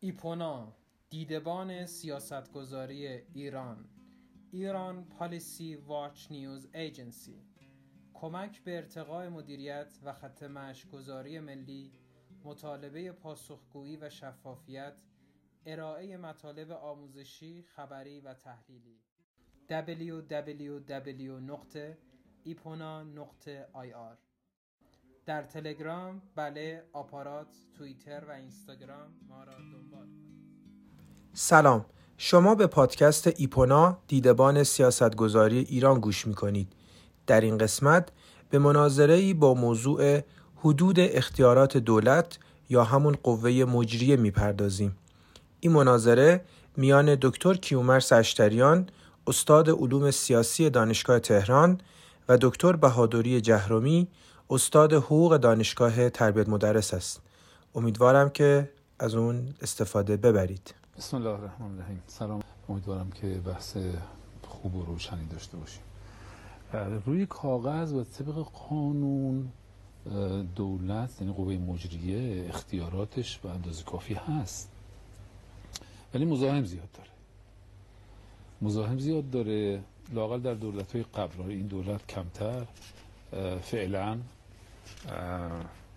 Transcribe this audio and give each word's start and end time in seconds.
ایپونا 0.00 0.72
دیدبان 1.10 1.86
سیاستگذاری 1.86 3.06
ایران. 3.06 3.88
ایران 4.50 5.04
پالیسی 5.04 5.76
واچ 5.76 6.30
نیوز 6.30 6.68
ایجنسی. 6.74 7.42
کمک 8.14 8.62
به 8.64 8.76
ارتقاء 8.76 9.28
مدیریت 9.28 9.98
و 10.04 10.12
خط 10.12 10.42
مشگذاری 10.42 11.40
ملی 11.40 11.92
مطالبه 12.44 13.12
پاسخگویی 13.12 13.96
و 13.96 14.10
شفافیت 14.10 15.02
ارائه 15.66 16.16
مطالب 16.16 16.70
آموزشی 16.70 17.62
خبری 17.62 18.20
و 18.20 18.34
تحلیلی. 18.34 19.00
www.ipona.ir 19.70 20.26
در 25.26 25.42
تلگرام 25.42 26.22
بله 26.34 26.84
آپارات 26.92 27.56
توییتر 27.74 28.24
و 28.24 28.30
اینستاگرام 28.30 29.20
ما 29.28 29.44
را 29.44 29.54
دنبال 29.54 29.85
سلام 31.38 31.84
شما 32.18 32.54
به 32.54 32.66
پادکست 32.66 33.30
ایپونا 33.36 33.98
دیدبان 34.08 34.64
سیاستگذاری 34.64 35.58
ایران 35.58 36.00
گوش 36.00 36.26
می 36.26 36.34
کنید. 36.34 36.72
در 37.26 37.40
این 37.40 37.58
قسمت 37.58 38.08
به 38.50 38.58
مناظره 38.58 39.34
با 39.34 39.54
موضوع 39.54 40.20
حدود 40.56 41.00
اختیارات 41.00 41.76
دولت 41.76 42.38
یا 42.70 42.84
همون 42.84 43.16
قوه 43.22 43.50
مجریه 43.50 44.16
می‌پردازیم. 44.16 44.96
این 45.60 45.72
مناظره 45.72 46.44
میان 46.76 47.16
دکتر 47.22 47.54
کیومر 47.54 48.00
سشتریان 48.00 48.88
استاد 49.26 49.70
علوم 49.70 50.10
سیاسی 50.10 50.70
دانشگاه 50.70 51.18
تهران 51.18 51.80
و 52.28 52.38
دکتر 52.40 52.72
بهادری 52.72 53.40
جهرومی 53.40 54.08
استاد 54.50 54.92
حقوق 54.92 55.36
دانشگاه 55.36 56.10
تربیت 56.10 56.48
مدرس 56.48 56.94
است. 56.94 57.20
امیدوارم 57.74 58.30
که 58.30 58.70
از 58.98 59.14
اون 59.14 59.54
استفاده 59.62 60.16
ببرید. 60.16 60.85
بسم 60.98 61.16
الله 61.16 61.30
الرحمن 61.30 61.72
الرحیم. 61.74 62.02
سلام. 62.06 62.42
امیدوارم 62.68 63.10
که 63.10 63.26
بحث 63.26 63.76
خوب 64.42 64.74
و 64.74 64.84
روشنی 64.84 65.26
داشته 65.26 65.56
باشیم. 65.56 65.82
روی 67.06 67.26
کاغذ 67.26 67.92
و 67.92 68.04
طبق 68.04 68.34
قانون 68.68 69.48
دولت 70.56 71.20
یعنی 71.20 71.32
قوه 71.32 71.54
مجریه 71.54 72.48
اختیاراتش 72.48 73.38
به 73.38 73.50
اندازه 73.50 73.84
کافی 73.84 74.14
هست. 74.14 74.70
ولی 76.14 76.24
مزاحم 76.24 76.64
زیاد 76.64 76.88
داره. 76.92 77.10
مزاحم 78.62 78.98
زیاد 78.98 79.30
داره. 79.30 79.82
لاقل 80.12 80.40
در 80.40 80.54
دولت 80.54 80.92
های 80.92 81.04
قبل 81.14 81.42
این 81.42 81.66
دولت 81.66 82.06
کمتر 82.06 82.66
فعلا. 83.62 84.18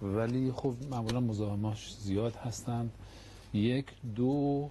ولی 0.02 0.52
خب 0.52 0.73
معمولا 0.91 1.19
مزاحماش 1.19 1.95
زیاد 1.95 2.36
هستند. 2.36 2.91
یک 3.53 3.86
دو 4.16 4.69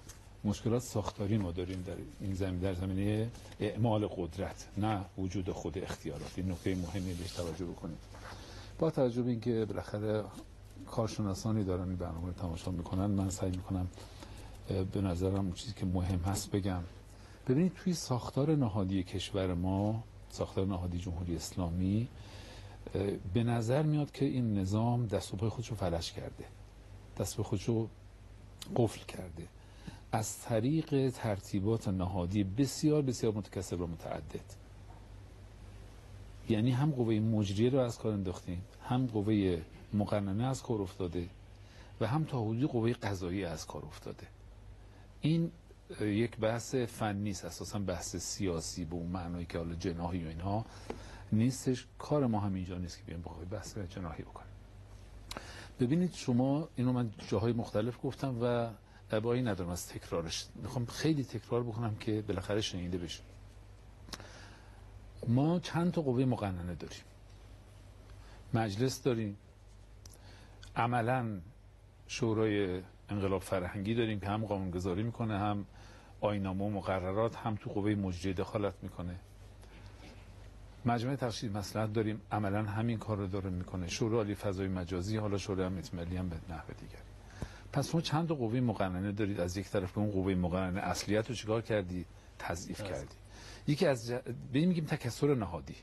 مشکلات 0.48 0.82
ساختاری 0.82 1.38
ما 1.38 1.52
داریم 1.52 1.82
در 1.82 1.96
این 2.20 2.34
زمین 2.34 2.58
در 2.58 2.74
زمینه 2.74 3.30
اعمال 3.60 4.06
قدرت 4.06 4.68
نه 4.76 5.04
وجود 5.18 5.50
خود 5.50 5.78
اختیارات. 5.78 6.32
این 6.36 6.50
نکته 6.50 6.74
مهمی 6.74 7.14
بهش 7.14 7.32
توجه 7.32 7.64
بکنیم 7.64 7.96
با 8.78 8.90
توجه 8.90 9.22
به 9.22 9.30
اینکه 9.30 9.64
بالاخره 9.64 10.24
کارشناسانی 10.86 11.64
دارن 11.64 11.88
این 11.88 11.96
برنامه 11.96 12.32
تماشا 12.32 12.70
می‌کنن 12.70 13.06
من 13.06 13.30
سعی 13.30 13.50
می‌کنم 13.50 13.88
به 14.92 15.00
نظرم 15.00 15.34
اون 15.34 15.52
چیزی 15.52 15.74
که 15.74 15.86
مهم 15.86 16.18
هست 16.18 16.50
بگم. 16.50 16.82
ببینید 17.48 17.74
توی 17.74 17.94
ساختار 17.94 18.56
نهادی 18.56 19.02
کشور 19.02 19.54
ما 19.54 20.04
ساختار 20.30 20.66
نهادی 20.66 20.98
جمهوری 20.98 21.36
اسلامی 21.36 22.08
به 23.34 23.42
نظر 23.44 23.82
میاد 23.82 24.10
که 24.10 24.24
این 24.24 24.58
نظام 24.58 25.06
دست 25.06 25.34
و 25.34 25.36
پای 25.36 25.48
خودشو 25.48 25.74
فلش 25.74 26.12
کرده. 26.12 26.44
دست 27.18 27.40
و 27.40 27.42
خودشو 27.42 27.88
قفل 28.76 29.04
کرده. 29.04 29.46
از 30.12 30.40
طریق 30.40 31.10
ترتیبات 31.10 31.88
نهادی 31.88 32.44
بسیار 32.44 33.02
بسیار 33.02 33.32
متکثر 33.32 33.76
و 33.76 33.86
متعدد. 33.86 34.54
یعنی 36.48 36.70
هم 36.70 36.90
قوه 36.90 37.14
مجریه 37.14 37.70
رو 37.70 37.78
از 37.78 37.98
کار 37.98 38.12
انداختیم 38.12 38.64
هم 38.82 39.06
قوه 39.06 39.62
مقننه 39.92 40.44
از 40.46 40.62
کار 40.62 40.82
افتاده 40.82 41.28
و 42.00 42.06
هم 42.06 42.24
تا 42.24 42.40
حدودی 42.42 42.66
قوه 42.66 42.92
قضایی 42.92 43.44
از 43.44 43.66
کار 43.66 43.84
افتاده. 43.84 44.26
این 45.20 45.50
یک 46.00 46.36
بحث 46.36 46.74
فنی 46.74 47.30
است 47.30 47.44
اساسا 47.44 47.78
بحث 47.78 48.16
سیاسی 48.16 48.84
به 48.84 48.94
اون 48.94 49.06
معنایی 49.06 49.46
که 49.46 49.58
حالا 49.58 49.74
جناحی 49.74 50.24
و 50.24 50.28
اینها 50.28 50.64
نیستش. 51.32 51.86
کار 51.98 52.26
ما 52.26 52.40
هم 52.40 52.54
اینجا 52.54 52.78
نیست 52.78 52.98
که 52.98 53.04
بیایم 53.04 53.22
بخوای 53.22 53.46
بحث 53.46 53.78
جناحی 53.78 54.22
بکنیم. 54.22 54.48
ببینید 55.80 56.14
شما 56.14 56.68
اینو 56.76 56.92
من 56.92 57.10
جاهای 57.28 57.52
مختلف 57.52 57.98
گفتم 58.02 58.36
و 58.42 58.70
ابایی 59.10 59.42
ندارم 59.42 59.70
از 59.70 59.88
تکرارش. 59.88 60.46
می‌خوام 60.54 60.86
خیلی 60.86 61.24
تکرار 61.24 61.62
بکنم 61.62 61.94
که 61.94 62.22
بالاخره 62.22 62.60
شنیده 62.60 62.98
بشه. 62.98 63.22
ما 65.28 65.60
چند 65.60 65.92
تا 65.92 66.02
قوه 66.02 66.24
مقننه 66.24 66.74
داریم. 66.74 67.00
مجلس 68.54 69.02
داریم. 69.02 69.36
عملا 70.76 71.40
شورای 72.06 72.82
انقلاب 73.08 73.42
فرهنگی 73.42 73.94
داریم 73.94 74.20
که 74.20 74.26
هم 74.26 74.46
قانونگذاری 74.46 75.02
می‌کنه 75.02 75.38
هم 75.38 75.66
آینامه 76.20 76.64
و 76.64 76.70
مقررات 76.70 77.36
هم 77.36 77.54
تو 77.54 77.70
قوه 77.70 77.94
مجریه 77.94 78.32
دخالت 78.32 78.74
می‌کنه. 78.82 79.16
مجمع 80.86 81.16
تخشید 81.16 81.56
مسلحت 81.56 81.92
داریم. 81.92 82.20
عملا 82.32 82.62
همین 82.62 82.98
کار 82.98 83.16
رو 83.16 83.26
داره 83.26 83.50
می‌کنه. 83.50 83.88
شورای 83.88 84.34
فضای 84.34 84.68
مجازی 84.68 85.16
حالا 85.16 85.38
شورای 85.38 85.66
امنیت 85.66 85.94
ملی 85.94 86.16
هم 86.16 86.28
به 86.28 86.36
نحو 86.48 86.72
دیگر. 86.80 87.07
پس 87.78 87.90
شما 87.90 88.00
چند 88.00 88.28
تا 88.28 88.34
قوه 88.34 88.60
مقننه 88.60 89.12
دارید؟ 89.12 89.40
از 89.40 89.56
یک 89.56 89.68
طرف 89.68 89.92
به 89.92 89.98
اون 89.98 90.10
قوه 90.10 90.34
مقننه 90.34 90.80
اصلیت 90.80 91.28
رو 91.28 91.34
چیکار 91.34 91.62
کردی؟ 91.62 92.04
تضعیف 92.38 92.84
کردی. 92.84 93.14
یکی 93.66 93.86
از 93.86 94.06
ج... 94.06 94.12
به 94.52 94.66
میگیم 94.66 94.84
تکثر 94.84 95.34
نهادی. 95.34 95.74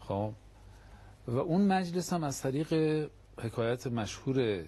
خب؟ 0.00 0.32
و 1.28 1.36
اون 1.36 1.66
مجلس 1.66 2.12
هم 2.12 2.24
از 2.24 2.40
طریق 2.40 2.72
حکایت 3.40 3.86
مشهور 3.86 4.64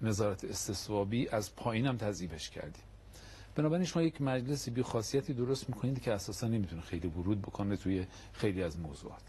نظارت 0.00 0.44
استصوابی 0.44 1.28
از 1.28 1.56
پایین 1.56 1.86
هم 1.86 1.96
تضعیفش 1.96 2.50
کردیم. 2.50 2.84
بنابراین 3.54 3.84
شما 3.84 4.02
یک 4.02 4.22
مجلسی 4.22 4.70
بی 4.70 4.82
خاصیتی 4.82 5.34
درست 5.34 5.68
می‌کنید 5.68 6.02
که 6.02 6.12
اساسا 6.12 6.48
نمی‌تونه 6.48 6.82
خیلی 6.82 7.08
ورود 7.08 7.42
بکنه 7.42 7.76
توی 7.76 8.06
خیلی 8.32 8.62
از 8.62 8.80
موضوعات. 8.80 9.22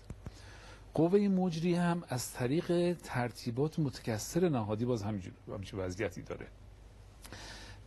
قوه 0.94 1.20
مجری 1.20 1.76
هم 1.76 2.04
از 2.08 2.34
طریق 2.34 2.98
ترتیبات 2.98 3.80
متکثر 3.80 4.50
نهادی 4.50 4.86
باز 4.86 5.04
همچین 5.04 5.34
وضعیتی 5.74 6.22
داره. 6.22 6.48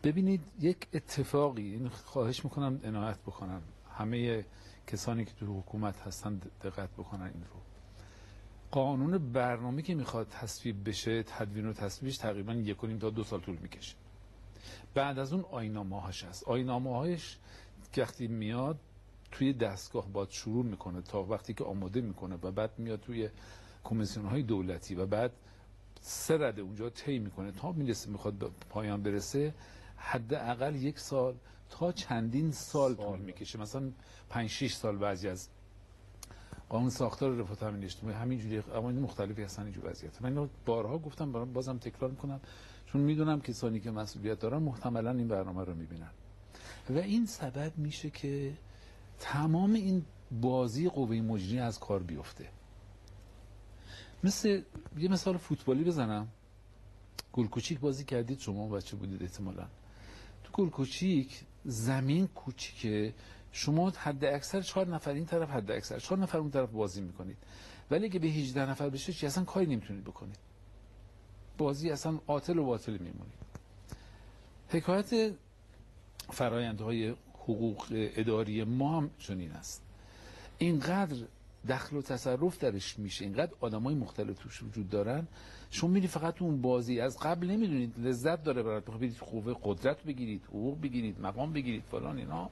ببینید 0.03 0.41
یک 0.61 0.87
اتفاقی 0.95 1.63
این 1.63 1.89
خواهش 1.89 2.45
می‌کنم 2.45 2.81
عنایت 2.85 3.19
بکنم. 3.19 3.63
همه 3.91 4.45
کسانی 4.87 5.25
که 5.25 5.33
تو 5.33 5.59
حکومت 5.59 6.01
هستن 6.01 6.41
دقت 6.63 6.91
بکنن 6.91 7.23
این 7.23 7.43
رو. 7.43 7.61
قانون 8.71 9.33
برنامه 9.33 9.83
که 9.83 9.95
می‌خواد 9.95 10.29
تصویب 10.29 10.89
بشه 10.89 11.23
تدوین 11.23 11.67
و 11.67 11.73
تصویبش 11.73 12.17
تقریبا 12.17 12.55
یک 12.55 12.77
تا 13.01 13.11
دو 13.11 13.25
سال 13.25 13.41
طول 13.41 13.57
می‌کشه. 13.57 13.97
بعد 14.95 15.19
از 15.19 15.33
اون 15.33 15.45
آینامه 15.51 16.01
هاش 16.01 16.25
هست 16.25 16.45
آینامه 16.45 16.91
هاش 16.91 17.39
وقتی 17.97 18.27
میاد 18.27 18.81
توی 19.37 19.53
دستگاه 19.53 20.09
باید 20.09 20.31
شروع 20.31 20.65
می‌کنه 20.65 21.01
تا 21.01 21.23
وقتی 21.23 21.55
که 21.55 21.65
آماده 21.65 22.01
می‌کنه 22.01 22.39
و 22.43 22.51
بعد 22.51 22.71
میاد 22.79 23.01
توی 23.01 23.29
کمیسیون 23.85 24.27
های 24.27 24.43
دولتی 24.43 24.95
و 24.95 25.07
بعد 25.07 25.33
سه 26.01 26.39
رده 26.39 26.63
اونجا 26.63 26.91
طی 26.91 27.19
می‌کنه 27.19 27.53
تا 27.53 27.73
می‌رسه 27.73 28.11
می‌خواد 28.11 28.35
به 28.35 28.51
پایان 28.71 29.03
برسه 29.03 29.55
حداقل 29.97 30.75
یک 30.75 30.99
سال 30.99 31.35
تا 31.71 31.93
چندین 31.93 32.53
سال 32.53 32.95
طول 32.95 33.19
می‌کشه. 33.19 33.61
مثلا 33.61 33.91
5 34.31 34.51
6 34.51 34.75
سال 34.75 34.97
بعضی 34.97 35.29
از 35.29 35.49
قانون 36.69 36.91
ساختار 36.91 37.31
رفاه 37.31 37.57
تامین 37.57 37.85
اجتماعی 37.85 38.17
همینجوری 38.17 38.61
قوانین 38.61 39.03
مختلفی 39.03 39.43
هستن 39.43 39.63
اینجور 39.63 39.91
وضعیت 39.91 40.23
من 40.23 40.29
اینو 40.29 40.49
بارها 40.67 40.99
گفتم 40.99 41.33
بازم 41.33 41.79
تکرار 41.79 42.11
می‌کنم 42.11 42.41
چون 42.87 43.01
می‌دونم 43.01 43.41
کسانی 43.41 43.81
که 43.81 43.91
مسئولیت 43.91 44.39
دارن 44.39 44.59
محتملا 44.63 45.11
این 45.11 45.29
برنامه 45.29 45.65
رو 45.65 45.75
می‌بینن. 45.75 46.11
و 46.91 46.99
این 46.99 47.27
سبب 47.27 47.73
میشه 47.77 48.11
که 48.11 48.53
تمام 49.19 49.73
این 49.73 50.05
بازی 50.41 50.89
قوه 50.89 51.17
مجری 51.17 51.59
از 51.59 51.81
کار 51.81 52.03
بیفته. 52.03 52.49
مثل 54.25 54.63
یه 54.99 55.09
مثال 55.09 55.37
فوتبالی 55.37 55.85
بزنم. 55.85 56.29
گل 57.33 57.47
کوچیک 57.47 57.81
بازی 57.81 58.05
کردید 58.05 58.41
شما 58.41 58.69
بچه 58.69 58.97
بودید 58.97 59.23
احتمالا. 59.23 59.67
تو 60.45 60.53
گل 60.53 60.69
کوچیک 60.69 61.45
زمین 61.65 62.27
کوچیکه. 62.27 63.15
شما 63.53 63.91
حد 63.91 64.25
اکثر 64.25 64.61
چهار 64.61 64.89
نفر 64.89 65.11
این 65.11 65.27
طرف 65.27 65.51
حد 65.51 65.71
اکثر 65.71 65.99
چهار 65.99 66.19
نفر 66.19 66.39
اون 66.39 66.51
طرف 66.51 66.71
بازی 66.71 67.01
می‌کنید. 67.01 67.37
ولی 67.91 68.05
اگه 68.05 68.19
به 68.19 68.29
18 68.29 68.71
نفر 68.71 68.89
بشه 68.89 69.13
چی 69.13 69.27
اصلا 69.27 69.45
کاری 69.45 69.67
نمی‌تونید 69.67 70.05
بکنید. 70.05 70.39
بازی 71.59 71.91
اصلا 71.91 72.19
عاطل 72.27 72.59
و 72.59 72.65
باطل 72.65 72.93
میمونید. 72.93 73.47
حکایت 74.69 75.33
فرایندهای 76.31 77.15
حقوق 77.47 77.87
اداری 77.91 78.65
ما 78.65 78.97
هم 78.97 79.11
چنین 79.19 79.51
است. 79.51 79.83
اینقدر 80.59 81.17
دخل 81.69 81.97
و 81.97 82.03
تصرف 82.03 82.59
درش 82.59 82.99
میشه 82.99 83.25
اینقدر 83.25 83.53
آدمای 83.61 83.95
مختلف 83.95 84.39
توش 84.39 84.63
وجود 84.63 84.89
دارن. 84.89 85.27
شما 85.71 85.91
میری 85.91 86.07
فقط 86.07 86.43
اون 86.43 86.63
بازی 86.63 87.01
از 87.01 87.19
قبل 87.19 87.51
نمی‌دونید 87.51 87.95
لذت 87.99 88.45
داره 88.45 88.63
برات. 88.63 88.85
بخواید 88.85 89.19
خوبه 89.19 89.57
قدرت 89.63 90.05
بگیرید 90.05 90.45
حقوق 90.45 90.81
بگیرید 90.81 91.21
مقام 91.21 91.53
بگیرید 91.53 91.83
فلان 91.91 92.19
اینا. 92.19 92.51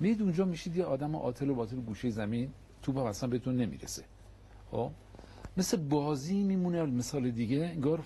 میرید 0.00 0.22
اونجا 0.22 0.44
میشید 0.44 0.76
یه 0.76 0.84
آدم 0.84 1.16
عاطل 1.16 1.50
و 1.50 1.54
باطل 1.54 1.76
گوشه 1.76 2.10
زمین 2.10 2.50
توپ 2.82 2.98
هم 2.98 3.04
اصلا 3.04 3.28
بهتون 3.28 3.56
نمی‌رسه. 3.56 4.04
خب؟ 4.70 4.90
مثل 5.56 5.76
بازی 5.76 6.42
میمونه 6.42 6.82
مثال 6.82 7.30
دیگه. 7.30 7.70
انگار 7.74 8.04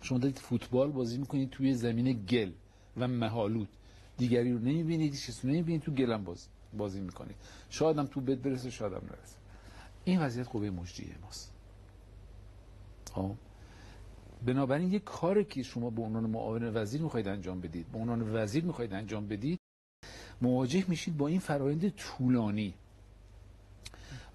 شما 0.00 0.18
دارید 0.18 0.38
فوتبال 0.38 0.90
بازی 0.90 1.18
می‌کنید 1.18 1.50
توی 1.50 1.74
زمین 1.74 2.12
گل 2.12 2.50
و 2.96 3.08
مهالود. 3.08 3.68
دیگری 4.16 4.52
رو 4.52 4.58
نمی‌بینید 4.58 5.14
چیزی 5.14 5.48
نمی‌بینید 5.48 5.82
تو 5.82 5.92
گلم 5.92 6.24
باز 6.24 6.46
بازی 6.78 7.00
می‌کنید. 7.00 7.36
شاید 7.70 8.08
تو 8.08 8.20
بد 8.20 8.42
برسه 8.42 8.70
شاید 8.70 8.92
هم 8.92 9.02
نرسه. 9.04 9.36
این 10.04 10.20
وضعیت 10.20 10.48
قوه 10.48 10.70
مجریه 10.70 11.14
ماست. 11.22 11.52
خب؟ 13.12 13.34
بنابراین 14.46 14.92
یه 14.92 14.98
کاری 14.98 15.44
که 15.44 15.62
شما 15.62 15.90
به 15.90 16.02
عنوان 16.02 16.30
معاون 16.30 16.76
وزیر 16.76 17.02
می‌خواید 17.02 17.28
انجام 17.28 17.60
بدید 17.60 17.86
به 17.92 17.98
عنوان 17.98 18.36
وزیر 18.36 18.64
می‌خواید 18.64 18.92
انجام 18.92 19.28
بدید 19.28 19.58
مواجه 20.42 20.84
میشید 20.88 21.16
با 21.16 21.28
این 21.28 21.40
فرایند 21.40 21.88
طولانی. 21.88 22.74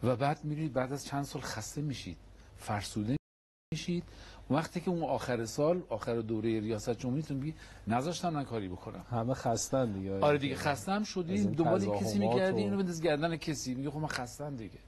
و 0.03 0.15
بعد 0.15 0.45
میرید 0.45 0.73
بعد 0.73 0.93
از 0.93 1.05
چند 1.05 1.23
سال 1.23 1.41
خسته 1.41 1.81
میشید 1.81 2.17
فرسوده 2.57 3.15
میشید. 3.73 4.03
وقتی 4.49 4.81
که 4.81 4.89
اون 4.89 5.03
آخر 5.03 5.45
سال 5.45 5.83
آخر 5.89 6.15
دوره 6.15 6.59
ریاست 6.59 6.89
جمهوریتون 6.99 7.37
میگی 7.37 7.53
نذاشتم 7.87 8.33
من 8.33 8.43
کاری 8.43 8.67
بکنم. 8.67 9.05
همه 9.11 9.33
خستن 9.33 9.91
دیگه. 9.91 10.19
آره 10.19 10.37
دیگه 10.37 10.55
خستم 10.55 11.03
شدی 11.03 11.43
دنبال 11.43 11.97
کسی 11.99 12.19
میگردی 12.19 12.61
اینو 12.61 12.77
بنداز 12.77 13.01
گردن 13.01 13.37
کسی. 13.37 13.75
میگه 13.75 13.89
خب 13.89 13.97
من 13.97 14.07
خستم 14.07 14.55
دیگه. 14.55 14.79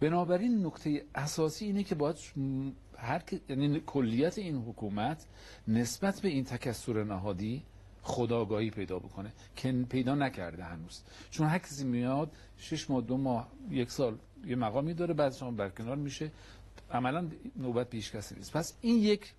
بنابراین 0.00 0.66
نکته 0.66 1.04
اساسی 1.14 1.64
اینه 1.64 1.82
که 1.82 1.94
باید 1.94 2.16
هر 2.96 3.22
یعنی 3.48 3.80
کلیت 3.86 4.38
این 4.38 4.56
حکومت 4.56 5.26
نسبت 5.68 6.20
به 6.20 6.28
این 6.28 6.44
تکسر 6.44 7.04
نهادی 7.04 7.62
خداگاهی 8.02 8.70
پیدا 8.70 8.98
بکنه 8.98 9.32
که 9.56 9.72
پیدا 9.72 10.14
نکرده 10.14 10.64
هنوز. 10.64 11.02
چون 11.30 11.46
هر 11.46 11.58
کسی 11.58 11.84
میاد 11.84 12.30
شش 12.56 12.90
ماه 12.90 13.02
دو 13.02 13.16
ماه 13.16 13.48
یک 13.70 13.90
سال 13.90 14.18
یه 14.46 14.56
مقامی 14.56 14.94
داره 14.94 15.14
بعد 15.14 15.34
شما 15.34 15.50
برکنار 15.50 15.96
میشه. 15.96 16.30
عملا 16.90 17.28
نوبت 17.56 17.90
پیش 17.90 18.12
کسی 18.12 18.34
نیست. 18.34 18.52
پس 18.52 18.74
این 18.80 18.98
یک 18.98 19.32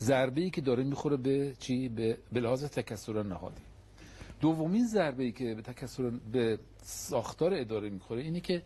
ضربه 0.00 0.40
ای 0.40 0.50
که 0.50 0.60
داره 0.60 0.84
می‌خوره 0.84 1.16
به 1.16 1.54
چی؟ 1.58 1.88
به 1.88 2.40
لحاظ 2.40 2.64
تکسر 2.64 3.22
نهادی. 3.22 3.62
دومین 4.40 4.86
ضربه 4.86 5.24
ای 5.24 5.32
که 5.32 5.54
به 5.54 5.62
تکسر 5.62 6.10
به 6.32 6.58
ساختار 6.82 7.54
اداره 7.54 7.90
می‌خوره 7.90 8.22
اینه 8.22 8.40
که 8.40 8.62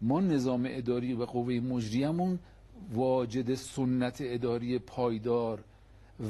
ما 0.00 0.20
نظام 0.20 0.66
اداری 0.70 1.14
و 1.14 1.24
قوه 1.24 1.54
مجریمون 1.54 2.38
واجد 2.92 3.54
سنت 3.54 4.16
اداری 4.20 4.78
پایدار 4.78 5.64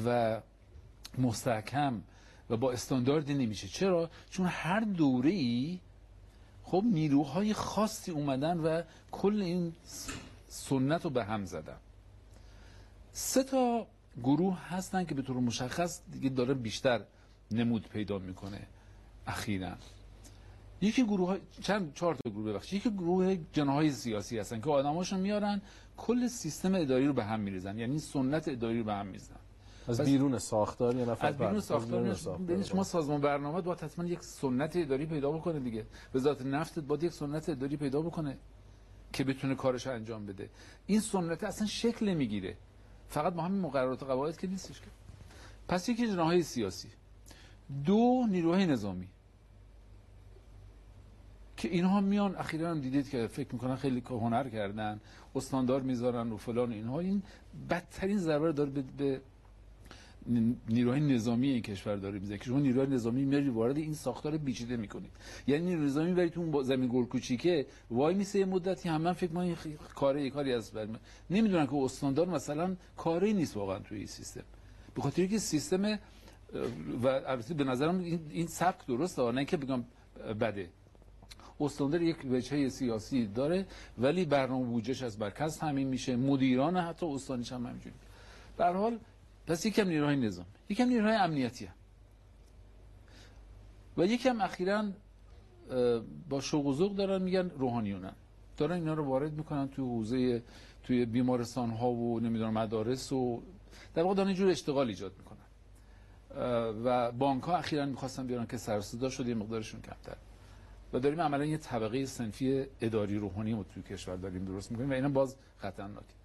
و 0.06 0.40
مستحکم 1.18 2.02
و 2.50 2.56
با 2.56 2.72
استانداردی 2.72 3.34
نمیشه. 3.34 3.68
چرا؟ 3.68 4.10
چون 4.30 4.46
هر 4.46 4.80
دوره 4.80 5.30
ای 5.30 5.78
خب 6.64 6.82
نیروهای 6.92 7.54
خاصی 7.54 8.10
اومدن 8.10 8.58
و 8.60 8.82
کل 9.10 9.42
این 9.42 9.72
سنت 10.48 11.04
رو 11.04 11.10
به 11.10 11.24
هم 11.24 11.44
زدن 11.44 11.76
سه 13.12 13.42
تا 13.42 13.86
گروه 14.22 14.58
هستن 14.68 15.04
که 15.04 15.14
به 15.14 15.22
طور 15.22 15.36
مشخص 15.36 16.00
دیگه 16.12 16.28
داره 16.28 16.54
بیشتر 16.54 17.00
نمود 17.50 17.88
پیدا 17.88 18.18
می‌کنه 18.18 18.66
اخیرا. 19.26 19.72
یکی 20.80 21.04
گروه 21.04 21.28
های... 21.28 21.40
چند 21.60 21.94
چهار 21.94 22.14
تا 22.14 22.30
گروه 22.30 22.52
ببخشید. 22.52 22.80
یکی 22.80 22.90
گروه 22.90 23.36
جناهای 23.52 23.90
سیاسی 23.92 24.38
هستن 24.38 24.60
که 24.60 24.70
آدماشون 24.70 25.20
میارن 25.20 25.62
کل 25.96 26.26
سیستم 26.26 26.74
اداری 26.74 27.06
رو 27.06 27.12
به 27.12 27.24
هم 27.24 27.40
میریزن. 27.40 27.78
یعنی 27.78 27.98
سنت 27.98 28.48
اداری 28.48 28.78
رو 28.78 28.84
به 28.84 28.94
هم 28.94 29.06
میریزن. 29.06 29.36
از 29.88 30.00
بیرون 30.00 30.38
ساختار 30.38 30.96
یا 30.96 31.04
نفر 31.04 31.26
از 31.26 31.38
بیرون 31.38 31.60
ساختار, 31.60 32.14
ساختار 32.14 32.62
شما 32.62 32.84
سازمان 32.84 33.20
برنامه 33.20 33.60
باید 33.60 33.80
حتما 33.80 34.04
یک 34.04 34.22
سنت 34.22 34.76
اداری 34.76 35.06
پیدا 35.06 35.30
بکنه 35.32 35.60
دیگه. 35.60 35.86
وزارت 36.14 36.42
نفت 36.42 36.78
باید 36.78 37.02
یک 37.02 37.12
سنت 37.12 37.48
اداری 37.48 37.76
پیدا 37.76 38.02
بکنه. 38.02 38.38
که 39.12 39.24
بتونه 39.24 39.54
کارش 39.54 39.86
انجام 39.86 40.26
بده. 40.26 40.50
این 40.86 41.00
سنت 41.00 41.44
اصلا 41.44 41.66
شکل 41.66 42.08
نمی‌گیره. 42.08 42.56
فقط 43.08 43.32
با 43.32 43.42
همین 43.42 43.60
مقررات 43.60 44.02
قواعد 44.02 44.36
که 44.36 44.46
نیستش 44.46 44.80
که. 44.80 44.86
پس 45.68 45.88
یکی 45.88 46.06
جناهای 46.08 46.42
سیاسی. 46.42 46.88
دو 47.84 48.26
نیروهای 48.28 48.66
نظامی. 48.66 49.08
که 51.56 51.68
اینها 51.68 52.00
میان 52.00 52.36
اخیرا 52.36 52.70
هم 52.70 52.80
دیدید 52.80 53.08
که 53.08 53.26
فکر 53.26 53.52
می‌کنن 53.52 53.76
خیلی 53.76 54.02
هنر 54.06 54.48
کردن 54.48 55.00
استاندار 55.34 55.80
می‌ذارن 55.80 56.32
و 56.32 56.36
فلان 56.36 56.72
اینها. 56.72 57.00
این 57.00 57.22
بدترین 57.70 58.18
ضربه 58.18 58.52
داره 58.52 58.70
به 58.70 59.20
نیروهای 60.68 61.00
نظامی 61.00 61.48
این 61.48 61.62
کشور 61.62 61.96
داره 61.96 62.18
می‌زنه 62.18 62.38
که 62.38 62.44
شما 62.44 62.58
نیروهای 62.58 62.90
نظامی 62.90 63.24
میاری 63.24 63.48
وارد 63.48 63.76
این 63.76 63.94
ساختار 63.94 64.36
بیچیده 64.36 64.76
می‌کنید. 64.76 65.10
یعنی 65.46 65.64
نیروی 65.64 65.86
نظامی 65.86 66.12
برای 66.12 66.30
تو 66.30 66.62
زمین 66.62 66.88
گل 66.92 67.04
کوچیکه 67.04 67.66
وای 67.90 68.14
میسه 68.14 68.44
مدتی 68.44 68.88
هم 68.88 69.02
من 69.02 69.12
فکر 69.12 69.32
کنم 69.32 69.54
کاری 69.94 70.30
کاری 70.30 70.52
از 70.52 70.70
برم 70.70 71.00
نمی‌دونن 71.30 71.66
که 71.66 71.74
استاندار 71.74 72.28
مثلا 72.28 72.76
کاری 72.96 73.32
نیست 73.32 73.56
واقعا 73.56 73.78
توی 73.78 73.98
این 73.98 74.06
سیستم. 74.06 74.44
به 74.94 75.02
خاطر 75.02 75.26
که 75.26 75.38
سیستم 75.38 75.98
و 77.02 77.08
البته 77.08 77.54
به 77.54 77.64
نظرم 77.64 77.98
این, 77.98 78.20
این 78.30 78.46
سبک 78.46 78.86
درسته 78.86 79.32
نه 79.32 79.44
که 79.44 79.56
بگم 79.56 79.84
بده. 80.40 80.68
استاندار 81.60 82.02
یک 82.02 82.16
وجهه 82.30 82.68
سیاسی 82.68 83.26
داره 83.26 83.66
ولی 83.98 84.24
برنامه 84.24 84.66
بودجهش 84.66 85.02
از 85.02 85.20
مرکز 85.20 85.58
تامین 85.58 85.88
میشه. 85.88 86.16
مدیران 86.16 86.76
حتی 86.76 87.06
استانیش 87.06 87.52
هم 87.52 87.66
همینجوری. 87.66 87.94
به 88.56 88.66
حال 88.66 88.98
پس 89.48 89.66
یکم 89.66 89.88
نیروهای 89.88 90.16
نظام 90.16 90.46
یکم 90.68 90.84
نیروهای 90.88 91.16
امنیتی 91.16 91.64
هم. 91.64 91.74
و 93.96 94.06
یکم 94.06 94.40
اخیرا 94.40 94.84
با 96.28 96.40
شوق 96.40 96.66
و 96.66 96.74
ذوق 96.74 96.96
دارن 96.96 97.22
میگن 97.22 97.50
روحانیونن. 97.50 98.12
دارن 98.56 98.72
اینا 98.72 98.94
رو 98.94 99.04
وارد 99.04 99.32
می‌کنن 99.32 99.68
توی 99.68 99.84
حوزه 99.84 100.42
توی 100.82 101.06
بیمارستان 101.06 101.70
ها 101.70 101.90
و 101.90 102.20
نمی‌دونم 102.20 102.52
مدارس 102.52 103.12
و 103.12 103.42
در 103.94 104.02
واقع 104.02 104.14
دارن 104.14 104.28
اینجور 104.28 104.50
اشتغال 104.50 104.88
ایجاد 104.88 105.12
می‌کنن. 105.18 105.38
و 106.84 107.12
بانک 107.12 107.42
ها 107.42 107.56
اخیرا 107.56 107.86
می‌خواستن 107.86 108.26
بیارن 108.26 108.46
که 108.46 108.56
سرصدا 108.56 109.08
شده 109.08 109.34
مقدارشون 109.34 109.80
کمتر. 109.80 110.16
و 110.92 111.00
داریم 111.00 111.20
عملا 111.20 111.44
یه 111.44 111.56
طبقه 111.56 112.06
سنفی 112.06 112.66
اداری 112.80 113.18
روحانی 113.18 113.52
رو 113.52 113.64
توی 113.64 113.82
کشور 113.82 114.16
داریم 114.16 114.44
درست 114.44 114.70
می‌کنیم 114.70 114.90
و 114.90 114.92
اینا 114.92 115.08
باز 115.08 115.36
خطرناکه. 115.58 116.17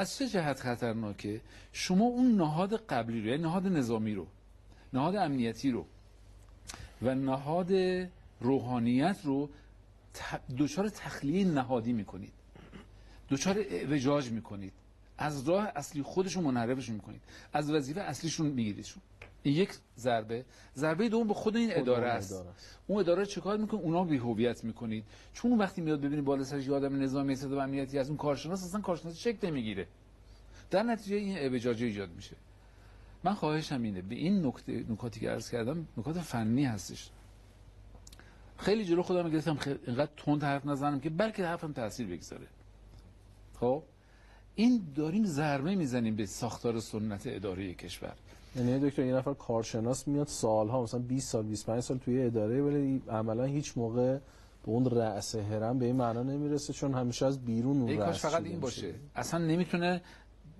از 0.00 0.16
چه 0.16 0.28
جهت 0.28 0.60
خطرناکه؟ 0.60 1.40
شما 1.72 2.04
اون 2.04 2.34
نهاد 2.34 2.76
قبلی 2.76 3.20
رو 3.20 3.26
یعنی 3.26 3.42
نهاد 3.42 3.66
نظامی 3.66 4.14
رو 4.14 4.26
نهاد 4.92 5.16
امنیتی 5.16 5.70
رو 5.70 5.86
و 7.02 7.14
نهاد 7.14 7.72
روحانیت 8.40 9.18
رو 9.24 9.50
دچار 10.58 10.88
تخلیه 10.88 11.44
نهادی 11.44 11.92
می‌کنید. 11.92 12.32
دچار 13.30 13.58
اعوجاج 13.58 14.30
می‌کنید. 14.30 14.72
از 15.18 15.48
راه 15.48 15.72
اصلی 15.76 16.02
خودشون 16.02 16.44
منحرفشون 16.44 16.94
می‌کنید. 16.94 17.20
از 17.52 17.70
وظیفه 17.70 18.00
اصلیشون 18.00 18.46
میگیریدشون. 18.46 19.02
یک 19.44 19.70
ضربه. 19.96 20.44
ضربه 20.76 21.08
دوم 21.08 21.28
به 21.28 21.34
خود 21.34 21.56
این 21.56 21.70
اداره 21.72 22.08
است. 22.08 22.44
اون 22.86 23.00
اداره 23.00 23.26
چیکار 23.26 23.56
می‌کنه؟ 23.56 23.80
اونا 23.80 24.04
بی 24.04 24.16
هویت 24.16 24.64
می‌کنید. 24.64 25.04
چون 25.32 25.58
وقتی 25.58 25.80
میاد 25.80 26.00
ببینید 26.00 26.24
بالا 26.24 26.44
سرش 26.44 26.66
یه 26.66 26.74
آدم 26.74 27.02
نظامی 27.02 27.36
صدا 27.36 27.56
و 27.56 27.60
امنیتی 27.60 27.98
از 27.98 28.08
اون 28.08 28.16
کارشناس 28.16 28.64
اصلا 28.64 28.80
کارشناس 28.80 29.16
شکل 29.16 29.48
نمی‌گیره. 29.48 29.86
در 30.70 30.82
نتیجه 30.82 31.16
این 31.16 31.36
اعوجاجی 31.36 31.84
ایجاد 31.84 32.10
میشه. 32.10 32.36
من 33.24 33.34
خواهشم 33.34 33.82
اینه 33.82 34.02
به 34.02 34.14
این 34.14 34.46
نکته 34.46 34.84
نکاتی 34.88 35.20
که 35.20 35.30
عرض 35.30 35.50
کردم 35.50 35.86
نکات 35.96 36.18
فنی 36.18 36.64
هستش. 36.64 37.10
خیلی 38.56 38.84
جلو 38.84 39.02
خودم 39.02 39.30
گرفتم 39.30 39.54
خیلی 39.54 39.78
اینقدر 39.86 40.10
تند 40.16 40.42
حرف 40.42 40.66
نزنم 40.66 41.00
که 41.00 41.10
بلکه 41.10 41.46
حرفم 41.46 41.72
تاثیر 41.72 42.06
بگذاره. 42.06 42.46
خب؟ 43.60 43.82
این 44.54 44.82
داریم 44.94 45.24
ضربه 45.24 45.74
می‌زنیم 45.74 46.16
به 46.16 46.26
ساختار 46.26 46.80
سنت 46.80 47.22
اداره 47.26 47.74
کشور. 47.74 48.14
یعنی 48.56 48.90
دکتر 48.90 49.04
یه 49.04 49.14
نفر 49.14 49.34
کارشناس 49.34 50.08
میاد 50.08 50.26
سالها 50.26 50.82
مثلا 50.82 51.00
20 51.00 51.28
سال 51.28 51.42
25 51.42 51.80
سال 51.82 51.98
توی 51.98 52.22
اداره 52.22 52.62
ولی 52.62 53.02
عملا 53.08 53.44
هیچ 53.44 53.78
موقع 53.78 54.18
به 54.62 54.68
اون 54.72 54.84
رأس 54.84 55.34
هرم 55.34 55.78
به 55.78 55.86
این 55.86 55.96
معنا 55.96 56.22
نمی‌رسه 56.22 56.72
چون 56.72 56.94
همیشه 56.94 57.26
از 57.26 57.44
بیرون 57.44 57.80
اون 57.82 57.96
کاش 57.96 58.20
فقط 58.20 58.44
این 58.44 58.60
باشه. 58.60 58.94
اصلا 59.14 59.46
نمی‌تونه 59.46 60.02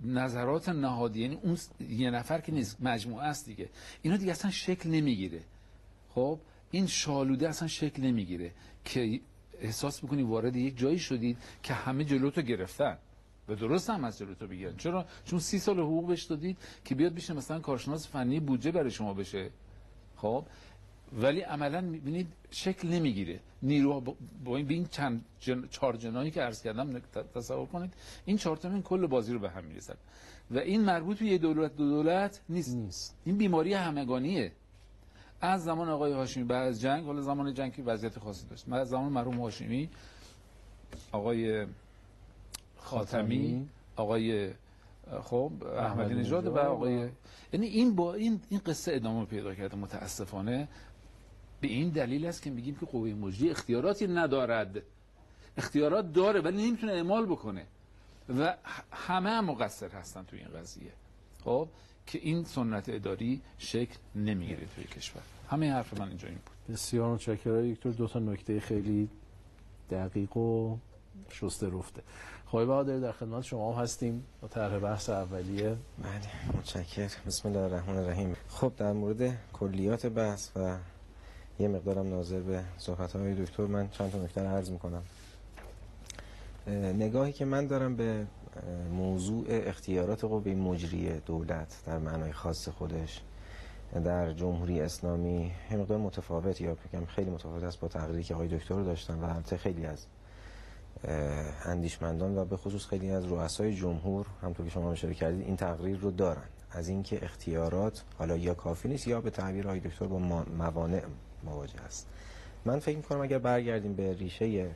نظرات 0.05 0.69
نهادی 0.69 1.21
یعنی 1.21 1.39
اون 1.43 1.57
یه 1.89 2.11
نفر 2.11 2.41
که 2.41 2.51
نیست 2.51 2.77
مجموعه 2.79 3.25
است 3.25 3.45
دیگه. 3.45 3.69
اینا 4.01 4.17
دیگه 4.17 4.31
اصلا 4.31 4.51
شکل 4.51 4.89
نمی‌گیره. 4.89 5.39
خب 6.09 6.39
این 6.71 6.87
شالوده 6.87 7.49
اصلا 7.49 7.67
شکل 7.67 8.03
نمی‌گیره 8.03 8.51
که 8.85 9.19
احساس 9.59 10.03
می‌کنی 10.03 10.23
وارد 10.23 10.55
یک 10.55 10.77
جایی 10.77 10.99
شدید 10.99 11.37
که 11.63 11.73
همه 11.73 12.03
جلوتو 12.03 12.41
گرفتن. 12.41 12.97
و 13.51 13.55
درست 13.55 13.89
هم 13.89 14.03
از 14.03 14.17
جلو 14.17 14.33
تو 14.33 14.47
بگیرن. 14.47 14.77
چرا؟ 14.77 15.05
چون 15.25 15.39
سی 15.39 15.59
سال 15.59 15.79
حقوق 15.79 16.07
بهش 16.07 16.23
دادید 16.23 16.57
که 16.85 16.95
بیاد 16.95 17.13
بشه 17.13 17.33
مثلا 17.33 17.59
کارشناس 17.59 18.07
فنی 18.07 18.39
بودجه 18.39 18.71
برای 18.71 18.91
شما 18.91 19.13
بشه. 19.13 19.49
خب؟ 20.17 20.45
ولی 21.13 21.41
عملا 21.41 21.81
می‌بینید 21.81 22.27
شکل 22.51 22.87
نمی‌گیره. 22.87 23.39
نیرو 23.61 24.15
با 24.45 24.57
این 24.57 24.65
بین 24.65 24.85
چند 24.85 25.25
جن... 25.39 25.67
چهار 25.67 25.95
جناحی 25.95 26.31
که 26.31 26.41
عرض 26.41 26.61
کردم 26.61 27.01
تصور 27.35 27.65
کنید 27.65 27.93
این 28.25 28.37
چهار 28.37 28.57
تا 28.57 28.69
این 28.69 28.81
کل 28.81 29.07
بازی 29.07 29.33
رو 29.33 29.39
به 29.39 29.49
هم 29.49 29.63
می‌رسن 29.63 29.95
و 30.51 30.57
این 30.57 30.81
مربوط 30.81 31.19
به 31.19 31.25
یه 31.25 31.37
دولت 31.37 31.75
دو 31.75 31.89
دولت 31.89 32.41
نیست. 32.49 32.75
نیست. 32.75 33.17
این 33.25 33.37
بیماری 33.37 33.73
همگانیه. 33.73 34.51
از 35.41 35.63
زمان 35.63 35.89
آقای 35.89 36.11
هاشمی 36.13 36.43
بعد 36.43 36.67
از 36.67 36.81
جنگ 36.81 37.05
حالا 37.05 37.21
زمان 37.21 37.53
جنگ 37.53 37.73
که 37.73 37.83
وضعیت 37.83 38.19
خاصی 38.19 38.47
داشت. 38.47 38.69
از 38.71 38.89
زمان 38.89 39.11
مرحوم 39.11 39.41
هاشمی 39.41 39.89
آقای 41.11 41.65
خاتمی. 42.81 43.69
آقای 43.95 44.49
خب 45.23 45.51
احمدی 45.77 46.13
نژاد 46.13 46.47
و 46.47 46.57
آقای 46.57 47.09
یعنی 47.53 47.67
این 47.67 47.95
با 47.95 48.13
این 48.13 48.41
این 48.49 48.61
قصه 48.65 48.95
ادامه 48.95 49.25
پیدا 49.25 49.55
کرده. 49.55 49.77
متاسفانه 49.77 50.67
به 51.61 51.67
این 51.67 51.89
دلیل 51.89 52.25
است 52.25 52.41
که 52.41 52.49
میگیم 52.49 52.75
که 52.75 52.85
قوه 52.85 53.09
مجری 53.09 53.49
اختیاراتی 53.49 54.07
ندارد. 54.07 54.81
اختیارات 55.57 56.13
داره 56.13 56.41
ولی 56.41 56.67
نمی‌تونه 56.67 56.91
اعمال 56.91 57.25
بکنه. 57.25 57.65
و 58.29 58.55
همه 58.91 59.29
هم 59.29 59.45
مقصر 59.45 59.89
هستن 59.89 60.23
توی 60.23 60.39
این 60.39 60.47
قضیه. 60.59 60.91
خب 61.43 61.67
که 62.07 62.19
این 62.19 62.43
سنت 62.43 62.89
اداری 62.89 63.41
شکل 63.57 63.97
نمی‌گیره 64.15 64.67
توی 64.75 64.83
کشور. 64.83 65.21
همه 65.49 65.73
حرف 65.73 65.99
من 65.99 66.07
اینجا 66.07 66.27
این 66.27 66.37
بود. 66.37 66.75
بسیار 66.75 67.13
متشکرم. 67.13 67.73
دکتر 67.73 67.89
دو 67.89 68.07
تا 68.07 68.19
نکته 68.19 68.59
خیلی 68.59 69.09
دقیق 69.89 70.37
و 70.37 70.77
شسته 71.29 71.69
رفته. 71.69 72.01
خواهی 72.51 72.65
بهادر 72.65 72.97
در 72.97 73.11
خدمت 73.11 73.43
شما 73.43 73.75
هستیم 73.75 74.25
با 74.41 74.47
طرح 74.47 74.79
بحث 74.79 75.09
اولیه. 75.09 75.69
بله 75.69 76.57
متشکر 76.57 77.09
بسم 77.27 77.49
الله 77.49 77.61
الرحمن 77.61 77.97
الرحیم. 77.97 78.35
خب 78.47 78.73
در 78.77 78.93
مورد 78.93 79.37
کلیات 79.53 80.05
بحث 80.05 80.49
و 80.55 80.77
یه 81.59 81.67
مقدارم 81.67 82.09
ناظر 82.09 82.39
به 82.39 82.63
صحبت 82.77 83.15
های 83.15 83.45
دکتر 83.45 83.65
من 83.65 83.89
چند 83.89 84.11
تا 84.11 84.17
نکته 84.17 84.41
عرض 84.41 84.69
می‌کنم. 84.69 85.03
نگاهی 86.67 87.33
که 87.33 87.45
من 87.45 87.67
دارم 87.67 87.95
به 87.95 88.27
موضوع 88.91 89.45
اختیارات 89.49 90.25
قوه 90.25 90.51
مجری 90.51 91.19
دولت 91.19 91.83
در 91.85 91.97
معنای 91.97 92.31
خاص 92.31 92.69
خودش 92.69 93.21
در 94.03 94.33
جمهوری 94.33 94.81
اسلامی 94.81 95.51
یه 95.71 95.77
مقدار 95.77 95.97
متفاوت 95.97 96.61
یا 96.61 96.75
بگم 96.75 97.05
خیلی 97.05 97.29
متفاوت 97.29 97.63
است 97.63 97.79
با 97.79 97.87
تقریری 97.87 98.23
که 98.23 98.33
آقای 98.35 98.47
دکتر 98.47 98.81
داشتن 98.81 99.19
و 99.19 99.25
البته 99.25 99.57
خیلی 99.57 99.85
از 99.85 100.05
اندیشمندان 101.65 102.37
و 102.37 102.45
به 102.45 102.57
خصوص 102.57 102.85
خیلی 102.85 103.11
از 103.11 103.25
رؤسای 103.25 103.75
جمهور 103.75 104.25
همطور 104.41 104.65
که 104.65 104.71
شما 104.71 104.91
اشاره 104.91 105.13
کردید 105.13 105.45
این 105.45 105.55
تقریر 105.55 105.97
رو 105.97 106.11
دارن. 106.11 106.43
از 106.71 106.87
اینکه 106.89 107.25
اختیارات 107.25 108.03
حالا 108.17 108.37
یا 108.37 108.53
کافی 108.53 108.87
نیست 108.87 109.07
یا 109.07 109.21
به 109.21 109.29
تعبیر 109.29 109.67
آقای 109.67 109.79
دکتر 109.79 110.05
با 110.05 110.19
موانع 110.57 111.01
مواجه 111.43 111.81
است. 111.81 112.07
من 112.65 112.79
فکر 112.79 112.97
می‌کنم 112.97 113.21
اگر 113.21 113.39
برگردیم 113.39 113.93
به 113.93 114.13
ریشه 114.13 114.75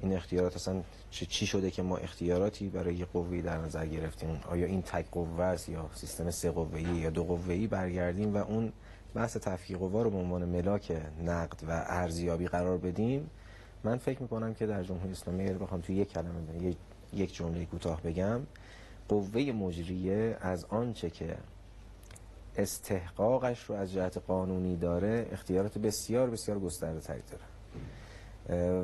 این 0.00 0.12
اختیارات 0.12 0.56
اصلا 0.56 0.82
چی 1.10 1.46
شده 1.46 1.70
که 1.70 1.82
ما 1.82 1.96
اختیاراتی 1.96 2.68
برای 2.68 3.04
قوی 3.04 3.42
در 3.42 3.58
نظر 3.58 3.86
گرفتیم؟ 3.86 4.40
آیا 4.48 4.66
این 4.66 4.82
تک 4.82 5.10
قوه 5.10 5.44
است 5.44 5.68
یا 5.68 5.90
سیستم 5.94 6.30
سه 6.30 6.50
قوه‌ای 6.50 6.84
یا 6.84 7.10
دو 7.10 7.24
قوه‌ای؟ 7.24 7.66
برگردیم 7.66 8.34
و 8.34 8.36
اون 8.36 8.72
بحث 9.14 9.36
تفکیک 9.36 9.76
قوا 9.76 10.02
رو 10.02 10.10
به 10.10 10.16
عنوان 10.16 10.44
ملاک 10.44 11.02
نقد 11.24 11.62
و 11.68 11.84
ارزیابی 11.86 12.46
قرار 12.46 12.78
بدیم. 12.78 13.30
من 13.86 13.96
فکر 13.96 14.22
می‌کنم 14.22 14.54
که 14.54 14.66
در 14.66 14.82
جمهوری 14.82 15.12
اسلامی 15.12 15.44
اگر 15.44 15.58
بخوام 15.58 15.80
توی 15.80 15.96
یک 15.96 16.12
کلمه 16.12 16.74
یک 17.12 17.34
جمله 17.34 17.64
کوتاه 17.64 18.02
بگم 18.02 18.40
قوه 19.08 19.52
مجریه 19.52 20.36
از 20.40 20.64
آنچه 20.64 21.10
که 21.10 21.36
استحقاقش 22.56 23.64
رو 23.64 23.74
از 23.74 23.92
جهت 23.92 24.18
قانونی 24.18 24.76
داره 24.76 25.28
اختیارات 25.32 25.78
بسیار 25.78 26.30
بسیار 26.30 26.58
گسترده 26.58 27.00
تری 27.00 27.22
داره. 27.30 27.44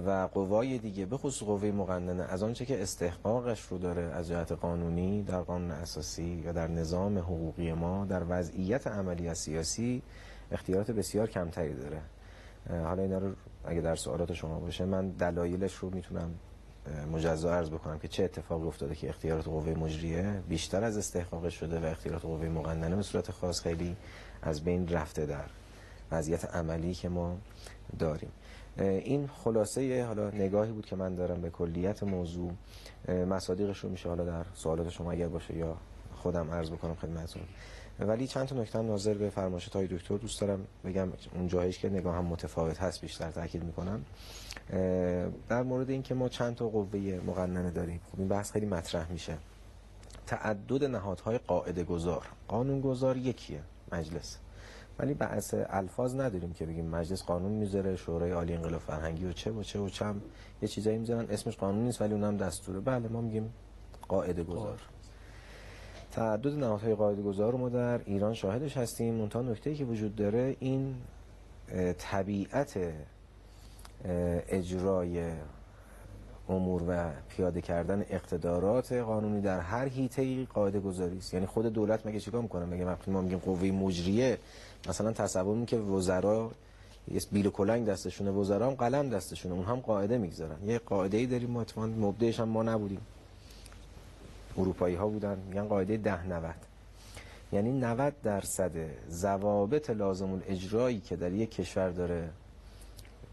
و 0.06 0.28
قوای 0.34 0.78
دیگه 0.78 1.06
به 1.06 1.16
خصوص 1.16 1.48
قوه 1.48 1.70
مقننه 1.70 2.22
از 2.22 2.42
آنچه 2.42 2.64
که 2.64 2.82
استحقاقش 2.82 3.62
رو 3.62 3.78
داره 3.78 4.02
از 4.02 4.28
جهت 4.28 4.52
قانونی 4.52 5.22
در 5.22 5.40
قانون 5.40 5.70
اساسی 5.70 6.42
یا 6.44 6.52
در 6.52 6.68
نظام 6.68 7.18
حقوقی 7.18 7.72
ما 7.72 8.04
در 8.04 8.22
وضعیت 8.28 8.86
عملی 8.86 9.34
سیاسی 9.34 10.02
اختیارات 10.52 10.90
بسیار 10.90 11.30
کمتری 11.30 11.74
داره. 11.74 12.00
حالا 12.68 13.02
اینا 13.02 13.18
رو 13.18 13.32
اگه 13.64 13.80
در 13.80 13.96
سوالات 13.96 14.32
شما 14.32 14.60
باشه 14.60 14.84
من 14.84 15.08
دلایلش 15.08 15.74
رو 15.74 15.90
می‌تونم 15.90 16.34
مجزا 17.12 17.54
عرض 17.54 17.70
بکنم 17.70 17.98
که 17.98 18.08
چه 18.08 18.24
اتفاقی 18.24 18.66
افتاده 18.66 18.94
که 18.94 19.08
اختیارات 19.08 19.44
قوه 19.44 19.70
مجریه 19.70 20.42
بیشتر 20.48 20.84
از 20.84 20.96
استحقاقش 20.96 21.54
شده 21.54 21.80
و 21.80 21.84
اختیارات 21.84 22.22
قوه 22.22 22.48
مقننه 22.48 22.96
به 22.96 23.02
صورت 23.02 23.30
خاص 23.30 23.60
خیلی 23.60 23.96
از 24.42 24.64
بین 24.64 24.88
رفته 24.88 25.26
در 25.26 25.44
وضعیت 26.12 26.44
عملی 26.44 26.94
که 26.94 27.08
ما 27.08 27.38
داریم. 27.98 28.30
این 28.78 29.26
خلاصه 29.26 30.04
حالا 30.04 30.30
نگاهی 30.30 30.72
بود 30.72 30.86
که 30.86 30.96
من 30.96 31.14
دارم 31.14 31.40
به 31.40 31.50
کلیت 31.50 32.02
موضوع. 32.02 32.52
مصادیقش 33.08 33.78
رو 33.78 33.90
میشه 33.90 34.08
حالا 34.08 34.24
در 34.24 34.44
سوالات 34.54 34.88
شما 34.88 35.12
اگر 35.12 35.28
باشه 35.28 35.56
یا 35.56 35.76
خودم 36.14 36.50
عرض 36.50 36.70
بکنم 36.70 36.94
خدمتتون. 36.94 37.42
ولی 38.06 38.26
چند 38.26 38.46
تا 38.46 38.56
نکته 38.56 38.82
ناظر 38.82 39.14
به 39.14 39.30
فرمایشات 39.30 39.76
های 39.76 39.86
دکتر 39.86 40.16
دوست 40.16 40.40
دارم 40.40 40.66
بگم. 40.84 41.08
اون 41.34 41.48
جایش 41.48 41.78
که 41.78 41.88
نگاه 41.88 42.16
هم 42.16 42.24
متفاوت 42.24 42.82
هست 42.82 43.00
بیشتر 43.00 43.30
تاکید 43.30 43.64
می‌کنم. 43.64 44.04
در 45.48 45.62
مورد 45.62 45.90
اینکه 45.90 46.14
ما 46.14 46.28
چند 46.28 46.54
تا 46.54 46.68
قوه 46.68 47.20
مقننه 47.26 47.70
داریم. 47.70 48.00
خب 48.12 48.18
این 48.18 48.28
بحث 48.28 48.52
خیلی 48.52 48.66
مطرح 48.66 49.12
میشه. 49.12 49.38
تعدد 50.26 50.84
نهادهای 50.84 51.38
قاعده 51.38 51.84
گذار 51.84 52.26
قانون 52.48 52.80
گذار 52.80 53.16
یکیه 53.16 53.60
مجلس. 53.92 54.38
ولی 54.98 55.14
بحث 55.14 55.54
الفاظ 55.68 56.14
نداریم 56.14 56.52
که 56.52 56.66
بگیم 56.66 56.86
مجلس 56.86 57.22
قانون 57.22 57.52
می‌ذاره 57.52 57.96
شورای 57.96 58.30
عالی 58.30 58.54
انقلاب 58.54 58.80
فرهنگی 58.80 59.24
و 59.24 59.32
چه 59.32 59.50
و 59.50 59.62
چه 59.62 59.78
و 59.78 59.88
چم. 59.88 60.22
یه 60.62 60.68
چیزایی 60.68 60.98
می‌ذارن 60.98 61.26
اسمش 61.30 61.56
قانون 61.56 61.84
نیست 61.84 62.00
ولی 62.00 62.14
اونم 62.14 62.36
دستوره. 62.36 62.80
بله 62.80 63.08
ما 63.08 63.20
میگیم 63.20 63.52
قاعده 64.08 64.44
گذار 64.44 64.80
تعدد 66.12 66.54
نهادهای 66.54 66.94
قاعده 66.94 67.22
گذار 67.22 67.52
رو 67.52 67.58
ما 67.58 67.68
در 67.68 68.00
ایران 68.04 68.34
شاهدش 68.34 68.76
هستیم. 68.76 69.14
منتها 69.14 69.42
نکته 69.42 69.74
که 69.74 69.84
وجود 69.84 70.16
داره 70.16 70.56
این 70.60 70.94
طبیعت 71.98 72.78
اجرای 74.48 75.32
امور 76.48 76.82
و 76.88 77.10
پیاده 77.28 77.60
کردن 77.60 78.04
اقتدارات 78.10 78.92
قانونی 78.92 79.40
در 79.40 79.60
هر 79.60 79.88
حیطه 79.88 80.44
قاعده 80.44 80.80
گذاری 80.80 81.18
است. 81.18 81.34
یعنی 81.34 81.46
خود 81.46 81.66
دولت 81.66 82.06
مگه 82.06 82.20
چیکار 82.20 82.42
می‌کنه؟ 82.42 82.64
مگه 82.64 82.84
وقتی 82.84 83.10
ما 83.10 83.20
میگیم 83.20 83.38
قوه 83.38 83.64
مجریه 83.64 84.38
مثلا 84.88 85.12
تصور 85.12 85.64
که 85.64 85.76
وزرا 85.78 86.50
یه 87.08 87.20
بیل 87.32 87.50
کلنگ 87.50 87.86
دستشونه 87.86 88.30
وزرا 88.30 88.66
هم 88.66 88.74
قلم 88.74 89.08
دستشونه 89.08 89.54
اون 89.54 89.64
هم 89.64 89.80
قاعده 89.80 90.18
می‌گذارن. 90.18 90.56
یه 90.64 90.78
قاعده 90.78 91.16
ای 91.16 91.26
داریم 91.26 91.50
ما 91.50 91.64
مبدعش 91.86 92.40
هم 92.40 92.48
ما 92.48 92.62
نبودیم. 92.62 93.00
اروپایی 94.58 94.94
ها 94.94 95.08
بودن 95.08 95.38
میگن 95.48 95.64
قاعده 95.64 95.96
ده 95.96 96.26
90 96.26 96.54
یعنی 97.52 97.72
90 97.72 98.14
درصد 98.22 98.72
ضوابط 99.10 99.90
لازم 99.90 100.32
الاجرایی 100.32 101.00
که 101.00 101.16
در 101.16 101.32
یک 101.32 101.50
کشور 101.50 101.90
داره 101.90 102.30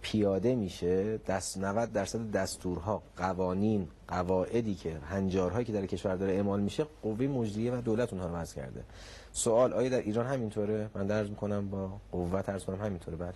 پیاده 0.02 0.56
میشه 0.56 1.18
دست 1.18 1.58
90 1.58 1.92
درصد 1.92 2.32
دستورها 2.32 3.02
قوانین 3.18 3.88
قواعدی 4.08 4.76
که 4.76 4.98
هنجارهایی 5.10 5.66
که 5.66 5.74
در 5.74 5.86
کشور 5.86 6.16
داره 6.16 6.34
اعمال 6.34 6.60
میشه 6.60 6.86
قوه 7.04 7.28
مجریه 7.28 7.72
و 7.72 7.82
دولت 7.82 8.14
اونها 8.14 8.28
رو 8.28 8.36
وضع 8.36 8.56
کرده. 8.56 8.84
سوال 9.32 9.74
آیا 9.74 9.90
در 9.90 10.02
ایران 10.02 10.26
همینطوره؟ 10.26 10.90
من 10.96 11.08
درز 11.08 11.30
می‌کنم 11.30 11.70
با 11.70 11.92
قوت 12.12 12.50
عرض 12.50 12.64
کنم 12.64 12.82
همینطوره 12.82 13.18
بله. 13.18 13.34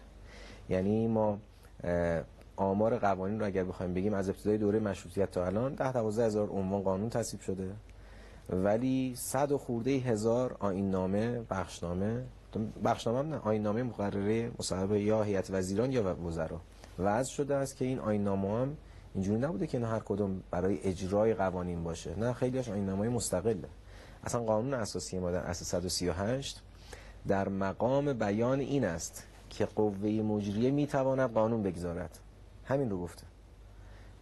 یعنی 0.70 1.08
ما 1.08 1.40
آمار 2.56 2.98
قوانین 2.98 3.40
رو 3.40 3.46
اگر 3.46 3.64
بخوایم 3.64 3.94
بگیم 3.94 4.14
از 4.14 4.30
ابتدای 4.30 4.58
دوره 4.58 4.80
مشروطیت 4.80 5.32
تا 5.32 5.46
الان 5.46 5.74
10 5.74 5.92
12 5.92 6.26
هزار 6.26 6.50
عنوان 6.50 6.82
قانون 6.82 7.10
تصویب 7.10 7.42
شده. 7.42 7.72
ولی 8.50 9.14
صد 9.16 9.52
و 9.52 9.58
خورده 9.58 9.92
هزار 9.92 10.56
آیین 10.60 10.92
نامه 10.92 11.42
بخشنامه 11.50 12.24
بخشنامه 12.84 13.20
هم 13.20 13.30
نه 13.30 13.38
آیین 13.38 13.62
نامه 13.62 13.84
مقرره 13.84 14.52
مصاحبه 14.60 15.02
یا 15.02 15.24
هیئت 15.24 15.52
وزیران 15.52 15.92
یا 15.92 16.16
وزرا. 16.26 16.62
وضع 17.00 17.32
شده 17.32 17.56
است 17.56 17.78
که 17.78 17.86
این 17.86 18.00
آیین 18.00 18.24
نامه 18.24 18.62
هم 18.62 18.78
اینجوری 19.14 19.40
نبوده 19.40 19.68
که 19.68 19.80
نه 19.80 19.88
هر 19.88 20.00
کدوم 20.00 20.44
برای 20.52 20.80
اجرای 20.84 21.34
قوانین 21.34 21.84
باشه. 21.84 22.20
نه 22.20 22.34
خیلیش 22.34 22.70
آیین 22.70 22.86
نامه 22.86 23.10
مستقله. 23.10 23.70
اصلا 24.24 24.44
قانون 24.44 24.74
اساسی 24.74 25.20
ما 25.20 25.32
در 25.32 25.44
اصل 25.44 25.66
138 25.66 26.62
در 27.28 27.50
مقام 27.50 28.14
بیان 28.14 28.60
این 28.60 28.86
است 28.86 29.24
که 29.50 29.66
قوه 29.66 30.10
مجریه 30.10 30.72
می‌تواند 30.72 31.34
قانون 31.34 31.64
بگذارد. 31.64 32.20
همین 32.66 32.90
رو 32.90 33.00
گفته. 33.02 33.33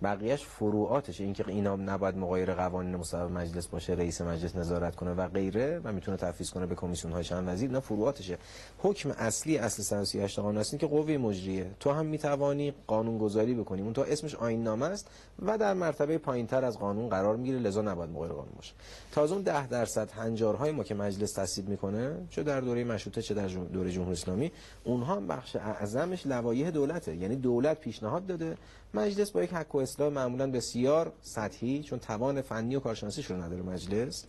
بقیهش 0.04 0.46
فروعاتشه. 0.46 1.24
اینکه 1.24 1.44
اینا 1.48 1.76
نباید 1.76 2.18
مغایر 2.18 2.54
قوانین 2.54 2.96
مصوب 2.96 3.32
مجلس 3.32 3.68
باشه 3.68 3.94
رئیس 3.94 4.22
مجلس 4.22 4.56
نظارت 4.56 4.96
کنه 4.96 5.14
و 5.14 5.28
غیره 5.28 5.82
و 5.84 5.94
می‌تونه 5.94 6.18
تفویض 6.18 6.50
کنه 6.52 6.66
به 6.66 6.76
کمیسیون 6.76 7.14
های 7.14 7.24
چند 7.24 7.48
وزیر 7.48 7.70
اینا 7.70 7.80
فروعاتشه. 7.80 8.38
حکم 8.78 9.10
اصلی 9.10 9.58
اصل 9.58 9.84
138 9.84 10.40
قانون 10.40 10.58
است 10.58 10.80
که 10.80 10.88
قوه 10.88 11.18
مجریه. 11.18 11.72
تو 11.80 11.92
هم 11.92 12.06
می‌توانی 12.06 12.74
قانون 12.88 13.18
گذاری 13.18 13.54
بکنی. 13.54 13.82
اون 13.82 13.94
تو 13.94 14.02
اسمش 14.08 14.36
آیین 14.36 14.64
نامه 14.64 14.86
است 14.86 15.08
و 15.46 15.58
در 15.58 15.74
مرتبه 15.74 16.18
پایینتر 16.18 16.66
از 16.66 16.80
قانون 16.80 17.10
قرار 17.10 17.36
می‌گیره. 17.36 17.60
لذا 17.60 17.82
نباید 17.82 18.10
مغایر 18.10 18.32
قانون 18.32 18.54
باشه. 18.56 18.74
تازه 19.12 19.34
اون 19.34 19.44
10 19.44 19.68
درصد 19.68 20.12
هنجارهای 20.12 20.72
ما 20.72 20.84
که 20.84 20.96
مجلس 20.96 21.34
تصویب 21.34 21.70
می‌کنه 21.70 22.16
چه 22.30 22.44
در 22.44 22.62
دوره 22.62 22.84
مشروطه 22.84 23.22
چه 23.22 23.34
در 23.34 23.48
دوره 23.48 23.92
جمهوری 23.92 24.12
اسلامی 24.12 24.52
اونها 24.84 25.16
هم 25.16 25.28
بخش 25.28 25.56
اعظمش 25.56 26.26
لوایح 26.26 26.70
دولته. 26.70 27.16
یعنی 27.16 27.36
دولت 27.36 27.80
پیشنهاد 27.80 28.26
داده 28.26 28.58
مجلس 28.94 29.32
با 29.32 29.44
یک 29.44 29.54
حق 29.54 29.76
و 29.76 29.78
اصلاح 29.78 30.14
معمولا 30.14 30.52
بسیار 30.52 31.14
سطحی 31.22 31.84
چون 31.84 32.00
توان 32.00 32.42
فنی 32.42 32.76
و 32.76 32.80
کارشناسیش 32.80 33.26
رو 33.26 33.42
نداره 33.42 33.62
مجلس 33.62 34.26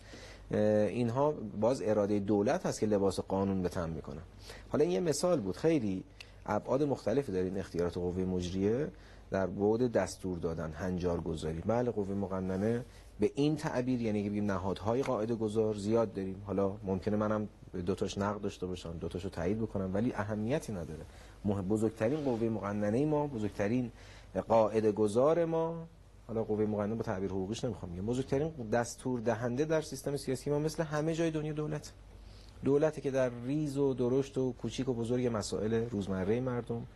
اینها 0.51 1.31
باز 1.61 1.81
اراده 1.85 2.19
دولت 2.19 2.65
هست 2.65 2.79
که 2.79 2.85
لباس 2.85 3.19
قانون 3.19 3.61
به 3.61 3.69
تن 3.69 3.89
می‌کنه 3.89 4.21
حالا 4.69 4.83
این 4.83 4.93
یه 4.93 4.99
مثال 4.99 5.39
بود. 5.39 5.57
خیلی 5.57 6.03
ابعاد 6.45 6.83
مختلفی 6.83 7.31
داره 7.31 7.45
این 7.45 7.57
اختیارات 7.57 7.93
قوه 7.93 8.23
مجریه 8.23 8.87
در 9.31 9.47
بعد 9.47 9.91
دستور 9.91 10.37
دادن 10.37 10.71
هنجار 10.71 11.21
گذاری. 11.21 11.61
بله 11.65 11.91
قوه 11.91 12.13
مقننه 12.13 12.85
به 13.19 13.31
این 13.35 13.55
تعبیر 13.55 14.01
یعنی 14.01 14.23
که 14.23 14.29
بگیم 14.29 14.45
نهادهای 14.45 15.03
قاعده 15.03 15.35
گذار 15.35 15.73
زیاد 15.73 16.13
داریم. 16.13 16.41
حالا 16.45 16.73
ممکنه 16.83 17.15
منم 17.15 17.47
دو 17.85 17.95
تاش 17.95 18.17
نقد 18.17 18.41
داشته 18.41 18.65
باشم 18.65 18.97
دو 18.97 19.07
تاشو 19.07 19.29
تایید 19.29 19.61
بکنم 19.61 19.93
ولی 19.93 20.13
اهمیتی 20.13 20.73
نداره. 20.73 21.05
بزرگترین 21.69 22.23
قوه 22.23 22.49
مقننه 22.49 23.05
ما 23.05 23.27
بزرگترین 23.27 23.91
قاعده 24.41 24.91
گذار 24.91 25.45
ما 25.45 25.87
حالا 26.27 26.43
قوه 26.43 26.65
مقننه 26.65 26.95
با 26.95 27.03
تعبیر 27.03 27.29
حقوقیش 27.29 27.65
نمی‌خوام 27.65 27.91
بگم 27.91 28.05
بزرگترین 28.05 28.49
دستور 28.71 29.19
دهنده 29.19 29.65
در 29.65 29.81
سیستم 29.81 30.17
سیاسی 30.17 30.49
ما 30.49 30.59
مثل 30.59 30.83
همه 30.83 31.13
جای 31.13 31.31
دنیا 31.31 31.53
دولت. 31.53 31.93
دولتی 32.63 33.01
که 33.01 33.11
در 33.11 33.31
ریز 33.45 33.77
و 33.77 33.93
درشت 33.93 34.37
و 34.37 34.53
کوچیک 34.53 34.89
و 34.89 34.93
بزرگ 34.93 35.29
مسائل 35.33 35.89
روزمره 35.89 36.39
مردم 36.39 36.87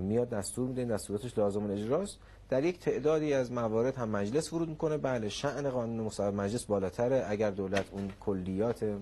میاد 0.00 0.28
دستور 0.28 0.68
میده 0.68 0.80
این 0.80 0.90
دستوراتش 0.90 1.38
لازم 1.38 1.70
اجراست. 1.70 2.18
در 2.48 2.64
یک 2.64 2.78
تعدادی 2.78 3.32
از 3.32 3.52
موارد 3.52 3.96
هم 3.96 4.08
مجلس 4.08 4.52
ورود 4.52 4.68
می‌کنه. 4.68 4.98
بله 4.98 5.28
شأن 5.28 5.70
قانون 5.70 6.06
مصوب 6.06 6.34
مجلس 6.34 6.64
بالاتره. 6.64 7.24
اگر 7.28 7.50
دولت 7.50 7.84
اون 7.92 8.10
کلیات 8.20 8.96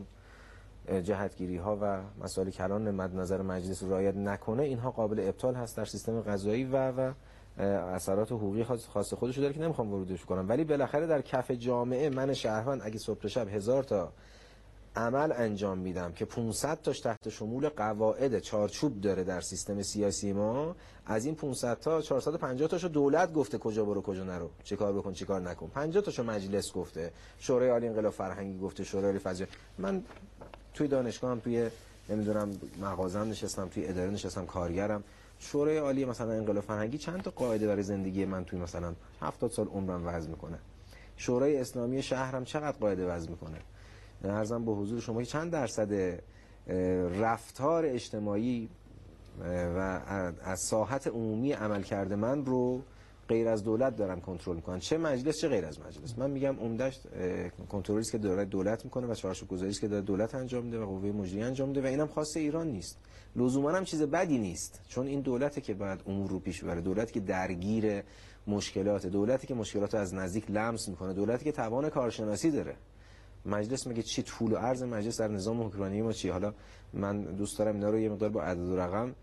جهتگیری 0.88 1.56
ها 1.56 1.78
و 1.82 2.02
مسائل 2.24 2.50
کلان 2.50 2.90
مد 2.90 3.16
نظر 3.16 3.42
مجلس 3.42 3.82
رعایت 3.82 4.16
نکنه 4.16 4.62
اینها 4.62 4.90
قابل 4.90 5.20
ابطال 5.20 5.54
هست 5.54 5.76
در 5.76 5.84
سیستم 5.84 6.20
قضایی 6.20 6.64
و 6.64 6.90
و 6.90 7.12
اثرات 7.58 8.32
حقوقی 8.32 8.64
خاص 8.64 9.14
خودش 9.14 9.38
داره 9.38 9.52
که 9.52 9.60
نمی‌خوام 9.60 9.92
ورودش 9.92 10.24
کنم. 10.24 10.48
ولی 10.48 10.64
بالاخره 10.64 11.06
در 11.06 11.20
کف 11.20 11.50
جامعه 11.50 12.10
من 12.10 12.34
شهروند 12.34 12.80
اگه 12.84 12.98
صبح 12.98 13.26
شب 13.26 13.48
هزار 13.48 13.82
تا 13.82 14.12
عمل 14.96 15.32
انجام 15.32 15.78
میدم 15.78 16.12
که 16.12 16.24
500 16.24 16.80
تاش 16.82 17.00
تحت 17.00 17.28
شمول 17.28 17.68
قواعد 17.68 18.38
چارچوب 18.38 19.00
داره 19.00 19.24
در 19.24 19.40
سیستم 19.40 19.82
سیاسی 19.82 20.32
ما 20.32 20.76
از 21.06 21.24
این 21.24 21.34
500 21.34 21.78
تا 21.80 22.00
450 22.00 22.68
تاشو 22.68 22.88
دولت 22.88 23.32
گفته 23.32 23.58
کجا 23.58 23.84
برو 23.84 24.02
کجا 24.02 24.24
نرو 24.24 24.50
چه 24.64 24.76
کار 24.76 24.92
بکن 24.92 25.12
چه 25.12 25.24
کار 25.24 25.40
نکن. 25.40 25.68
50 25.68 26.02
تاشو 26.02 26.22
مجلس 26.22 26.72
گفته 26.72 27.12
شورای 27.38 27.70
عالی 27.70 27.88
انقلاب 27.88 28.12
فرهنگی 28.12 28.58
گفته 28.58 28.84
شورای 28.84 29.06
عالی 29.06 29.18
فضل 29.18 29.44
من 29.78 30.02
توی 30.74 30.88
دانشگاه 30.88 31.30
هم 31.30 31.40
توی 31.40 31.70
نمی‌دونم 32.08 32.50
مغازم 32.80 33.30
نشستم 33.30 33.68
توی 33.68 33.86
اداره 33.86 34.10
نشستم 34.10 34.46
کارگرم. 34.46 35.04
شورای 35.38 35.78
عالی 35.78 36.04
مثلا 36.04 36.32
انقلاب 36.32 36.64
فرهنگی 36.64 36.98
چند 36.98 37.22
تا 37.22 37.30
قاعده 37.30 37.66
برای 37.66 37.82
زندگی 37.82 38.24
من 38.24 38.44
توی 38.44 38.58
مثلا 38.58 38.94
70 39.20 39.50
سال 39.50 39.66
عمرم 39.66 40.06
وضع 40.06 40.28
می‌کنه. 40.30 40.58
شورای 41.16 41.56
اسلامی 41.56 42.02
شهرم 42.02 42.44
چقدر 42.44 42.76
قاعده 42.78 43.06
وضع 43.06 43.30
می‌کنه؟ 43.30 43.58
ارزم 44.24 44.64
به 44.64 44.72
حضور 44.72 45.00
شما 45.00 45.22
چند 45.22 45.52
درصد 45.52 46.20
رفتار 47.20 47.84
اجتماعی 47.86 48.68
و 49.76 50.00
از 50.44 50.60
ساحت 50.60 51.06
عمومی 51.06 51.52
عمل 51.52 51.82
کرده 51.82 52.16
من 52.16 52.44
رو 52.44 52.82
غیر 53.28 53.48
از 53.48 53.64
دولت 53.64 53.96
دارن 53.96 54.20
کنترل 54.20 54.56
می‌کنن. 54.56 54.78
چه 54.78 54.98
مجلس 54.98 55.40
چه 55.40 55.48
غیر 55.48 55.64
از 55.64 55.80
مجلس. 55.80 56.18
من 56.18 56.30
میگم 56.30 56.56
عمدش 56.60 57.00
کنترلی 57.68 58.04
که 58.04 58.18
دولت 58.18 58.50
دولت 58.50 58.84
می‌کنه 58.84 59.06
و 59.06 59.14
چارچوب 59.14 59.48
گذاریش 59.48 59.80
که 59.80 59.88
داره 59.88 60.02
دولت 60.02 60.34
انجام 60.34 60.64
میده 60.64 60.78
و 60.78 60.86
قوه 60.86 61.12
مجری 61.12 61.42
انجام 61.42 61.68
میده 61.68 61.82
و 61.82 61.86
اینم 61.86 62.06
خاص 62.06 62.36
ایران 62.36 62.68
نیست. 62.68 62.98
لزوما 63.36 63.70
هم 63.70 63.84
چیز 63.84 64.02
بدی 64.02 64.38
نیست. 64.38 64.80
چون 64.88 65.06
این 65.06 65.20
دولته 65.20 65.60
که 65.60 65.74
بعد 65.74 66.02
امور 66.06 66.30
رو 66.30 66.38
پیش 66.38 66.64
ببره. 66.64 66.80
دولتی 66.80 67.12
که 67.12 67.20
درگیر 67.20 68.02
مشکلات 68.46 69.06
دولتی 69.06 69.46
که 69.46 69.54
مشکلات 69.54 69.94
از 69.94 70.14
نزدیک 70.14 70.50
لمس 70.50 70.88
می‌کنه. 70.88 71.12
دولتی 71.12 71.44
که 71.44 71.52
توان 71.52 71.88
کارشناسی 71.88 72.50
داره. 72.50 72.76
مجلس 73.46 73.86
میگه 73.86 74.02
چی 74.02 74.22
طول 74.22 74.52
و 74.52 74.56
عرض 74.56 74.82
مجلس 74.82 75.20
در 75.20 75.28
نظام 75.28 75.62
حکمرانی 75.62 76.02
ما 76.02 76.12
چی 76.12 76.28
حالا 76.28 76.54
من 76.92 77.22
دوست 77.22 77.58
دارم 77.58 77.74
اینا 77.74 77.90
رو 77.90 77.98
یه 77.98 78.08
مقدار 78.08 78.28
با 78.28 78.42
عدد 78.42 78.68
و 78.68 78.76
رقم 78.76 79.14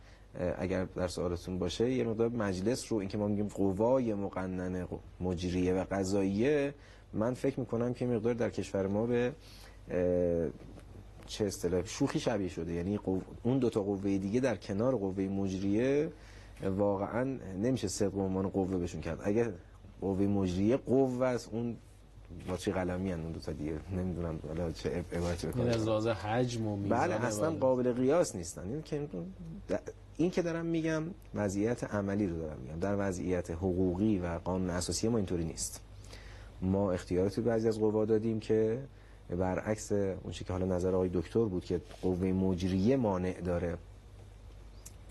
اگر 0.58 0.86
در 0.86 1.08
سوالتون 1.08 1.60
باشه 1.60 1.92
یه 1.92 2.04
مقدار 2.04 2.30
مجلس 2.30 2.92
رو 2.92 2.98
اینکه 2.98 3.18
ما 3.18 3.28
میگیم 3.28 3.48
قوای 3.48 4.14
مقننه 4.14 4.88
مجریه 5.20 5.74
و 5.74 5.86
قضاییه 5.92 6.74
من 7.14 7.34
فکر 7.34 7.60
می‌کنم 7.60 7.94
که 7.94 8.06
مقدار 8.06 8.34
در 8.34 8.50
کشور 8.50 8.88
ما 8.88 9.06
به 9.06 9.34
چه 11.26 11.46
اصطلاح 11.46 11.86
شوخی 11.86 12.20
شبیه 12.20 12.50
شده. 12.50 12.74
یعنی 12.74 13.00
اون 13.44 13.60
دو 13.60 13.70
تا 13.70 13.82
قوه 13.82 14.18
دیگه 14.18 14.40
در 14.40 14.56
کنار 14.56 14.96
قوه 14.96 15.24
مجریه 15.24 16.12
واقعا 16.78 17.24
نمیشه 17.62 17.88
صدق 17.88 18.18
عنوان 18.18 18.50
قوه 18.50 18.78
بهشون 18.78 19.02
کرد. 19.02 19.20
اگر 19.24 19.52
قوه 20.02 20.22
مجریه 20.22 20.78
قوه 20.78 21.26
است 21.26 21.50
اون 21.52 21.78
با 22.48 22.58
چه 22.58 22.72
قلمی 22.72 23.14
اون 23.14 23.32
دو 23.32 23.40
تا 23.40 23.52
دیگه. 23.52 23.80
نمی‌دونم 23.92 24.40
حالا 24.48 24.72
چه 24.72 25.06
عبارتی 25.14 25.48
بکنم. 25.48 25.68
از 25.68 25.88
لحاظ 25.88 26.08
حجم 26.08 26.68
و 26.68 26.76
میزان 26.76 27.00
بله 27.00 27.26
اصلا 27.26 27.52
قابل 27.52 27.94
قیاس 27.94 28.36
نیستن. 28.36 28.62
این 28.70 28.82
که 28.82 29.08
این 30.18 30.32
که 30.32 30.42
دارم 30.42 30.66
میگم 30.66 31.04
وضعیت 31.36 31.84
عملی 31.84 32.28
رو 32.28 32.38
دارم 32.38 32.58
میگم. 32.58 32.80
در 32.80 32.96
وضعیت 33.00 33.52
حقوقی 33.52 34.20
و 34.20 34.40
قانون 34.44 34.70
اساسی 34.70 35.08
ما 35.08 35.18
اینطوری 35.18 35.46
نیست. 35.46 35.82
ما 36.62 36.92
اختیاراتی 36.92 37.42
بعضی 37.42 37.68
از 37.68 37.80
قوا 37.80 38.06
دادیم 38.06 38.40
که 38.40 38.80
برعکس 39.30 39.92
اون 39.92 40.32
که 40.32 40.54
حالا 40.54 40.66
نظر 40.66 40.96
آقای 40.96 41.10
دکتر 41.14 41.46
بود 41.46 41.66
که 41.66 41.82
قوه 42.02 42.28
مجریه 42.28 42.98
مانع 42.98 43.42
داره 43.42 43.78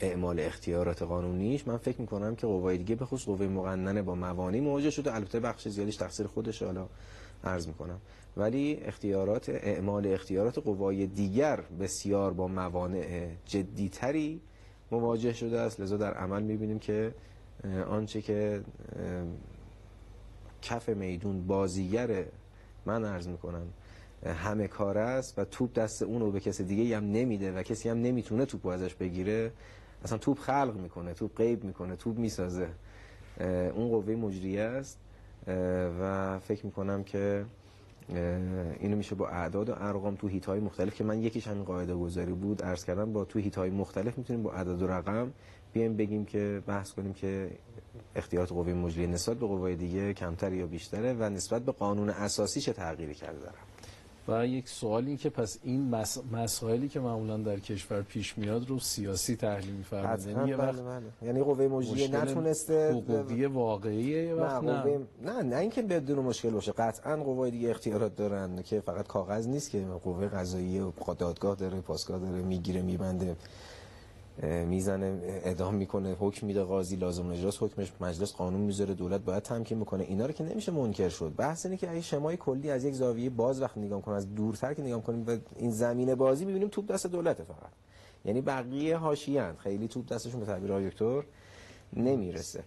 اعمال 0.00 0.40
اختیارات 0.40 1.02
قانونیش 1.02 1.68
من 1.68 1.76
فکر 1.76 2.00
می‌کنم 2.00 2.36
که 2.36 2.46
قوای 2.46 2.78
دیگه 2.78 2.94
به 2.94 3.04
خصوص 3.04 3.24
قوه 3.24 3.46
مقننه 3.46 4.02
با 4.02 4.14
موانع 4.14 4.60
مواجه 4.60 4.90
شده. 4.90 5.14
البته 5.14 5.40
بخش 5.40 5.68
زیادیش 5.68 5.96
تقصیر 5.96 6.26
خودشه 6.26 6.66
حالا 6.66 6.88
عرض 7.44 7.66
می‌کنم. 7.66 8.00
ولی 8.36 8.80
اختیارات 8.84 9.48
اعمال 9.48 10.06
اختیارات 10.06 10.58
قوای 10.58 11.06
دیگر 11.06 11.60
بسیار 11.80 12.32
با 12.32 12.48
موانع 12.48 13.28
جدیتری 13.44 14.40
مواجه 14.90 15.32
شده 15.32 15.60
است. 15.60 15.80
لذا 15.80 15.96
در 15.96 16.14
عمل 16.14 16.42
می‌بینیم 16.42 16.78
که 16.78 17.14
آنچه 17.88 18.22
که 18.22 18.62
کف 20.62 20.88
میدون 20.88 21.46
بازیگر 21.46 22.24
من 22.86 23.04
عرض 23.04 23.28
می‌کنم 23.28 23.66
همه 24.26 24.68
کار 24.68 24.98
است 24.98 25.38
و 25.38 25.44
توپ 25.44 25.72
دست 25.72 26.02
اون 26.02 26.20
رو 26.20 26.32
به 26.32 26.40
کسی 26.40 26.64
دیگه 26.64 26.96
هم 26.96 27.04
نمیده 27.04 27.52
و 27.52 27.62
کسی 27.62 27.88
هم 27.88 28.02
نمی‌تونه 28.02 28.44
توپ 28.44 28.66
ازش 28.66 28.94
بگیره. 28.94 29.52
اصلا 30.04 30.18
توپ 30.18 30.38
خلق 30.38 30.76
می‌کنه 30.82 31.14
توپ 31.14 31.36
غیب 31.36 31.64
می‌کنه 31.64 31.96
توپ 31.96 32.18
می‌سازه. 32.18 32.68
اون 33.74 33.88
قوه 33.88 34.14
مجریه 34.14 34.62
است. 34.62 34.98
و 36.00 36.38
فکر 36.38 36.66
می‌کنم 36.66 37.04
که 37.04 37.44
اینو 38.80 38.96
میشه 38.96 39.14
با 39.14 39.28
اعداد 39.28 39.68
و 39.68 39.72
ارقام 39.76 40.14
تو 40.14 40.28
هیت 40.28 40.46
های 40.46 40.60
مختلف 40.60 40.94
که 40.94 41.04
من 41.04 41.22
یکیش 41.22 41.48
همین 41.48 41.64
قاعده 41.64 41.94
گذاری 41.94 42.32
بود 42.32 42.62
عرض 42.62 42.84
کردم 42.84 43.12
با 43.12 43.24
تو 43.24 43.38
هیت 43.38 43.56
های 43.56 43.70
مختلف 43.70 44.18
می‌تونیم 44.18 44.42
با 44.42 44.52
عدد 44.52 44.82
و 44.82 44.86
رقم 44.86 45.32
بیایم 45.72 45.96
بگیم 45.96 46.24
که 46.24 46.62
بحث 46.66 46.92
کنیم 46.92 47.12
که 47.12 47.50
اختیارات 48.16 48.48
قوه 48.48 48.72
مجریه 48.72 49.06
نسبت 49.06 49.36
به 49.36 49.46
قوه 49.46 49.74
دیگه 49.74 50.14
کمتر 50.14 50.52
یا 50.52 50.66
بیشتره 50.66 51.12
و 51.12 51.22
نسبت 51.22 51.62
به 51.62 51.72
قانون 51.72 52.10
اساسی 52.10 52.60
چه 52.60 52.72
تغییری 52.72 53.14
کرده 53.14 53.38
داره 53.38 53.58
و 54.28 54.46
یک 54.46 54.68
سوال 54.68 55.06
این 55.06 55.16
که 55.16 55.30
پس 55.30 55.58
این 55.62 55.94
مسائلی 56.32 56.88
که 56.88 57.00
معمولا 57.00 57.36
در 57.36 57.58
کشور 57.58 58.02
پیش 58.02 58.38
میاد 58.38 58.68
رو 58.68 58.78
سیاسی 58.78 59.36
تحلیل 59.36 59.74
می‌فرمایید 59.74 60.26
یعنی 60.26 60.54
بله 60.54 60.82
بله. 60.82 61.02
یعنی 61.22 61.42
قوه 61.42 61.68
مجریه 61.68 62.16
نتونسته 62.16 62.90
حقوقی 62.92 63.44
واقعیه 63.44 64.34
وقت 64.34 64.64
نه 64.64 64.84
نه. 64.84 64.98
نه 65.22 65.42
نه 65.42 65.56
اینکه 65.56 65.82
بدون 65.82 66.18
مشکل 66.18 66.50
باشه 66.50 66.72
قطعا 66.72 67.16
قوای 67.16 67.50
دیگه 67.50 67.70
اختیارات 67.70 68.16
دارن 68.16 68.62
که 68.62 68.80
فقط 68.80 69.06
کاغذ 69.06 69.48
نیست 69.48 69.70
که 69.70 69.84
قوه 70.04 70.28
قضاییه 70.28 70.82
و 70.82 71.14
دادگاه 71.18 71.56
داره 71.56 71.80
پاسگاه 71.80 72.18
داره 72.18 72.42
می‌گیره 72.42 72.82
میبنده 72.82 73.36
می‌زنه 74.66 75.20
اعدام 75.24 75.74
می‌کنه 75.74 76.16
حکم 76.20 76.46
میده 76.46 76.62
قاضی 76.62 76.96
لازم 76.96 77.30
اجراست 77.30 77.62
حکمش 77.62 77.92
مجلس 78.00 78.32
قانون 78.32 78.60
می‌ذاره 78.60 78.94
دولت 78.94 79.20
باید 79.20 79.42
تمکین 79.42 79.78
می‌کنه 79.78 80.04
اینا 80.04 80.26
رو 80.26 80.32
که 80.32 80.44
نمیشه 80.44 80.72
منکر 80.72 81.08
شد. 81.08 81.32
بحث 81.36 81.66
اینه 81.66 81.76
که 81.76 81.90
اگه 81.90 82.00
شمای 82.00 82.36
کلی 82.36 82.70
از 82.70 82.84
یک 82.84 82.94
زاویه 82.94 83.30
باز 83.30 83.62
وقت 83.62 83.78
نگاه 83.78 84.02
کنیم 84.02 84.16
از 84.16 84.34
دورتر 84.34 84.74
که 84.74 84.82
نگاه 84.82 85.02
کنیم 85.02 85.24
و 85.26 85.36
این 85.56 85.70
زمین 85.70 86.14
بازی 86.14 86.44
می‌بینیم 86.44 86.68
توپ 86.68 86.86
دست 86.86 87.06
دولته 87.06 87.44
فقط. 87.44 87.70
یعنی 88.24 88.40
بقیه 88.40 88.96
حاشیه‌اند. 88.96 89.56
خیلی 89.58 89.88
توپ 89.88 90.12
دستشون 90.12 90.40
به 90.40 90.46
تعبیر 90.46 90.88
دکتر 90.88 91.22
نمی‌رسه. 91.96 92.64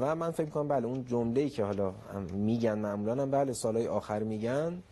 و 0.00 0.14
من 0.14 0.30
فکر 0.30 0.50
کنم 0.50 0.68
بله 0.68 0.86
اون 0.86 1.04
جمله‌ای 1.04 1.50
که 1.50 1.64
حالا 1.64 1.94
میگن 2.32 2.78
معمولا 2.78 3.22
هم 3.22 3.30
بله 3.30 3.52
سالهای 3.52 3.86
آخر 3.86 4.22
میگن 4.22 4.82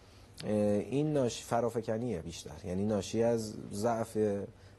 این 0.44 1.12
ناشی 1.12 1.44
فرافکنیه 1.44 2.20
بیشتر. 2.20 2.50
یعنی 2.64 2.86
ناشی 2.86 3.22
از 3.22 3.54
ضعف 3.72 4.18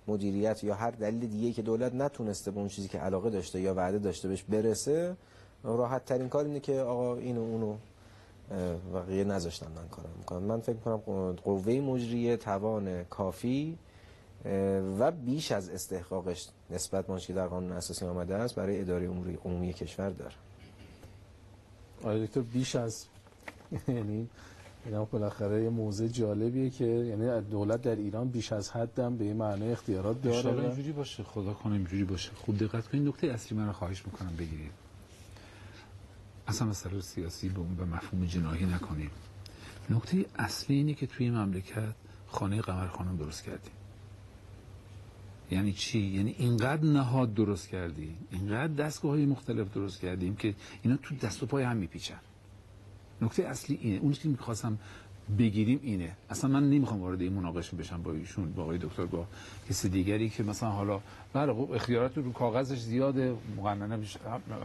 مدیریت 0.07 0.63
یا 0.63 0.75
هر 0.75 0.91
دلیل 0.91 1.29
دیگه 1.29 1.51
که 1.53 1.61
دولت 1.61 1.93
نتونسته 1.95 2.51
به 2.51 2.59
اون 2.59 2.67
چیزی 2.67 2.87
که 2.87 2.97
علاقه 2.99 3.29
داشته 3.29 3.61
یا 3.61 3.73
وعده 3.73 3.99
داشته 3.99 4.27
بهش 4.27 4.43
برسه 4.43 5.15
راحت 5.63 6.05
ترین 6.05 6.29
کار 6.29 6.45
اینه 6.45 6.59
که 6.59 6.79
آقا 6.79 7.15
اینو 7.15 7.41
اونو 7.41 7.75
بقیه 8.93 9.23
نذاشتن 9.23 9.67
من 9.75 9.87
کارم 9.87 10.09
می‌کنم 10.17 10.43
من 10.43 10.59
فکر 10.59 10.77
کنم 10.77 10.97
قوه 11.31 11.73
مجریه 11.73 12.37
توان 12.37 13.03
کافی 13.03 13.77
و 14.99 15.11
بیش 15.11 15.51
از 15.51 15.69
استحقاقش 15.69 16.47
نسبت 16.69 17.07
به 17.07 17.19
که 17.19 17.33
در 17.33 17.47
قانون 17.47 17.71
اساسی 17.71 18.05
آمده 18.05 18.35
است 18.35 18.55
برای 18.55 18.81
اداره 18.81 19.05
امور 19.09 19.37
عمومی 19.45 19.73
کشور 19.73 20.09
داره. 20.09 20.33
آقای 22.01 22.27
دکتر 22.27 22.41
بیش 22.41 22.75
از 22.75 23.05
یعنی 23.87 24.29
اینا 24.85 25.05
بالاخره 25.05 25.63
یه 25.63 25.69
موضوع 25.69 26.07
جالبیه 26.07 26.69
که 26.69 26.85
یعنی 26.85 27.41
دولت 27.41 27.81
در 27.81 27.95
ایران 27.95 28.29
بیش 28.29 28.53
از 28.53 28.69
حدم 28.69 29.17
به 29.17 29.23
این 29.23 29.37
معنی 29.37 29.71
اختیارات 29.71 30.21
داره. 30.21 30.61
اینجوری 30.61 30.91
باشه. 30.91 31.23
خدا 31.23 31.53
کنه 31.53 31.73
اینجوری 31.73 32.03
باشه. 32.03 32.31
خوب 32.35 32.57
دقت 32.57 32.87
کنید. 32.87 33.07
نکته 33.07 33.27
اصلی 33.27 33.57
من 33.57 33.65
رو 33.65 33.73
خواهش 33.73 34.05
می‌کنم 34.05 34.35
بگیرید. 34.37 34.71
اصلا 36.47 36.67
مسئله 36.67 37.01
سیاسی 37.01 37.49
به 37.49 37.59
اون 37.59 37.75
به 37.75 37.85
مفهوم 37.85 38.25
جناهی 38.25 38.65
نکنیم 38.65 39.09
نکته 39.89 40.25
اصلی 40.35 40.75
اینه 40.75 40.93
که 40.93 41.07
توی 41.07 41.29
مملکت 41.29 41.95
خانه 42.27 42.61
قمر 42.61 42.87
خانم 42.87 43.17
درست 43.17 43.43
کردیم 43.43 43.71
یعنی 45.51 45.73
چی؟ 45.73 45.99
یعنی 45.99 46.35
اینقدر 46.37 46.83
نهاد 46.83 47.33
درست 47.33 47.69
کردیم 47.69 48.17
اینقدر 48.31 48.73
دستگاه 48.73 49.11
های 49.11 49.25
مختلف 49.25 49.73
درست 49.73 50.01
کردیم 50.01 50.35
که 50.35 50.55
اینا 50.81 50.97
تو 50.97 51.15
دست 51.15 51.43
و 51.43 51.45
پای 51.45 51.63
هم 51.63 51.77
میپیچن. 51.77 52.19
نکته 53.23 53.43
اصلی 53.43 53.79
اینه. 53.81 53.99
اون 53.99 54.11
که 54.11 54.29
می‌خواستم 54.29 54.77
بگیریم 55.39 55.79
اینه. 55.83 56.11
اصلا 56.29 56.49
من 56.49 56.69
نمی‌خوام 56.69 57.01
وارد 57.01 57.21
این 57.21 57.33
مناقشه 57.33 57.77
بشم 57.77 58.01
با 58.03 58.11
ایشون 58.11 58.53
با 58.53 58.63
آقای 58.63 58.77
دکتر 58.77 59.05
با 59.05 59.27
کسی 59.69 59.89
دیگری 59.89 60.29
که 60.29 60.43
مثلا 60.43 60.69
حالا 60.69 61.01
بله 61.33 61.53
خب 61.53 61.71
اختیارات 61.71 62.17
رو 62.17 62.31
کاغذش 62.31 62.79
زیاده 62.79 63.35
مقننه 63.57 63.99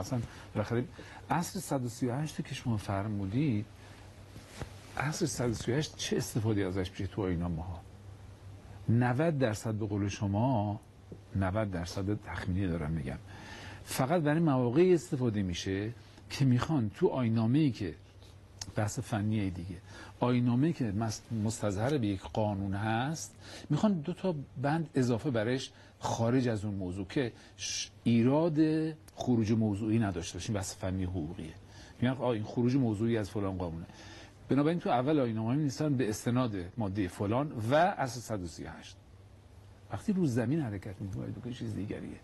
اصلا 0.01 0.21
بالاخره 0.55 0.85
اصل 1.31 1.61
138 1.61 2.45
که 2.45 2.55
شما 2.55 2.77
فرمودید 2.77 3.67
اصل 4.97 5.27
138 5.27 5.97
چه 5.97 6.17
استفاده 6.17 6.67
ازش 6.67 6.91
میشه 6.91 7.07
تو 7.07 7.21
اینا 7.21 7.49
ماها؟ 7.49 7.81
90 8.89 9.39
درصد 9.39 9.75
به 9.75 9.87
قول 9.87 10.09
شما 10.09 10.81
90 11.37 11.71
درصد 11.71 12.23
تخمینی 12.23 12.67
دارم 12.67 12.91
میگم. 12.91 13.19
فقط 13.85 14.23
برای 14.23 14.41
مواقعی 14.41 14.95
استفاده 14.95 15.43
میشه 15.43 15.93
که 16.31 16.45
می‌خوان 16.45 16.91
تو 16.95 17.09
آینامه 17.09 17.59
ای 17.59 17.71
که 17.71 17.95
بحث 18.79 18.99
فنی 18.99 19.51
دیگه. 19.51 19.77
آینامه 20.21 20.73
که 20.73 20.93
مستظهر 21.45 21.99
به 21.99 22.07
یک 22.07 22.21
قانون 22.21 22.75
هست 22.75 23.35
می‌خوان 23.71 24.01
دو 24.01 24.13
تا 24.13 24.35
بند 24.63 24.91
اضافه 24.95 25.31
برش 25.31 25.73
خارج 25.99 26.49
از 26.49 26.65
اون 26.65 26.75
موضوع 26.75 27.07
که 27.07 27.33
ایراد 28.05 28.59
خروج 29.15 29.53
موضوعی 29.53 29.99
نداشته 29.99 30.39
باشیم 30.39 30.55
بحث 30.55 30.77
فنی 30.77 31.05
حقوقیه. 31.05 31.55
میگن 32.01 32.23
این 32.23 32.45
خروج 32.45 32.77
موضوعی 32.77 33.17
از 33.17 33.31
فلان 33.31 33.59
قانونه. 33.59 33.87
بنابراین 34.49 34.79
تو 34.79 34.91
اول 34.91 35.21
آینامه 35.21 35.55
نیستن 35.57 35.95
به 35.95 36.09
استناد 36.09 36.53
ماده 36.77 37.09
فلان 37.09 37.53
و 37.71 37.75
اصل 37.75 38.21
138 38.21 38.97
وقتی 39.93 40.13
رو 40.13 40.27
زمین 40.27 40.61
حرکت 40.61 41.01
می‌کنه 41.01 41.27
دو 41.27 41.51
چیز 41.51 41.75
دیگریه. 41.75 42.21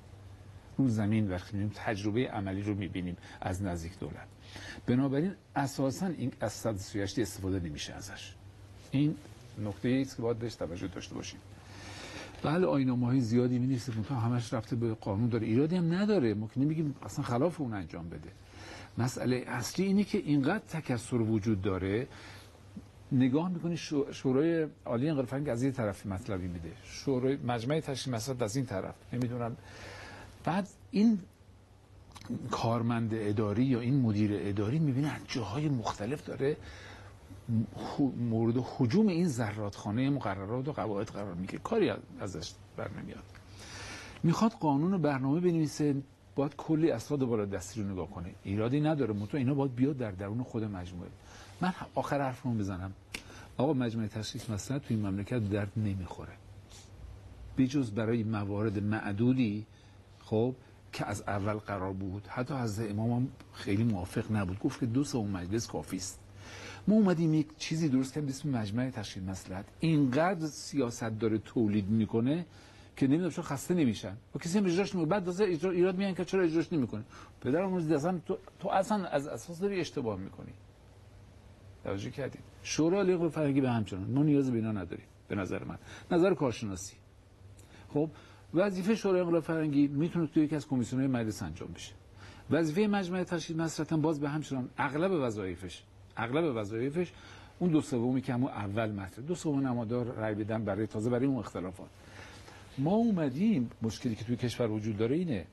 رو 0.79 0.88
زمین 0.88 1.31
وقتی 1.31 1.71
تجربه 1.75 2.31
عملی 2.31 2.62
رو 2.62 2.75
می‌بینیم 2.75 3.17
از 3.40 3.62
نزدیک 3.62 3.99
دولت. 3.99 4.34
بنابراین 4.87 5.33
اساسا 5.57 6.07
این 6.07 6.33
از 6.40 6.53
138 6.53 7.19
استفاده 7.19 7.61
نمیشه 7.61 7.93
ازش. 7.93 8.35
این 8.90 9.14
نکته 9.64 10.03
است 10.07 10.17
که 10.17 10.23
باید 10.23 10.38
بهش 10.38 10.55
توجه 10.55 10.87
داشته 10.87 11.14
باشیم. 11.14 11.40
بله 12.43 12.67
آینامه 12.67 13.07
های 13.07 13.21
زیادی 13.21 13.59
می 13.59 13.67
نیست 13.67 13.90
تا 14.09 14.14
همش 14.14 14.53
رفته 14.53 14.77
به 14.77 14.95
قانون 14.95 15.29
داره. 15.29 15.47
ایرادی 15.47 15.77
هم 15.77 15.95
نداره. 15.95 16.35
ما 16.35 16.49
که 16.55 16.61
نمیگیم 16.61 16.95
اصلا 17.03 17.25
خلاف 17.25 17.61
اون 17.61 17.75
انجام 17.75 18.09
بده. 18.09 18.29
مسئله 18.99 19.45
اصلی 19.47 19.85
اینه 19.85 20.05
که 20.05 20.19
اینقدر 20.19 20.64
تکسر 20.69 21.17
وجود 21.17 21.62
داره. 21.62 22.07
نگاه 23.12 23.49
می‌کنی 23.49 23.77
شورای 24.12 24.67
عالی 24.85 25.09
انقلاب 25.09 25.27
فرهنگ 25.27 25.49
از 25.49 25.62
این 25.62 25.73
طرف 25.73 26.07
مطلبی 26.07 26.47
میده. 26.47 26.73
شورای 26.85 27.37
مجمع 27.37 27.81
تشکیل 27.81 28.14
مسائل 28.14 28.43
از 28.43 28.57
این 28.57 28.67
طرف. 28.67 28.95
نمی‌دونم. 29.12 29.57
بعد 30.45 30.69
این 30.90 31.19
کارمند 32.51 33.11
اداری 33.15 33.65
یا 33.65 33.81
این 33.81 34.01
مدیر 34.01 34.31
اداری 34.35 34.79
می‌بینه 34.79 35.09
از 35.09 35.21
جاهای 35.29 35.69
مختلف 35.69 36.25
داره 36.25 36.57
مورد 38.17 38.55
حجوم 38.57 39.07
این 39.07 39.29
زرادخانه 39.29 40.11
مقررات 40.11 40.69
و 40.69 40.73
قواعد 40.73 41.07
قرار 41.07 41.35
میگه 41.35 41.59
کاری 41.59 41.93
ازش 42.21 42.53
بر 42.77 42.91
نمیاد. 43.03 43.23
می‌خواد 44.23 44.53
قانون 44.53 45.03
برنامه 45.03 45.41
بنویسه 45.41 45.95
باید 46.37 46.57
کلی 46.57 46.91
اسناد 46.91 47.25
بالا 47.25 47.45
دستی 47.45 47.83
رو 47.83 47.89
نگاه 47.89 48.11
کنه. 48.11 48.35
ایرادی 48.45 48.81
نداره. 48.81 49.15
متو 49.15 49.37
اینا 49.37 49.55
باید 49.55 49.75
بیاد 49.75 49.97
در 49.97 50.11
درون 50.11 50.43
خود 50.43 50.65
مجموعه. 50.65 51.11
من 51.61 51.73
آخر 51.95 52.21
حرفمو 52.21 52.55
بزنم. 52.55 52.93
آقا 53.57 53.73
مجموعه 53.73 54.09
تشخیص 54.09 54.51
مثلا 54.51 54.79
تو 54.79 54.87
این 54.89 55.07
مملکت 55.07 55.51
درد 55.51 55.73
نمی‌خوره. 55.77 56.33
بجز 57.59 57.91
برای 57.91 58.23
موارد 58.23 58.83
معدودی 58.83 59.67
خب 60.25 60.55
که 60.95 61.07
از 61.07 61.23
اول 61.27 61.55
قرار 61.55 61.93
بود. 61.93 62.27
حتی 62.27 62.55
از 62.55 62.81
امام 62.81 63.13
هم 63.13 63.29
خیلی 63.53 63.85
موافق 63.85 64.33
نبود. 64.33 64.59
گفت 64.59 64.81
که 64.81 64.87
دو 64.87 65.05
سوم 65.05 65.31
مجلس 65.31 65.67
کافی 65.67 65.97
است. 65.97 66.21
ما 66.89 66.95
اومدیم 66.95 67.35
یک 67.35 67.47
چیزی 67.59 67.89
درست 67.89 68.15
کردیم 68.15 68.29
اسم 68.29 68.49
مجمع 68.49 68.91
تشکیل 68.91 69.25
مسلحت. 69.25 69.65
اینقدر 69.81 70.47
سیاست 70.47 71.19
داره 71.19 71.39
تولید 71.39 71.89
می‌کنه 71.89 72.47
که 72.97 73.07
نمی‌دونم 73.07 73.31
چرا 73.31 73.43
خسته 73.43 73.75
نمیشن. 73.75 74.17
و 74.35 74.39
کسی 74.39 74.59
هم 74.59 74.65
اجراش 74.65 74.95
نمی‌کنه. 74.95 75.11
بعد 75.11 75.27
واسه 75.27 75.45
اجرا 75.45 75.71
ایراد 75.71 75.97
میان 75.97 76.15
که 76.15 76.25
چرا 76.25 76.43
اجراش 76.43 76.73
نمی‌کنه. 76.73 77.05
پدرم 77.41 77.73
اون 77.75 77.93
اصلا 77.93 78.21
تو, 78.27 78.39
تو 78.61 78.69
اصلا 78.69 79.05
از 79.05 79.27
اساس 79.27 79.61
داری 79.61 79.81
اشتباه 79.81 80.19
می‌کنی. 80.19 80.53
توجه 81.85 82.11
کردید. 82.11 82.43
شورا 82.63 83.03
لیق 83.03 83.29
فرهنگی 83.29 83.61
به 83.61 83.71
همچنان. 83.71 84.11
ما 84.11 84.23
نیاز 84.23 84.51
به 84.51 84.57
اینا 84.57 84.73
نداریم. 84.73 85.07
به 85.29 85.35
نظر 85.35 85.65
من. 85.65 85.79
نظر 86.11 86.35
کارشناسی. 86.35 86.97
خب 87.95 88.11
وظیفه 88.55 88.95
شورای 88.95 89.21
انقلاب 89.21 89.43
فرنگی 89.43 89.87
می‌تونه 89.87 90.27
توی 90.27 90.45
یکی 90.45 90.57
از 90.57 90.69
کمیسیون‌های 90.69 91.11
مجلس 91.11 91.43
انجام 91.43 91.69
بشه. 91.75 91.93
وظیفه 92.51 92.87
مجمع 92.87 93.25
تشکیل 93.25 93.57
مسرتا 93.57 93.97
باز 93.97 94.21
به 94.21 94.29
همچنان 94.29 94.71
اغلب 94.79 95.12
وظایفش 95.12 95.83
اغلب 96.17 96.57
وظایفش 96.57 97.12
اون 97.59 97.71
دو 97.71 97.81
سومی 97.81 98.23
که 98.23 98.33
همون 98.33 98.51
اول 98.51 98.90
مطرح. 98.90 99.25
دو 99.25 99.35
سوم 99.35 99.67
نمادار 99.67 100.07
رای 100.07 100.35
بدن 100.35 100.64
برای 100.64 100.87
تازه 100.87 101.11
برای 101.11 101.27
اون 101.27 101.38
اختلافات. 101.38 101.88
ما 102.79 102.90
اومدیم 102.90 103.71
مشکلی 103.83 104.14
که 104.14 104.25
توی 104.25 104.37
کشور 104.37 104.71
وجود 104.71 104.97
داره 104.97 105.17
اینه 105.17 105.47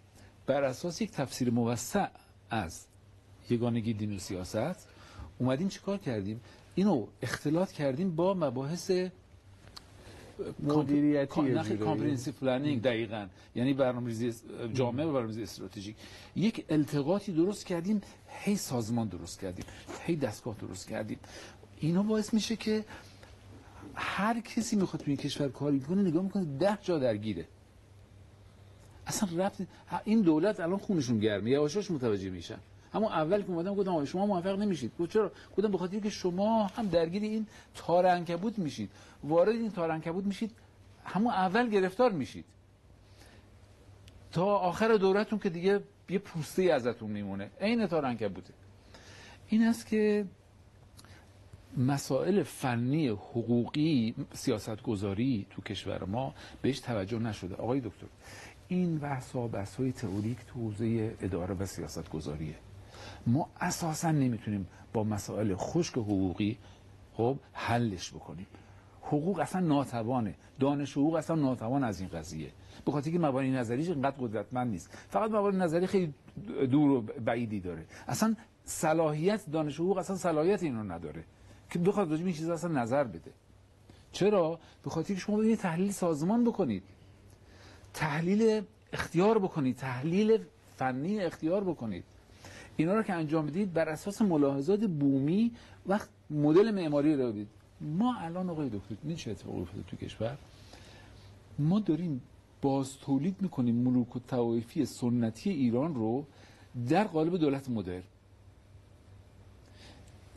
بر 0.46 0.64
اساس 0.64 1.02
یک 1.02 1.12
تفسیر 1.12 1.52
موسع 1.52 2.08
از 2.50 2.86
یگانگی 3.50 3.94
دین 3.94 4.16
و 4.16 4.20
سیاست 4.20 4.90
اومدیم 5.38 5.68
چیکار 5.68 5.98
کردیم؟ 5.98 6.42
اینو 6.76 7.08
اختلاط 7.22 7.72
کردیم 7.72 8.16
با 8.16 8.34
مباحث 8.34 8.92
مدیریتی 10.60 11.42
نخی 11.42 11.78
comprehensive 11.78 12.34
planning 12.34 12.82
دقیقاً. 12.82 13.28
یعنی 13.56 13.74
برنامه‌ریزی 13.74 14.34
جامع 14.74 15.04
و 15.04 15.08
برنامه‌ریزی 15.08 15.44
استراتژیک. 15.44 15.96
یک 16.36 16.66
التقاطی 16.70 17.32
درست 17.32 17.66
کردیم 17.66 18.02
هی 18.28 18.56
سازمان 18.56 19.08
درست 19.08 19.40
کردیم 19.40 19.66
هی 20.06 20.16
دستگاه 20.16 20.56
درست 20.62 20.88
کردیم. 20.88 21.20
اینا 21.80 22.04
باعث 22.04 22.34
میشه 22.34 22.56
که 22.56 22.86
هر 23.96 24.40
کسی 24.40 24.76
می‌خواد 24.76 25.04
تو 25.04 25.08
این 25.08 25.18
کشور 25.18 25.50
کاری 25.50 25.80
کنه 25.80 26.02
نگاه 26.02 26.24
می‌کنه 26.24 26.46
ده 26.60 26.78
جا 26.82 27.00
درگیره. 27.00 27.46
اصلا 29.08 29.30
رفت 29.46 29.62
این 30.06 30.22
دولت 30.22 30.60
الان 30.60 30.78
خونشون 30.78 31.20
گرمه 31.20 31.50
یواش 31.50 31.71
یواش 31.71 31.92
متوجه 31.92 32.30
میشن. 32.30 32.58
اما 32.94 33.12
اول 33.12 33.42
که 33.42 33.50
اومدم 33.50 33.76
گفتم 33.76 34.06
شما 34.06 34.26
موفق 34.26 34.60
نمیشید. 34.60 34.92
گفت 35.00 35.12
چرا؟ 35.12 35.32
گفتم 35.58 35.72
بخاطر 35.72 36.00
که 36.00 36.10
شما 36.10 36.64
هم 36.68 36.88
درگیر 36.88 37.24
این 37.24 37.48
تار 37.76 38.06
عنکبوت 38.06 38.60
میشید. 38.60 38.92
وارد 39.24 39.56
این 39.56 39.72
تار 39.72 39.92
عنکبوت 39.92 40.26
میشید 40.26 40.52
همون 41.06 41.34
اول 41.34 41.70
گرفتار 41.70 42.12
میشید. 42.12 42.46
تا 44.32 44.46
آخر 44.46 44.96
دورتون 44.96 45.40
که 45.40 45.50
دیگه 45.50 45.84
یه 46.10 46.20
پوسته 46.20 46.64
ازتون 46.64 47.12
میمونه. 47.12 47.52
عین 47.62 47.88
تار 47.88 48.06
عنکبوته 48.06 48.54
این 49.48 49.64
است 49.64 49.88
که 49.88 50.26
مسائل 51.78 52.44
فنی 52.44 53.08
حقوقی 53.08 54.16
سیاست 54.34 54.84
گذاری 54.84 55.46
تو 55.50 55.62
کشور 55.62 56.04
ما 56.04 56.34
بهش 56.62 56.80
توجه 56.80 57.20
نشده. 57.20 57.56
آقای 57.56 57.80
دکتر 57.80 58.08
این 58.68 58.98
بحث 58.98 59.32
ها 59.32 59.48
بحث 59.48 59.76
های 59.76 59.92
تئوریک 59.92 60.38
تو 60.48 60.60
حوزه 60.60 61.16
اداره 61.22 61.56
و 61.56 61.66
سیاست 61.66 62.10
گذاریه 62.10 62.56
ما 63.28 63.50
اساسا 63.62 64.12
نمی‌تونیم 64.12 64.68
با 64.94 65.04
مسائل 65.04 65.56
خشک 65.56 65.94
حقوقی 65.94 66.58
خب 67.14 67.38
حلش 67.54 68.12
بکنیم. 68.12 68.48
حقوق 69.02 69.40
اصلا 69.40 69.62
ناتوانه. 69.62 70.36
دانش 70.60 70.92
حقوق 70.92 71.16
اصلا 71.16 71.36
ناتوان 71.36 71.84
از 71.84 72.00
این 72.00 72.10
قضیه. 72.10 72.52
به 72.86 72.92
خاطر 72.92 73.12
که 73.12 73.20
مبانی 73.20 73.52
نظریش 73.52 73.90
اینقدر 73.90 74.16
قدرتمند 74.20 74.72
نیست. 74.72 74.90
فقط 75.10 75.32
مبانی 75.32 75.58
نظری 75.58 75.88
خیلی 75.88 76.14
دور 76.72 76.92
و 76.92 77.02
بعیدی 77.02 77.60
داره. 77.60 77.86
اصلا 78.08 78.36
صلاحیت 78.66 79.50
دانش 79.50 79.80
حقوق 79.80 79.98
اصلا 79.98 80.16
صلاحیت 80.16 80.64
اینو 80.64 80.84
نداره. 80.84 81.24
که 81.70 81.80
بخواد 81.80 82.12
راجع 82.12 82.26
این 82.26 82.34
چیزا 82.34 82.54
اصلا 82.54 82.82
نظر 82.82 83.04
بده. 83.04 83.32
چرا؟ 84.12 84.60
به 84.84 84.90
خاطر 84.90 85.14
که 85.14 85.20
شما 85.20 85.44
یه 85.44 85.56
تحلیل 85.56 85.92
سازمان 85.92 86.44
بکنید. 86.44 86.84
تحلیل 87.94 88.62
اختیار 88.94 89.40
بکنید. 89.40 89.76
تحلیل 89.76 90.40
فنی 90.78 91.20
اختیار 91.20 91.64
بکنید. 91.64 92.04
اینا 92.82 92.94
رو 92.96 93.04
که 93.04 93.14
انجام 93.14 93.46
بدید 93.46 93.74
بر 93.74 93.90
اساس 93.90 94.22
ملاحظات 94.22 94.84
بومی 94.86 95.52
وقت 95.88 96.10
مدل 96.30 96.72
معماری 96.72 97.16
رو 97.16 97.32
بدید 97.32 97.48
ما 97.82 98.16
الان 98.16 98.50
آقای 98.50 98.70
دکتر 98.70 98.96
این 99.04 99.16
چه 99.16 99.32
اتفاقی 99.32 99.62
افتاده 99.62 99.84
تو 99.88 99.98
کشور؟ 99.98 100.38
ما 101.60 101.80
داریم 101.80 102.22
باز 102.62 102.98
تولید 102.98 103.36
می‌کنیم 103.42 103.76
ملوک 103.76 104.16
و 104.16 104.20
توایفی 104.20 104.86
سنتی 104.86 105.50
ایران 105.50 105.96
رو 105.96 106.26
در 106.90 107.04
قالب 107.04 107.38
دولت 107.38 107.70
مدرن. 107.70 108.04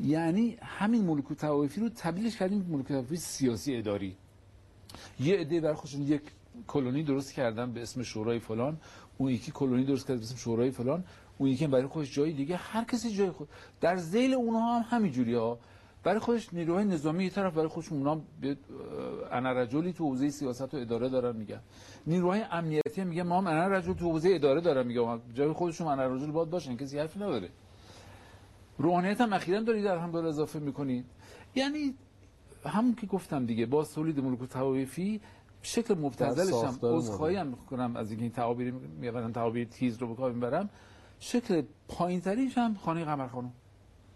یعنی 0.01 0.57
همین 0.63 1.05
ملوک 1.05 1.31
و 1.31 1.35
توایفی 1.35 1.81
رو 1.81 1.89
تبدیلش 1.89 2.37
کردیم 2.37 2.67
ملوک 2.71 2.91
و 3.13 3.17
سیاسی 3.17 3.77
اداری. 3.77 4.17
یه 5.21 5.37
عده 5.37 5.61
برای 5.61 5.75
خودشون 5.75 6.03
یک 6.03 6.23
کلونی 6.67 7.03
درست 7.03 7.33
کردن 7.33 7.73
به 7.73 7.83
اسم 7.83 8.03
شورای 8.03 8.39
فلان 8.39 8.77
اون 9.19 9.31
یکی 9.31 9.53
کلونی 9.53 9.85
درست 9.85 10.07
کرد 10.07 10.17
به 10.17 10.23
اسم 10.23 10.37
شورای 10.37 10.71
فلان. 10.71 11.05
اون 11.39 11.49
یکی 11.49 11.67
برای 11.67 11.87
خودش 11.87 12.15
جای 12.15 12.33
دیگه 12.33 12.57
هر 12.57 12.85
کسی 12.85 13.11
جای 13.11 13.31
خود 13.31 13.49
در 13.81 13.97
ذیل 13.97 14.35
اونها 14.35 14.79
هم 14.79 14.85
همینجوری 14.97 15.35
ها. 15.35 15.59
برای 16.03 16.19
خودش 16.19 16.55
نیروهای 16.55 16.85
نظامی 16.85 17.25
یه 17.25 17.31
طرف 17.31 17.55
برای 17.55 17.69
خودش 17.69 17.93
اونا 17.93 18.21
انا 19.33 19.53
رجلی 19.53 19.93
تو 19.93 20.05
حوزه 20.05 20.31
سیاست 20.31 20.75
و 20.75 20.77
اداره 20.77 21.09
دارن 21.09 21.37
میگن. 21.37 21.61
نیروهای 22.07 22.43
امنیتی 22.51 23.05
میگن 23.05 23.23
ما 23.23 23.39
هم 23.39 23.47
انا 23.47 23.67
رجل 23.67 23.93
تو 23.93 24.11
حوزه 24.11 24.31
اداره 24.33 24.61
دارن 24.61 24.87
میگن. 24.87 25.21
جای 25.35 25.53
خودشون 25.53 25.87
انا 25.87 26.07
رجل 26.07 26.31
باید 26.31 26.51
باشن 26.51 26.77
کسی 26.77 26.99
حرفی 26.99 27.19
نداره. 27.19 27.49
روحانیت 28.79 29.21
هم 29.21 29.33
اخیرا 29.33 29.61
دارید 29.61 29.85
در 29.85 29.99
هم 29.99 30.11
داره 30.11 30.29
اضافه 30.29 30.59
می‌کنید 30.59 31.05
یعنی 31.55 31.95
همون 32.67 32.95
که 32.95 33.07
گفتم 33.07 33.47
دیگه 33.47 33.67
با 33.67 33.85
سولید 33.85 34.21
ملک 34.21 34.43
و 34.43 34.47
توایفی 34.47 35.21
شکل 35.63 35.95
مبتذلش 35.95 36.65
هم 36.65 36.79
عذرخواهی 36.83 37.37
هم 37.37 37.47
می‌کنم 37.47 37.97
از 37.97 38.11
اینکه 38.11 38.23
این 38.23 38.33
تعابیر 38.33 38.75
می‌برم 39.01 39.33
تعابیر 39.33 39.69
تیز 39.69 39.99
رو 39.99 40.09
به 40.09 40.15
کار 40.15 40.33
می‌برم 40.33 40.71
شکل 41.21 41.63
پایینتریش 41.89 42.59
هم 42.59 42.75
خانه 42.75 43.05
قمر 43.05 43.29
خانم. 43.29 43.53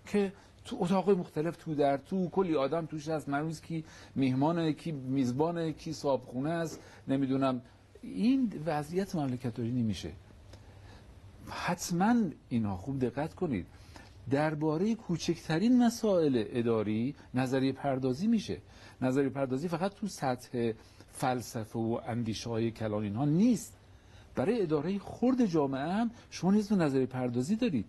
که 0.06 0.32
تو 0.64 0.76
اتاق 0.80 1.10
مختلف 1.10 1.56
تو 1.56 1.74
در 1.74 1.96
تو 1.96 2.28
کلی 2.28 2.56
آدم 2.56 2.86
توش 2.86 3.08
هست. 3.08 3.28
مروز 3.28 3.60
کی 3.60 3.84
میهمانه 4.14 4.72
کی 4.72 4.92
میزبانه 4.92 5.72
کی 5.72 5.92
صابخونه 5.92 6.50
است. 6.50 6.80
نمی‌دونم. 7.08 7.62
این 8.02 8.52
وضعیت 8.66 9.14
مملکت 9.14 9.54
داری 9.54 9.70
نمیشه 9.70 10.12
حتما 11.50 12.14
اینا 12.48 12.76
خوب 12.76 12.98
دقت 12.98 13.34
کنید. 13.34 13.66
درباره 14.30 14.94
کوچکترین 14.94 15.82
مسائل 15.82 16.44
اداری 16.48 17.14
نظریه 17.34 17.72
پردازی 17.72 18.26
میشه. 18.26 18.60
نظریه 19.00 19.28
پردازی 19.28 19.68
فقط 19.68 19.94
تو 19.94 20.06
سطح 20.06 20.72
فلسفه 21.12 21.78
و 21.78 22.00
اندیشه 22.06 22.50
های 22.50 22.70
کلان 22.70 23.02
اینها 23.02 23.24
نیست. 23.24 23.77
برای 24.38 24.62
اداره 24.62 24.98
خرد 24.98 25.46
جامعه 25.46 25.92
هم 25.92 26.10
شما 26.30 26.50
نیز 26.50 26.72
نظریه 26.72 27.06
پردازی 27.06 27.56
دارید. 27.56 27.84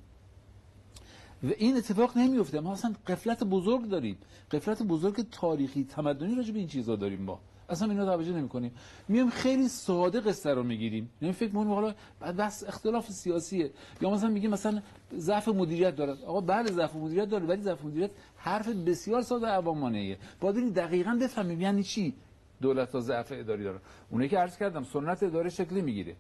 و 1.43 1.47
این 1.57 1.77
اتفاق 1.77 2.17
نمیفته 2.17 2.59
ما 2.59 2.73
اصلا 2.73 2.93
قفلت 3.07 3.43
بزرگ 3.43 3.89
داریم. 3.89 4.17
قفلت 4.51 4.83
بزرگ 4.83 5.29
تاریخی 5.31 5.83
تمدنی 5.83 6.35
راجع 6.35 6.53
به 6.53 6.59
این 6.59 6.67
چیزا 6.67 6.95
داریم 6.95 7.21
ما. 7.21 7.39
اصلا 7.69 7.91
اینا 7.91 8.05
توجه 8.05 8.31
نمی 8.31 8.49
کنیم 8.49 8.71
میام 9.07 9.29
خیلی 9.29 9.67
ساده 9.67 10.19
قصه 10.19 10.53
رو 10.53 10.63
می‌گیریم. 10.63 11.09
نمی 11.21 11.33
فکر 11.33 11.47
می‌کنیم 11.49 11.73
حالا 11.73 11.93
بس 12.37 12.63
اختلاف 12.67 13.11
سیاسیه. 13.11 13.71
یا 14.01 14.09
مثلا 14.09 14.29
میگیم 14.29 14.51
مثلا 14.51 14.81
ضعف 15.17 15.47
مدیریت 15.47 15.95
داره. 15.95 16.25
آقا 16.25 16.41
بله 16.41 16.71
ضعف 16.71 16.95
مدیریت 16.95 17.29
داره 17.29 17.45
ولی 17.45 17.61
ضعف 17.61 17.85
مدیریت 17.85 18.11
حرف 18.37 18.67
بسیار 18.67 19.21
ساده 19.21 19.47
عوامانه 19.47 19.97
ایه 19.97 20.17
باید 20.41 20.73
دقیقاً 20.73 21.17
بفهمیم 21.21 21.61
یعنی 21.61 21.83
چی 21.83 22.13
دولت 22.61 22.91
ها 22.91 22.99
ضعف 22.99 23.31
اداری 23.35 23.63
داره. 23.63 23.79
اونایی 24.09 24.29
که 24.29 24.37
عرض 24.37 24.57
کردم 24.57 24.83
سنت 24.83 25.23
اداره 25.23 25.49
شکلی 25.49 25.81
می‌گیره. 25.81 26.15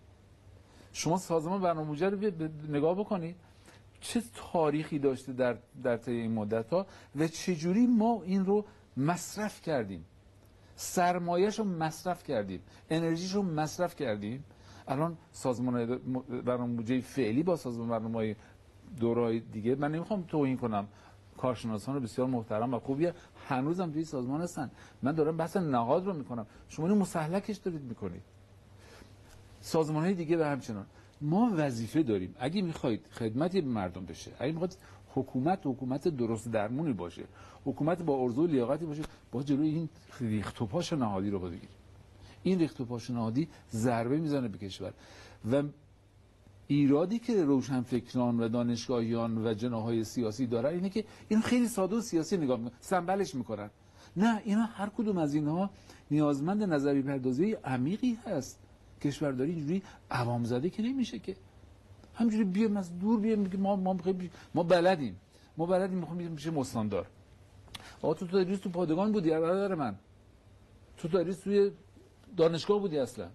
شما 0.93 1.17
سازمان 1.17 1.61
برنامه‌ریزی 1.61 2.05
رو 2.05 2.47
نگاه 2.69 2.95
بکنید. 2.99 3.35
چه 4.01 4.23
تاریخی 4.35 4.99
داشته 4.99 5.33
در 5.33 5.57
در 5.83 5.97
طی 5.97 6.11
این 6.11 6.31
مدت 6.31 6.69
ها 6.69 6.85
و 7.15 7.27
چجوری 7.27 7.87
ما 7.87 8.21
این 8.23 8.45
رو 8.45 8.65
مصرف 8.97 9.61
کردیم؟ 9.61 10.05
سرمایهش 10.75 11.59
رو 11.59 11.65
مصرف 11.65 12.23
کردیم. 12.23 12.61
انرژیش 12.89 13.35
مصرف 13.35 13.95
کردیم. 13.95 14.43
الان 14.87 15.17
سازمان 15.31 15.99
برنامه‌ریزی 16.45 17.01
فعلی 17.01 17.43
با 17.43 17.55
سازمان 17.55 17.89
برنامه 17.89 18.35
دورای 18.99 19.39
دیگه 19.39 19.75
من 19.75 19.91
نمی‌خوام 19.91 20.23
توهین 20.27 20.57
کنم. 20.57 20.87
کارشناسان 21.37 21.99
بسیار 21.99 22.27
محترم 22.27 22.73
و 22.73 22.79
خوبیه. 22.79 23.13
هنوزم 23.47 23.91
توی 23.91 24.03
سازمان 24.03 24.41
هستن. 24.41 24.71
من 25.01 25.11
دارم 25.11 25.37
بحث 25.37 25.57
نهاد 25.57 26.05
رو 26.05 26.13
می‌کنم. 26.13 26.45
شما 26.67 26.87
این 26.87 26.97
مسلکش 26.97 27.57
دارید 27.57 27.81
می‌کنید. 27.81 28.21
سازمان 29.61 30.03
های 30.03 30.13
دیگه 30.13 30.37
به 30.37 30.47
همچنان. 30.47 30.85
ما 31.21 31.51
وظیفه 31.55 32.03
داریم. 32.03 32.35
اگه 32.39 32.61
می‌خواید 32.61 33.05
خدمتی 33.11 33.61
به 33.61 33.67
مردم 33.67 34.05
بشه 34.05 34.31
اگه 34.39 34.51
می‌خواید 34.51 34.77
حکومت 35.15 35.59
حکومت 35.63 36.07
درست 36.07 36.51
درمونی 36.51 36.93
باشه 36.93 37.23
حکومت 37.65 38.01
با 38.01 38.23
ارزو 38.23 38.43
و 38.43 38.47
لیاقتی 38.47 38.85
باشه 38.85 39.01
با 39.31 39.43
جلوی 39.43 39.67
این 39.69 39.89
ریخت 40.19 40.61
و 40.61 40.65
پاش 40.65 40.93
نهادی 40.93 41.29
رو 41.29 41.39
بگیریم. 41.39 41.69
این 42.43 42.59
ریخت 42.59 42.81
و 42.81 42.85
پاش 42.85 43.09
نهادی 43.09 43.47
ضربه 43.71 44.17
می‌زنه 44.17 44.47
به 44.47 44.57
کشور. 44.57 44.93
و 45.51 45.63
ایرادی 46.67 47.19
که 47.19 47.43
روشنفکران 47.43 48.39
و 48.39 48.47
دانشگاهیان 48.47 49.45
و 49.45 49.53
جناهای 49.53 50.03
سیاسی 50.03 50.47
دارن 50.47 50.73
اینه 50.73 50.89
که 50.89 51.05
این 51.27 51.41
خیلی 51.41 51.67
ساده 51.67 51.95
و 51.95 52.01
سیاسی 52.01 52.37
نگاه 52.37 52.57
می‌کنن 52.57 52.77
سنبلش 52.79 53.35
می‌کنن. 53.35 53.69
نه 54.17 54.41
اینا 54.45 54.63
هر 54.63 54.89
کدوم 54.89 55.17
از 55.17 55.33
اینها 55.33 55.69
نیازمند 56.11 56.63
نظری 56.63 57.01
پردازی 57.01 57.53
عمیقی 57.53 58.17
هست. 58.25 58.59
کشورداری 59.01 59.51
اینجوری 59.51 59.83
عوام 60.11 60.43
زده 60.43 60.69
که 60.69 60.83
نمیشه 60.83 61.19
که. 61.19 61.35
همینجوری 62.15 62.43
بیام 62.43 62.77
از 62.77 62.99
دور 62.99 63.19
بیام 63.19 63.39
میگه 63.39 63.57
ما 63.57 63.75
ما 63.75 63.97
ما 64.53 64.63
بلدیم. 64.63 65.15
ما 65.57 65.65
بلدیم 65.65 65.97
می‌خوام 65.97 66.17
میشه 66.17 66.51
مستاندار. 66.51 67.07
آقا 68.01 68.13
تو 68.13 68.27
تدریس 68.27 68.59
تو 68.59 68.69
پادگان 68.69 69.11
بودی 69.11 69.29
برادر 69.29 69.75
من. 69.75 69.95
تو 70.97 71.07
تدریس 71.07 71.39
توی 71.39 71.71
دانشگاه 72.37 72.79
بودی 72.79 72.97
اصلا. 72.97 73.29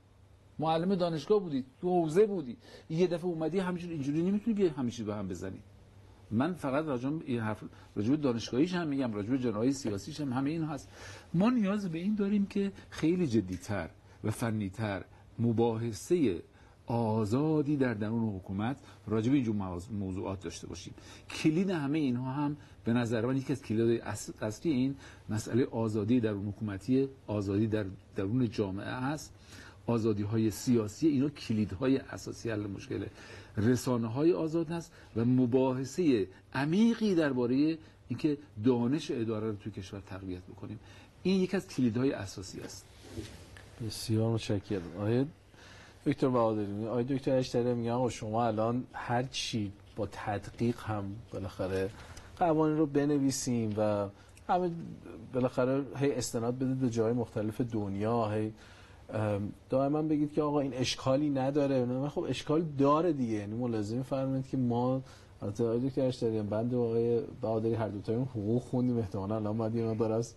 معلم 0.58 0.94
دانشگاه 0.94 1.40
بودی 1.40 1.64
تو 1.80 1.88
حوزه 1.88 2.26
بودی. 2.26 2.56
یه 2.90 3.06
دفعه 3.06 3.26
اومدی 3.26 3.58
همینجوری 3.58 3.92
اینجوری 3.92 4.22
نمی‌تونی 4.22 4.54
بیای 4.54 4.68
همیشه 4.68 5.04
به 5.04 5.14
هم 5.14 5.28
بزنی. 5.28 5.60
من 6.30 6.54
فقط 6.54 6.84
راجع 6.84 7.10
این 7.24 7.40
حرف 7.40 7.64
راجع 7.96 8.16
دانشگاهیش 8.16 8.74
هم 8.74 8.88
میگم 8.88 9.12
راجع 9.12 9.30
به 9.30 9.38
جناهای 9.38 9.72
سیاسیش 9.72 10.20
هم 10.20 10.32
همه 10.32 10.50
این 10.50 10.64
هست. 10.64 10.88
ما 11.34 11.50
نیاز 11.50 11.88
به 11.90 11.98
این 11.98 12.14
داریم 12.14 12.46
که 12.46 12.72
خیلی 12.90 13.26
جدیتر 13.26 13.90
و 14.24 14.30
فنیتر 14.30 15.04
مباحثه 15.38 16.42
آزادی 16.86 17.76
در 17.76 17.94
درون 17.94 18.36
حکومت 18.36 18.76
راجع 19.06 19.30
به 19.30 19.36
اینجور 19.36 19.80
موضوعات 19.90 20.40
داشته 20.40 20.66
باشیم. 20.66 20.94
کلید 21.30 21.70
همه 21.70 21.98
اینها 21.98 22.32
هم 22.32 22.56
به 22.84 22.92
نظر 22.92 23.26
من 23.26 23.36
یکی 23.36 23.52
از 23.52 23.62
کلید 23.62 24.00
اصلی 24.40 24.72
این 24.72 24.94
مسئله 25.28 25.64
آزادی 25.64 26.20
در 26.20 26.32
حکومتی 26.32 27.08
آزادی 27.26 27.66
در 27.66 27.84
درون 28.16 28.50
جامعه 28.50 28.86
هست. 28.94 29.32
آزادی 29.86 30.22
های 30.22 30.50
سیاسی 30.50 31.08
اینا 31.08 31.28
کلیدهای 31.28 31.96
اساسی 31.96 32.50
حل 32.50 32.66
مشکل 32.66 33.06
رسانه 33.56 34.06
های 34.06 34.32
آزاد 34.32 34.70
هست 34.70 34.92
و 35.16 35.24
مباحثه 35.24 36.26
عمیقی 36.54 37.14
درباره 37.14 37.78
اینکه 38.08 38.38
دانش 38.64 39.10
اداره 39.10 39.46
رو 39.50 39.56
توی 39.56 39.72
کشور 39.72 40.00
تقویت 40.00 40.42
بکنیم. 40.42 40.78
این 41.22 41.40
یکی 41.40 41.56
از 41.56 41.68
کلیدهای 41.68 42.12
اساسی 42.12 42.60
است. 42.60 42.86
بسیار 43.82 44.30
متشکرم. 44.30 44.96
آقای 44.98 45.26
دکتر 46.06 46.28
بهادری 46.28 46.86
آقای 46.86 47.04
دکتر 47.04 47.36
اشتری 47.36 47.74
میگن 47.74 48.08
شما 48.08 48.44
الان 48.46 48.84
هر 48.92 49.22
چی 49.22 49.72
با 49.96 50.08
تدقیق 50.12 50.80
هم 50.80 51.04
بالاخره 51.32 51.90
قوانین 52.38 52.76
رو 52.78 52.86
بنویسیم 52.86 53.74
و 53.78 54.08
همه 54.48 54.70
بالاخره 55.34 55.82
هی 55.96 56.12
استناد 56.12 56.58
بدید 56.58 56.80
به 56.80 56.90
جای 56.90 57.12
مختلف 57.12 57.60
دنیا. 57.60 58.30
هی 58.30 58.52
دائما 59.70 60.02
بگید 60.02 60.32
که 60.32 60.42
آقا 60.42 60.60
این 60.60 60.74
اشکالی 60.74 61.30
نداره. 61.30 61.84
نه 61.84 62.08
خب 62.08 62.26
اشکال 62.28 62.62
داره 62.78 63.12
دیگه. 63.12 63.32
یعنی 63.34 63.54
ملازم 63.54 64.02
فرمایید 64.02 64.48
که 64.48 64.56
ما 64.56 65.02
البته 65.42 65.64
آقای 65.64 65.88
دکتر 65.88 66.06
اشتری 66.06 66.42
بند 66.42 66.74
آقای 66.74 67.20
بهادری 67.40 67.74
هر 67.74 67.88
دو 67.88 68.00
تا 68.00 68.12
حقوق 68.12 68.62
خوندیم. 68.62 68.98
احتمالاً 68.98 69.36
الان 69.36 69.58
باید 69.58 69.74
یه 69.74 69.84
مقدار 69.84 70.12
از 70.12 70.34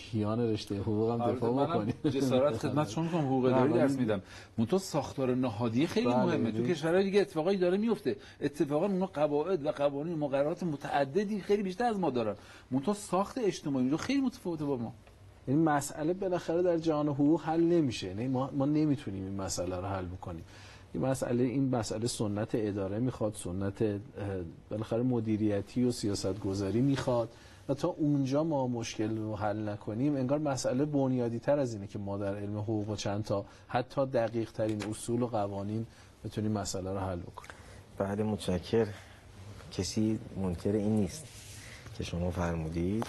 کیان 0.00 0.40
رشته 0.52 0.76
حقوق 0.76 1.10
هم 1.10 1.32
دفاع 1.32 1.66
بکنیم 1.66 1.94
جسارت 2.10 2.56
خدمت 2.56 2.88
شما 2.90 3.04
می‌کنم 3.04 3.26
حقوق 3.26 3.44
اداری 3.44 3.72
درس 3.72 3.96
میدم 3.96 4.22
منتها 4.58 4.78
ساختار 4.78 5.34
نهادی 5.34 5.86
خیلی 5.86 6.06
بله 6.06 6.24
مهمه. 6.24 6.52
تو 6.52 6.62
کشورهای 6.66 7.04
دیگه 7.04 7.20
اتفاقایی 7.20 7.58
داره 7.58 7.76
میفته 7.76 8.16
اتفاقا 8.40 8.86
اونا 8.86 9.06
قواعد 9.06 9.66
و 9.66 9.70
قوانین 9.70 10.18
مقررات 10.18 10.62
متعددی 10.62 11.40
خیلی 11.40 11.62
بیشتر 11.62 11.84
از 11.84 11.98
ما 11.98 12.10
دارن. 12.10 12.36
منتها 12.70 12.94
ساخت 12.94 13.38
اجتماعی 13.38 13.90
رو 13.90 13.96
خیلی 13.96 14.20
متفاوته 14.20 14.64
با 14.64 14.76
ما. 14.76 14.92
یعنی 15.48 15.62
مسئله 15.62 16.12
بالاخره 16.12 16.62
در 16.62 16.78
جهان 16.78 17.08
حقوق 17.08 17.42
حل 17.42 17.60
نمیشه. 17.60 18.06
یعنی 18.06 18.28
ما, 18.28 18.50
ما 18.52 18.66
نمی‌تونیم 18.66 19.24
این 19.24 19.36
مسئله 19.36 19.76
رو 19.76 19.86
حل 19.86 20.04
بکنیم. 20.04 20.44
این 20.94 21.06
مسئله 21.06 21.44
این 21.44 21.76
مسئله 21.76 22.06
سنت 22.06 22.48
اداره 22.54 22.98
می‌خواد 22.98 23.34
سنت 23.34 23.84
بالاخره 24.70 25.02
مدیریتی 25.02 25.84
و 25.84 25.90
سیاست 25.92 26.40
گذاری 26.40 26.80
می‌خواد. 26.80 27.28
تا 27.74 27.88
اونجا 27.88 28.44
ما 28.44 28.66
مشکل 28.66 29.16
رو 29.16 29.36
حل 29.36 29.68
نکنیم 29.68 30.16
انگار 30.16 30.38
مسئله 30.38 30.84
بنیادی 30.84 31.38
تر 31.38 31.58
از 31.58 31.74
اینه 31.74 31.86
که 31.86 31.98
ما 31.98 32.18
در 32.18 32.36
علم 32.36 32.58
حقوق 32.58 32.88
و 32.88 32.96
چند 32.96 33.24
تا 33.24 33.44
حتی 33.68 34.06
دقیق 34.06 34.52
ترین 34.52 34.84
اصول 34.84 35.22
و 35.22 35.26
قوانین 35.26 35.86
بتونیم 36.24 36.52
مسئله 36.52 36.92
رو 36.92 36.98
حل 36.98 37.20
بکنیم. 37.20 37.52
بله 37.98 38.22
متشکر. 38.22 38.86
کسی 39.72 40.18
منکر 40.36 40.72
این 40.72 40.96
نیست 40.96 41.24
که 41.98 42.04
شما 42.04 42.30
فرمودید. 42.30 43.06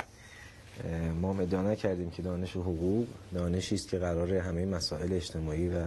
ما 1.21 1.39
ادعا 1.39 1.75
کردیم 1.75 2.09
که 2.09 2.21
دانش 2.21 2.55
حقوق 2.55 3.07
دانشی 3.33 3.75
است 3.75 3.89
که 3.89 3.97
قراره 3.97 4.41
همه 4.41 4.65
مسائل 4.65 5.13
اجتماعی 5.13 5.69
و 5.69 5.85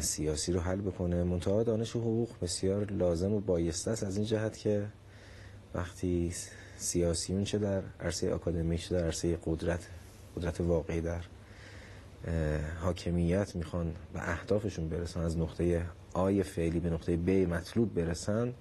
سیاسی 0.00 0.52
رو 0.52 0.60
حل 0.60 0.80
بکنه. 0.80 1.24
منتها 1.24 1.62
دانش 1.62 1.90
حقوق 1.90 2.28
بسیار 2.42 2.84
لازم 2.92 3.32
و 3.32 3.40
بایسته 3.40 3.90
است 3.90 4.04
از 4.04 4.16
این 4.16 4.26
جهت 4.26 4.58
که 4.58 4.86
وقتی 5.74 6.32
سیاسیون 6.76 7.44
چه 7.44 7.58
در 7.58 7.82
عرصه 8.00 8.34
اکادمیک 8.34 8.88
چه 8.88 8.94
در 8.94 9.04
عرصه 9.04 9.38
قدرت 9.46 9.80
قدرت 10.36 10.60
واقعی 10.60 11.00
در 11.00 11.20
حاکمیت 12.80 13.56
می‌خوان 13.56 13.94
و 14.14 14.18
اهدافشون 14.18 14.88
برسن 14.88 15.20
از 15.20 15.38
نقطه 15.38 15.82
آی 16.12 16.42
فعلی 16.42 16.80
به 16.80 16.90
نقطه 16.90 17.16
ب 17.16 17.30
مطلوب 17.30 17.94
برسن. 17.94 18.52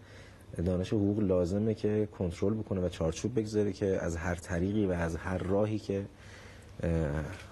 دانش 0.65 0.93
حقوق 0.93 1.19
لازمه 1.19 1.73
که 1.73 2.07
کنترل 2.17 2.53
بکنه 2.53 2.81
و 2.81 2.89
چارچوب 2.89 3.39
بگذاره 3.39 3.73
که 3.73 3.85
از 3.85 4.15
هر 4.15 4.35
طریقی 4.35 4.85
و 4.85 4.91
از 4.91 5.15
هر 5.15 5.37
راهی 5.37 5.79
که 5.79 6.05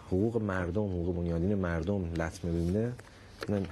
حقوق 0.08 0.42
مردم 0.42 0.86
حقوق 0.86 1.16
بنیادین 1.16 1.56
مردم 1.56 2.14
لطمه 2.14 2.52
ببینه 2.52 2.94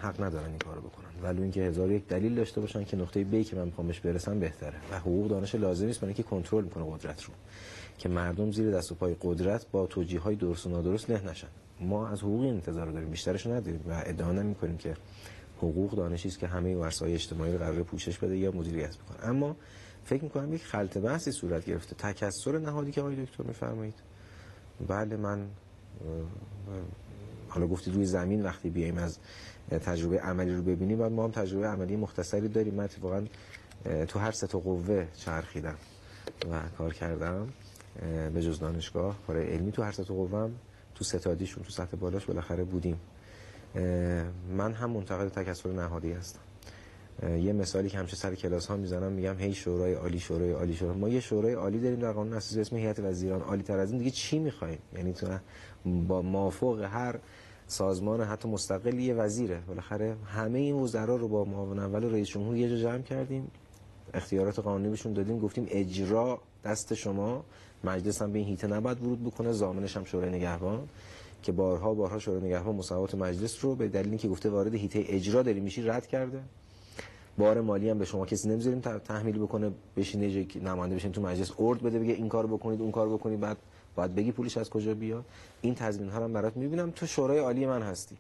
حق 0.02 0.24
ندارن 0.24 0.50
این 0.50 0.58
کارو 0.58 0.82
بکنن. 0.82 1.01
ولی 1.24 1.42
اینکه 1.42 1.62
هزار 1.62 1.92
یک 1.92 2.08
دلیل 2.08 2.36
داشته 2.36 2.62
باشن 2.62 2.84
که 2.84 2.98
نقطه 2.98 3.24
بی 3.24 3.44
که 3.44 3.56
من 3.56 3.66
می‌خوام 3.66 3.88
بهش 3.88 4.00
برسم 4.00 4.40
بهتره. 4.40 4.76
و 4.92 5.00
حقوق 5.00 5.28
دانش 5.28 5.56
لازمی 5.56 5.90
است 5.90 6.00
برای 6.00 6.10
اینکه 6.10 6.24
کنترل 6.24 6.64
می‌کنه 6.64 6.86
قدرت 6.92 7.24
رو. 7.24 7.34
که 7.98 8.10
مردم 8.10 8.52
زیر 8.52 8.72
دست 8.72 8.92
و 8.92 8.96
پای 8.96 9.16
قدرت 9.22 9.66
با 9.72 9.88
توجیه 9.88 10.20
های 10.20 10.36
درست 10.36 10.66
و 10.66 10.70
نادرست 10.70 11.10
له 11.10 11.30
نشن. 11.30 11.48
ما 11.80 12.08
از 12.08 12.20
حقوق 12.20 12.42
انتظار 12.42 12.92
داریم 12.92 13.10
بیشترش 13.10 13.48
نداریم 13.48 13.82
و 13.90 14.04
ادعا 14.06 14.32
نمی‌کنیم 14.32 14.78
که 14.78 14.94
حقوق 15.58 15.96
دانشی 15.96 16.28
است 16.28 16.40
که 16.40 16.48
همه 16.48 16.76
ورسای 16.76 17.14
اجتماعی 17.14 17.52
رو 17.54 17.58
قرار 17.58 17.84
پوشش 17.84 18.18
بده 18.18 18.38
یا 18.38 18.52
مدیریت 18.52 18.98
بکنه. 18.98 19.30
اما 19.30 19.56
فکر 20.04 20.24
می‌کنم 20.24 20.54
یک 20.54 20.64
خلط 20.64 20.98
بحثی 20.98 21.32
صورت 21.32 21.66
گرفته. 21.66 21.96
تکثر 21.96 22.58
نهادی 22.58 22.92
که 22.92 23.02
آقای 23.02 23.26
دکتر 23.26 23.44
میفرمایید. 23.44 23.96
بله 24.88 25.18
من 25.18 25.48
حالا 27.50 27.68
گفتید 27.68 27.94
روی 27.94 28.06
زمین 28.06 28.44
وقتی 28.44 28.70
بیایم 28.70 28.98
از 28.98 29.18
تجربه 29.80 30.20
عملی 30.20 30.56
رو 30.56 30.62
ببینیم 30.62 31.02
و 31.02 31.10
ما 31.10 31.24
هم 31.24 31.32
تجربه 31.32 31.68
عملی 31.68 31.96
مختصری 31.96 32.48
داریم. 32.48 32.74
من 32.74 32.84
اتفاقا 32.84 33.26
تو 34.08 34.20
هر 34.20 34.32
سه 34.32 34.48
قوه 34.48 35.08
چرخیدم 35.16 35.76
و 36.52 36.60
کار 36.78 36.94
کردم 36.94 37.48
به 38.34 38.42
جز 38.42 38.60
دانشگاه. 38.60 39.18
کار 39.28 39.38
علمی 39.38 39.72
تو 39.72 39.84
هر 39.84 39.92
سه 39.92 40.04
قوه 40.04 40.40
هم 40.40 40.52
تو 40.96 41.04
ستادیشون 41.04 41.64
تو 41.64 41.70
سطح 41.70 41.98
بالاش 41.98 42.26
بالاخره 42.26 42.64
بودیم. 42.64 43.00
من 44.58 44.74
هم 44.74 44.90
منتقد 44.90 45.28
تکثر 45.28 45.72
نهادی 45.72 46.12
هستم. 46.12 46.40
یه 47.24 47.54
مثالی 47.54 47.90
که 47.90 47.98
همچه 47.98 48.16
سر 48.16 48.36
کلاس 48.36 48.68
ها 48.68 48.78
می‌زنم 48.78 49.12
میگم 49.12 49.38
هی 49.38 49.54
شورای 49.54 49.94
عالی 49.94 50.20
شورای 50.20 50.52
عالی 50.52 50.76
شورای 50.76 50.98
ما 50.98 51.10
یه 51.10 51.20
شورای 51.20 51.54
عالی 51.54 51.80
داریم 51.80 52.00
در 52.00 52.12
قانون 52.12 52.34
اساسی 52.34 52.62
اسم 52.62 52.76
هیئت 52.76 53.00
وزیران. 53.00 53.42
عالی 53.42 53.64
تر 53.64 53.80
از 53.80 53.90
این 53.90 54.00
دیگه 54.00 54.12
چی 54.12 54.40
می‌خوایم؟ 54.40 54.80
یعنی 54.98 55.14
تو 55.14 55.28
با 55.86 56.22
مافوق 56.22 56.82
هر 56.82 57.20
سازمان 57.72 58.22
حتی 58.22 58.50
مستقل 58.50 59.00
یه 59.00 59.14
وزیره. 59.14 59.60
بالاخره 59.68 60.16
همه 60.26 60.60
این 60.60 60.76
وزرا 60.76 61.16
رو 61.16 61.28
با 61.28 61.46
معاون 61.46 61.80
اول 61.80 62.12
رئیس 62.12 62.28
جمهور 62.28 62.56
یه 62.58 62.70
جا 62.70 62.76
جمع 62.78 63.02
کردیم. 63.02 63.52
اختیارات 64.14 64.60
قانونی 64.60 64.90
بهشون 64.90 65.14
دادیم. 65.14 65.40
گفتیم 65.40 65.68
اجرا 65.70 66.42
دست 66.64 66.94
شما. 66.94 67.44
مجلس 67.84 68.22
هم 68.22 68.32
به 68.32 68.40
این 68.40 68.48
هیته 68.48 68.68
نباید 68.68 69.04
ورود 69.04 69.24
بکنه. 69.24 69.52
زامنش 69.52 69.98
هم 69.98 70.04
شورای 70.04 70.30
نگهبان. 70.30 70.88
که 71.44 71.52
بارها 71.52 71.94
بارها 71.94 72.20
شورای 72.20 72.42
نگهبان 72.42 72.76
مصوبات 72.76 73.16
مجلس 73.16 73.66
رو 73.66 73.76
به 73.76 73.88
دلیلی 73.88 74.18
که 74.18 74.28
گفته 74.28 74.50
وارد 74.50 74.76
هیته 74.76 75.06
اجرا 75.08 75.42
داری 75.42 75.60
میشی 75.60 75.82
رد 75.82 76.08
کرده. 76.08 76.40
بار 77.38 77.62
مالی 77.62 77.90
هم 77.90 77.98
به 77.98 78.06
شما 78.06 78.26
کسی 78.26 78.50
نمی‌ذاریم 78.50 78.80
تحمیل 78.80 79.40
بکنه. 79.40 79.72
بشینه 79.98 80.48
نماینده 80.64 80.96
بشین 80.96 81.12
تو 81.12 81.22
مجلس 81.22 81.52
ارد 81.60 81.82
بده 81.82 82.00
بگه 82.00 82.14
این 82.14 82.30
کار 82.30 82.48
بکنید 82.48 82.82
اون 82.82 82.92
کار 82.92 83.10
بکنید. 83.10 83.40
بعد 83.40 83.58
باید 83.96 84.16
بگی 84.16 84.32
پولش 84.32 84.58
از 84.58 84.70
کجا 84.70 84.94
بیاد؟ 84.94 85.26
این 85.62 85.76
تضمین 85.76 86.10
ها 86.10 86.24
هم 86.24 86.34
برات 86.34 86.58
می‌بینم. 86.58 86.92
تو 86.92 87.06
شورای 87.06 87.40
عالی 87.40 87.66
من 87.66 87.82
هستی. 87.82 88.18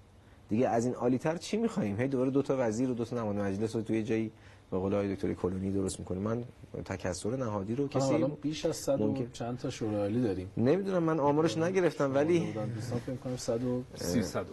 دیگه 0.50 0.68
از 0.68 0.86
این 0.86 0.94
عالی 0.94 1.18
تر 1.18 1.38
چی 1.38 1.58
می‌خوایم؟ 1.58 2.00
هی 2.00 2.08
دوباره 2.08 2.30
دو 2.32 2.42
تا 2.42 2.56
وزیر 2.60 2.90
و 2.90 2.94
دو 2.94 3.06
تا 3.06 3.16
نماینده 3.16 3.44
مجلس 3.44 3.76
رو 3.76 3.82
توی 3.82 4.04
جایی 4.04 4.32
به 4.72 4.78
قول 4.78 4.94
آقای 4.94 5.16
دکتر 5.16 5.34
کلونی 5.34 5.72
درست 5.72 6.00
می‌کنیم. 6.00 6.22
من 6.22 6.44
تکثر 6.86 7.36
نهادی 7.36 7.76
رو 7.76 7.88
کسی 7.88 8.14
الان 8.14 8.38
بیش 8.42 8.66
از 8.66 8.76
100 8.76 9.02
ممکن... 9.02 9.28
چند 9.34 9.58
تا 9.58 9.70
شورای 9.70 10.00
عالی 10.02 10.22
داریم. 10.22 10.52
نمی‌دونم 10.58 11.04
من 11.04 11.20
آمارش 11.20 11.58
نگرفتم 11.58 12.16
ولی 12.16 12.54
دوستان 12.76 13.00
فکر 13.00 13.16
کنم 13.16 13.38
100 13.38 13.64
و 13.64 13.84
300 13.96 14.46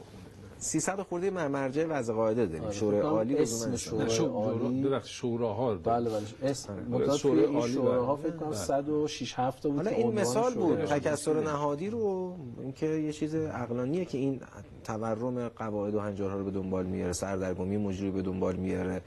300 0.59 1.03
خورده 1.03 1.31
مرجع 1.31 1.85
وضع 1.87 2.13
قاعده 2.13 2.47
داریم. 2.47 2.65
آره 2.65 2.73
شورای 2.73 3.01
عالی 3.01 3.37
اسم 3.37 3.77
شورای 3.77 4.17
عالی. 4.19 4.83
ببخشید 4.83 5.13
شوراها 5.13 5.75
بله 5.75 6.11
بله. 6.11 6.23
اسم 6.43 7.17
شورای 7.17 7.45
عالی 7.45 7.73
شوراها 7.73 8.17
فکر 8.17 8.37
کنم 8.37 8.53
106 8.53 9.35
7 9.39 9.67
بود 9.67 9.77
حالا 9.77 9.91
این 9.91 10.13
مثال 10.13 10.55
بود 10.55 10.85
تکثر 10.85 11.41
نهادی 11.41 11.91
رو 11.91 12.37
اینکه 12.61 12.87
یه 12.87 13.13
چیز 13.13 13.35
عقلانیه 13.35 14.05
که 14.05 14.19
این 14.19 14.41
تورم 14.85 15.49
قواعد 15.49 15.95
و 15.95 16.01
هنجارها 16.01 16.37
رو 16.39 16.45
به 16.45 16.51
دنبال 16.51 16.87
میاره 16.87 17.13
سردرگمی 17.13 17.77
مجری 17.77 18.11
به 18.11 18.23
دنبال 18.23 18.57
میاره 18.57 19.03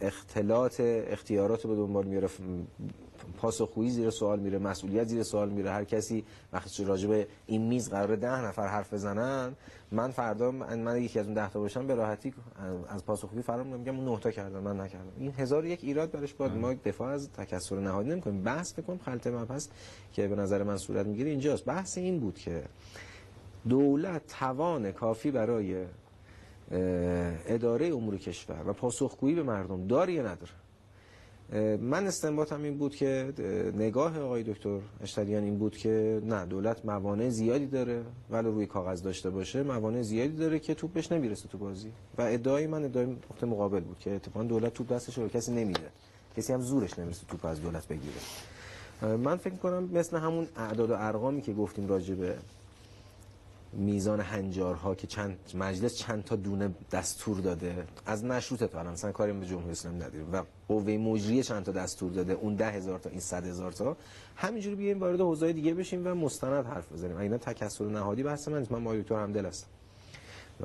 اختلاط 0.00 0.80
اختیارات 0.80 1.64
رو 1.64 1.70
به 1.70 1.76
دنبال 1.76 2.04
میاره 2.04 2.28
پاسخگویی 3.38 3.90
زیر 3.90 4.10
سوال 4.10 4.40
میره 4.40 4.58
مسئولیت 4.58 5.06
زیر 5.08 5.22
سوال 5.22 5.48
میره. 5.48 5.70
هر 5.70 5.84
کسی 5.84 6.24
وقتی 6.52 6.84
راجع 6.84 7.08
به 7.08 7.26
این 7.46 7.62
میز 7.62 7.90
قرار 7.90 8.16
ده 8.16 8.44
نفر 8.44 8.66
حرف 8.66 8.94
بزنن 8.94 9.56
من 9.92 10.10
فردا 10.10 10.50
من, 10.50 10.78
من 10.78 11.02
یکی 11.02 11.18
از 11.18 11.26
اون 11.26 11.34
ده 11.34 11.50
تا 11.50 11.60
باشم 11.60 11.86
به 11.86 11.94
راحتی 11.94 12.34
از 12.88 13.04
پاسخگویی 13.04 13.42
فرار 13.42 13.62
میگم 13.62 13.96
اون 13.96 14.08
نه 14.08 14.20
تا 14.20 14.30
کردم 14.30 14.60
من 14.60 14.80
نکردم. 14.80 15.12
این 15.18 15.32
هزار 15.32 15.64
یک 15.64 15.80
ایراد 15.82 16.10
برش 16.10 16.34
باید 16.34 16.52
ما 16.52 16.74
دفاع 16.74 17.08
از 17.08 17.30
تکثر 17.32 17.76
نهادی 17.76 18.10
نمی‌کنیم. 18.10 18.42
بحث 18.42 18.78
می‌کنیم 18.78 18.98
خلطه 18.98 19.30
مبحث 19.30 19.68
که 20.12 20.28
به 20.28 20.36
نظر 20.36 20.62
من 20.62 20.76
صورت 20.76 21.06
می‌گیره 21.06 21.30
اینجاست. 21.30 21.64
بحث 21.64 21.98
این 21.98 22.20
بود 22.20 22.38
که 22.38 22.62
دولت 23.68 24.26
توان 24.26 24.92
کافی 24.92 25.30
برای 25.30 25.84
اداره 27.46 27.86
امور 27.86 28.16
کشور 28.18 28.62
و 28.66 28.72
پاسخگویی 28.72 29.34
به 29.34 29.42
مردم 29.42 29.86
داره 29.86 30.12
یا 30.12 30.22
نداره؟ 30.22 30.52
من 31.80 32.06
استنباطم 32.06 32.62
این 32.62 32.78
بود 32.78 32.94
که 32.94 33.32
نگاه 33.76 34.20
آقای 34.20 34.42
دکتر 34.42 34.78
اشتریان 35.02 35.44
این 35.44 35.58
بود 35.58 35.76
که 35.76 36.22
نه 36.24 36.46
دولت 36.46 36.84
موانع 36.84 37.28
زیادی 37.28 37.66
داره 37.66 38.02
ولی 38.30 38.48
روی 38.48 38.66
کاغذ 38.66 39.02
داشته 39.02 39.30
باشه 39.30 39.62
موانع 39.62 40.02
زیادی 40.02 40.36
داره 40.36 40.58
که 40.58 40.74
توپ 40.74 40.92
بهش 40.92 41.12
نمی‌رسه 41.12 41.48
تو 41.48 41.58
بازی. 41.58 41.92
و 42.18 42.22
ادعای 42.22 42.66
من 42.66 42.84
ادعای 42.84 43.06
نقطه 43.06 43.46
مقابل 43.46 43.80
بود 43.80 43.98
که 43.98 44.14
اتفاقا 44.14 44.46
دولت 44.46 44.74
توپ 44.74 44.92
دستش 44.92 45.18
رو 45.18 45.28
کسی 45.28 45.52
نمیده. 45.52 45.88
کسی 46.36 46.52
هم 46.52 46.60
زورش 46.60 46.98
نمی‌رسه 46.98 47.26
توپ 47.28 47.44
از 47.44 47.62
دولت 47.62 47.88
بگیره. 47.88 49.16
من 49.16 49.36
فکر 49.36 49.54
کنم 49.54 49.90
مثل 49.92 50.16
همون 50.16 50.48
اعداد 50.56 50.90
و 50.90 50.94
ارقامی 50.98 51.42
که 51.42 51.52
گفتیم 51.52 51.88
راجع 51.88 52.14
به 52.14 52.34
میزان 53.76 54.20
هنجارها 54.20 54.94
که 54.94 55.06
چند 55.06 55.38
مجلس 55.54 55.94
چند 55.94 56.24
تا 56.24 56.36
دونه 56.36 56.74
دستور 56.92 57.40
داده 57.40 57.86
از 58.06 58.24
مشروط 58.24 58.64
تا 58.64 58.80
الان 58.80 58.92
مثلا 58.92 59.12
کاری 59.12 59.32
به 59.32 59.46
جمهوری 59.46 59.70
اسلامی 59.70 59.98
نداریم. 59.98 60.32
و 60.32 60.42
قوه 60.68 60.92
مجریه 60.92 61.42
چند 61.42 61.64
تا 61.64 61.72
دستور 61.72 62.12
داده 62.12 62.32
اون 62.32 62.54
ده 62.54 62.70
هزار 62.70 62.98
تا 62.98 63.10
این 63.10 63.20
صد 63.20 63.46
هزار 63.46 63.72
تا. 63.72 63.96
همینجوری 64.36 64.76
بیایم 64.76 65.00
وارد 65.00 65.20
حوزه 65.20 65.52
دیگه 65.52 65.74
بشیم 65.74 66.06
و 66.06 66.14
مستند 66.14 66.66
حرف 66.66 66.92
بزنیم. 66.92 67.16
اینا 67.16 67.38
تکثر 67.38 67.84
نهادی 67.84 68.22
بحث 68.22 68.48
من 68.48 68.66
من 68.70 69.00
دکتر 69.00 69.14
همدل 69.14 69.46
هستم. 69.46 69.68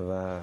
و 0.09 0.39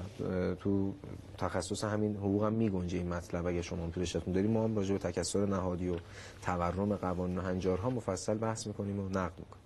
تو 0.59 0.93
تخصص 1.37 1.83
همین 1.83 2.15
حقوق 2.15 2.43
هم 2.43 2.53
میگنجه 2.53 2.97
این 2.97 3.09
مطلب. 3.09 3.47
اگه 3.47 3.61
شما 3.61 3.83
هم 3.83 3.91
تو 3.91 4.31
داریم 4.31 4.51
ما 4.51 4.63
هم 4.63 4.75
راجع 4.75 4.93
به 4.93 4.99
تکثر 4.99 5.45
نهادی 5.45 5.89
و 5.89 5.95
تورم 6.41 6.95
قوانین 6.95 7.37
و 7.37 7.41
هنجارها 7.41 7.89
مفصل 7.89 8.37
بحث 8.37 8.67
می‌کنیم 8.67 8.99
و 8.99 9.09
نقد 9.09 9.39
می‌کنیم. 9.39 9.58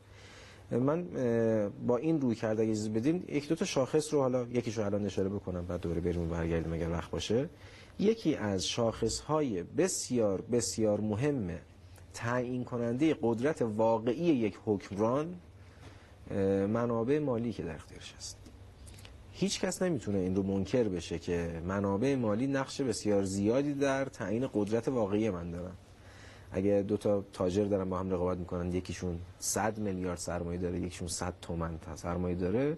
من 0.71 1.03
با 1.87 1.97
این 1.97 2.21
روی 2.21 2.35
کرده 2.35 2.63
اگه 2.63 2.89
بدیم 2.89 3.23
یک 3.27 3.49
دو 3.49 3.55
تا 3.55 3.65
شاخص 3.65 4.13
رو 4.13 4.21
حالا 4.21 4.43
یکیشو 4.43 4.81
الان 4.81 5.05
اشاره 5.05 5.29
بکنم 5.29 5.65
بعد 5.65 5.81
دوباره 5.81 6.01
بریم 6.01 6.29
برگردیم 6.29 6.73
اگر 6.73 6.89
وقت 6.89 7.11
باشه. 7.11 7.49
یکی 7.99 8.35
از 8.35 8.67
شاخص 8.67 9.19
های 9.19 9.63
بسیار 9.63 10.41
بسیار 10.41 10.99
مهم 10.99 11.59
تعیین 12.13 12.63
کننده 12.63 13.15
قدرت 13.21 13.61
واقعی 13.61 14.25
یک 14.25 14.59
حکمران 14.65 15.35
منابع 16.67 17.19
مالی 17.19 17.53
که 17.53 17.63
در 17.63 17.75
اختیارش 17.75 18.13
است 18.17 18.37
هیچ 19.31 19.59
کس 19.59 19.81
نمی‌تونه 19.81 20.19
این 20.19 20.35
رو 20.35 20.43
منکر 20.43 20.83
بشه 20.83 21.19
که 21.19 21.61
منابع 21.67 22.15
مالی 22.15 22.47
نقش 22.47 22.81
بسیار 22.81 23.23
زیادی 23.23 23.73
در 23.73 24.05
تعیین 24.05 24.49
قدرت 24.53 24.87
واقعی 24.87 25.29
من 25.29 25.51
دارن. 25.51 25.73
اگه 26.53 26.85
دو 26.87 26.97
تا 26.97 27.23
تاجر 27.33 27.65
دارن 27.65 27.89
با 27.89 27.99
هم 27.99 28.11
رقابت 28.11 28.37
می‌کنن 28.37 28.73
یکیشون 28.73 29.19
100 29.39 29.79
میلیارد 29.79 30.17
سرمایه 30.17 30.59
داره 30.59 30.79
یکیشون 30.79 31.07
100 31.07 31.33
تومن 31.41 31.79
سرمایه 31.95 32.35
داره. 32.35 32.77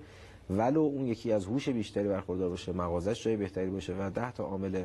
ولو 0.49 0.79
اون 0.79 1.07
یکی 1.07 1.31
از 1.31 1.45
هوش 1.45 1.69
بیشتری 1.69 2.07
برخوردار 2.07 2.49
باشه 2.49 2.71
مغازش 2.71 3.23
جای 3.23 3.37
بهتری 3.37 3.69
باشه 3.69 3.93
و 3.93 4.09
10 4.09 4.31
تا 4.31 4.43
عامل 4.43 4.83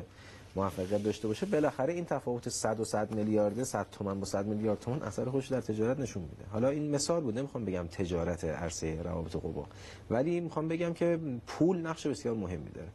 موفقیت 0.55 1.03
داشته 1.03 1.27
باشه 1.27 1.45
بالاخره 1.45 1.93
این 1.93 2.05
تفاوت 2.05 2.49
100 2.49 2.79
و 2.79 2.85
100 2.85 3.15
میلیارد 3.15 3.63
100 3.63 3.87
تومن 3.91 4.19
با 4.19 4.25
100 4.25 4.45
میلیارد 4.45 4.79
تومن 4.79 5.01
اثر 5.01 5.25
خوش 5.25 5.47
در 5.47 5.61
تجارت 5.61 5.99
نشون 5.99 6.23
میده. 6.23 6.45
حالا 6.51 6.69
این 6.69 6.89
مثال 6.89 7.21
بود 7.21 7.37
نمی‌خوام 7.37 7.65
بگم 7.65 7.87
تجارت 7.87 8.43
عرصه 8.43 9.01
روابط 9.01 9.35
قوا 9.35 9.65
ولی 10.09 10.39
می‌خوام 10.39 10.67
بگم 10.67 10.93
که 10.93 11.19
پول 11.47 11.77
نقش 11.77 12.07
بسیار 12.07 12.35
مهمی 12.35 12.69
داره 12.69 12.89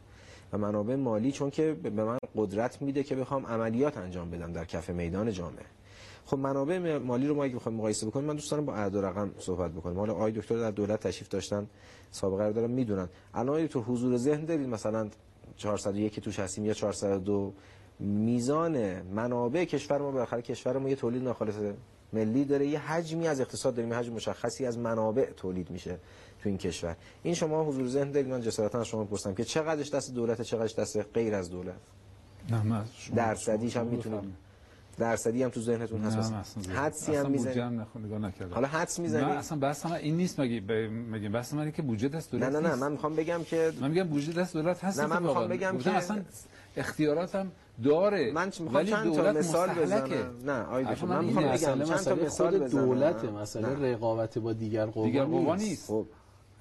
و 0.53 0.57
منابع 0.57 0.95
مالی 0.95 1.31
چون 1.31 1.49
که 1.49 1.73
به 1.73 2.03
من 2.03 2.17
قدرت 2.35 2.81
میده 2.81 3.03
که 3.03 3.15
بخوام 3.15 3.45
عملیات 3.45 3.97
انجام 3.97 4.31
بدم 4.31 4.53
در 4.53 4.65
کف 4.65 4.89
میدان 4.89 5.31
جامعه. 5.31 5.65
خب 6.27 6.37
منابع 6.37 6.97
مالی 6.97 7.27
رو 7.27 7.35
ما 7.35 7.43
اگه 7.43 7.55
بخوایم 7.55 7.77
مقایسه 7.77 8.07
بکنیم 8.07 8.25
من 8.25 8.35
دوست 8.35 8.51
دارم 8.51 8.65
با 8.65 8.75
اعداد 8.75 9.05
رقم 9.05 9.31
صحبت 9.39 9.71
بکنیم 9.71 9.99
حالا 9.99 10.13
آقای 10.13 10.31
دکتر 10.31 10.57
در 10.57 10.71
دولت 10.71 11.07
تشریف 11.07 11.29
داشتن 11.29 11.67
سابقه 12.11 12.43
رو 12.43 12.53
دارن 12.53 12.71
می‌دونن. 12.71 13.09
الان 13.33 13.67
تو 13.67 13.81
حضور 13.81 14.17
ذهن 14.17 14.45
دارید؟ 14.45 14.67
مثلا 14.67 15.09
401 15.57 16.19
توش 16.19 16.39
هستیم 16.39 16.65
یا 16.65 16.73
402 16.73 17.53
میزان 17.99 19.01
منابع 19.01 19.65
کشور 19.65 19.97
ما 19.97 20.11
بالاخره 20.11 20.41
کشور 20.41 20.77
ما 20.77 20.89
یه 20.89 20.95
تولید 20.95 21.23
ناخالص 21.23 21.55
ملی 22.13 22.45
داره. 22.45 22.67
یه 22.67 22.79
حجمی 22.79 23.27
از 23.27 23.41
اقتصاد 23.41 23.75
داریم 23.75 23.93
حجم 23.93 24.13
مشخصی 24.13 24.65
از 24.65 24.77
منابع 24.77 25.25
تولید 25.37 25.69
میشه 25.71 25.97
تو 26.43 26.49
این 26.49 26.57
کشور. 26.57 26.95
این 27.23 27.33
شما 27.33 27.63
حضور 27.63 27.87
ذهن 27.87 28.11
دارید؟ 28.11 28.29
من 28.29 28.41
جسارتا 28.41 28.79
از 28.79 28.87
شما 28.87 29.03
پرسیدم 29.03 29.35
که 29.35 29.43
چقدرش 29.43 29.91
دست 29.91 30.13
دولت 30.13 30.41
چقدرش 30.41 30.75
دست 30.75 30.97
غیر 31.13 31.35
از 31.35 31.49
دولت؟ 31.49 31.75
نه 32.49 32.63
من 32.63 32.85
درصدیش 33.15 33.77
هم 33.77 33.87
می‌تونید 33.87 34.46
درصدی 34.97 35.43
هم 35.43 35.49
تو 35.49 35.61
ذهنتون 35.61 36.01
هست. 36.01 36.33
حدسی 36.69 37.15
هم 37.15 37.31
می‌زنید 37.31 37.81
حالا 38.51 38.67
حدس 38.67 38.99
می‌زنید 38.99 39.25
نه 39.25 39.31
اصلا 39.31 39.57
بحث 39.57 39.85
من 39.85 39.91
این 39.91 40.17
نیست 40.17 40.39
مگه 40.39 40.61
مگه 41.11 41.29
بحث 41.29 41.53
من 41.53 41.71
که 41.71 41.81
بودجه 41.81 42.07
دست 42.07 42.31
دولت 42.31 42.49
نه 42.49 42.59
نه 42.59 42.69
نه 42.69 42.75
من 42.75 42.91
می‌خوام 42.91 43.15
بگم 43.15 43.43
که 43.43 43.71
من 43.81 43.89
میگم 43.89 44.03
بودجه 44.03 44.33
دست 44.33 44.53
دولت 44.53 44.83
هست 44.83 44.99
نه 44.99 45.05
من 45.05 45.23
می‌خوام 45.23 45.47
بگم 45.47 45.77
که 45.77 45.91
اصلا 45.91 46.21
اختیاراتم 46.77 47.51
داره 47.83 48.31
من 48.31 48.51
می‌خوام 48.59 48.83
چند 48.85 49.15
تا 49.15 49.31
مثال 49.31 49.69
بزنم. 49.69 50.09
نه 50.45 50.63
آیده 50.63 51.05
من 51.05 51.25
می‌خوام 51.25 51.45
بگم 51.45 51.57
چند 51.57 52.03
تا 52.03 52.15
مثال 52.15 52.59
بزنم. 52.59 52.85
دولت 52.85 53.25
مسئله 53.25 53.93
رقابت 53.93 54.37
با 54.37 54.53
دیگر 54.53 54.85
قوا 54.85 55.05
دیگر 55.05 55.23
قوا 55.23 55.55
نیست. 55.55 55.87
خب. 55.87 56.05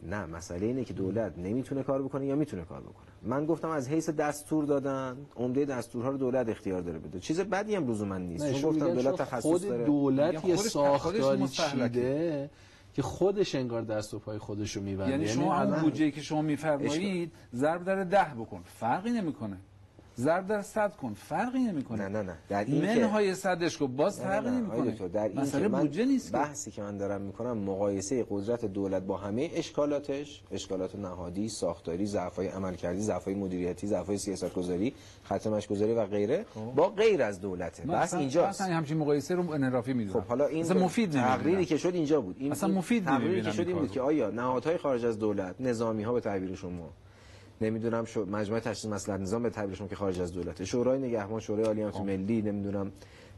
نه 0.02 0.26
مسئله 0.26 0.66
اینه 0.66 0.84
که 0.84 0.94
دولت 0.94 1.38
نمی‌تونه 1.38 1.82
کار 1.82 2.02
بکنه 2.02 2.26
یا 2.26 2.36
می‌تونه 2.36 2.64
کار 2.64 2.80
بکنه. 2.80 3.06
من 3.22 3.46
گفتم 3.46 3.68
از 3.68 3.88
حیث 3.88 4.10
دستور 4.10 4.64
دادن 4.64 5.16
عمده 5.36 5.64
دستورها 5.64 6.10
رو 6.10 6.16
دولت 6.16 6.48
اختیار 6.48 6.80
داره 6.80 6.98
بده. 6.98 7.20
چیز 7.20 7.40
بدی 7.40 7.74
هم 7.74 7.90
لزوما 7.90 8.18
نیست. 8.18 8.52
چون 8.52 8.70
گفتم 8.70 8.94
دولت 8.94 9.16
تخصص 9.16 9.42
خود 9.42 9.62
داره. 9.62 9.84
دولت 9.84 10.44
یه 10.44 10.56
ساختاری 10.56 11.48
چیده 11.48 12.50
که 12.94 13.02
خودش 13.02 13.54
انگار 13.54 13.82
دست 13.82 14.14
و 14.14 14.18
پای 14.18 14.38
خودش 14.38 14.76
رو 14.76 14.82
میبنده. 14.82 15.10
یعنی 15.10 15.28
شما 15.28 15.62
اون 15.62 15.80
بودجه 15.80 16.10
که 16.10 16.20
شما 16.20 16.42
میفرمایید 16.42 17.32
ضرب 17.54 17.84
در 17.84 18.04
ده 18.04 18.34
بکن. 18.38 18.62
فرقی 18.64 19.10
نمی‌کنه. 19.10 19.56
ضرب 20.18 20.46
در 20.46 20.62
صد 20.62 20.96
کن 20.96 21.14
فرقی 21.14 21.58
نمی‌کنه. 21.58 22.08
نه 22.08 22.08
نه 22.08 22.22
نه. 22.22 22.36
در 22.48 22.64
این 22.64 22.84
منهای 22.86 23.34
صدش 23.34 23.78
کو 23.78 23.86
باز 23.86 24.20
فرقی 24.20 24.50
نمی‌کنه. 24.50 25.08
در 25.08 25.28
این 25.28 25.40
مسئله 25.40 25.68
بودجه 25.68 26.04
نیست 26.04 26.32
بحثی 26.32 26.70
که 26.70 26.82
من 26.82 26.98
دارم 26.98 27.20
می‌کنم 27.20 27.58
مقایسه 27.58 28.26
قدرت 28.30 28.64
دولت 28.64 29.02
با 29.02 29.16
همه 29.16 29.50
اشکالاتش 29.54 30.42
اشکالات 30.50 30.96
نهادی 30.96 31.48
ساختاری 31.48 32.06
ضعف‌های 32.06 32.48
عملکردی 32.48 33.00
ضعف‌های 33.00 33.34
مدیریتی 33.34 33.86
ضعف‌های 33.86 34.18
سیاستگذاری 34.18 34.94
خط 35.24 35.66
گذاری 35.66 35.92
و 35.92 36.06
غیره 36.06 36.46
خب. 36.54 36.60
با 36.60 36.88
غیر 36.88 37.22
از 37.22 37.40
دولته. 37.40 37.82
بس 37.82 38.14
اینجاست. 38.14 38.60
اصلا 38.60 38.74
همچین 38.74 38.98
مقایسه 38.98 39.34
رو 39.34 39.50
انرافی 39.50 39.92
می‌دونم. 39.92 40.20
خب 40.20 40.28
حالا 40.28 40.46
این 40.46 40.72
مفید 40.72 41.10
تقریری 41.12 41.64
که 41.64 41.76
شد 41.76 41.94
اینجا 41.94 42.20
بود. 42.20 42.36
این 42.38 42.52
اصلا 42.52 42.68
مفید 42.74 43.04
تقریری 43.04 43.42
که 43.42 43.50
شد 43.50 43.68
این 43.68 43.78
بود 43.78 43.90
که 43.90 44.00
آیا 44.00 44.30
نهادهای 44.30 44.76
خارج 44.76 45.04
از 45.04 45.18
دولت 45.18 45.54
نظامی 45.60 46.02
ها 46.02 46.12
به 46.12 46.20
تعبیر 46.20 46.54
شما 46.54 46.90
نمی‌دونم 47.60 48.04
شو 48.04 48.24
مجمع 48.24 48.60
تشخیص 48.60 48.84
مسئله 48.90 49.16
نظام 49.16 49.42
به 49.42 49.50
تعبیرشون 49.50 49.88
که 49.88 49.96
خارج 49.96 50.20
از 50.20 50.32
دولته 50.32 50.64
شورای 50.64 50.98
نگهبان 50.98 51.40
شورای 51.40 51.64
عالی 51.64 51.82
امنیت 51.82 52.00
ملی 52.00 52.42
نمی‌دونم 52.42 52.92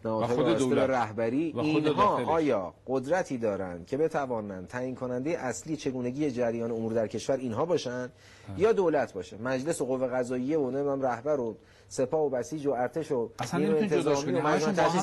نهادهای 0.05 0.55
دولت. 0.55 0.91
رهبری 0.91 1.55
اینها 1.57 2.25
آیا 2.27 2.75
قدرتی 2.87 3.39
دارند 3.39 3.87
که 3.87 3.97
بتوانند 3.97 4.67
تعیین 4.67 4.95
کننده 4.95 5.31
اصلی 5.31 5.77
چگونگی 5.77 6.31
جریان 6.31 6.71
امور 6.71 6.93
در 6.93 7.07
کشور 7.07 7.37
اینها 7.37 7.65
باشن 7.65 8.09
یا 8.57 8.73
دولت 8.73 9.13
باشه؟ 9.13 9.37
مجلس 9.43 9.81
و 9.81 9.85
قوه 9.85 10.07
قضاییه 10.07 10.59
و 10.59 10.71
نمی‌دونم 10.71 11.03
رهبر 11.03 11.41
و 11.41 11.57
سپاه 11.89 12.21
و 12.21 12.31
بسیج 12.31 12.67
و 12.67 12.71
ارتش 12.71 13.13
و 13.13 13.31
اصلا 13.39 13.61
نمی‌تونی 13.61 13.89
جداش 13.89 14.25
کنی 14.25 14.37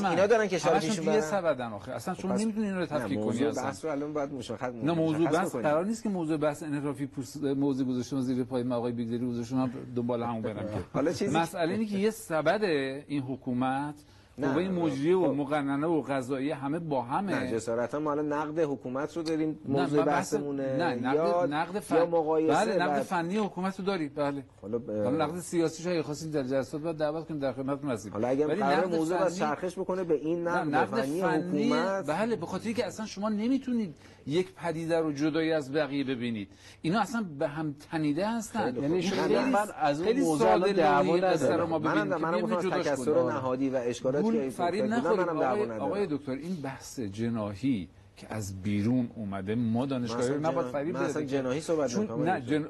اینا 0.09 0.27
دارن 0.27 0.47
که 0.47 0.57
شرایطشون 0.57 1.13
یه 1.13 1.21
سبدن 1.21 1.73
آخه. 1.73 1.91
اصلا 1.91 2.13
شما 2.13 2.35
نمی‌تونی 2.35 2.65
اینا 2.65 2.79
رو 2.79 2.85
تفکیک 2.85 3.21
کنی 3.21 3.45
اصلا. 3.45 3.65
موضوع 3.67 3.91
الان 3.91 4.13
باید 4.13 4.33
مشخص 4.33 4.71
نه 4.83 4.91
موضوع 4.91 5.29
بحث 5.29 5.55
قرار 5.55 5.85
نیست 5.85 6.03
که 6.03 6.09
موضوع 6.09 6.37
بحث 6.37 6.63
انحرافی 6.63 7.09
موضوع 7.57 7.87
گذاشتن 7.87 8.21
زیر 8.21 8.43
پای 8.43 8.71
آقای 8.71 8.91
بیگزری 8.91 9.27
گذاشتن 9.27 9.57
هم 9.57 9.71
دنبال 9.95 10.23
همون 10.23 10.41
که. 10.43 10.49
حالا 10.93 11.13
چیزی 11.13 11.37
مسئله 11.37 11.73
اینه 11.73 11.85
که 11.85 11.97
یه 11.97 12.09
سبد 12.09 12.63
این 12.63 13.21
حکومت 13.23 13.95
قوه 14.41 14.69
مجریه 14.69 15.15
و 15.15 15.27
خب. 15.27 15.33
مقننه 15.33 15.87
و 15.87 16.01
قضایی 16.01 16.51
همه 16.51 16.79
با 16.79 17.01
همه. 17.01 17.39
نه 17.39 17.51
جسارتا 17.51 17.99
ما 17.99 18.11
الان 18.11 18.33
نقد 18.33 18.59
حکومت 18.59 19.17
رو 19.17 19.23
داریم 19.23 19.59
موضوع 19.65 20.03
بحثمونه. 20.03 20.77
نه 20.77 20.95
نقد 20.95 21.15
یا 21.15 21.45
نقد 21.45 21.79
فن... 21.79 21.95
یا 21.95 22.05
مقایسه 22.05 22.65
بله 22.65 22.83
نقد 22.83 23.01
فنی 23.01 23.37
حکومت 23.37 23.79
رو 23.79 23.85
داریم 23.85 24.11
بله. 24.15 24.43
حالا 24.61 24.77
ب... 24.77 24.91
نقد 24.91 25.39
سیاسی 25.39 25.83
شاید 25.83 26.01
خاصی 26.01 26.31
در 26.31 26.43
جلسات 26.43 26.81
بعد 26.81 26.95
دعوت 26.95 27.27
کنیم 27.27 27.39
در 27.39 27.53
خدمتتون 27.53 27.91
هستیم. 27.91 28.13
حالا 28.13 28.27
اگه 28.27 28.47
قرار 28.47 28.85
موضوع 28.85 29.17
فنی... 29.17 29.35
چرخش 29.35 29.79
بکنه 29.79 30.03
به 30.03 30.13
این 30.13 30.47
نقد, 30.47 30.75
نقد 30.75 31.01
فنی, 31.01 31.21
فنی 31.21 31.69
حکومت. 31.69 32.05
بله 32.05 32.35
به 32.35 32.45
خاطری 32.45 32.73
که 32.73 32.85
اصلا 32.85 33.05
شما 33.05 33.29
نمی‌تونید 33.29 33.95
یک 34.27 34.53
پدیده 34.53 34.99
رو 34.99 35.11
جدایی 35.11 35.51
از 35.51 35.73
بقیه 35.73 36.03
ببینید. 36.03 36.49
اینا 36.81 36.99
اصلا 36.99 37.25
به 37.39 37.47
هم 37.47 37.75
تنیده 37.91 38.29
هستن. 38.29 38.75
یعنی 38.75 39.11
من 39.51 39.67
از 39.79 40.01
اون 40.01 40.19
موضوع 40.19 40.73
دعوا 40.73 41.17
ندارم. 41.17 41.69
منم 41.69 42.07
منم 42.21 42.41
گفتم 42.41 42.69
تکثر 42.69 43.23
نهادی 43.23 43.69
و 43.69 43.75
اشکالاتی 43.75 44.31
که 44.31 44.49
فریب 44.49 44.85
نخورید. 44.85 45.29
آقای, 45.29 45.71
آقای 45.71 46.07
دکتر 46.07 46.31
این 46.31 46.55
بحث 46.55 46.99
جناهی 46.99 47.89
که 48.17 48.33
از 48.33 48.61
بیرون 48.61 49.09
اومده 49.15 49.55
ما 49.55 49.85
دانشگاهی 49.85 50.29
رو 50.29 50.39
نباید 50.39 50.67
فریب 50.67 50.95
بده 50.95 51.05
مثلا 51.05 51.23
جناهی 51.23 51.59
صحبت 51.61 51.89
چون 51.89 52.29
نه 52.29 52.41
جن... 52.41 52.65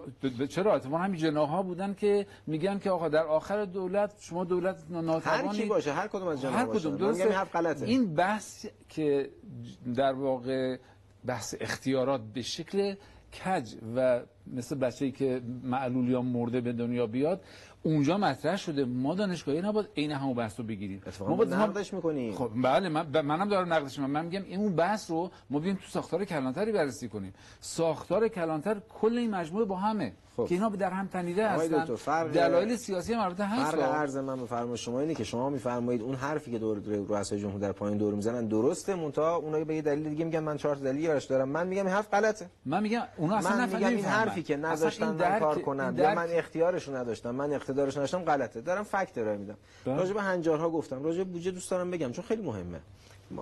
چرا؟ 0.47 0.75
اتفاقا 0.75 0.97
همین 0.97 1.19
جناح 1.19 1.49
ها 1.49 1.63
بودن 1.63 1.93
که 1.93 2.27
میگن 2.47 2.79
که 2.79 2.89
آقا 2.91 3.09
در 3.09 3.23
آخر 3.23 3.65
دولت 3.65 4.13
شما 4.19 4.43
دولت 4.43 4.77
ناتوانی 4.89 5.47
هر 5.47 5.53
کی 5.53 5.65
باشه 5.65 5.93
هر 5.93 6.07
کدوم 6.07 6.27
از 6.27 6.41
جناح 6.41 6.59
هر 6.59 6.65
کدوم. 6.65 6.97
درست 6.97 7.81
این 7.81 8.15
بحث 8.15 8.65
که 8.89 9.29
در 9.95 10.13
واقع 10.13 10.77
بحث 11.25 11.55
اختیارات 11.59 12.21
به 12.33 12.41
شکل 12.41 12.95
کج 13.45 13.75
و 13.95 14.21
مثل 14.47 14.75
بچه‌ای 14.75 15.11
که 15.11 15.41
معلول 15.63 16.09
یا 16.09 16.21
مرده 16.21 16.61
به 16.61 16.73
دنیا 16.73 17.07
بیاد 17.07 17.41
اونجا 17.83 18.17
مطرح 18.17 18.57
شده. 18.57 18.85
ما 18.85 19.15
دانشگاهی 19.15 19.61
نباید 19.61 19.87
عین 19.97 20.11
همون 20.11 20.33
بحث 20.33 20.59
رو 20.59 20.65
بگیریم. 20.65 21.01
ما 21.19 21.35
باید 21.35 21.53
نقدش 21.53 21.93
می‌کنیم. 21.93 22.33
خب 22.33 22.51
بله 22.63 22.89
من 22.89 23.21
منم 23.21 23.49
دارم 23.49 23.73
نقدش 23.73 23.99
می‌کنم. 23.99 24.13
من 24.13 24.25
میگم 24.25 24.43
این 24.43 24.59
اون 24.59 24.75
بحث 24.75 25.11
رو 25.11 25.31
ما 25.49 25.59
بیایم 25.59 25.75
تو 25.75 25.87
ساختار 25.87 26.25
کلانتری 26.25 26.71
بررسی 26.71 27.09
کنیم. 27.09 27.33
ساختار 27.59 28.27
کلانتر 28.27 28.81
کل 28.89 29.17
این 29.17 29.31
مجموعه 29.31 29.65
با 29.65 29.75
همه. 29.75 30.13
خب. 30.37 30.45
که 30.45 30.55
اینا 30.55 30.69
در 30.69 30.89
هم 30.89 31.07
تنیده 31.07 31.49
هستن. 31.49 31.95
فرق 31.95 32.31
دلایل 32.31 32.75
سیاسی 32.75 33.15
مربوط 33.15 33.39
هست. 33.39 33.75
فرق 33.75 33.81
عرض 33.81 34.17
من 34.17 34.67
به 34.69 34.77
شما 34.77 34.99
اینه 34.99 35.15
که 35.15 35.23
شما 35.23 35.49
میفرمایید 35.49 36.01
اون 36.01 36.15
حرفی 36.15 36.51
که 36.51 36.59
دور 36.59 36.81
رؤسای 37.09 37.39
جمهور 37.39 37.59
در 37.59 37.71
پایین 37.71 37.97
دور 37.97 38.13
می‌زنن 38.13 38.47
درسته 38.47 38.95
مونتا 38.95 39.35
اونها 39.35 39.63
به 39.63 39.75
یه 39.75 39.81
دلیل 39.81 40.09
دیگه 40.09 40.25
میگن 40.25 40.39
من 40.39 40.57
چهار 40.57 40.75
دلیل 40.75 41.07
براش 41.07 41.25
دارم. 41.25 41.49
من 41.49 41.67
میگم 41.67 41.85
این 41.85 41.95
حرف 41.95 42.09
غلطه. 42.13 42.49
من 42.65 42.83
میگم 42.83 43.01
اونا 43.17 43.35
اصلا 43.35 43.57
من 43.57 43.69
میگم 43.69 43.87
این 43.87 44.05
حرفی 44.05 44.43
که 44.43 44.57
نذاشتن 44.57 45.11
من 45.11 45.39
کار 45.39 45.59
کنم 45.59 45.93
یا 45.97 46.15
من 46.15 46.27
اختیارش 46.29 46.89
نداشتم 46.89 47.31
من 47.31 47.53
اقتدارش 47.53 47.97
نداشتم 47.97 48.23
غلطه. 48.23 48.61
دارم 48.61 48.83
فکت 48.83 49.17
ارائه 49.17 49.37
میدم. 49.37 49.57
بله. 49.85 49.95
راجع 49.95 50.13
به 50.13 50.21
هنجارها 50.21 50.69
گفتم. 50.69 51.03
راجع 51.03 51.17
به 51.17 51.23
بودجه 51.23 51.51
دوست 51.51 51.71
دارم 51.71 51.91
بگم 51.91 52.11
چون 52.11 52.25
خیلی 52.25 52.41
مهمه. 52.41 52.79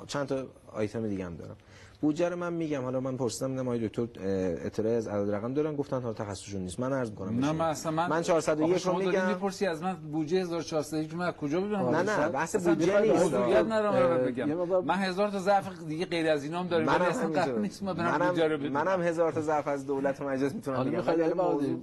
چند 0.08 0.28
تا 0.28 0.44
آیتم 0.74 1.10
دیگه 1.10 1.26
هم 1.26 1.36
دارم. 1.36 1.56
بودجه 2.04 2.30
رو 2.30 2.36
من 2.36 2.54
میگم. 2.54 2.82
حالا 2.82 3.00
من 3.00 3.18
پرسیدم 3.18 3.52
دیدم 3.52 3.68
آقای 3.68 3.88
دکتر 3.88 4.08
اطلاعی 4.66 4.96
از 4.96 5.08
عدد 5.08 5.32
رقم 5.32 5.54
دارن. 5.54 5.76
گفتن 5.76 6.02
حالا 6.02 6.14
تخصصشون 6.14 6.62
نیست. 6.62 6.80
من 6.80 6.94
عرض 6.94 7.10
می‌کنم 7.10 7.40
نه 7.40 7.52
من 7.52 7.66
اصلا 7.66 7.92
من, 7.92 8.10
من 8.10 8.22
401 8.22 8.82
رو 8.82 8.98
میگم. 8.98 9.28
می‌پرسی 9.28 9.66
از 9.66 9.84
من 9.84 9.94
بودجه 9.94 10.42
1401 10.42 11.16
من 11.16 11.32
کجا 11.32 11.62
بدونم؟ 11.62 11.90
نه 11.90 12.20
نه 12.20 12.30
بحث 12.30 12.56
بودجه 12.56 13.02
نیست. 13.02 13.34
ندارم 13.34 14.26
بگم. 14.26 14.46
من 14.82 14.96
هزار 14.96 15.30
تا 15.30 15.40
ضعف 15.40 15.84
دیگه 15.88 16.06
غیر 16.06 16.30
از 16.30 16.44
اینام 16.44 16.68
دارم. 16.68 16.86
من 16.86 17.02
اصلا 17.02 17.30
قرار 17.30 17.60
نیست 17.60 17.84
ما 17.84 17.94
برم 17.94 18.28
بودجه 18.28 18.48
رو 18.48 18.58
بدونم. 18.58 18.74
منم 18.74 19.02
هزار 19.02 19.32
تا 19.32 19.42
ضعف 19.42 19.68
از 19.68 19.88
دولت 19.88 20.22
و 20.22 20.24
مجلس 20.24 20.56
می‌تونم 20.56 20.84
بگم. 20.84 21.04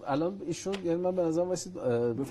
الان 0.06 0.40
ایشون 0.46 0.74
یعنی 0.84 1.00
من 1.00 1.14
به 1.14 1.22
نظر 1.22 1.42
واسه 1.42 1.70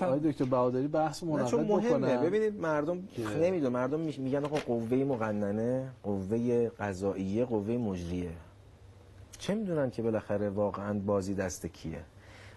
آقای 0.00 0.20
دکتر 0.20 0.44
بهادری 0.44 0.88
بحث 0.88 1.22
مناقضه 1.22 1.56
بکنه. 1.56 2.18
ببینید 2.18 2.60
مردم 2.60 2.98
نمی‌دونم 3.40 3.72
مردم 3.72 4.00
میگن 4.00 4.44
آقا 4.44 4.56
قوه 4.66 4.94
مقننه 4.94 5.88
قوه 6.02 6.68
قضاییه 6.68 7.44
قوه 7.44 7.79
مجریه. 7.80 8.32
چه 9.38 9.54
می‌دونن 9.54 9.90
که 9.90 10.02
بالاخره 10.02 10.50
واقعا 10.50 10.98
بازی 10.98 11.34
دست 11.34 11.66
کیه؟ 11.66 12.04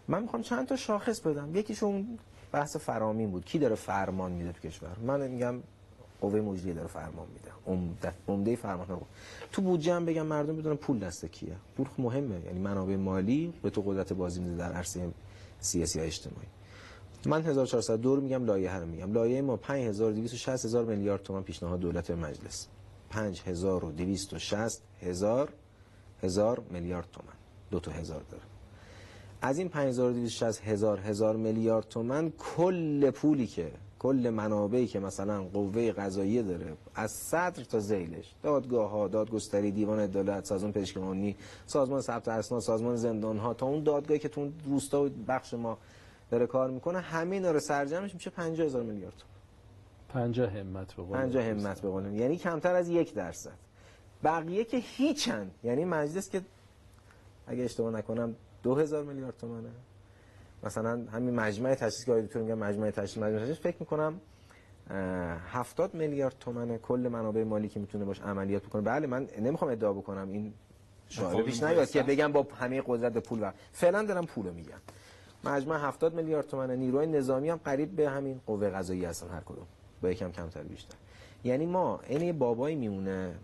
من 0.07 0.21
می‌خوام 0.21 0.41
چند 0.41 0.67
تا 0.67 0.75
شاخص 0.75 1.19
بدم. 1.19 1.55
یکیشون 1.55 2.19
بحث 2.51 2.77
فرامین 2.77 3.31
بود. 3.31 3.45
کی 3.45 3.59
داره 3.59 3.75
فرمان 3.75 4.31
میده 4.31 4.51
تو 4.51 4.59
کشور؟ 4.59 4.97
من 5.01 5.27
میگم 5.27 5.55
قوه 6.21 6.41
مجریه 6.41 6.73
داره 6.73 6.87
فرمان 6.87 7.27
میده. 7.33 7.51
عمده 7.67 8.13
عمده 8.27 8.55
فرمان 8.55 8.87
رو 8.87 9.01
تو 9.51 9.61
بودجه 9.61 9.93
هم 9.93 10.05
بگم 10.05 10.25
مردم 10.25 10.55
بدونن 10.55 10.75
پول 10.75 10.99
دست 10.99 11.25
کیه. 11.25 11.55
پول 11.77 11.87
مهمه. 11.97 12.41
یعنی 12.45 12.59
منابع 12.59 12.95
مالی 12.95 13.53
به 13.63 13.69
تو 13.69 13.81
قدرت 13.81 14.13
بازی 14.13 14.41
میده 14.41 14.55
در 14.55 14.73
عرصه 14.73 15.11
سیاسی 15.59 15.99
و 15.99 16.03
اجتماعی. 16.03 16.47
من 17.25 17.41
1402 17.41 18.15
رو 18.15 18.21
میگم 18.21 18.45
لایحه 18.45 18.79
رو 18.79 18.85
میگم. 18.85 19.13
لایحه 19.13 19.41
ما 19.41 19.57
5260 19.57 20.65
هزار 20.65 20.85
میلیارد 20.85 21.23
تومان 21.23 21.43
پیشنهاد 21.43 21.79
دولت 21.79 22.11
مجلس. 22.11 22.67
5260 23.13 24.81
هزار 25.01 25.49
هزار 26.23 26.63
میلیارد 26.71 27.07
تومان. 27.11 27.33
دو 27.71 27.79
تا 27.79 27.91
هزار 27.91 28.21
داره 28.31 28.43
از 29.41 29.57
این 29.57 29.69
5260 29.69 30.61
هزار 30.67 30.99
هزار 30.99 31.35
میلیارد 31.35 31.87
تومن 31.89 32.31
کل 32.31 33.11
پولی 33.11 33.47
که 33.47 33.71
کل 33.99 34.29
منابعی 34.29 34.87
که 34.87 34.99
مثلا 34.99 35.43
قوه 35.43 35.91
قضاییه 35.91 36.43
داره 36.43 36.77
از 36.95 37.11
صدر 37.11 37.63
تا 37.63 37.79
زیلش 37.79 38.33
دادگاه 38.43 38.89
ها 38.89 39.07
دادگستری 39.07 39.71
دیوان 39.71 39.99
عدالت 39.99 40.45
سازمان 40.45 40.71
پزشکی 40.71 41.35
سازمان 41.65 42.01
ثبت 42.01 42.27
اسناد 42.27 42.61
سازمان 42.61 42.95
زندان 42.95 43.37
ها 43.37 43.53
تا 43.53 43.65
اون 43.65 43.83
دادگاهی 43.83 44.19
که 44.19 44.29
تو 44.29 44.41
اون 44.41 44.53
روستا 44.65 45.03
و 45.03 45.09
بخش 45.27 45.53
ما 45.53 45.77
داره 46.31 46.47
کار 46.47 46.69
می‌کنه 46.69 46.99
همه 46.99 47.35
اینا 47.35 47.51
رو 47.51 47.59
سرجمش 47.59 48.13
میشه 48.13 48.29
50 48.29 48.67
هزار 48.67 48.83
میلیارد 48.83 49.13
تومان. 49.17 49.32
50 50.13 50.49
همت 50.49 50.93
به 50.93 51.03
قول 51.03 51.17
50 51.17 51.43
همت 51.43 51.81
به 51.81 51.89
قول 51.89 52.13
یعنی 52.13 52.37
کمتر 52.37 52.75
از 52.75 52.89
یک 52.89 53.13
درصد. 53.13 53.57
بقیه 54.23 54.63
که 54.63 54.77
هیچن. 54.77 55.51
یعنی 55.63 55.85
مجلس 55.85 56.29
که 56.29 56.41
اگه 57.47 57.63
اشتباه 57.63 57.93
نکنم 57.93 58.35
2000 58.63 59.03
میلیارد 59.03 59.37
تومانه 59.37 59.69
مثلا 60.63 61.05
همین 61.11 61.35
مجمع 61.35 61.75
تشخیص 61.75 62.05
که 62.05 62.11
آیدتور 62.11 62.41
میگن 62.41 62.53
مجمع 62.53 62.91
تشخیص 62.91 63.17
مجمع 63.17 63.39
تشخیص 63.39 63.57
فکر 63.57 63.77
می‌کنم 63.79 64.19
70 64.89 65.93
میلیارد 65.93 66.35
تومن 66.39 66.77
کل 66.77 67.09
منابع 67.11 67.43
مالی 67.43 67.69
که 67.69 67.79
می‌تونه 67.79 68.05
باش 68.05 68.21
عملیات 68.21 68.63
بکنه. 68.63 68.81
بله 68.81 69.07
من 69.07 69.27
نمی‌خوام 69.39 69.71
ادعا 69.71 69.93
بکنم. 69.93 70.31
این 70.31 70.53
شاعر 71.09 71.43
پیش 71.43 71.63
نیاد 71.63 71.89
که 71.89 72.03
بگم 72.03 72.31
با 72.31 72.47
همه 72.59 72.83
قدرت 72.85 73.17
پول 73.17 73.39
و 73.43 73.51
فعلا 73.71 74.03
دارم 74.03 74.25
پولو 74.25 74.53
میگم. 74.53 74.79
مجمع 75.43 75.77
70 75.77 76.13
میلیارد 76.13 76.47
تومن 76.47 76.71
نیروی 76.71 77.07
نظامی 77.07 77.49
هم 77.49 77.59
قریب 77.65 77.95
به 77.95 78.09
همین 78.09 78.41
قوه 78.45 78.69
قضاییه 78.69 79.09
هستن 79.09 79.27
هر 79.27 79.41
کدوم. 79.41 79.65
با 80.03 80.11
یکم 80.11 80.31
کمتر 80.31 80.63
بیشتر. 80.63 80.95
یعنی 81.43 81.65
ما 81.65 81.99
این 82.07 82.21
یه 82.21 82.33
بابایی 82.33 82.75
میمونه 82.75 83.35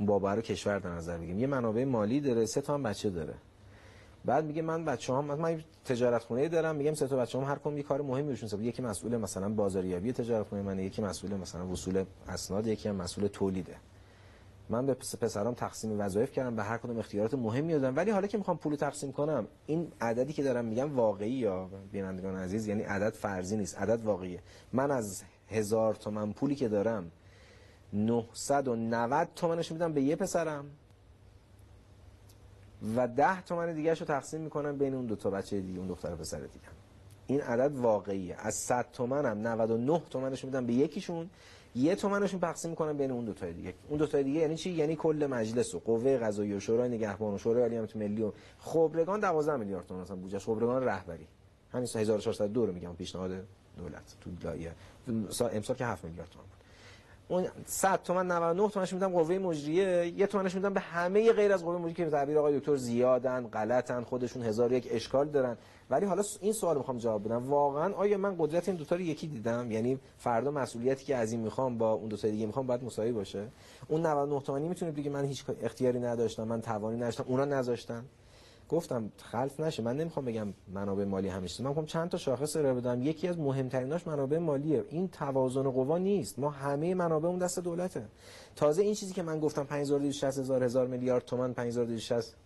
بابا 0.00 0.34
رو 0.34 0.42
کشور 0.42 0.78
در 0.78 0.90
نظر 0.90 1.18
بگیم 1.18 1.38
یه 1.38 1.46
منابع 1.46 1.84
مالی 1.84 2.20
داره 2.20 2.46
سه 2.46 2.60
تا 2.60 2.74
هم 2.74 2.82
بچه 2.82 3.10
داره. 3.10 3.34
بعد 4.24 4.44
میگه 4.44 4.62
من 4.62 4.84
بچه 4.84 5.12
هم 5.12 5.24
من 5.24 5.64
تجارت 5.84 6.24
خونه 6.24 6.48
دارم 6.48 6.76
میگم 6.76 6.94
سه 6.94 7.06
تا 7.06 7.16
بچه 7.16 7.38
هم 7.38 7.44
هر 7.44 7.56
کدوم 7.56 7.76
یه 7.76 7.82
کار 7.82 8.02
مهمی 8.02 8.28
روشون 8.28 8.48
سبب 8.48 8.62
یکی 8.62 8.82
مسئول 8.82 9.16
مثلا 9.16 9.48
بازاریابی 9.48 10.12
تجارت 10.12 10.46
خونه 10.46 10.62
من 10.62 10.78
یکی 10.78 11.02
مسئول 11.02 11.34
مثلا 11.34 11.66
وصول 11.66 12.04
اسناد 12.28 12.66
یکی 12.66 12.88
هم 12.88 12.96
مسئول 12.96 13.26
تولیده. 13.26 13.76
من 14.70 14.86
به 14.86 14.94
پسرام 14.94 15.54
تقسیم 15.54 16.00
وظایف 16.00 16.32
کردم 16.32 16.56
به 16.56 16.62
هر 16.62 16.78
کدوم 16.78 16.98
اختیارات 16.98 17.34
مهمی 17.34 17.72
دادم. 17.72 17.96
ولی 17.96 18.10
حالا 18.10 18.26
که 18.26 18.38
می‌خوام 18.38 18.56
پول 18.56 18.74
تقسیم 18.74 19.12
کنم 19.12 19.46
این 19.66 19.92
عددی 20.00 20.32
که 20.32 20.42
دارم 20.42 20.64
میگم 20.64 20.96
واقعی 20.96 21.30
یا 21.30 21.70
بینندگان 21.92 22.36
عزیز. 22.36 22.66
یعنی 22.66 22.82
عدد 22.82 23.14
فرضی 23.14 23.56
نیست 23.56 23.78
عدد 23.78 24.04
واقعیه. 24.04 24.40
من 24.72 24.90
از 24.90 25.22
هزار 25.48 25.94
تومن 25.94 26.32
پولی 26.32 26.54
که 26.54 26.68
دارم 26.68 27.10
990 27.92 29.28
تومنش 29.36 29.72
میدم 29.72 29.92
به 29.92 30.02
یه 30.02 30.16
پسرم 30.16 30.64
و 32.96 33.08
10 33.08 33.42
تومن 33.42 33.72
دیگه 33.72 33.94
رو 33.94 34.06
تقسیم 34.06 34.40
می‌کنم 34.40 34.78
بین 34.78 34.94
اون 34.94 35.06
دو 35.06 35.16
تا 35.16 35.30
بچه 35.30 35.60
دیگه 35.60 35.78
اون 35.78 35.88
دختر 35.88 36.14
پسر 36.14 36.38
دیگه. 36.38 36.68
این 37.26 37.40
عدد 37.40 37.76
واقعیه. 37.76 38.36
از 38.38 38.54
100 38.54 38.86
تومنم 38.92 39.46
99 39.46 40.02
تومنش 40.10 40.44
میدم 40.44 40.66
به 40.66 40.72
یکیشون 40.72 41.30
یه 41.74 41.94
تومنشون 41.94 42.40
تقسیم 42.40 42.70
می‌کنم 42.70 42.96
بین 42.96 43.10
اون 43.10 43.24
دو 43.24 43.32
تا 43.32 43.50
دیگه. 43.50 43.74
اون 43.88 43.98
دو 43.98 44.06
تا 44.06 44.22
دیگه 44.22 44.40
یعنی 44.40 44.56
چی؟ 44.56 44.70
یعنی 44.70 44.96
کل 44.96 45.28
مجلس 45.30 45.74
و 45.74 45.78
قوه 45.78 46.18
قضاییه 46.18 46.56
و 46.56 46.60
شورای 46.60 46.88
نگهبان 46.88 47.34
و 47.34 47.38
شورای 47.38 47.62
عالی 47.62 47.76
امنیت 47.76 47.96
ملی 47.96 48.22
و 48.22 48.32
خبرگان 48.58 49.20
12 49.20 49.56
میلیارد 49.56 49.86
تومان 49.86 50.02
مثلا 50.02 50.16
بودجه 50.16 50.38
خبرگان 50.38 50.84
رهبری. 50.84 51.26
همین 51.72 51.88
1402 51.94 52.66
رو 52.66 52.72
میگم 52.72 52.94
پیشنهاد 52.94 53.44
دولت 53.78 54.16
تو 54.20 54.30
لایحه 54.42 54.74
امسال 55.52 55.76
که 55.76 55.86
7 55.86 56.04
میلیارد 56.04 56.30
تومان 56.30 56.48
اون 57.30 57.46
100 57.66 58.02
تومن 58.02 58.26
99 58.26 58.68
تومنش 58.68 58.92
میدم 58.92 59.08
قوه 59.08 59.38
مجریه 59.38 60.12
یه 60.16 60.26
تومنش 60.26 60.54
میدم 60.54 60.74
به 60.74 60.80
همه 60.80 61.32
غیر 61.32 61.52
از 61.52 61.64
قوه 61.64 61.78
مجریه 61.78 61.94
که 61.94 62.10
تعبیر 62.10 62.38
آقای 62.38 62.58
دکتر 62.58 62.76
زیادن 62.76 63.46
غلطن 63.46 64.02
خودشون 64.02 64.42
هزار 64.42 64.72
یک 64.72 64.88
اشکال 64.90 65.28
دارن. 65.28 65.56
ولی 65.90 66.06
حالا 66.06 66.22
این 66.40 66.52
سوال 66.52 66.76
می‌خوام 66.76 66.98
جواب 66.98 67.24
بدم. 67.24 67.50
واقعا 67.50 67.94
آیا 67.94 68.18
من 68.18 68.34
قدرت 68.38 68.68
این 68.68 68.76
دو 68.76 68.84
تا 68.84 68.96
رو 68.96 69.02
یکی 69.02 69.26
دیدم؟ 69.26 69.72
یعنی 69.72 69.98
فردا 70.18 70.50
مسئولیتی 70.50 71.04
که 71.04 71.16
از 71.16 71.32
این 71.32 71.40
می‌خوام 71.40 71.78
با 71.78 71.92
اون 71.92 72.08
دو 72.08 72.16
تا 72.16 72.28
دیگه 72.28 72.46
می‌خوام 72.46 72.66
باید 72.66 72.84
مساوی 72.84 73.12
باشه. 73.12 73.48
اون 73.88 74.06
99 74.06 74.40
تومانی 74.40 74.68
می‌تونه 74.68 74.92
بگه 74.92 75.10
من 75.10 75.24
هیچ 75.24 75.44
اختیاری 75.62 76.00
نداشتم 76.00 76.44
من 76.44 76.60
توانی 76.60 76.96
نداشتم 76.96 77.24
اونا 77.26 77.44
نذاشتن؟ 77.44 78.04
گفتم 78.68 79.12
خلط 79.16 79.60
نشه 79.60 79.82
من 79.82 79.96
نمی‌خوام 79.96 80.24
بگم 80.24 80.54
منابع 80.68 81.04
مالی 81.04 81.28
همیشه. 81.28 81.62
من 81.62 81.68
می‌خوام 81.68 81.86
چند 81.86 82.08
تا 82.08 82.18
شاخص 82.18 82.56
ارائه 82.56 82.74
بدم. 82.74 83.02
یکی 83.02 83.28
از 83.28 83.38
مهمتریناش 83.38 84.06
منابع 84.06 84.38
مالیه. 84.38 84.84
این 84.90 85.08
توازن 85.08 85.70
قوا 85.70 85.98
نیست. 85.98 86.38
ما 86.38 86.50
همه 86.50 86.94
منابع 86.94 87.28
اون 87.28 87.38
دست 87.38 87.58
دولته. 87.58 88.04
تازه 88.56 88.82
این 88.82 88.94
چیزی 88.94 89.14
که 89.14 89.22
من 89.22 89.40
گفتم 89.40 89.64
5260 89.64 90.38
هزار 90.38 90.64
هزار 90.64 90.86
میلیارد 90.86 91.24
تومان 91.24 91.54
5260 91.54 92.36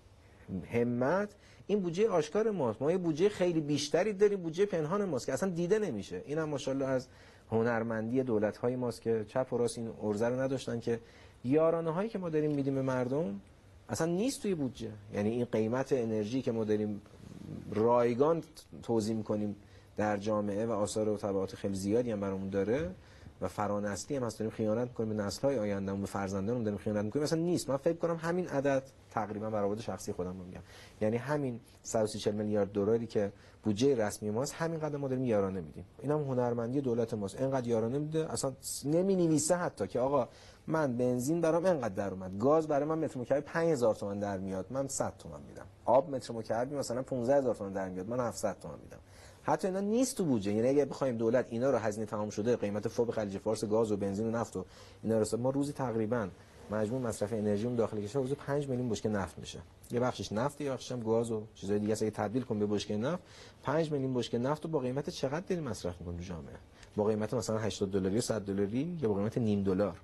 همت 0.73 1.35
این 1.67 1.81
بودجه 1.81 2.09
آشکار 2.09 2.51
ماست. 2.51 2.83
ما 2.83 2.91
یه 2.91 2.99
بودجه 2.99 3.29
خیلی 3.29 3.61
بیشتری 3.61 4.13
داریم. 4.13 4.43
بودجه 4.43 4.67
پنهان 4.67 5.05
ماست 5.05 5.27
که 5.27 5.33
اصلا 5.33 5.51
دیده 5.51 5.79
نمیشه. 5.79 6.23
اینم 6.27 6.49
ماشاءالله 6.49 6.87
از 6.87 7.09
هنرمندی 7.51 8.23
دولت 8.23 8.57
های 8.57 8.77
ماست 8.77 9.03
که 9.03 9.25
چپ 9.29 9.53
و 9.53 9.57
راست 9.57 9.79
این 9.79 9.91
ارزه 10.03 10.29
رو 10.29 10.41
نداشتن 10.41 10.81
که 10.81 11.01
یارانه 11.45 11.91
هایی 11.91 12.09
که 12.09 12.19
ما 12.19 12.29
داریم 12.29 12.51
میدیم 12.51 12.75
به 12.75 12.83
مردم 12.83 13.41
اصلا 13.89 14.07
نیست 14.07 14.43
توی 14.43 14.55
بودجه. 14.55 14.91
یعنی 15.15 15.31
این 15.31 15.45
قیمت 15.45 15.93
انرژی 15.93 16.43
که 16.43 16.53
ما 16.53 16.65
داریم 16.65 17.03
رایگان 17.73 18.43
توضیح 18.83 19.17
می‌کنیم 19.17 19.57
در 19.97 20.17
جامعه 20.17 20.67
و 20.67 20.71
آثار 20.71 21.09
و 21.09 21.17
تبعات 21.17 21.55
خیلی 21.55 21.75
زیادی 21.75 22.11
هم 22.11 22.21
برامون 22.21 22.49
داره 22.51 22.91
و 23.41 23.49
فرانسلی 23.49 24.17
هم 24.17 24.25
هست. 24.25 24.39
داریم 24.39 24.51
خیانت 24.51 24.89
می‌کنیم 24.89 25.09
به 25.17 25.23
نسل 25.23 25.43
های 25.43 25.59
آینده 25.59 25.95
به 25.95 26.07
فرزندانمون 26.07 26.63
داریم 26.63 26.79
خیانت 26.79 27.05
می‌کنیم. 27.05 27.23
مثلا 27.23 27.39
نیست. 27.39 27.71
من 27.71 27.77
فکر 27.77 27.97
کنم 27.97 28.17
همین 28.17 28.49
عدد 28.49 28.83
تقریبا 29.11 29.51
برآورد 29.51 29.81
شخصی 29.81 30.13
خودم 30.13 30.39
رو 30.39 30.45
میگم. 30.45 30.61
یعنی 31.01 31.17
همین 31.17 31.61
130 31.83 32.31
میلیارد 32.31 32.73
دلاری 32.73 33.07
که 33.07 33.33
بودجه 33.63 34.07
رسمی 34.07 34.31
ماست 34.31 34.55
همین 34.55 34.81
قدر 34.81 34.97
ما 34.97 35.09
داریم 35.09 35.25
یارانه 35.25 35.61
میدیم. 35.61 35.85
اینم 35.99 36.19
هم 36.19 36.25
هنرمندی 36.25 36.81
دولت 36.81 37.15
ماست. 37.15 37.41
اینقدر 37.41 37.69
یارانه 37.69 37.99
میده 37.99 38.33
اصلا 38.33 38.53
نمی 38.85 39.17
نویسه 39.17 39.57
حتی 39.57 39.87
که 39.87 40.01
آقا 40.01 40.29
من 40.67 40.97
بنزین 40.97 41.41
برام 41.41 41.65
اینقدر 41.65 41.95
در 41.95 42.11
اومد. 42.11 42.39
گاز 42.39 42.69
برای 42.69 42.89
من 42.89 42.99
متر 42.99 43.21
مکعب 43.21 43.41
5000 43.41 43.95
تومان 43.95 44.19
در 44.19 44.39
میاد. 44.39 44.67
من 44.71 44.89
100 44.89 45.17
تومان 45.19 45.41
میدم. 45.49 45.67
آب 45.85 46.15
متر 46.15 46.35
مکعبی 46.35 46.77
مثلا 46.77 47.03
15000 47.03 47.55
تومان 47.55 47.73
در 47.73 47.89
میاد. 47.89 48.09
من 48.09 48.21
700 48.21 48.57
تومان 48.61 48.79
میدم. 48.83 48.99
حتی 49.43 49.69
اینا 49.69 49.81
نیست 49.81 50.17
تو 50.17 50.25
بودجه. 50.25 50.53
یعنی 50.53 50.69
اگه 50.69 50.85
بخوایم 50.85 51.17
دولت 51.17 51.47
اینا 51.51 51.71
رو 51.71 51.79
هزینه 51.79 52.07
تمام 52.07 52.31
شده 52.31 52.57
قیمت 52.57 52.89
فوق 52.89 53.15
خلیج 53.15 53.39
فارس 53.39 53.65
گاز 53.65 53.93
و 53.93 53.97
بنزین 53.97 54.27
و 54.27 54.31
نفت 54.31 54.57
و 54.57 54.65
اینا 55.03 55.19
رو 55.19 55.39
ما 55.39 55.51
روزی 55.51 55.73
تقریبا 55.73 56.29
مجموع 56.71 57.01
مصرف 57.01 57.33
انرژی 57.33 57.67
اون 57.67 57.77
داخل 57.77 58.01
کشور 58.01 58.23
روزی 58.23 58.35
5 58.35 58.69
میلیون 58.69 58.89
بشکه 58.89 59.09
نفت 59.09 59.39
میشه. 59.39 59.59
یه 59.91 60.01
بخشش 60.01 60.33
نفت 60.33 60.61
یه 60.61 60.71
بخشش 60.71 60.93
هم 60.93 61.01
گاز 61.01 61.31
و 61.31 61.43
چیزای 61.55 61.79
دیگه 61.79 61.93
اگه 61.93 62.11
تبدیل 62.11 62.43
کن 62.43 62.59
به 62.59 62.67
بشکه 62.67 62.97
نفت 62.97 63.23
5 63.63 63.93
میلیون 63.93 64.15
بشکه 64.15 64.39
نفت 64.39 64.65
رو 64.65 64.71
با 64.71 64.79
قیمت 64.79 65.11
چقدر 65.11 65.41
داریم 65.41 65.65
مصرف 65.65 66.01
می‌کنیم 66.01 66.19
تو 66.19 66.25
جامعه؟ 66.25 66.55
با 66.97 67.05
قیمت 67.05 67.35
مثلا 67.35 67.59
80 67.59 67.91
دلاری 67.91 68.19
و 68.19 68.21
100 68.21 68.41
دلاری 68.41 68.99
یا 69.03 69.09
با 69.09 69.15
قیمت 69.15 69.39
نیم 69.39 69.63
دلار؟ 69.63 69.97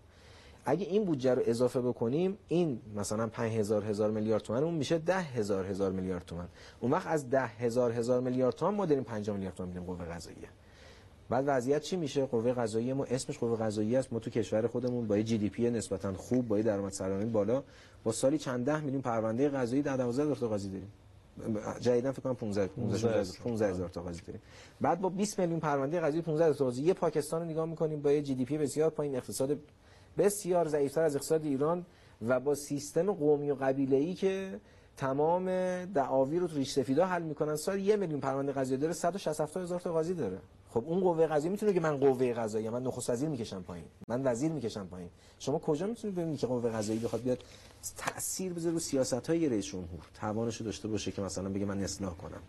اگه 0.69 0.87
این 0.87 1.05
بودجه 1.05 1.35
رو 1.35 1.43
اضافه 1.47 1.81
بکنیم 1.81 2.39
این 2.49 2.81
مثلا 2.97 3.27
5000 3.27 3.85
هزار 3.85 4.11
میلیارد 4.11 4.43
تومان 4.43 4.65
اون 4.65 4.75
میشه 4.75 4.99
10000 4.99 5.65
هزار 5.65 5.93
میلیارد 5.93 6.25
تومان 6.25 6.49
اون 6.81 6.91
وقت 6.91 7.07
از 7.07 7.31
10000 7.31 7.93
هزار 7.93 8.21
میلیارد 8.21 8.55
تومان 8.55 8.75
ما 8.75 8.87
داریم 8.87 9.05
5 9.05 9.31
میلیارد 9.31 9.55
تومان 9.55 9.69
میدیم 9.69 9.85
قوه 9.85 10.05
قضاییه. 10.05 10.49
بعد 11.29 11.45
وضعیت 11.47 11.83
چی 11.83 11.97
میشه؟ 11.97 12.27
قوه 12.27 12.53
قضاییه 12.53 12.95
ما 12.95 13.05
اسمش 13.05 13.39
قوه 13.39 13.59
قضاییه 13.59 13.99
است. 13.99 14.13
ما 14.13 14.19
تو 14.19 14.31
کشور 14.31 14.67
خودمون 14.67 15.07
با 15.07 15.23
جی 15.23 15.39
دی 15.39 15.49
پی 15.49 15.71
نسبتا 15.71 16.13
خوب 16.13 16.49
با 16.49 16.61
درآمد 16.61 16.93
سرانه 16.93 17.25
بالا 17.25 17.63
با 18.05 18.13
سالی 18.13 18.39
چند 18.39 18.67
ده 18.67 18.81
میلیون 18.81 19.03
پرونده 19.03 19.49
قضایی 19.49 19.83
در 19.83 19.97
12 19.97 20.23
هزار 20.23 20.37
تا 20.37 20.49
قاضی 20.49 20.69
داریم. 20.69 20.93
جدیدا 21.81 22.13
فکر 22.13 22.23
کنم 22.23 22.35
15 22.35 22.67
15 23.45 23.69
هزار 23.69 23.89
تا. 23.89 24.03
قاضی 24.03 24.23
داریم. 24.27 24.41
بعد 24.81 25.01
با 25.01 25.09
20 25.09 25.41
میلیون 25.41 25.61
پرونده 25.61 26.01
قضایی 26.01 26.23
15 26.23 26.45
هزار 26.45 26.57
تا 26.57 26.65
قاضی 26.65 26.83
یه 26.83 26.95
پاکستان 26.95 27.43
رو 27.43 27.49
نگاه 27.49 27.67
می‌کنیم 27.67 28.03
با 28.03 28.13
یه 28.13 28.23
جی 28.23 28.35
دی 28.35 28.45
پی 28.45 28.59
بسیار 28.59 28.91
پایین 28.91 29.17
اقتصاد 29.17 29.59
بسیار 30.19 30.69
ضعیفتر 30.69 31.03
از 31.03 31.17
اقتصاد 31.17 31.45
ایران 31.45 31.87
و 32.29 32.41
با 32.41 32.55
سیستم 32.55 33.13
قومی 33.13 33.51
و 33.51 33.55
قبیله‌ای 33.55 34.15
که 34.15 34.61
تمام 34.97 35.45
دعاوی 35.85 36.39
رو 36.39 36.47
تو 36.47 36.57
ریش 36.57 36.73
سفیدا 36.73 37.07
حل 37.07 37.23
می‌کنن 37.23 37.57
سال 37.57 37.81
یه 37.81 37.97
میلیون 37.97 38.21
پرونده 38.21 38.53
قضایی 38.53 38.81
داره 38.81 38.93
167 38.93 39.57
هزار 39.57 39.81
تا 39.81 39.93
قاضی 39.93 40.15
داره. 40.15 40.39
خب 40.71 40.85
اون 40.87 41.01
قوه 41.01 41.27
قضایی 41.27 41.51
می‌تونه 41.51 41.73
که 41.73 41.81
من 41.81 41.97
قوه 41.97 42.33
قضایی 42.33 42.69
من 42.69 42.83
نخست 42.83 43.11
وزیر 43.11 43.29
می‌کشم 43.29 43.63
پایین 43.63 43.85
من 44.09 44.23
وزیر 44.25 44.53
می‌کشم 44.53 44.87
پایین. 44.87 45.09
شما 45.39 45.59
کجا 45.59 45.87
می‌تونید 45.87 46.17
ببینید 46.17 46.39
که 46.39 46.47
قوه 46.47 46.71
قضایی 46.71 46.99
بخواد 46.99 47.23
بیاد 47.23 47.39
تاثیر 47.97 48.53
بذاره 48.53 48.73
رو 48.73 48.81
سیاست 48.81 49.31
های 49.31 49.49
رئیس 49.49 49.67
جمهور؟ 49.67 50.07
توانش 50.21 50.61
داشته 50.61 50.89
باشه 50.89 51.13
که 51.13 51.23
مثلا 51.23 51.49
بگه 51.49 51.65
من 51.65 51.81
اصلاح 51.81 52.15
کنم. 52.15 52.41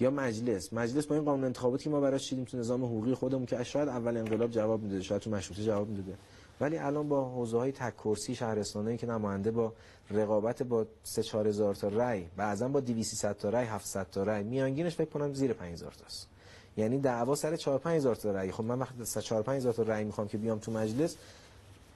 یا 0.00 0.10
مجلس. 0.10 0.72
مجلس 0.72 1.06
با 1.06 1.14
این 1.14 1.24
قانون 1.24 1.44
انتخاباتی 1.44 1.84
که 1.84 1.90
ما 1.90 2.00
براش 2.00 2.28
چیدیم 2.28 2.44
تو 2.44 2.58
نظام 2.58 2.84
حقوقی 2.84 3.14
خودمون 3.14 3.46
که 3.46 3.62
شاید 3.62 3.88
اول 3.88 4.16
انقلاب 4.16 4.50
جواب 4.50 4.82
می‌داده 4.82 5.02
شاید 5.02 5.22
تو 5.22 5.30
مشروطه 5.30 5.64
جواب 5.64 5.88
می‌داده. 5.88 6.14
ولی 6.60 6.78
الان 6.78 7.08
با 7.08 7.24
حوزه 7.24 7.58
های 7.58 7.72
تک 7.72 7.96
کرسی 7.96 8.34
شهرستانایی 8.34 8.96
که 8.96 9.06
نماینده 9.06 9.50
با 9.50 9.72
رقابت 10.10 10.62
با 10.62 10.86
3 11.02 11.22
4000 11.22 11.74
تا 11.74 11.88
رای 11.88 12.24
بعضا 12.36 12.68
با 12.68 12.80
200 12.80 13.32
تا 13.32 13.48
رای 13.48 13.66
700 13.66 14.06
تا 14.10 14.22
رای 14.22 14.42
میانگینش 14.42 14.96
فکر 14.96 15.10
کنم 15.10 15.32
زیر 15.34 15.52
5000 15.52 15.92
تاست. 15.92 16.28
یعنی 16.76 16.98
دعوا 16.98 17.34
سر 17.34 17.56
4 17.56 17.78
5000 17.78 18.14
تا 18.16 18.30
رای 18.30 18.52
خب 18.52 18.64
من 18.64 18.78
وقتی 18.78 19.20
4 19.20 19.42
5000 19.42 19.72
تا 19.72 19.82
رای 19.82 20.04
می‌خوام 20.04 20.28
که 20.28 20.38
بیام 20.38 20.58
تو 20.58 20.72
مجلس 20.72 21.16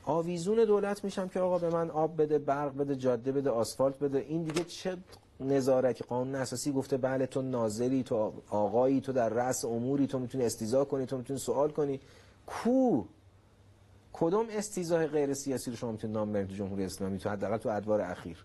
آویزون 0.05 0.65
دولت 0.65 1.05
میشم 1.05 1.29
که 1.29 1.41
آقا 1.41 1.59
به 1.59 1.71
من 1.71 1.91
آب 1.91 2.23
بده 2.23 2.39
برق 2.39 2.77
بده 2.77 2.97
جاده 2.97 3.33
بده 3.33 3.51
آسفالت 3.51 3.99
بده. 3.99 4.19
این 4.19 4.43
دیگه 4.43 4.65
چه 4.65 4.97
نظارتی؟ 5.41 6.05
قانون 6.05 6.35
اساسی 6.35 6.73
گفته 6.73 6.97
بله 6.97 7.27
تو 7.27 7.43
ناظری 7.43 8.03
تو 8.03 8.33
آقایی 8.51 9.01
تو 9.01 9.13
در 9.13 9.29
رأس 9.29 9.65
اموری 9.65 10.07
تو 10.07 10.19
می‌تونی 10.19 10.45
استیزا 10.45 10.85
کنی 10.85 11.07
تو 11.07 11.17
می‌تونی 11.17 11.39
سوال 11.39 11.71
کنی. 11.71 12.01
کو؟ 12.47 13.03
کدوم 14.21 14.47
استیزای 14.51 15.07
غیر 15.07 15.35
سیاسی 15.35 15.71
رو 15.71 15.77
شما 15.77 15.93
می‌تونید 15.93 16.17
نام 16.17 16.33
برید 16.33 16.49
جمهوری 16.49 16.85
اسلامی 16.85 17.19
تو 17.19 17.31
حداقل 17.31 17.57
تو 17.57 17.69
ادوار 17.69 18.01
اخیر؟ 18.01 18.45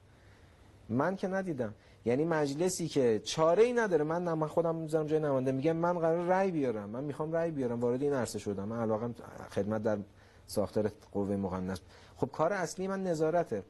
من 0.90 1.16
که 1.16 1.28
ندیدم. 1.28 1.74
یعنی 2.06 2.26
مجلسی 2.26 2.88
که 2.88 3.22
چاره 3.24 3.64
ای 3.64 3.74
نداره. 3.74 4.04
من 4.04 4.34
من 4.34 4.48
خودم 4.48 4.76
می‌ذارم 4.76 5.08
جای 5.08 5.20
نماینده. 5.20 5.52
میگم 5.52 5.76
من 5.76 6.00
قرار 6.00 6.26
رأی 6.26 6.52
بیارم. 6.52 6.90
من 6.90 7.04
می‌خوام 7.04 7.32
رأی 7.32 7.52
بیارم. 7.52 7.80
وارد 7.80 8.02
این 8.02 8.14
عرصه 8.14 8.40
شدم. 8.40 8.68
من 8.68 8.80
علاقه 8.80 9.10
خدمت 9.50 9.84
در 9.84 9.98
ساختار 10.48 10.92
قوه 11.12 11.36
مقننه 11.36 11.76
خب 12.18 12.30
کار 12.32 12.54
اصلی 12.54 12.88
من 12.88 13.04
نظارته. 13.04 13.64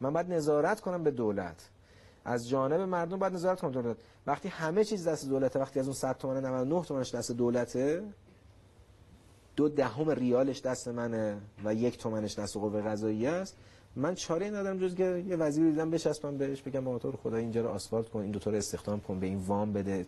من 0.00 0.12
باید 0.12 0.32
نظارت 0.32 0.80
کنم 0.80 1.02
به 1.02 1.10
دولت. 1.10 1.68
از 2.24 2.48
جانب 2.48 2.80
مردم 2.80 3.18
باید 3.18 3.32
نظارت 3.32 3.60
کنم 3.60 3.70
دولت. 3.70 3.96
وقتی 4.26 4.48
همه 4.48 4.84
چیز 4.84 5.08
دست 5.08 5.28
دولته 5.28 5.58
وقتی 5.58 5.80
از 5.80 5.86
اون 5.86 5.94
100 5.94 6.16
تومن 6.18 6.46
99 6.46 6.82
تومنش 6.82 7.14
دست 7.14 7.32
دولته 7.32 8.02
دو 9.56 9.68
دهم 9.68 10.10
ریالش 10.10 10.60
دست 10.60 10.88
منه 10.88 11.36
و 11.64 11.74
یک 11.74 11.98
تومنش 11.98 12.38
دست 12.38 12.56
قوه 12.56 12.80
قضاییه 12.82 13.30
است 13.30 13.56
من 13.96 14.14
چاره 14.14 14.50
ندارم 14.50 14.78
جز 14.78 14.94
که 14.94 15.24
یه 15.28 15.36
وزیر 15.36 15.70
دیدم 15.70 15.90
بچسبم 15.90 16.36
بهش 16.38 16.62
بگم 16.62 16.84
با 16.84 16.98
تو 16.98 17.12
خدا 17.12 17.36
اینجا 17.36 17.60
رو 17.62 17.68
آسفالت 17.68 18.08
کن 18.08 18.20
این 18.20 18.30
دو 18.30 18.38
تا 18.38 18.50
رو 18.50 18.56
استخدام 18.56 19.00
کن 19.00 19.20
به 19.20 19.26
این 19.26 19.38
وام 19.38 19.72
بده 19.72 20.06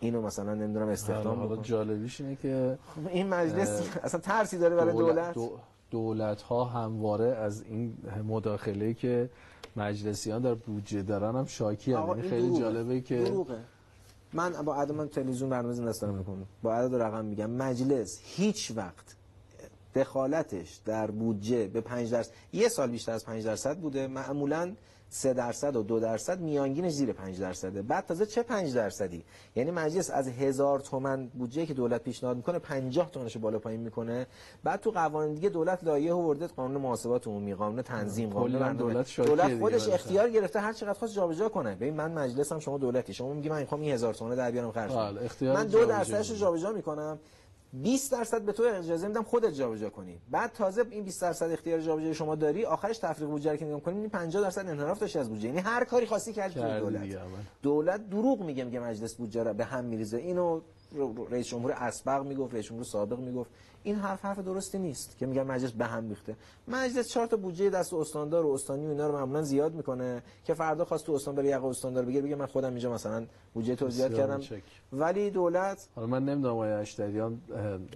اینو 0.00 0.22
مثلا 0.22 0.54
نمی‌دونم 0.54 0.88
استخدام 0.88 1.38
حالا 1.38 1.54
بکن 1.54 1.62
جالبیش 1.62 2.20
اینه 2.20 2.36
که 2.36 2.78
این 3.08 3.28
مجلس 3.28 3.88
اصلا 4.02 4.20
ترسی 4.20 4.58
داره 4.58 4.76
برای 4.76 4.92
دولت 4.92 5.34
دو- 5.34 5.58
دولت 5.90 6.42
ها 6.42 6.64
همواره 6.64 7.24
از 7.26 7.62
این 7.62 7.94
مداخله 8.28 8.94
که 8.94 9.30
مجلسیان 9.76 10.42
در 10.42 10.54
بودجه 10.54 11.02
دارن 11.02 11.36
هم 11.36 11.44
شاکی 11.46 11.92
هم. 11.92 11.98
آقا 12.00 12.14
خیلی 12.14 12.28
دروغه. 12.46 12.60
جالبه 12.60 13.00
که 13.00 13.22
دروغه. 13.22 13.58
من 14.32 14.52
با 14.52 14.74
عدد 14.74 14.92
من 14.92 15.08
تلویزیون 15.08 15.50
برنامه 15.50 15.74
زنده 15.74 15.92
دارم 15.92 16.14
می‌کنم. 16.14 16.46
با 16.62 16.74
عدد 16.74 16.94
رقم 16.94 17.24
میگم. 17.24 17.50
مجلس 17.50 18.20
هیچ 18.22 18.72
وقت 18.76 19.16
دخالتش 19.94 20.80
در 20.84 21.10
بودجه 21.10 21.66
به 21.66 21.80
5 21.80 22.12
درصد 22.12 22.32
یه 22.52 22.68
سال 22.68 22.90
بیشتر 22.90 23.12
از 23.12 23.24
5 23.24 23.44
درصد 23.44 23.78
بوده. 23.78 24.06
معمولا 24.06 24.74
3 25.14 25.32
درصد 25.32 25.76
و 25.76 25.82
2 25.82 26.00
درصد 26.00 26.40
میانگینش 26.40 26.92
زیر 26.92 27.12
5 27.12 27.40
درصده 27.40 27.82
بعد 27.82 28.06
تازه 28.06 28.26
چه 28.26 28.42
5 28.42 28.74
درصدی 28.74 29.24
یعنی 29.56 29.70
مجلس 29.70 30.10
از 30.10 30.28
هزار 30.28 30.80
تومن 30.80 31.26
بودجه 31.26 31.66
که 31.66 31.74
دولت 31.74 32.02
پیشنهاد 32.02 32.36
می‌کنه 32.36 32.58
50 32.58 33.10
تومنش 33.10 33.36
بالا 33.36 33.58
پایین 33.58 33.80
می‌کنه 33.80 34.26
بعد 34.64 34.80
تو 34.80 34.90
قوانین 34.90 35.34
دیگه 35.34 35.48
دولت 35.48 35.84
لایحه 35.84 36.12
آورده 36.12 36.46
قانون 36.46 36.80
محاسبات 36.80 37.26
عمومی 37.26 37.54
قانون 37.54 37.82
تنظیم 37.82 38.30
قانون. 38.30 38.76
دولت 38.76 39.20
دولت 39.20 39.58
خودش. 39.58 39.88
اختیار 39.88 40.30
گرفته 40.30 40.60
هر 40.60 40.72
چقدر 40.72 40.92
خواست 40.92 41.14
جابجا 41.14 41.48
کنه 41.48 41.74
ببین 41.74 41.94
من 41.94 42.12
مجلسم 42.12 42.58
شما 42.58 42.78
دولتی 42.78 43.14
شما 43.14 43.32
میگی 43.32 43.48
من 43.48 43.60
می‌خوام 43.60 43.80
این 43.80 43.92
هزار 43.92 44.14
تومن 44.14 44.34
در 44.34 44.50
بیارم 44.50 44.72
خرج. 44.72 44.92
بله، 44.92 45.52
من 45.54 45.66
دو 45.66 45.78
جابجا 45.78 45.84
درصدش 45.84 46.28
رو 46.30 46.34
می‌کنه. 46.34 46.38
جابجا 46.38 46.72
می‌کنم 46.72 47.18
20 47.72 48.12
درصد 48.12 48.42
به 48.42 48.52
تو 48.52 48.62
اجازه 48.62 49.08
میدم 49.08 49.22
خودت 49.22 49.52
جابجا 49.52 49.90
کنی. 49.90 50.18
بعد 50.30 50.52
تازه 50.52 50.84
این 50.90 51.04
20 51.04 51.22
درصد 51.22 51.50
اختیار 51.50 51.80
جابجایی 51.80 52.14
شما 52.14 52.34
داری 52.34 52.64
آخرش 52.64 52.98
تفریق 52.98 53.28
بودجه 53.28 53.50
رو 53.50 53.56
که 53.56 53.64
نگاه 53.64 53.80
کنیم 53.80 54.00
این 54.00 54.08
50 54.08 54.42
درصد 54.42 54.68
انحراف 54.68 54.98
داشته 54.98 55.20
از 55.20 55.28
بودجه. 55.28 55.48
یعنی 55.48 55.60
هر 55.60 55.84
کاری 55.84 56.06
خاصی 56.06 56.32
کردی 56.32 56.60
دولت. 56.60 57.18
دولت 57.62 58.10
دروغ 58.10 58.42
میگه 58.42 58.64
میگه 58.64 58.80
مجلس 58.80 59.14
بودجه 59.14 59.42
رو 59.42 59.54
به 59.54 59.64
هم 59.64 59.84
میریزه. 59.84 60.16
اینو 60.16 60.60
رئیس 61.30 61.46
جمهور 61.46 61.72
اسبق 61.72 62.22
می‌گفت 62.22 62.54
رئیس 62.54 62.66
جمهور 62.66 62.84
سابق 62.84 63.18
می‌گفت. 63.18 63.50
این 63.82 63.96
حرف 63.96 64.24
حرف 64.24 64.38
درستی 64.38 64.78
نیست 64.78 65.18
که 65.18 65.26
میگن 65.26 65.42
مجلس 65.42 65.72
به 65.72 65.84
هم 65.84 66.08
ریخته. 66.08 66.36
مجلس 66.68 67.08
چهار 67.08 67.26
تا 67.26 67.36
بودجه 67.36 67.70
دست 67.70 67.94
استاندار 67.94 68.46
و 68.46 68.52
استانی 68.52 68.86
و 68.86 68.90
اینا 68.90 69.06
رو 69.06 69.12
معمولا 69.12 69.42
زیاد 69.42 69.74
می‌کنه 69.74 70.22
که 70.44 70.54
فردا 70.54 70.84
خواست 70.84 71.06
تو 71.06 71.12
استان 71.12 71.34
بره 71.34 71.48
یقه 71.48 71.66
استاندار 71.66 72.04
بگیره 72.04 72.22
بگه 72.22 72.36
من 72.36 72.46
خودم 72.46 72.68
اینجا 72.68 72.92
مثلا 72.92 73.26
بودجه 73.54 73.74
تو 73.74 73.90
زیاد 73.90 74.14
کردم. 74.14 74.40
چک. 74.40 74.62
ولی 74.92 75.30
دولت 75.30 75.88
حالا 75.94 76.06
من 76.06 76.24
نمی‌دونم 76.24 76.54
آقای 76.54 76.72
اشتریان 76.72 77.40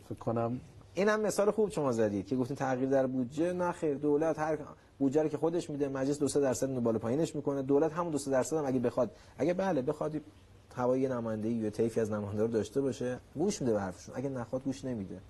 فکر 0.08 0.18
کنم 0.20 0.60
این 0.94 1.08
هم 1.08 1.20
مثال 1.20 1.50
خوب 1.50 1.70
شما 1.70 1.92
زدید 1.92 2.26
که 2.26 2.36
گفتین 2.36 2.56
تغییر 2.56 2.88
در 2.88 3.06
بودجه. 3.06 3.52
نه 3.52 3.72
خیر 3.72 3.94
دولت 3.94 4.38
هر 4.38 4.58
بودجه 4.98 5.22
رو 5.22 5.28
که 5.28 5.36
خودش 5.36 5.70
میده 5.70 5.88
مجلس 5.88 6.18
2 6.18 6.40
درصد 6.40 6.68
اینو 6.68 6.80
بالا 6.80 6.98
پایینش 6.98 7.36
می‌کنه. 7.36 7.62
دولت 7.62 7.92
همون 7.92 8.12
2 8.12 8.30
درصد 8.30 8.56
هم 8.56 8.66
اگه 8.66 8.78
بخواد 8.78 9.10
اگه 9.38 9.54
بله 9.54 9.82
بخواد 9.82 10.20
هوای 10.76 11.08
نمایندگی 11.08 11.54
یا 11.54 11.70
طیفی 11.70 12.00
از 12.00 12.12
نماینده 12.12 12.42
رو 12.42 12.48
داشته 12.48 12.80
باشه 12.80 13.18
گوش 13.34 13.60
میده 13.60 13.72
به 13.72 13.80
حرفشون. 13.80 14.14
اگه 14.16 14.28
نخواد 14.28 14.62
گوش 14.62 14.84
نمیده. 14.84 15.20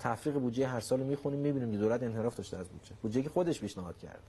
تفریق 0.00 0.34
بودجه 0.34 0.66
هر 0.66 0.80
سال 0.80 1.00
می‌خونیم 1.00 1.40
می‌بینیم 1.40 1.72
که 1.72 1.78
دولت 1.78 2.02
انحراف 2.02 2.36
داشته 2.36 2.56
از 2.56 2.68
بودجه. 2.68 2.92
بودجه 3.02 3.22
که 3.22 3.28
خودش 3.28 3.60
پیشنهاد 3.60 3.98
کرد 3.98 4.20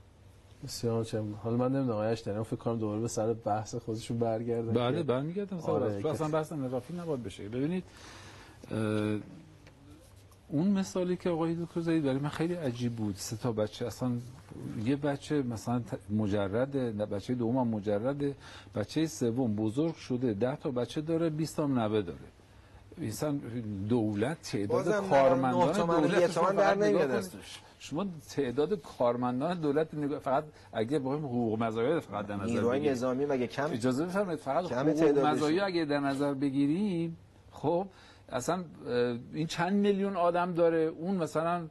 بسیار 0.64 1.04
چه 1.04 1.22
حالا 1.42 1.56
من 1.56 1.72
نمی‌دونم 1.72 1.90
آقای 1.90 2.08
اشتریان 2.08 2.42
فکر 2.42 2.56
کنم 2.56 2.78
دوباره 2.78 3.00
به 3.00 3.08
سر 3.08 3.32
بحث 3.32 3.74
خودشون 3.74 4.18
برگردن 4.18 4.72
بله 4.72 5.02
برمیگردم 5.02 5.58
آره، 5.58 5.84
آره 5.84 6.10
اصلا 6.10 6.28
بحث 6.28 6.52
انحرافی 6.52 6.94
نباید 6.94 7.22
بشه. 7.22 7.48
ببینید 7.48 7.84
اه، 8.70 9.18
اون 10.48 10.68
مثالی 10.68 11.16
که 11.16 11.30
آقای 11.30 11.54
دکتر 11.54 11.80
زدید 11.80 12.02
برای 12.02 12.18
من 12.18 12.28
خیلی 12.28 12.54
عجیب 12.54 12.96
بود 12.96 13.14
سه 13.16 13.36
تا 13.36 13.52
بچه 13.52 13.86
اصلا 13.86 14.10
یه 14.84 14.96
بچه 14.96 15.42
مثلا 15.42 15.82
مجرده 16.10 16.92
بچه 16.92 17.34
دوم 17.34 17.56
هم 17.56 17.68
مجرده 17.68 18.34
بچه 18.74 19.06
سوم 19.06 19.54
بزرگ 19.54 19.94
شده 19.94 20.34
ده 20.34 20.56
تا 20.56 20.70
بچه 20.70 21.00
داره 21.00 21.30
20 21.30 21.56
تا 21.56 21.66
نوه 21.66 22.02
داره 22.02 22.18
مثلا 22.98 23.38
دولت 23.88 24.42
تعداد 24.42 25.08
کارمندان 25.08 25.72
دولت 25.72 26.56
در 26.56 26.74
نمیاد. 26.74 27.24
شما 27.78 28.06
تعداد 28.30 28.80
کارمندان 28.80 29.60
دولت 29.60 29.94
نگاه 29.94 30.18
فقط 30.18 30.44
اگه 30.72 30.98
بخوایم 30.98 31.24
حقوق 31.24 31.62
مزایا 31.62 32.00
فقط 32.00 32.26
در 32.26 32.36
نظر 32.36 32.60
بگیریم 32.62 32.92
نظامی 32.92 33.26
مگه 33.26 33.46
کم 33.46 33.70
اجازه 33.72 34.04
بفرمایید 34.06 34.40
فقط 34.40 34.72
حقوق. 34.72 35.18
مزایا 35.18 35.66
اگه 35.66 35.84
در 35.84 36.00
نظر 36.00 36.34
بگیریم 36.34 37.16
خب 37.52 37.86
اصلا 38.28 38.64
این 39.34 39.46
چند 39.46 39.72
میلیون 39.72 40.16
آدم 40.16 40.54
داره 40.54 40.78
اون 40.78 41.14
مثلا 41.16 41.66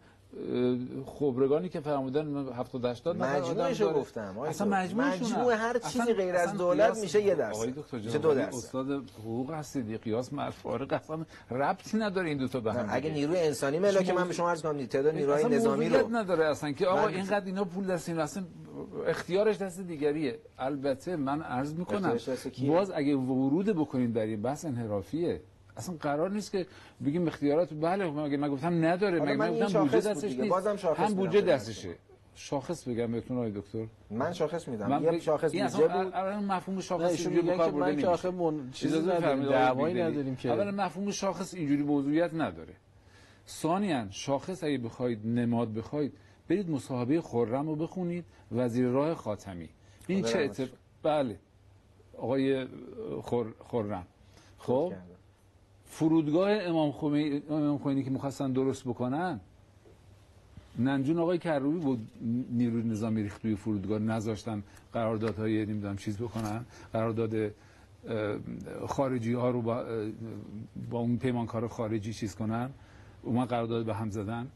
خبرگانی 1.06 1.70
که 1.70 1.80
فرمودن 1.80 2.48
70 2.54 2.86
80 2.86 3.18
نفر 3.18 3.36
آدم 3.38 3.50
مجموعشو 3.52 3.84
داره. 3.84 3.98
گفتم 4.00 4.38
اصلا. 4.40 4.68
مجموعشون 4.68 5.28
مجموع 5.28 5.54
هر 5.54 5.80
چیزی 5.80 6.14
غیر 6.14 6.36
از 6.36 6.54
دولت 6.54 6.98
میشه 7.02 7.22
یه 7.22 7.36
درصد. 7.36 7.56
آقای 7.56 7.72
دکتر 7.72 7.98
میشه 7.98 8.18
دو 8.18 8.34
درصد. 8.34 8.56
استاد 8.56 8.92
حقوق 9.20 9.52
هستید 9.52 10.02
قیاس 10.02 10.34
مرفارق 10.34 10.94
اصلا 10.94 11.26
ربطی 11.52 11.98
نداره 11.98 12.30
این 12.30 12.38
دو 12.38 12.48
تا 12.48 12.60
به 12.60 12.74
هم 12.74 12.86
اگه. 12.90 13.12
نیروی 13.12 13.40
انسانی 13.40 13.80
ملاک 13.80 14.04
شما- 14.06 14.16
من 14.20 14.28
به 14.28 14.34
شما 14.34 14.50
عرض 14.50 14.62
کنم 14.62 14.86
تعداد 14.86 15.16
نیروهای 15.16 15.46
نظامی 15.46 15.90
رو 15.90 16.16
نداره 16.16 16.46
اصلا 16.46 16.72
که 16.72 16.88
آقا 16.88 17.08
اینقدر 17.08 17.46
اینا 17.46 17.64
پول 17.66 17.86
دست 17.88 18.10
این 18.10 18.20
اصلا 18.20 18.44
اختیارش 19.08 19.58
دست 19.58 19.80
دیگریه 19.80 20.40
البته 20.60 21.16
من 21.16 21.42
عرض 21.42 21.74
می‌کنم؟ 21.74 22.18
باز 22.68 22.92
اگه 22.96 23.16
ورود 23.16 23.66
بکنیم 23.66 24.12
در 24.12 24.22
این 24.22 24.42
بحث 24.42 24.66
انحرافیه 24.66 25.42
اصلا 25.78 25.96
قرار 25.96 26.32
نیست 26.32 26.52
که 26.52 26.66
بگیم 27.06 27.28
اختیارات 27.28 27.74
بله 27.74 28.12
مگه 28.12 28.38
من 28.38 28.50
گفتم 28.50 28.86
نداره 28.86 29.20
مگه 29.20 29.36
من 29.36 29.60
گفتم 29.60 29.80
بودجه 29.82 30.10
دستش. 30.10 30.36
نیست. 30.36 30.50
بازم 30.50 30.76
شاخص 30.76 31.00
هم 31.00 31.14
بودجه 31.14 31.42
دستشه. 31.42 31.96
شاخص 32.36 32.88
بگم 32.88 33.12
بهتون 33.12 33.38
آقای 33.38 33.52
دکتر. 33.52 33.86
من 34.10 34.34
شاخص 34.34 34.68
میدم. 34.68 34.88
من 34.88 35.14
یه 35.14 35.20
شاخص 35.20 35.52
بودجه 35.52 35.88
بود. 35.88 36.14
اولا 36.14 36.42
مفهوم 36.42 36.82
شاخص 36.82 37.26
اینجوری 37.26 37.42
به 37.42 37.58
کار 37.58 37.66
که 37.66 37.72
برده 37.72 37.92
من 37.92 38.02
که 38.02 38.08
آخه 38.08 38.32
نمیشه. 38.32 38.52
من 38.52 38.72
چیزی 38.72 39.00
نداریم. 39.00 39.44
دعوایی. 39.44 40.02
نداریم 40.02 40.36
که. 40.36 40.50
اولا 40.52 40.72
مفهوم 40.72 41.12
شاخص 41.12 41.54
اینجوری 41.54 41.84
موضوعیت 41.84 42.34
نداره. 42.34 42.74
ثانیا 43.48 44.08
شاخص 44.10 44.64
اگه 44.64 44.78
بخواید 44.78 45.28
نماد 45.28 45.74
بخواید 45.74 46.14
برید 46.50 46.70
مصاحبه 46.70 47.22
خرم 47.22 47.68
رو 47.68 47.76
بخونید 47.76 48.26
وزیر 48.52 48.86
راه 48.88 49.14
خاتمی. 49.16 49.70
این 50.08 50.24
چه. 50.24 50.52
بله. 51.04 51.40
آقای 52.18 52.66
خر... 53.24 53.46
خرم. 53.60 54.08
خب. 54.58 54.94
فرودگاه 55.94 56.52
امام 56.52 56.92
خمینی 56.92 57.42
امام 57.50 57.78
خمینی 57.78 58.04
که 58.04 58.10
می‌خواستن 58.10 58.52
درست 58.52 58.84
بکنن 58.84 59.40
ننجون 60.80 61.20
آقای 61.20 61.38
کروبی 61.38 61.80
بود 61.80 62.08
نیروی 62.52 62.84
نظامی 62.84 63.24
ریخت 63.24 63.42
توی 63.42 63.56
فرودگاه 63.56 64.00
نذاشتن 64.00 64.64
قراردادهای 64.94 65.66
نمی‌دونم 65.66 65.98
چیز 65.98 66.18
بکنن. 66.18 66.66
قرارداد 66.94 67.52
خارجی 68.88 69.34
ها 69.34 69.50
رو 69.50 69.62
با, 69.62 69.86
با 70.92 71.00
اون 71.00 71.18
پیمانکار 71.18 71.68
خارجی 71.68 72.14
چیز 72.14 72.36
کنن. 72.36 72.70
اومد 73.24 73.48
قرارداد 73.48 73.86
به 73.86 73.94
هم 73.94 74.10
زدن. 74.10 74.48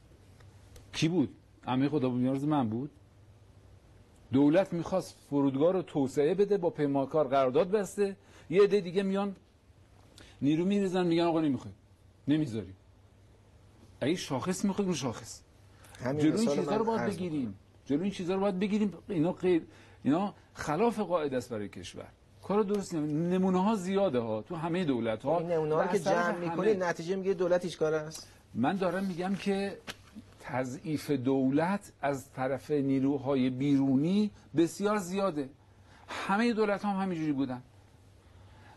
کی 0.93 1.07
بود؟ 1.07 1.29
امیر 1.67 1.89
خدا 1.89 2.09
بیامرز 2.09 2.43
من 2.43 2.69
بود. 2.69 2.89
دولت 4.31 4.73
می‌خواست 4.73 5.17
فرودگاه 5.29 5.73
رو 5.73 5.81
توسعه 5.81 6.33
بده 6.33 6.57
با 6.57 6.69
پیمانکار 6.69 7.27
قرارداد 7.27 7.71
بسته. 7.71 8.15
یه 8.49 8.63
عده 8.63 8.81
دیگه 8.81 9.03
میان 9.03 9.35
نیرو 10.41 10.65
میریزن 10.65 11.07
میگن 11.07 11.23
آقا 11.23 11.41
نمی‌خوایم 11.41 11.75
نمی‌ذاریم 12.27 12.75
اگه 14.01 14.15
شاخص 14.15 14.65
می‌خوایم 14.65 14.93
شاخص. 14.93 15.41
جلو 16.03 16.37
این 16.37 16.49
چیزا 16.55 16.75
رو 16.75 16.85
باید 16.85 17.05
بگیریم. 17.05 17.55
جلو 17.85 18.01
این 18.01 18.11
چیزا 18.11 18.35
رو 18.35 18.41
باید 18.41 18.59
بگیریم. 18.59 18.93
اینا 19.09 19.31
غیر 19.31 19.61
اینا 20.03 20.33
خلاف 20.53 20.99
قاعده 20.99 21.37
است 21.37 21.49
برای 21.49 21.69
کشور. 21.69 22.07
کار 22.43 22.63
درست 22.63 22.95
نمونه 22.95 23.63
ها 23.63 23.75
زیاده 23.75 24.19
ها. 24.19 24.41
تو 24.41 24.55
همه 24.55 24.85
دولت 24.85 25.23
ها 25.23 25.39
نمونه 25.39 25.75
ها 25.75 25.87
که 25.87 25.99
جمع 25.99 26.37
می‌کنی 26.37 26.73
نتیجه 26.73 27.15
میگه 27.15 27.33
دولت 27.33 27.63
هیچ 27.63 27.77
کار 27.77 27.93
است. 27.93 28.27
من 28.53 28.75
دارم 28.75 29.03
میگم 29.03 29.35
که 29.35 29.77
تضعیف 30.39 31.11
دولت 31.11 31.91
از 32.01 32.31
طرف 32.31 32.71
نیروهای 32.71 33.49
بیرونی 33.49 34.31
بسیار 34.57 34.97
زیاده. 34.97 35.49
همه 36.07 36.53
دولت 36.53 36.85
هم 36.85 37.01
همینجوری 37.01 37.31
بودن. 37.31 37.61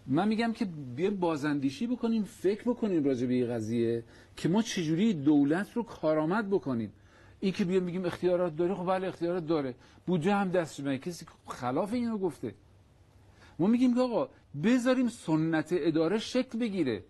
من 0.07 0.29
میگم 0.29 0.53
که 0.53 0.65
بیا 0.97 1.11
بازندیشی 1.11 1.87
بکنیم 1.87 2.25
فکر 2.25 2.63
بکنیم 2.63 3.05
راجع 3.05 3.27
به 3.27 3.35
این 3.35 3.55
قضیه 3.55 4.05
که 4.37 4.49
ما 4.49 4.63
چجوری 4.63 5.15
دولت 5.15 5.73
رو 5.73 5.83
کارآمد 5.83 6.51
بکنیم. 6.51 6.93
این 7.41 7.53
که 7.53 7.65
بیا 7.65 7.81
میگیم 7.81 8.05
اختیارات 8.05 8.57
داره 8.57 8.75
خب 8.75 8.87
بله 8.87 9.09
اختیارات 9.09 9.47
داره. 9.47 9.75
بودجه 10.07 10.35
هم 10.35 10.49
دست 10.51 10.75
شما 10.75 10.97
کسی 10.97 11.27
خلاف 11.47 11.93
اینو 11.93 12.19
گفته. 12.19 12.55
ما 13.59 13.67
میگیم 13.67 13.95
که 13.95 14.01
آقا 14.01 14.29
بذاریم 14.65 15.09
سنت 15.09 15.69
اداره 15.73 16.19
شکل 16.19 16.59
بگیره. 16.59 17.03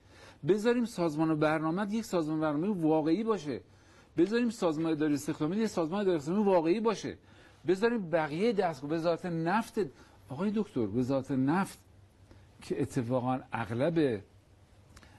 بذاریم 0.48 0.84
سازمان 0.84 1.30
و 1.30 1.36
برنامه 1.36 1.94
یک 1.94 2.04
سازمان 2.04 2.40
برنامه 2.40 2.68
واقعی 2.68 3.24
باشه. 3.24 3.60
بذاریم 4.16 4.50
سازمان 4.50 4.92
اداره 4.92 5.14
استخدامی 5.14 5.56
یک 5.56 5.66
سازمان 5.66 6.00
اداره 6.00 6.16
استخدامی 6.16 6.44
واقعی 6.44 6.80
باشه. 6.80 7.16
بذاریم 7.66 8.10
بقیه 8.10 8.52
دست 8.52 8.84
وزارت 8.84 9.26
نفت. 9.26 9.80
آقای 10.28 10.52
دکتر 10.54 10.80
وزارت 10.80 11.30
نفت 11.30 11.78
که 12.60 12.82
اتفاقا 12.82 13.40
اغلب 13.52 14.20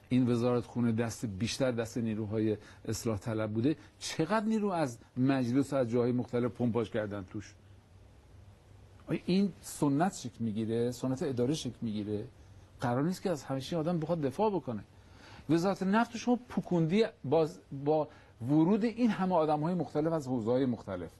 این 0.08 0.28
وزارت 0.30 0.66
خونه 0.66 0.92
دست 0.92 1.26
بیشتر 1.26 1.70
دست 1.70 1.98
نیروهای 1.98 2.56
اصلاح 2.88 3.18
طلب 3.18 3.52
بوده. 3.52 3.76
چقدر 3.98 4.46
نیرو 4.46 4.68
از 4.68 4.98
مجلس 5.16 5.72
و 5.72 5.76
از 5.76 5.88
جاهای 5.88 6.12
مختلف 6.12 6.52
پمپاژ 6.52 6.90
کردن 6.90 7.24
توش؟ 7.24 7.54
این 9.26 9.52
سنت 9.60 10.14
شکل 10.14 10.44
می‌گیره؟ 10.44 10.90
سنت 10.90 11.22
اداره 11.22 11.54
شکل 11.54 11.78
می‌گیره؟ 11.80 12.24
قرار 12.80 13.02
نیست 13.02 13.22
که 13.22 13.30
از 13.30 13.44
همیشه 13.44 13.76
آدم 13.76 13.98
بخواد 13.98 14.20
دفاع 14.20 14.50
بکنه. 14.50 14.84
وزارت 15.50 15.82
نفت 15.82 16.16
شما 16.16 16.38
پوکوندی 16.48 17.04
باز 17.24 17.60
با 17.84 18.08
ورود 18.48 18.84
این 18.84 19.10
همه 19.10 19.34
آدم 19.34 19.60
های 19.60 19.74
مختلف 19.74 20.12
از 20.12 20.26
حوزه 20.26 20.50
های 20.50 20.66
مختلف. 20.66 21.10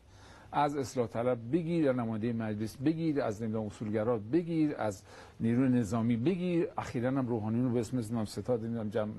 از 0.53 0.77
اصلاح 0.77 1.07
طلب 1.07 1.39
بگیر 1.53 1.85
یا 1.85 1.93
نماینده 1.93 2.33
مجلس 2.33 2.77
بگیر 2.77 3.23
از 3.23 3.43
نمی‌دونم 3.43 3.67
اصولگرا 3.67 4.19
بگیر 4.19 4.75
از 4.79 5.03
نیروی 5.41 5.69
نظامی 5.69 6.17
بگیر. 6.17 6.69
اخیرا 6.79 7.09
هم 7.09 7.27
روحانی 7.27 7.63
رو 7.63 7.71
به 7.71 7.81
اسم 7.81 8.15
نام 8.15 8.25
ستاد 8.25 8.65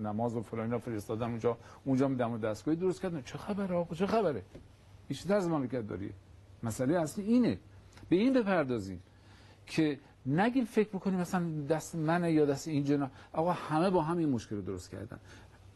نماز 0.04 0.36
و 0.36 0.42
فلان 0.42 0.78
فرستادن 0.78 1.26
اونجا. 1.26 1.58
اونجا 1.86 2.06
هم 2.06 2.16
دم 2.16 2.38
دستگاهی 2.38 2.78
درست 2.78 3.02
کردن. 3.02 3.22
چه 3.22 3.38
خبره 3.38 3.76
آقا؟ 3.76 3.96
چه 3.96 4.08
خبره؟ 4.08 4.42
بیشتر 5.08 5.36
از 5.36 5.48
مملکت 5.48 5.88
داری؟ 5.88 6.10
مسئله 6.64 7.00
اصلی 7.00 7.26
اینه. 7.26 7.58
به 8.10 8.16
این 8.16 8.34
بپردازیم 8.34 9.00
که 9.66 10.00
نگیم 10.26 10.66
فکر 10.66 10.90
بکنیم 10.90 11.20
مثلا 11.20 11.66
دست 11.70 11.96
منه 11.96 12.32
یا 12.32 12.46
دست 12.46 12.68
این 12.68 12.84
جنا 12.84 13.10
آقا 13.34 13.52
همه 13.52 13.90
با 13.90 14.02
هم 14.02 14.18
این 14.18 14.30
مشکل 14.30 14.56
رو 14.56 14.62
درست 14.62 14.90
کردن. 14.92 15.20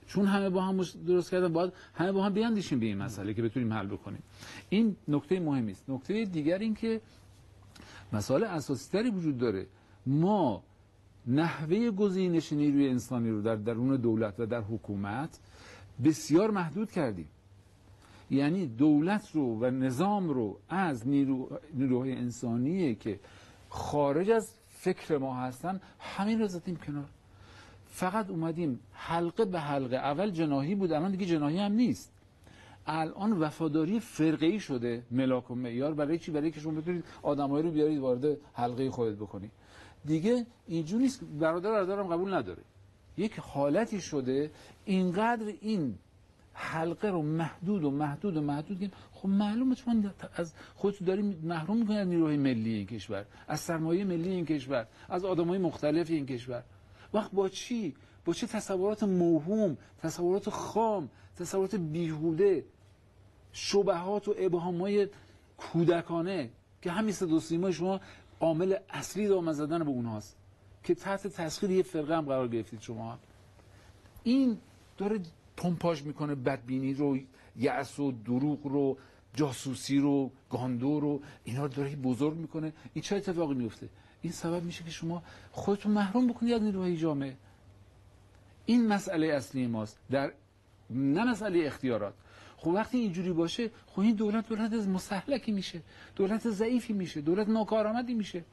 چون 0.08 0.26
همه 0.26 0.50
با 0.50 0.62
هم 0.62 0.78
درست 1.08 1.32
کردن 1.32 1.54
باید 1.54 1.74
همه 1.94 2.12
با 2.12 2.24
هم 2.24 2.34
بیاندیشیم 2.34 2.80
به 2.80 2.86
این 2.86 2.98
مسئله 2.98 3.34
که 3.34 3.42
بتونیم 3.42 3.74
حل 3.74 3.88
بکنیم. 3.88 4.24
این 4.70 4.96
نکته 5.08 5.40
مهمی 5.40 5.72
است. 5.72 5.90
نکته 5.90 6.26
دیگر 6.26 6.58
این 6.58 6.76
که 6.76 7.02
مسائل 8.14 8.44
اساسی 8.44 8.92
تری 8.92 9.10
وجود 9.10 9.38
داره. 9.38 9.68
ما 10.06 10.64
نحوه 11.28 11.92
گزینش 11.92 12.54
نیروی 12.54 12.90
انسانی 12.90 13.30
رو 13.30 13.42
در 13.42 13.56
درون 13.56 13.96
دولت 13.96 14.40
و 14.40 14.46
در 14.46 14.62
حکومت 14.62 15.40
بسیار 16.04 16.52
محدود 16.52 16.92
کردیم. 16.92 17.28
یعنی 18.32 18.68
دولت 18.68 19.32
رو 19.34 19.60
و 19.60 19.72
نظام 19.72 20.30
رو 20.30 20.60
از 20.70 21.08
نیرو، 21.08 21.60
نیروهای 21.74 22.14
انسانیه 22.14 22.96
که 22.96 23.20
خارج 23.70 24.30
از 24.30 24.54
فکر 24.70 25.18
ما 25.18 25.36
هستن 25.36 25.82
همین 26.00 26.40
رو 26.40 26.48
زدیم 26.48 26.76
کنار. 26.76 27.10
فقط 27.98 28.30
اومدیم 28.30 28.80
حلقه 28.92 29.46
به 29.46 29.60
حلقه. 29.60 29.96
اول 29.96 30.30
جناهی 30.30 30.76
بود 30.76 30.92
الان 30.92 31.12
دیگه 31.12 31.26
جناهی 31.26 31.60
هم 31.60 31.72
نیست. 31.72 32.14
الان 32.88 33.32
وفاداری 33.32 34.00
فرقه 34.00 34.60
شده 34.60 35.04
ملاک 35.12 35.52
و 35.52 35.56
معیار. 35.56 35.94
برای 35.94 36.20
چی؟ 36.20 36.32
برای 36.32 36.52
که 36.52 36.60
شما 36.60 36.82
بتونید 36.82 37.06
آدمایی 37.22 37.64
رو 37.64 37.72
بیارید 37.72 38.00
وارد 38.00 38.38
حلقه 38.54 38.90
خودت 38.90 39.16
بکنید. 39.16 39.52
دیگه 40.06 40.46
اینجوری 40.68 41.04
نیست. 41.04 41.24
برادر 41.40 41.72
برادرم 41.72 42.08
قبول 42.08 42.34
نداره. 42.34 42.64
یک 43.18 43.40
حالتی 43.40 44.02
شده 44.02 44.52
اینقدر 44.86 45.54
این 45.62 45.96
حلقه 46.54 47.10
رو 47.10 47.22
محدود 47.22 47.84
و 47.84 47.92
محدود 47.92 48.38
و 48.38 48.42
محدود 48.42 48.78
کنیم 48.78 48.92
خب 49.14 49.30
معلومه 49.30 49.76
شما 49.76 49.96
از 50.36 50.54
خودتون 50.76 51.08
داری 51.08 51.22
محروم 51.44 51.78
می‌کنید 51.78 52.00
از 52.00 52.08
نیروهای 52.08 52.38
ملی 52.38 52.74
این 52.74 52.86
کشور 52.86 53.26
از 53.48 53.60
سرمایه 53.60 54.04
ملی 54.04 54.30
این 54.30 54.46
کشور 54.46 54.88
از 55.10 55.26
آدمای 55.26 55.58
مختلف 55.58 56.10
این 56.10 56.26
کشور. 56.26 56.64
وقت 57.14 57.32
با 57.32 57.50
چی؟ 57.50 57.96
با 58.26 58.34
چه 58.34 58.48
تصورات 58.48 59.04
موهوم 59.04 59.78
تصورات 60.02 60.50
خام 60.50 61.10
تصورات 61.36 61.76
بیهوده 61.76 62.66
شبهات 63.52 64.28
و 64.28 64.36
ابهامای 64.38 65.08
کودکانه 65.58 66.50
که 66.82 66.92
همین 66.92 67.14
صدا 67.14 67.40
سیما 67.40 67.72
شما 67.72 68.00
عامل 68.40 68.76
اصلی 68.90 69.28
دامن 69.28 69.54
زدن 69.54 69.84
به 69.84 69.90
اونهاست 69.90 70.36
که 70.84 70.96
تحت 70.96 71.28
تسخیر 71.28 71.72
یه 71.72 71.84
فرقه 71.84 72.18
هم 72.18 72.26
قرار 72.26 72.48
گرفتید 72.48 72.82
شما. 72.82 73.18
این 74.24 74.58
داره 74.98 75.20
پمپاژ 75.58 76.02
می‌کنه 76.02 76.36
بدبینی 76.36 76.94
رو 76.94 77.18
یأس 77.56 78.00
و 78.00 78.12
دروغ 78.12 78.68
رو 78.68 78.98
جاسوسی 79.34 80.00
رو 80.00 80.32
گاندو 80.50 81.00
رو 81.00 81.22
اینا 81.44 81.62
رو 81.62 81.68
داره 81.68 81.96
بزرگ 81.96 82.38
می‌کنه. 82.38 82.74
این 82.94 83.02
چه 83.02 83.16
اتفاقی 83.16 83.56
میفته 83.56 83.90
این 84.22 84.34
سبب 84.34 84.64
میشه 84.64 84.84
که 84.84 84.92
شما 84.92 85.24
خودتون 85.52 85.92
محروم 85.92 86.28
بکنید 86.28 86.54
از 86.54 86.62
نیروهای 86.62 86.98
جامعه. 86.98 87.36
این 88.66 88.88
مسئله 88.88 89.28
اصلی 89.28 89.68
ماست. 89.68 89.98
در 90.12 90.32
نه 90.90 91.24
مسئله 91.24 91.66
اختیارات. 91.66 92.14
خب 92.58 92.68
وقتی 92.68 92.98
اینجوری 92.98 93.32
باشه 93.32 93.70
خب 93.88 94.00
این 94.00 94.16
دولت 94.16 94.50
دولت 94.50 94.74
از 94.74 94.88
مسلکی 94.88 95.52
میشه. 95.52 95.82
دولت 96.16 96.50
ضعیفی 96.50 96.94
میشه. 96.94 97.22
دولت 97.22 97.50
ناکارآمدی 97.50 98.14
میشه. 98.14 98.44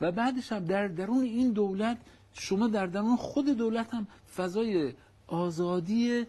و 0.00 0.12
بعدش 0.12 0.52
هم 0.52 0.64
در 0.64 0.88
درون 0.88 1.22
این 1.24 1.52
دولت 1.52 1.98
شما 2.32 2.66
در 2.68 2.86
درون 2.86 3.16
خود 3.16 3.46
دولت 3.46 3.94
هم 3.94 4.06
فضای 4.36 4.92
آزادی 5.26 6.26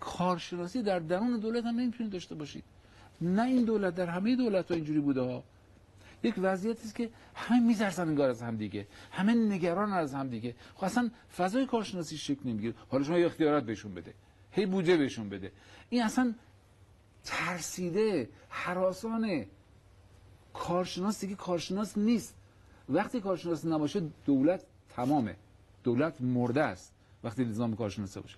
کارشناسی 0.00 0.82
در 0.82 0.98
درون 0.98 1.40
دولت 1.40 1.64
هم 1.64 1.80
نمی‌تونید 1.80 2.12
داشته 2.12 2.34
باشید. 2.34 2.64
نه 3.20 3.42
این 3.42 3.64
دولت 3.64 3.94
در 3.94 4.06
همه 4.06 4.36
دولت 4.36 4.68
ها 4.68 4.74
اینجوری 4.74 5.00
بوده 5.00 5.20
ها. 5.20 5.42
یک 6.22 6.34
وضعیتی 6.38 6.84
است 6.84 6.94
که 6.94 7.10
همه 7.34 7.60
میترسن 7.60 8.08
انگار 8.08 8.30
از 8.30 8.42
هم 8.42 8.56
دیگه 8.56 8.86
همه 9.10 9.34
نگران 9.34 9.92
از 9.92 10.14
هم 10.14 10.28
دیگه 10.28 10.54
خب 10.74 10.84
اصلا 10.84 11.10
فضای 11.36 11.66
کارشناسی 11.66 12.18
شکل 12.18 12.48
نمی‌گیره. 12.48 12.74
حالا 12.88 13.04
شما 13.04 13.16
اختیارات 13.16 13.64
بهشون 13.64 13.94
بده. 13.94 14.14
هی 14.52 14.66
بودجه 14.66 14.96
بهشون 14.96 15.28
بده. 15.28 15.52
این 15.90 16.02
اصلا 16.02 16.34
ترسیده 17.24 18.28
حراسانه 18.48 19.46
کارشناس 20.54 21.20
دیگه 21.20 21.34
کارشناس 21.34 21.98
نیست. 21.98 22.34
وقتی 22.88 23.20
کارشناس 23.20 23.64
نباشه 23.64 24.02
دولت 24.26 24.62
تمامه. 24.96 25.36
دولت 25.84 26.20
مرده 26.20 26.62
است. 26.62 26.92
وقتی 27.24 27.44
نظام 27.44 27.76
کارشناسی 27.76 28.20
باشه. 28.20 28.36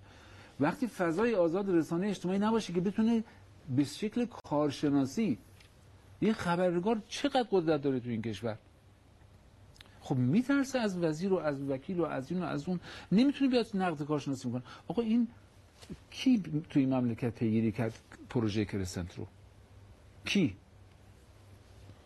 وقتی 0.60 0.86
فضای 0.86 1.34
آزاد 1.34 1.70
رسانه 1.70 2.06
اجتماعی 2.08 2.38
نباشه 2.38 2.72
که 2.72 2.80
بتونه 2.80 3.24
به 3.76 3.84
شکل 3.84 4.26
کارشناسی 4.26 5.38
یه 6.20 6.32
خبرنگار 6.32 7.02
چقدر 7.08 7.46
قدرت 7.50 7.82
داره 7.82 8.00
تو 8.00 8.08
این 8.08 8.22
کشور؟ 8.22 8.58
خب 10.00 10.16
میترسه 10.16 10.78
از 10.78 10.98
وزیر 10.98 11.32
و 11.32 11.36
از 11.36 11.62
وکیل 11.62 12.00
و 12.00 12.04
از 12.04 12.32
این 12.32 12.42
و 12.42 12.44
از 12.44 12.68
اون 12.68 12.80
نمی‌تونه 13.12 13.50
بیاد 13.50 13.66
نقد 13.74 14.02
کارشناسی 14.02 14.48
می‌کنه. 14.48 14.62
آقا 14.88 15.02
این 15.02 15.28
کی 16.10 16.42
تو 16.70 16.80
این 16.80 16.94
مملکت 16.94 17.34
پیگیری 17.34 17.72
کرد 17.72 17.98
پروژه 18.28 18.64
کرسنت 18.64 19.18
رو؟ 19.18 19.26
کی؟ 20.24 20.56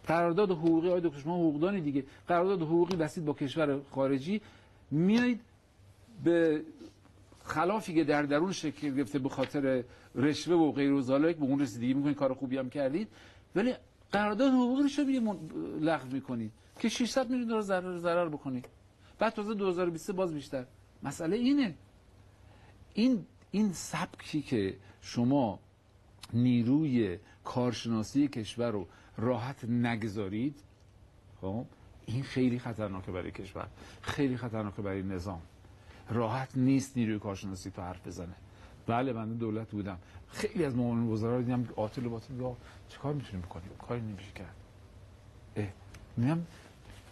قرارداد 0.06 0.50
حقوقی 0.50 0.88
آقای 0.88 1.00
دکتر 1.00 1.18
شما 1.18 1.34
حقوقدانی 1.34 1.80
دیگه. 1.80 2.04
قرارداد 2.28 2.62
حقوقی 2.62 2.96
بسید 2.96 3.24
با 3.24 3.32
کشور 3.32 3.80
خارجی. 3.90 4.40
میایید 4.90 5.40
به 6.24 6.62
خلافی 7.44 7.94
که 7.94 8.04
در 8.04 8.22
درون 8.22 8.52
شکل 8.52 8.94
گرفته 8.94 9.18
به 9.18 9.28
خاطر 9.28 9.84
رشوه 10.14 10.54
و 10.54 10.72
غیر 10.72 10.92
و 10.92 11.02
به 11.18 11.34
اون 11.40 11.60
رسیدگی 11.60 11.94
می‌کنید 11.94 12.16
کار 12.16 12.34
خوبی 12.34 12.56
هم 12.56 12.70
کردید. 12.70 13.08
ولی 13.54 13.74
قرارداد 14.14 14.52
حقوقی 14.52 14.82
رو 14.82 14.88
چه 14.88 15.04
لغو 15.80 16.06
می‌کنید 16.12 16.52
که 16.78 16.88
600 16.88 17.30
میلیون 17.30 17.48
دلار 17.48 17.60
ضرر 17.62 17.98
ضرر 17.98 18.28
بکنید 18.28 18.66
بعد 19.18 19.32
تازه 19.32 19.54
2023 19.54 20.12
باز 20.12 20.34
بیشتر. 20.34 20.64
مسئله 21.02 21.36
اینه. 21.36 21.74
این 22.94 23.26
این 23.50 23.72
سبکی 23.72 24.42
که 24.42 24.76
شما 25.00 25.58
نیروی 26.32 27.18
کارشناسی 27.44 28.28
کشور 28.28 28.70
رو 28.70 28.86
راحت 29.16 29.64
نگذارید 29.64 30.60
خب 31.40 31.64
این 32.06 32.22
خیلی 32.22 32.58
خطرناکه 32.58 33.12
برای 33.12 33.30
کشور. 33.30 33.68
خیلی 34.02 34.36
خطرناکه 34.36 34.82
برای 34.82 35.02
نظام. 35.02 35.42
راحت 36.10 36.56
نیست 36.56 36.96
نیروی 36.96 37.18
کارشناسی 37.18 37.70
تو 37.70 37.82
حرف 37.82 38.06
بزنه. 38.06 38.34
بله 38.86 39.12
من 39.12 39.34
دولت 39.34 39.70
بودم. 39.70 39.98
خیلی 40.28 40.64
از 40.64 40.76
معاون 40.76 41.08
وزرا 41.08 41.36
رو 41.36 41.42
دیدم 41.42 41.64
قاتل 41.76 42.06
و 42.06 42.10
باطل 42.10 42.38
رو 42.38 42.56
چیکار 42.88 43.14
می‌تونیم 43.14 43.40
بکنیم؟ 43.40 43.68
کاری 43.88 44.00
نمیشه 44.00 44.32
کرد. 44.34 44.54
میگم 46.16 46.38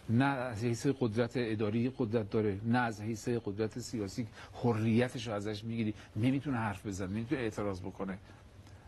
نه 0.09 0.25
از 0.25 0.63
حیث 0.63 0.87
قدرت 0.99 1.31
اداری 1.35 1.91
قدرت 1.97 2.29
داره 2.29 2.59
نه 2.65 2.79
از 2.79 3.01
حیث 3.01 3.29
قدرت 3.29 3.79
سیاسی 3.79 4.27
حریتش 4.63 5.27
رو 5.27 5.33
ازش 5.33 5.63
می‌گیری. 5.63 5.93
نمی‌تونه 6.15 6.57
حرف 6.57 6.85
بزنه 6.85 7.09
نمی‌تونه 7.09 7.41
اعتراض 7.41 7.81
بکنه 7.81 8.17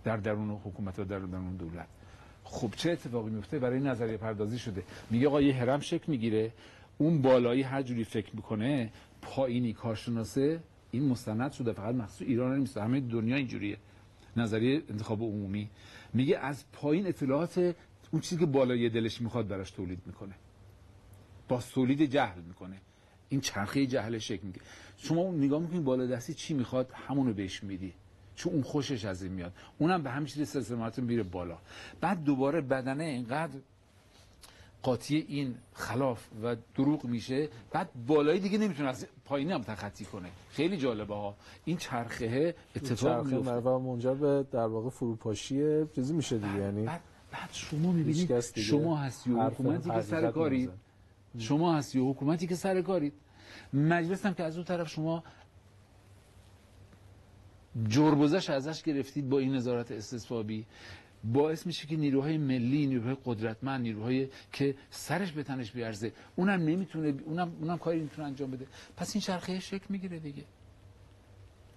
در 0.03 0.17
درون 0.17 0.49
حکومت 0.49 0.99
و 0.99 1.03
در 1.03 1.19
درون 1.19 1.55
دولت. 1.55 1.87
خب 2.43 2.71
چه 2.75 2.91
اتفاقی 2.91 3.29
میفته 3.29 3.59
برای 3.59 3.79
نظریه 3.79 4.17
پردازی 4.17 4.59
شده. 4.59 4.83
میگه 5.09 5.27
آقا 5.27 5.41
یه 5.41 5.53
هرم 5.53 5.79
شکل 5.79 6.11
می‌گیره 6.11 6.51
اون 6.97 7.21
بالایی 7.21 7.61
هر 7.61 7.81
جوری 7.81 8.03
فکر 8.03 8.35
می‌کنه 8.35 8.91
پایینی 9.21 9.73
کارشناسه 9.73 10.59
این 10.95 11.09
مستند 11.09 11.51
شده 11.51 11.73
فقط 11.73 11.95
مخصوص 11.95 12.27
ایران 12.27 12.59
نیست 12.59 12.77
همه 12.77 12.99
دنیا 12.99 13.35
اینجوریه. 13.35 13.77
نظریه 14.37 14.83
انتخاب 14.89 15.21
عمومی. 15.21 15.69
میگه 16.13 16.37
از 16.37 16.63
پایین 16.71 17.07
اطلاعات 17.07 17.75
اون 18.11 18.21
چیزی 18.21 18.37
که 18.37 18.45
بالای 18.45 18.89
دلش 18.89 19.21
می‌خواد 19.21 19.47
براش 19.47 19.71
تولید 19.71 19.99
می‌کنه. 20.05 20.33
با 21.47 21.63
تولید 21.73 22.01
جهل 22.01 22.41
می‌کنه. 22.41 22.77
این 23.29 23.41
چرخه 23.41 23.87
جهل 23.87 24.17
شکل 24.17 24.47
میگه. 24.47 24.61
شما 24.97 25.31
نگاه 25.31 25.61
می‌کنید 25.61 25.83
بالا 25.83 26.05
دستی 26.05 26.33
چی 26.33 26.53
می‌خواد؟ 26.53 26.91
همونو 26.93 27.33
بهش 27.33 27.63
میدی. 27.63 27.93
چون 28.35 28.53
اون 28.53 28.61
خوشش 28.61 29.05
از 29.05 29.23
این 29.23 29.31
میاد. 29.31 29.53
اونم 29.77 30.03
به 30.03 30.09
همین 30.11 30.27
چیز 30.27 30.71
میره 30.97 31.23
بالا. 31.23 31.57
بعد 32.01 32.23
دوباره 32.23 32.61
بدنه 32.61 33.03
اینقدر 33.03 33.59
قاطی 34.81 35.25
این 35.27 35.55
خلاف 35.73 36.27
و 36.43 36.55
دروغ 36.75 37.05
میشه. 37.05 37.49
بعد 37.71 37.89
بالایی 38.07 38.39
دیگه 38.39 38.57
نمی‌تونه 38.57 38.89
از 38.89 39.07
پایینی 39.25 39.51
هم 39.51 39.61
تخطی 39.61 40.05
کنه. 40.05 40.29
خیلی 40.49 40.77
جالبه 40.77 41.15
ها. 41.15 41.35
این 41.65 41.77
چرخه 41.77 42.55
اتفاق 42.75 43.23
چرخه 43.23 43.35
میفته 43.35 43.51
و 43.51 43.79
منجر 43.79 44.13
به 44.13 44.45
در 44.51 44.67
واقع 44.67 44.89
فروپاشی 44.89 45.85
چیزی 45.95 46.13
میشه 46.13 46.37
دیگه 46.37 46.59
یعنی 46.59 46.85
بعد, 46.85 47.01
بعد 47.31 47.49
شما 47.51 47.91
می‌بینید 47.91 48.39
شما 48.39 48.97
هستی 48.97 49.31
و 49.31 49.43
حکومتی 49.43 49.89
که 49.89 50.01
سر 50.01 50.31
کارید. 50.31 50.71
شما 51.37 51.75
هستی 51.75 51.99
و 51.99 52.11
حکومتی 52.11 52.47
که 52.47 52.55
سر 52.55 52.81
کارید 52.81 53.13
مجلس 53.73 54.25
هم 54.25 54.33
که 54.33 54.43
از 54.43 54.55
اون 54.55 54.65
طرف 54.65 54.89
شما 54.89 55.23
جربزش 57.87 58.49
ازش 58.49 58.83
گرفتید 58.83 59.29
با 59.29 59.39
این 59.39 59.55
نظارت 59.55 59.91
استصوابی 59.91 60.65
باعث 61.33 61.67
میشه 61.67 61.87
که 61.87 61.97
نیروهای 61.97 62.37
ملی 62.37 62.87
نیروهای 62.87 63.17
قدرتمند 63.25 63.81
نیروهای 63.81 64.27
که 64.51 64.75
سرش 64.89 65.31
به 65.31 65.43
تنش 65.43 65.71
بیارزه 65.71 66.13
اونم 66.35 66.61
نمی‌تونه 66.61 67.13
اونم 67.25 67.51
اونم 67.61 67.77
کاری 67.77 67.99
نمی‌تونه 67.99 68.27
انجام 68.27 68.51
بده. 68.51 68.67
پس 68.97 69.15
این 69.15 69.21
چرخه 69.21 69.59
شکل 69.59 69.85
می‌گیره 69.89 70.19
دیگه. 70.19 70.43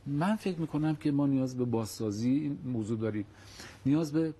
من 0.07 0.36
فکر 0.36 0.59
می‌کنم 0.59 0.96
که 0.96 1.11
ما 1.11 1.26
نیاز 1.26 1.57
به 1.57 1.64
بازسازی 1.64 2.30
این 2.30 2.59
موضوع 2.64 2.99
داریم. 2.99 3.24
نیاز 3.86 4.12
به 4.12 4.34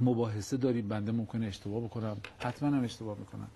مباحثه 0.00 0.56
داریم. 0.56 0.88
بنده 0.88 1.12
ممکنه 1.12 1.46
اشتباه 1.46 1.84
بکنم. 1.84 2.16
حتما 2.38 2.68
هم 2.68 2.84
اشتباه 2.84 3.18
می‌کنم. 3.18 3.48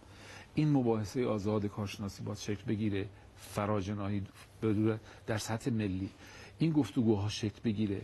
این 0.54 0.68
مباحثه 0.68 1.26
آزاد 1.26 1.66
کارشناسی 1.66 2.22
باید 2.22 2.38
شکل 2.38 2.62
بگیره. 2.68 3.08
فراجناهی 3.36 4.22
بدون 4.62 4.98
در 5.26 5.38
سطح 5.38 5.70
ملی. 5.70 6.10
این 6.58 6.72
گفتگوها 6.72 7.28
شکل 7.28 7.60
بگیره. 7.64 8.00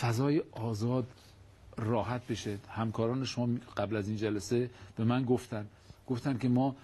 فضای 0.00 0.42
آزاد 0.52 1.06
راحت 1.76 2.26
بشه. 2.26 2.58
همکاران 2.68 3.24
شما 3.24 3.48
قبل 3.76 3.96
از 3.96 4.08
این 4.08 4.16
جلسه 4.16 4.70
به 4.96 5.04
من 5.04 5.24
گفتن. 5.24 5.66
گفتن 6.06 6.38
که 6.38 6.48
ما 6.48 6.76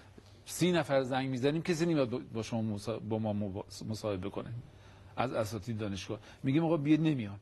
سی 0.45 0.71
نفر 0.71 1.03
زنگ 1.03 1.29
می‌زنیم 1.29 1.61
کسی 1.61 1.85
نمیاد 1.85 2.31
با 2.33 2.43
شما 2.43 2.77
با 3.09 3.19
ما 3.19 3.63
مصاحبه 3.89 4.29
کنه. 4.29 4.49
از 5.17 5.33
اساتید 5.33 5.77
دانشگاه. 5.77 6.19
میگیم 6.43 6.65
آقا 6.65 6.77
بیاد 6.77 6.99
نمیان. 6.99 7.39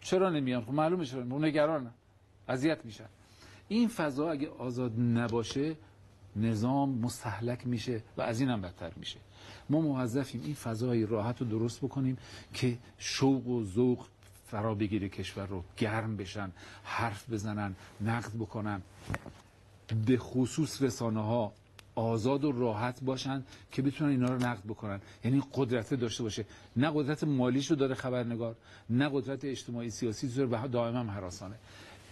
چرا 0.00 0.30
نمیان؟ 0.30 0.64
خب 0.64 0.72
معلومه 0.72 1.04
چرا. 1.04 1.22
نمیان. 1.22 1.44
نگرانن. 1.44 1.90
اذیت 2.48 2.84
میشن. 2.84 3.08
این 3.68 3.88
فضا 3.88 4.30
اگه 4.30 4.48
آزاد 4.48 5.00
نباشه 5.00 5.76
نظام 6.36 6.98
مستحلک 6.98 7.66
میشه 7.66 8.02
و 8.16 8.22
از 8.22 8.40
این 8.40 8.48
هم 8.48 8.60
بدتر 8.60 8.92
میشه. 8.96 9.18
ما 9.70 9.80
موظفیم 9.80 10.42
این 10.44 10.54
فضای 10.54 11.06
راحت 11.06 11.40
رو 11.40 11.46
درست 11.46 11.78
بکنیم 11.84 12.18
که 12.54 12.78
شوق 12.98 13.46
و 13.46 13.64
ذوق 13.64 14.06
فرا 14.52 14.74
بگیره 14.74 15.08
کشور 15.08 15.46
رو 15.46 15.64
گرم 15.76 16.16
بشن 16.16 16.50
حرف 16.84 17.30
بزنن 17.30 17.74
نقد 18.00 18.30
بکنن. 18.38 18.82
به 20.06 20.16
خصوص 20.18 20.82
رسانه 20.82 21.20
ها 21.20 21.52
آزاد 21.94 22.44
و 22.44 22.52
راحت 22.52 23.00
باشن 23.04 23.42
که 23.70 23.82
بتونن 23.82 24.10
اینا 24.10 24.26
رو 24.26 24.38
نقد 24.46 24.64
بکنن. 24.68 25.00
یعنی 25.24 25.42
قدرت 25.54 25.94
داشته 25.94 26.22
باشه. 26.22 26.44
نه 26.76 26.90
قدرت 26.94 27.24
مالیش 27.24 27.70
رو 27.70 27.76
داره 27.76 27.94
خبرنگار 27.94 28.56
نه 28.90 29.08
قدرت 29.12 29.44
اجتماعی 29.44 29.90
سیاسی 29.90 30.28
داره 30.28 30.48
و 30.64 30.68
دائما 30.68 30.98
هم 30.98 31.10
حراسانه. 31.10 31.54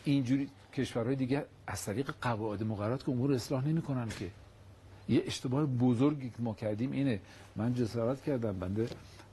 اینجوری 0.04 0.48
کشورهای 0.74 1.16
دیگه 1.16 1.44
از 1.66 1.84
طریق 1.84 2.14
قواعد 2.22 2.62
مقررات 2.62 3.04
که 3.04 3.10
امور 3.10 3.32
اصلاح 3.32 3.66
نمی‌کنن 3.66 4.08
که. 4.08 4.30
یه 5.08 5.22
اشتباه 5.26 5.66
بزرگی 5.66 6.30
که 6.30 6.36
ما 6.38 6.54
کردیم 6.54 6.92
اینه. 6.92 7.20
من 7.56 7.74
جسارت 7.74 8.22
کردم 8.24 8.58
بنده 8.58 8.88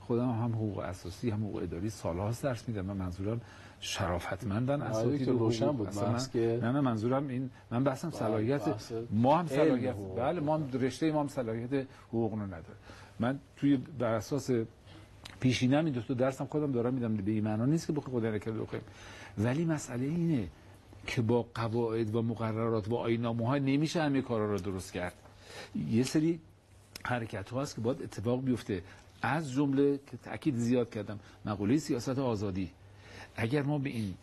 خودم 0.08 0.30
هم 0.30 0.52
حقوق 0.52 0.78
اساسی 0.78 1.30
هم 1.30 1.44
حقوق 1.44 1.56
اداری 1.62 1.90
سالهاست 1.90 2.42
درس 2.42 2.68
میدم 2.68 2.84
من 2.84 2.96
منظورم 2.96 3.40
شرافتمندن 3.80 4.82
آره، 4.82 4.90
اساتید 4.90 5.24
که 5.24 5.32
روشن. 5.32 5.72
بود. 5.72 5.94
من- 5.96 6.18
که- 6.32 6.58
نه 6.62 6.72
نه 6.72 6.80
منظورم 6.80 7.28
این 7.28 7.50
من 7.70 7.84
بحثم 7.84 8.10
صلاحیت 8.10 8.62
ما 9.10 9.38
هم 9.38 9.46
صلاحیت. 9.46 9.94
بله 10.16 10.40
ما 10.40 10.54
هم 10.54 10.68
رشته 10.72 11.12
ما 11.12 11.20
هم 11.20 11.28
صلاحیت 11.28 11.86
حقوق 12.08 12.32
رو 12.32 12.38
نداره 12.46 12.76
من 13.20 13.38
توی 13.56 13.76
بر 13.76 14.14
اساس 14.14 14.50
پیشینم 15.40 15.84
این 15.84 15.94
دو 15.94 16.00
تا 16.00 16.14
درسم 16.14 16.44
خودم 16.44 16.72
دارم 16.72 16.94
میدم 16.94 17.16
به 17.16 17.30
این 17.30 17.44
معنا 17.44 17.64
نیست 17.66 17.86
که 17.86 17.92
بخوام 17.92 18.20
خدا 18.20 18.30
نکرده 18.30 18.58
بخوایم 18.60 18.84
ولی 19.38 19.64
مسئله 19.64 20.04
اینه 20.06 20.48
که 21.06 21.22
با 21.22 21.46
قواعد 21.54 22.14
و 22.14 22.22
مقررات 22.22 22.88
و 22.88 22.94
آیین‌نامه 22.94 23.46
ها 23.46 23.58
نمیشه 23.58 24.02
همه 24.02 24.22
کارا 24.22 24.50
رو 24.52 24.58
درست 24.58 24.92
کرد 24.92 25.14
یه 25.90 26.02
سری 26.02 26.40
حرکت 27.04 27.50
ها 27.50 27.62
هست 27.62 27.74
که 27.74 27.80
باید 27.80 28.02
اتفاق 28.02 28.42
بیفته 28.44 28.82
از 29.22 29.52
جمله 29.52 30.00
که 30.10 30.16
تاکید 30.16 30.56
زیاد 30.56 30.90
کردم 30.90 31.20
مقوله 31.44 31.78
سیاست 31.78 32.18
آزادی. 32.18 32.70
اگر 33.36 33.62
ما 33.62 33.78
به 33.78 33.90
این 33.90 34.14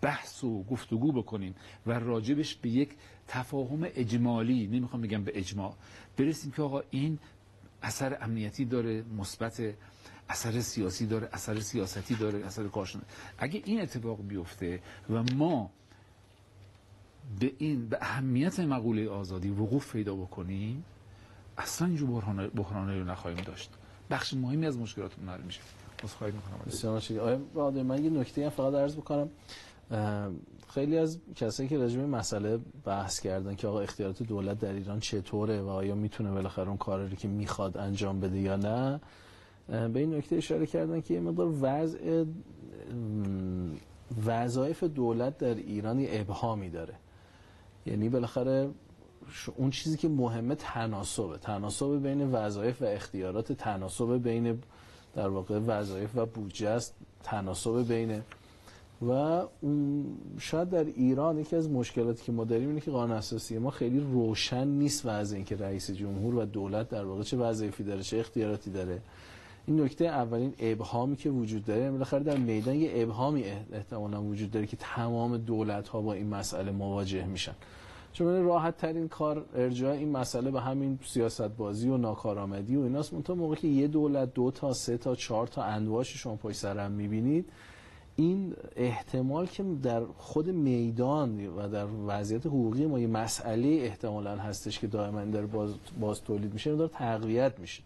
بحث 0.00 0.44
و 0.44 0.62
گفتگو 0.62 1.12
بکنیم 1.12 1.54
و 1.86 1.92
راجبش 1.92 2.54
به 2.54 2.68
یک 2.68 2.90
تفاهم 3.28 3.80
اجمالی 3.82 4.66
نمی‌خوام 4.66 5.02
بگم 5.02 5.24
به 5.24 5.38
اجماع 5.38 5.74
برسیم 6.16 6.50
که 6.50 6.62
آقا 6.62 6.82
این 6.90 7.18
اثر 7.82 8.18
امنیتی 8.20 8.64
داره 8.64 9.04
مثبت 9.18 9.74
اثر 10.28 10.60
سیاسی 10.60 11.06
داره 11.06 11.28
اثر 11.32 11.60
سیاستی 11.60 12.14
داره 12.14 12.46
اثر 12.46 12.68
کارشناسی. 12.68 13.06
اگه 13.38 13.62
این 13.64 13.80
اتفاق 13.80 14.22
بیفته 14.22 14.80
و 15.10 15.22
ما 15.22 15.70
به 17.40 17.52
این 17.58 17.88
به 17.88 17.98
اهمیت 18.00 18.60
مقوله 18.60 19.08
آزادی 19.08 19.50
وقوف 19.50 19.92
پیدا 19.92 20.14
بکنیم 20.14 20.84
اصلا 21.58 21.88
اینجور 21.88 22.24
بحران 22.48 22.98
رو 22.98 23.04
نخواهیم 23.04 23.44
داشت. 23.44 23.70
بخش 24.10 24.34
مهمی 24.34 24.66
از 24.66 24.78
مشکلاتمون 24.78 25.28
حل 25.28 25.40
میشه. 25.40 25.60
عذرخواهی 26.04 26.32
می‌کنم. 26.32 26.58
بسیار 26.66 26.96
متشکرم. 26.96 27.20
آقای 27.20 27.36
بهادر 27.54 27.82
من 27.82 28.04
یه 28.04 28.10
نکته 28.10 28.44
هم 28.44 28.50
فقط 28.50 28.74
عرض 28.74 28.96
بکنم. 28.96 29.28
خیلی 30.68 30.98
از 30.98 31.18
کسایی 31.36 31.68
که 31.68 31.78
راجع 31.78 32.00
به 32.00 32.06
مسئله 32.06 32.58
بحث 32.84 33.20
کردن 33.20 33.54
که 33.54 33.66
آقا 33.66 33.80
اختیارات 33.80 34.22
دولت 34.22 34.58
در 34.58 34.72
ایران 34.72 35.00
چطوره 35.00 35.60
و 35.60 35.68
آیا 35.68 35.94
می‌تونه 35.94 36.30
بالاخره 36.30 36.68
اون 36.68 36.76
کاری 36.76 37.16
که 37.16 37.28
می‌خواد 37.28 37.76
انجام 37.76 38.20
بده 38.20 38.38
یا 38.38 38.56
نه 38.56 39.00
به 39.68 40.00
این 40.00 40.14
نکته 40.14 40.36
اشاره 40.36 40.66
کردن 40.66 41.00
که 41.00 41.14
یه 41.14 41.20
مقدار 41.20 41.48
وضع 41.60 42.24
وظایف 44.26 44.84
دولت 44.84 45.38
در 45.38 45.54
ایران 45.54 46.06
ابهامی 46.08 46.70
داره. 46.70 46.94
یعنی 47.86 48.08
بالاخره 48.08 48.70
اون 49.56 49.70
چیزی 49.70 49.96
که 49.96 50.08
مهمه 50.08 50.54
تناسبه. 50.54 51.38
تناسب 51.38 52.02
بین 52.02 52.30
وظایف 52.32 52.82
و 52.82 52.84
اختیارات 52.84 53.52
تناسب 53.52 54.22
بین 54.22 54.58
در 55.14 55.28
واقع 55.28 55.58
وظایف 55.58 56.10
و 56.14 56.26
بودجه 56.26 56.68
است. 56.68 56.94
تناسب 57.24 57.88
بین 57.88 58.22
و 59.08 59.42
شاید 60.38 60.70
در 60.70 60.84
ایران 60.84 61.38
یکی 61.38 61.56
از 61.56 61.70
مشکلاتی 61.70 62.24
که 62.24 62.32
ما 62.32 62.44
داریم 62.44 62.68
اینه 62.68 62.80
که 62.80 62.90
قانون 62.90 63.16
اساسی 63.16 63.58
ما 63.58 63.70
خیلی 63.70 64.00
روشن 64.00 64.68
نیست 64.68 65.02
وضع 65.06 65.36
اینکه 65.36 65.56
رئیس 65.56 65.90
جمهور 65.90 66.34
و 66.34 66.44
دولت 66.44 66.88
در 66.88 67.04
واقع 67.04 67.22
چه 67.22 67.36
وظایفی 67.36 67.84
داره 67.84 68.02
چه 68.02 68.18
اختیاراتی 68.18 68.70
داره. 68.70 69.02
این 69.66 69.80
نکته 69.80 70.04
اولین 70.04 70.54
ابهامی 70.58 71.16
که 71.16 71.30
وجود 71.30 71.64
داره 71.64 71.90
بالاخره 71.90 72.22
در 72.22 72.36
میدان 72.36 72.74
یه 72.74 72.90
ابهامی 72.94 73.42
اح- 73.42 73.74
احتمالا 73.74 74.22
وجود 74.22 74.50
داره 74.50 74.66
که 74.66 74.76
تمام 74.76 75.36
دولت 75.36 75.88
ها 75.88 76.00
با 76.00 76.12
این 76.12 76.26
مسئله 76.28 76.70
مواجه 76.72 77.26
میشن. 77.26 77.54
چون 78.12 78.44
راحت 78.44 78.76
ترین 78.76 79.08
کار 79.08 79.44
ارجاع 79.54 79.92
این 79.92 80.12
مسئله 80.12 80.50
به 80.50 80.60
همین 80.60 80.98
سیاست 81.04 81.48
بازی 81.48 81.88
و 81.88 81.96
ناکارآمدی 81.96 82.76
و 82.76 82.80
ایناست. 82.80 83.14
منتها 83.14 83.34
موقعی 83.34 83.56
که 83.56 83.68
یه 83.68 83.88
دولت 83.88 84.34
دو 84.34 84.50
تا 84.50 84.72
سه 84.72 84.96
تا 84.96 85.14
چهار 85.14 85.46
تا 85.46 85.62
انواش 85.62 86.16
شما 86.16 86.38
سر 86.52 86.78
هم 86.78 86.92
می‌بینید 86.92 87.46
این 88.16 88.54
احتمال 88.76 89.46
که 89.46 89.64
در 89.82 90.02
خود 90.18 90.48
میدان 90.48 91.46
و 91.46 91.68
در 91.68 91.86
وضعیت 92.06 92.46
حقوقی 92.46 92.86
ما 92.86 92.98
یه 92.98 93.06
مسئله 93.06 93.68
احتمالا 93.68 94.36
هستش 94.36 94.78
که 94.78 94.86
دائما 94.86 95.24
داره 95.24 95.46
باز, 95.46 95.74
باز 96.00 96.22
تولید 96.22 96.52
میشه 96.52 96.76
داره 96.76 96.90
تقویت 96.94 97.58
میشه. 97.58 97.82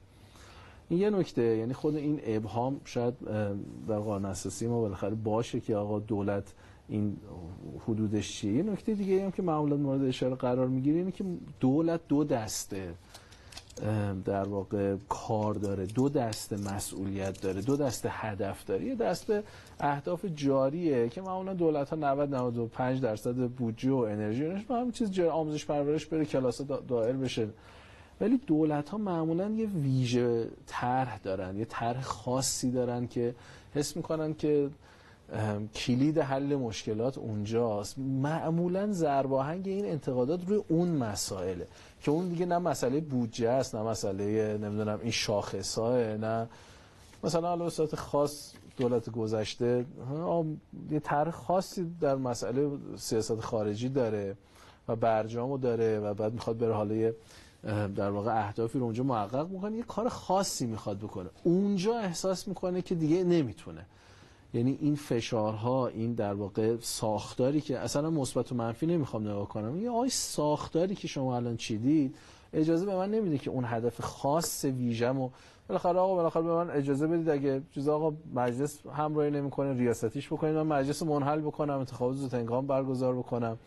این 0.89 1.01
یه 1.01 1.11
نکته 1.11 1.43
یعنی 1.43 1.73
خود 1.73 1.97
این 1.97 2.21
ابهام 2.25 2.81
شاید 2.85 3.15
در 3.89 3.99
قانون 3.99 4.31
اساسی 4.31 4.67
ما 4.67 4.81
بالاخره 4.81 5.15
باشه 5.15 5.61
که 5.61 5.77
آقا 5.77 5.99
دولت 5.99 6.55
این 6.89 7.17
حدودش 7.87 8.33
چیه؟ 8.33 8.53
یه 8.53 8.63
نکته 8.63 8.95
دیگه 8.95 9.25
هم 9.25 9.31
که 9.31 9.43
معمولا 9.43 9.77
مورد 9.77 10.05
اشاره 10.05 10.35
قرار 10.35 10.69
می‌گیره 10.69 10.99
اینه 10.99 11.13
که 11.13 11.25
دولت 11.61 12.01
دو 12.09 12.25
دسته 12.25 12.95
در 14.25 14.45
واقع 14.49 14.97
کار 15.09 15.55
داره 15.55 15.87
دو 15.87 16.09
دست 16.09 16.53
مسئولیت 16.53 17.41
داره 17.41 17.61
دو 17.61 17.77
دست 17.77 18.07
هدف 18.09 18.65
داره. 18.65 18.85
یه 18.85 18.95
دست 18.95 19.33
اهداف 19.81 20.25
جاریه 20.25 21.09
که 21.09 21.21
معمولا 21.23 21.55
دولت 21.55 21.91
ها 21.91 21.97
90 21.97 22.35
95 22.35 23.01
درصد 23.01 23.35
بودجه 23.35 23.91
و 23.91 23.97
انرژی 23.97 24.65
با 24.69 24.77
همین 24.77 24.93
چیز 24.93 25.21
آموزش 25.21 25.65
پرورش 25.65 26.07
بره 26.07 26.25
کلاس 26.25 26.61
دائر 26.89 27.13
بشه. 27.13 27.49
ولی 28.21 28.41
دولت 28.47 28.89
ها 28.89 28.99
معمولا 28.99 29.51
یه 29.51 29.67
ویژه 29.67 30.49
طرح 30.67 31.19
دارن 31.19 31.57
یه 31.57 31.65
طرح 31.65 32.03
خاصی 32.03 32.71
دارن 32.71 33.07
که 33.07 33.35
حس 33.75 33.97
می‌کنن 33.97 34.35
که 34.35 34.71
کلید 35.75 36.19
حل 36.19 36.57
مشکلات 36.57 37.19
اونجاست. 37.19 37.99
معمولا 37.99 38.93
ضرباهنگ 38.93 39.69
این 39.69 39.85
انتقادات 39.85 40.41
روی 40.47 40.63
اون 40.69 40.89
مسائله 40.89 41.67
که 42.03 42.11
اون 42.11 42.29
دیگه 42.29 42.47
نه 42.47 42.59
مسئله 42.59 43.01
بودجه 43.01 43.51
است 43.51 43.75
نه 43.75 43.83
مسئله 43.83 44.59
نمی‌دونم 44.59 44.99
این 45.03 45.11
شاخصاه 45.11 45.99
نه. 45.99 46.49
مثلا 47.25 47.49
حالا 47.49 47.71
صورت 47.71 47.97
خاص 47.97 48.53
دولت 48.77 49.11
گذشته 49.11 49.87
یه 50.91 51.01
طرح 51.01 51.31
خاصی 51.31 51.87
در 52.01 52.15
مسئله 52.15 52.71
سیاست 52.97 53.41
خارجی 53.41 53.89
داره 53.89 54.37
و 54.89 54.97
برجامو 54.97 55.59
داره 55.59 56.01
و 56.01 56.15
بعد 56.15 56.33
می‌خواد 56.33 56.59
بره 56.59 56.75
حالا 56.75 57.13
در 57.97 58.11
واقع 58.11 58.47
اهدافی 58.47 58.79
رو 58.79 58.85
اونجا 58.85 59.03
محقق 59.03 59.51
می‌کنه 59.51 59.77
یه 59.77 59.83
کار 59.83 60.09
خاصی 60.09 60.67
می‌خواد 60.67 60.99
بکنه. 60.99 61.31
اونجا 61.45 61.99
احساس 61.99 62.49
می‌کنه 62.49 62.83
که 62.83 62.95
دیگه 62.95 63.25
نمی‌تونه. 63.25 63.87
یعنی 64.55 64.79
این 64.81 64.95
فشارها 64.95 65.87
این 65.87 66.15
در 66.15 66.35
واقع 66.35 66.77
ساختاری 66.81 67.61
که 67.61 67.79
اصلا 67.79 68.11
مثبت 68.11 68.53
و 68.53 68.55
منفی 68.55 68.87
نمی‌خوام 68.87 69.29
نگاه 69.29 69.49
کنم. 69.49 69.83
یه 69.83 69.91
آی 69.91 70.09
ساختاری 70.09 70.95
که 70.95 71.09
شما 71.09 71.37
الان 71.37 71.57
چیدید 71.57 72.17
اجازه 72.53 72.87
به 72.87 72.97
من 72.97 73.11
نمیده 73.11 73.39
که 73.39 73.51
اون 73.51 73.65
هدف 73.67 74.01
خاص 74.01 74.65
ویژم 74.65 75.21
و 75.21 75.31
بالاخره 75.69 75.99
آقا 75.99 76.15
بالاخره 76.15 76.43
به 76.43 76.55
من 76.55 76.71
اجازه 76.71 77.07
بدید 77.07 77.29
اگه 77.29 77.63
چیز 77.75 77.89
آقا 77.89 78.17
مجلس 78.35 78.87
همراهی 78.87 79.31
نمی‌کنه 79.31 79.73
ریاستیش 79.73 80.33
بکنید 80.33 80.55
من 80.55 80.63
مجلس 80.79 81.03
منحل 81.03 81.41
بکنم 81.41 81.79
انتخابات 81.79 82.17
زود 82.17 82.35
هنگام 82.35 82.67
برگزار 82.67 83.15
بکنم. 83.15 83.59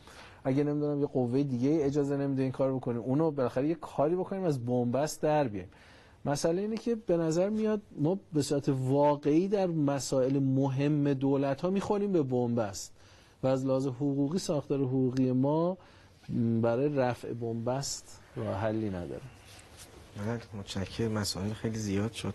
اگه 0.43 0.63
نمی‌دونم 0.63 1.01
یه 1.01 1.07
قوه 1.07 1.43
دیگه 1.43 1.79
اجازه 1.81 2.17
نمیده 2.17 2.43
این 2.43 2.51
کار 2.51 2.73
بکنیم 2.73 3.01
اونو 3.01 3.31
بالاخره 3.31 3.67
یه 3.67 3.75
کاری 3.75 4.15
بکنیم 4.15 4.43
از 4.43 4.65
بنبست 4.65 5.21
در 5.21 5.47
بیایم. 5.47 5.69
مسئله 6.27 6.61
اینه 6.61 6.77
که 6.77 6.95
به 6.95 7.17
نظر 7.17 7.49
میاد 7.49 7.81
ما 7.99 8.19
به 8.33 8.41
صورت 8.41 8.69
واقعی 8.69 9.47
در 9.47 9.67
مسائل 9.67 10.39
مهم 10.39 11.13
دولت 11.13 11.61
ها 11.61 11.69
می‌خوریم 11.69 12.11
به 12.11 12.23
بنبست 12.23 12.91
و 13.43 13.47
از 13.47 13.65
لحاظ 13.65 13.87
حقوقی 13.87 14.39
ساختار 14.39 14.79
حقوقی 14.79 15.31
ما 15.31 15.77
برای 16.61 16.95
رفع 16.95 17.33
بنبست 17.33 18.19
راه 18.35 18.55
حلی 18.55 18.89
نداره. 18.89 19.21
من 20.17 20.39
متشکر 20.59 21.07
مسائل 21.07 21.53
خیلی 21.53 21.77
زیاد 21.77 22.11
شد. 22.13 22.33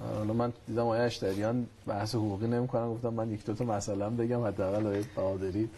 حالا 0.00 0.32
من 0.32 0.52
دیدم 0.66 0.86
آیه 0.86 1.02
اشتریان 1.02 1.66
بحث 1.86 2.14
حقوقی 2.14 2.46
نمی‌کنن. 2.46 2.88
گفتم 2.88 3.08
من 3.08 3.30
یک 3.30 3.44
دو 3.44 3.54
تا 3.54 3.64
مثلا 3.64 4.10
بگم 4.10 4.44
حداقل 4.44 4.86
آیه 4.86 5.04
بهادری. 5.16 5.68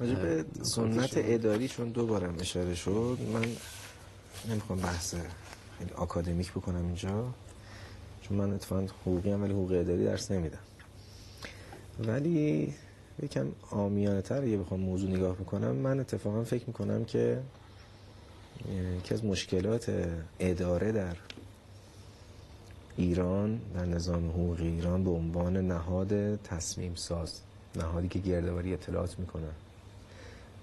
راجع 0.00 0.14
به 0.14 0.44
سنت 0.62 1.12
اداری 1.14 1.68
چون 1.68 1.88
دو 1.88 2.06
بارم 2.06 2.34
اشاره 2.40 2.74
شد 2.74 3.18
من 3.34 3.44
نمی‌خوام 4.50 4.78
بحث 4.78 5.14
خیلی 5.82 5.94
آکادمیک 5.94 6.52
بکنم 6.52 6.86
اینجا. 6.86 7.24
چون 8.22 8.38
من 8.38 8.52
اتفاقا 8.52 8.86
حقوقی 9.02 9.30
هم 9.30 9.42
ولی 9.42 9.52
حقوق 9.52 9.72
اداری 9.72 10.04
درس 10.04 10.30
نمیدم. 10.30 10.58
ولی 12.06 12.74
یکم 13.22 13.46
آمیانه 13.70 14.22
تر 14.22 14.44
یه 14.44 14.58
بخوام 14.58 14.80
موضوع 14.80 15.10
نگاه 15.10 15.36
بکنم 15.36 15.70
من 15.76 16.00
اتفاقا 16.00 16.44
فکر 16.44 16.64
می‌کنم 16.66 17.04
که 17.04 17.40
یکی 18.98 19.14
از 19.14 19.24
مشکلات 19.24 20.08
اداره 20.40 20.92
در 20.92 21.16
ایران 22.96 23.60
در 23.74 23.86
نظام 23.86 24.28
حقوقی 24.28 24.66
ایران 24.66 25.04
به 25.04 25.10
عنوان 25.10 25.56
نهاد 25.56 26.42
تصمیم 26.42 26.94
ساز 26.94 27.40
نهادی 27.76 28.08
که 28.08 28.18
گردواری 28.18 28.74
اطلاعات 28.74 29.18
می‌کنه. 29.18 29.50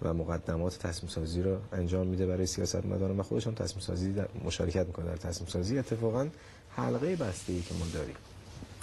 و 0.01 0.13
مقدمات 0.13 0.77
تصمیم 0.77 1.09
سازی 1.09 1.41
رو 1.41 1.57
انجام 1.73 2.07
میده 2.07 2.27
برای 2.27 2.45
سیاست 2.45 2.85
مداران 2.85 3.19
و 3.19 3.23
خودش 3.23 3.47
هم 3.47 3.53
تصمیم 3.53 3.81
سازی 3.81 4.13
در 4.13 4.27
مشارکت 4.45 4.85
می‌کنه 4.85 5.05
در 5.05 5.17
تصمیم 5.17 5.49
سازی. 5.49 5.79
اتفاقا 5.79 6.27
حلقه 6.69 7.15
بسته 7.15 7.53
ای 7.53 7.61
که 7.61 7.73
ما 7.73 7.85
داریم. 7.93 8.15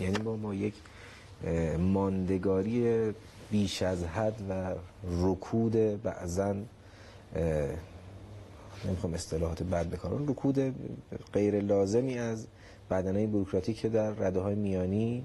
یعنی 0.00 0.18
با 0.18 0.36
ما 0.36 0.54
یک 0.54 0.74
ماندگاری 1.78 3.12
بیش 3.50 3.82
از 3.82 4.04
حد 4.04 4.42
و 4.50 4.74
رکود 5.20 6.02
بعضا 6.02 6.54
نمی‌خوام 8.84 9.14
اصطلاحات 9.14 9.62
بد 9.62 9.90
بکنم 9.90 10.28
رکود 10.28 10.74
غیر 11.32 11.60
لازمی 11.60 12.18
از 12.18 12.46
بدنه 12.90 13.26
بروکراتیک 13.26 13.76
که 13.80 13.88
در 13.88 14.10
رده 14.10 14.40
های 14.40 14.54
میانی 14.54 15.24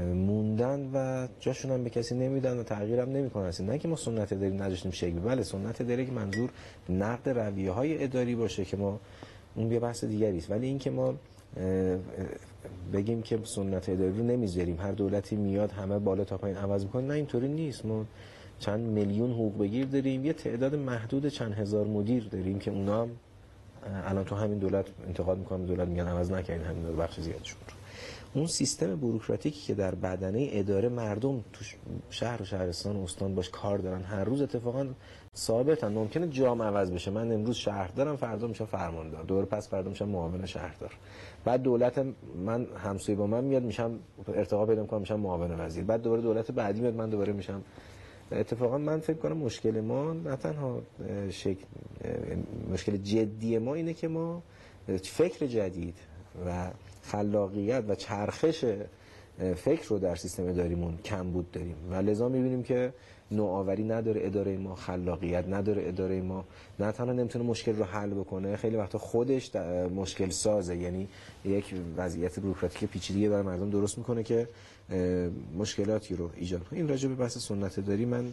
موندن 0.00 0.90
و 0.94 1.28
جاشون 1.40 1.70
هم 1.70 1.84
به 1.84 1.90
کسی 1.90 2.14
نمیدن 2.14 2.58
و 2.58 2.62
تغییرم 2.62 3.10
نمی‌کنن. 3.10 3.52
نه 3.60 3.78
که 3.78 3.88
ما 3.88 3.96
سنت 3.96 4.32
اداری 4.32 4.56
نذاشتیم 4.56 4.90
شکل. 4.90 5.18
بله 5.18 5.42
سنت 5.42 5.80
اداری 5.80 6.06
که 6.06 6.12
منظور 6.12 6.50
نقد 6.88 7.28
رویه 7.28 7.70
های 7.70 8.04
اداری 8.04 8.34
باشه 8.34 8.64
که 8.64 8.76
ما 8.76 9.00
اون 9.54 9.72
یه 9.72 9.80
بحث 9.80 10.04
دیگری 10.04 10.38
است. 10.38 10.50
ولی 10.50 10.66
اینکه 10.66 10.90
ما 10.90 11.14
بگیم 12.92 13.22
که 13.22 13.38
سنت 13.44 13.88
اداری 13.88 14.18
رو 14.18 14.24
نمی‌ذاریم. 14.24 14.80
هر 14.80 14.92
دولتی 14.92 15.36
میاد 15.36 15.70
همه 15.70 15.98
بالا 15.98 16.24
تا 16.24 16.36
پایین 16.36 16.56
عوض 16.56 16.84
می‌کنه. 16.84 17.06
نه 17.06 17.14
اینطوری 17.14 17.48
نیست. 17.48 17.86
ما 17.86 18.04
چند 18.58 18.80
میلیون 18.80 19.30
حقوق 19.30 19.58
بگیر 19.58 19.86
داریم. 19.86 20.24
یه 20.24 20.32
تعداد 20.32 20.74
محدود 20.74 21.28
چند 21.28 21.52
هزار 21.52 21.86
مدیر 21.86 22.28
داریم 22.32 22.58
که 22.58 22.70
اونا 22.70 23.08
الان 24.06 24.24
تو 24.24 24.34
همین 24.34 24.58
دولت 24.58 24.86
انتقاد 25.06 25.38
می‌کنم 25.38 25.66
دولت 25.66 25.88
میگن 25.88 26.06
عوض 26.06 26.30
نکردین 26.30 26.66
همین 26.66 26.96
بخش 26.96 27.20
زیادشون 27.20 27.58
رو. 27.68 27.83
اون 28.34 28.46
سیستم 28.46 28.96
بوروکراتیکی 28.96 29.66
که 29.66 29.74
در 29.74 29.94
بدنه 29.94 30.48
اداره 30.52 30.88
مردم 30.88 31.44
تو 31.52 31.64
شهر 32.10 32.42
و 32.42 32.44
شهرستان 32.44 32.96
و 32.96 33.02
استان 33.02 33.34
باش 33.34 33.50
کار 33.50 33.78
دارن 33.78 34.02
هر 34.02 34.24
روز 34.24 34.42
اتفاقا 34.42 34.86
ثابتن. 35.36 35.92
ممکنه 35.92 36.28
جام 36.28 36.62
عوض 36.62 36.90
بشه. 36.90 37.10
من 37.10 37.32
امروز 37.32 37.56
شهردارم 37.56 38.16
فردا 38.16 38.46
میشم 38.46 38.64
فرماندار 38.64 39.22
دور 39.22 39.44
پس 39.44 39.68
فردا 39.68 39.90
میشم 39.90 40.08
معاون 40.08 40.46
شهردار 40.46 40.92
بعد 41.44 41.62
دولت 41.62 42.06
من 42.36 42.66
همسوی 42.76 43.14
با 43.14 43.26
من 43.26 43.44
میاد 43.44 43.62
میشم 43.62 43.98
ارتقا 44.28 44.66
پیدا 44.66 44.82
می‌کنم 44.82 45.00
میشم 45.00 45.20
معاون 45.20 45.60
وزیر. 45.60 45.84
بعد 45.84 46.02
دوباره 46.02 46.22
دولت 46.22 46.50
بعدی 46.50 46.80
میاد 46.80 46.94
من 46.94 47.10
دوباره 47.10 47.32
میشم. 47.32 47.62
اتفاقا 48.32 48.78
من 48.78 49.00
فکر 49.00 49.16
کنم 49.16 49.36
مشکل 49.36 49.80
ما 49.80 50.12
نه 50.12 50.36
تنها 50.36 50.82
شکل 51.30 51.64
مشکل 52.72 52.96
جدی 52.96 53.58
ما 53.58 53.74
اینه 53.74 53.94
که 53.94 54.08
ما 54.08 54.42
فکر 55.02 55.46
جدید 55.46 55.96
و 56.46 56.70
خلاقیت 57.04 57.84
و 57.88 57.94
چرخش 57.94 58.64
فکر 59.56 59.88
رو 59.88 59.98
در 59.98 60.16
سیستم 60.16 60.48
اداریمون 60.48 60.98
کم 61.04 61.30
بود 61.30 61.50
داریم. 61.50 61.76
و 61.90 61.94
لذا 61.94 62.28
می‌بینیم 62.28 62.62
که 62.62 62.92
نوآوری 63.30 63.84
نداره 63.84 64.20
اداره 64.24 64.56
ما 64.56 64.74
خلاقیت 64.74 65.48
نداره 65.48 65.88
اداره 65.88 66.22
ما. 66.22 66.44
نه 66.80 66.92
تنها 66.92 67.12
نمی‌تونه 67.12 67.44
مشکل 67.44 67.76
رو 67.76 67.84
حل 67.84 68.10
بکنه 68.10 68.56
خیلی 68.56 68.76
وقتا 68.76 68.98
خودش 68.98 69.56
مشکل 69.94 70.30
سازه. 70.30 70.76
یعنی 70.76 71.08
یک 71.44 71.74
وضعیت 71.96 72.40
بروکراتیک 72.40 72.90
پیچیده 72.90 73.30
برای 73.30 73.42
مردم 73.42 73.70
درست 73.70 73.98
می‌کنه 73.98 74.22
که 74.22 74.48
مشکلاتی 75.58 76.16
رو 76.16 76.30
ایجاد 76.36 76.64
کنه. 76.64 76.78
این 76.78 76.88
راجع 76.88 77.08
به 77.08 77.14
بحث 77.14 77.38
سنت 77.38 77.80
داری 77.80 78.04
من 78.04 78.32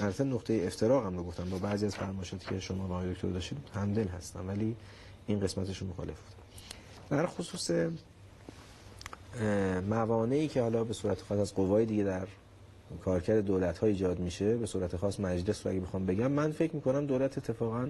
البته 0.00 0.24
نقطه 0.24 0.62
افتراقم 0.66 1.16
رو 1.16 1.24
گفتم. 1.24 1.50
با 1.50 1.58
بعضی 1.58 1.86
از 1.86 1.94
فرمایشاتی 1.94 2.46
که 2.46 2.60
شما 2.60 2.86
با 2.86 3.04
دکتر 3.04 3.28
داشتید 3.28 3.58
همدل 3.74 4.08
هستم. 4.08 4.48
ولی 4.48 4.76
این 5.26 5.40
قسمتش 5.40 5.82
مخالف 5.82 6.20
بود. 6.20 6.41
در 7.12 7.26
خصوص 7.26 7.70
موانعی 9.88 10.48
که 10.48 10.62
حالا 10.62 10.84
به 10.84 10.94
صورت 10.94 11.22
خاص 11.22 11.38
از 11.38 11.54
قوای 11.54 11.86
دیگه 11.86 12.04
در 12.04 12.26
کارکرد 13.04 13.44
دولت 13.44 13.78
ها 13.78 13.86
ایجاد 13.86 14.18
میشه 14.18 14.56
به 14.56 14.66
صورت 14.66 14.96
خاص 14.96 15.20
مجلس 15.20 15.66
رو 15.66 15.72
اگه 15.72 15.80
بخوام 15.80 16.06
بگم 16.06 16.30
من 16.30 16.52
فکر 16.52 16.74
می‌کنم 16.74 17.06
دولت 17.06 17.38
اتفاقا 17.38 17.88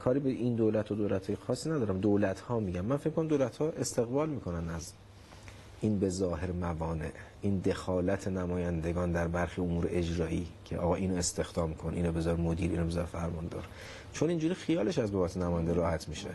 کاری 0.00 0.20
به 0.20 0.30
این 0.30 0.56
دولت 0.56 0.92
و 0.92 0.94
دولت 0.94 1.34
خاصی 1.34 1.70
ندارم. 1.70 2.00
دولت 2.00 2.40
ها 2.40 2.60
میگم. 2.60 2.84
من 2.84 2.96
فکر 2.96 3.10
کنم 3.10 3.28
دولت 3.28 3.56
ها 3.56 3.68
استقبال 3.68 4.28
می‌کنن 4.28 4.68
از 4.68 4.92
این 5.80 5.98
به 5.98 6.08
ظاهر 6.08 6.52
موانع 6.52 7.10
این 7.42 7.58
دخالت 7.58 8.28
نمایندگان 8.28 9.12
در 9.12 9.28
برخی 9.28 9.60
امور 9.60 9.86
اجرایی 9.90 10.46
که 10.64 10.76
آقا 10.78 10.94
اینو 10.94 11.16
استخدام 11.16 11.74
کن 11.74 11.94
اینو 11.94 12.12
بذار 12.12 12.36
مدیر 12.36 12.70
اینو 12.70 12.86
بذار 12.86 13.04
فرماندار. 13.04 13.64
چون 14.12 14.28
اینجوری 14.28 14.54
خیالش 14.54 14.98
از 14.98 15.12
بابت 15.12 15.36
نماینده 15.36 15.72
راحت 15.72 16.08
میشه. 16.08 16.30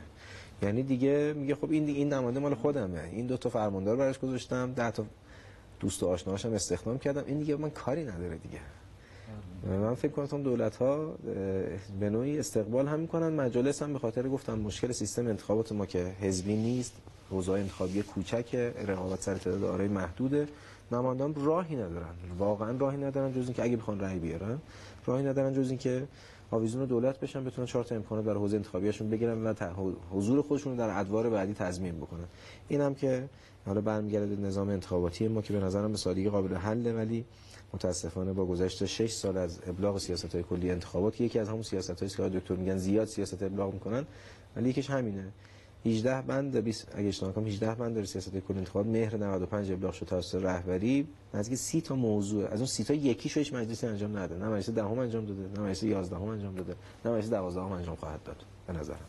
یعنی 0.61 0.83
دیگه 0.83 1.33
میگه 1.37 1.55
خب 1.55 1.71
این 1.71 1.85
دیگه 1.85 1.99
این 1.99 2.13
نماینده 2.13 2.39
مال 2.39 2.55
خودمه. 2.55 3.01
این 3.11 3.27
دو 3.27 3.37
تا 3.37 3.49
فرماندار 3.49 3.95
براش 3.95 4.19
گذاشتم. 4.19 4.73
ده 4.73 4.91
تا 4.91 5.05
دوست 5.79 6.03
و 6.03 6.07
آشناهاشم 6.07 6.53
استخدام 6.53 6.99
کردم. 6.99 7.23
این 7.27 7.39
دیگه 7.39 7.55
من 7.55 7.69
کاری 7.69 8.03
نداره 8.03 8.37
دیگه. 8.37 8.59
من 9.69 9.93
فکر 9.95 10.11
کنم 10.11 10.43
دولت 10.43 10.75
ها 10.75 11.15
به 11.99 12.09
نوعی 12.09 12.39
استقبال 12.39 12.87
هم 12.87 12.99
می‌کنن. 12.99 13.29
مجالس 13.29 13.81
هم 13.81 13.93
به 13.93 13.99
خاطر 13.99 14.29
گفتم 14.29 14.59
مشکل 14.59 14.91
سیستم 14.91 15.27
انتخابات 15.27 15.71
ما 15.71 15.85
که 15.85 15.99
حزبی 16.21 16.55
نیست. 16.55 16.93
حوزه 17.29 17.51
انتخابی 17.51 18.01
کوچک 18.01 18.55
رقابت 18.87 19.21
سر 19.21 19.35
تعداد 19.35 19.63
آرای 19.63 19.87
محدوده. 19.87 20.47
نمایندان 20.91 21.35
راهی 21.35 21.75
ندارن. 21.75 22.15
واقعا 22.37 22.77
راهی 22.77 22.97
ندارن 22.97 23.33
جز 23.33 23.45
اینکه 23.45 23.63
اگه 23.63 23.77
بخوان 23.77 23.99
رأی 23.99 24.19
بیارن 24.19 24.57
راهی 25.05 25.23
ندارن 25.23 25.53
جز 25.53 25.69
اینکه 25.69 26.07
آویزون 26.51 26.85
دولت 26.85 27.19
بشن 27.19 27.43
بتونن 27.43 27.67
چهار 27.67 27.83
تا 27.83 27.95
امکانات 27.95 28.25
برای 28.25 28.39
حوزه 28.39 28.57
انتخابیشون 28.57 29.09
بگیرن 29.09 29.43
و 29.43 29.53
حضور 30.11 30.41
خودشون 30.41 30.75
در 30.75 30.99
ادوار 30.99 31.29
بعدی 31.29 31.53
تضمین 31.53 31.97
بکنن. 31.97 32.25
اینم 32.67 32.95
که 32.95 33.29
حالا 33.65 33.81
برمیگرده 33.81 34.35
نظام 34.35 34.69
انتخاباتی 34.69 35.27
ما 35.27 35.41
که 35.41 35.53
به 35.53 35.59
نظرم 35.59 35.91
به 35.91 35.97
سادگی 35.97 36.29
قابل 36.29 36.55
حله 36.55 36.93
ولی 36.93 37.25
متاسفانه 37.73 38.33
با 38.33 38.45
گذشت 38.45 38.85
6 38.85 39.11
سال 39.11 39.37
از 39.37 39.59
ابلاغ 39.67 39.97
سیاست 39.97 40.35
های 40.35 40.43
کلی 40.43 40.71
انتخابات 40.71 41.21
یکی 41.21 41.39
از 41.39 41.49
همون 41.49 41.61
سیاست 41.61 41.99
هایی 41.99 42.31
که 42.31 42.39
دکتر 42.39 42.55
میگن 42.55 42.77
زیاد 42.77 43.07
سیاست 43.07 43.43
ابلاغ 43.43 43.73
می‌کنن 43.73 44.05
ولی 44.55 44.69
یکیش 44.69 44.89
همینه. 44.89 45.31
18 45.86 46.21
بند 46.21 46.57
20 46.57 46.88
اگه 46.95 47.07
اشتباه 47.07 47.30
نکنم 47.30 47.45
18 47.45 47.75
بند 47.75 47.95
در 47.95 48.03
سیاست 48.03 48.38
کل 48.38 48.57
انتخابات 48.57 48.88
مهر 48.88 49.17
95 49.17 49.71
ابلاغ 49.71 49.93
شد 49.93 50.05
توسط 50.05 50.43
رهبری. 50.43 51.07
نزدیک 51.34 51.57
30 51.57 51.82
تا 51.82 51.95
موضوع. 51.95 52.47
از 52.47 52.59
اون 52.59 52.67
30 52.67 52.84
تا 52.84 52.93
یکیش 52.93 53.38
هیچ 53.38 53.53
مجلسی 53.53 53.88
انجام 53.88 54.17
نده. 54.17 54.36
نه 54.36 54.45
مجلس 54.49 54.69
دهم 54.69 54.99
انجام 54.99 55.25
داده 55.25 55.41
نه 55.41 55.59
مجلس 55.59 55.84
11 55.84 56.15
هم 56.15 56.23
انجام 56.23 56.55
داده 56.55 56.75
نه 57.05 57.11
مجلس 57.11 57.30
12 57.30 57.61
هم 57.61 57.71
انجام 57.71 57.95
خواهد 57.95 58.23
داد 58.23 58.45
به 58.67 58.73
نظرم. 58.73 59.05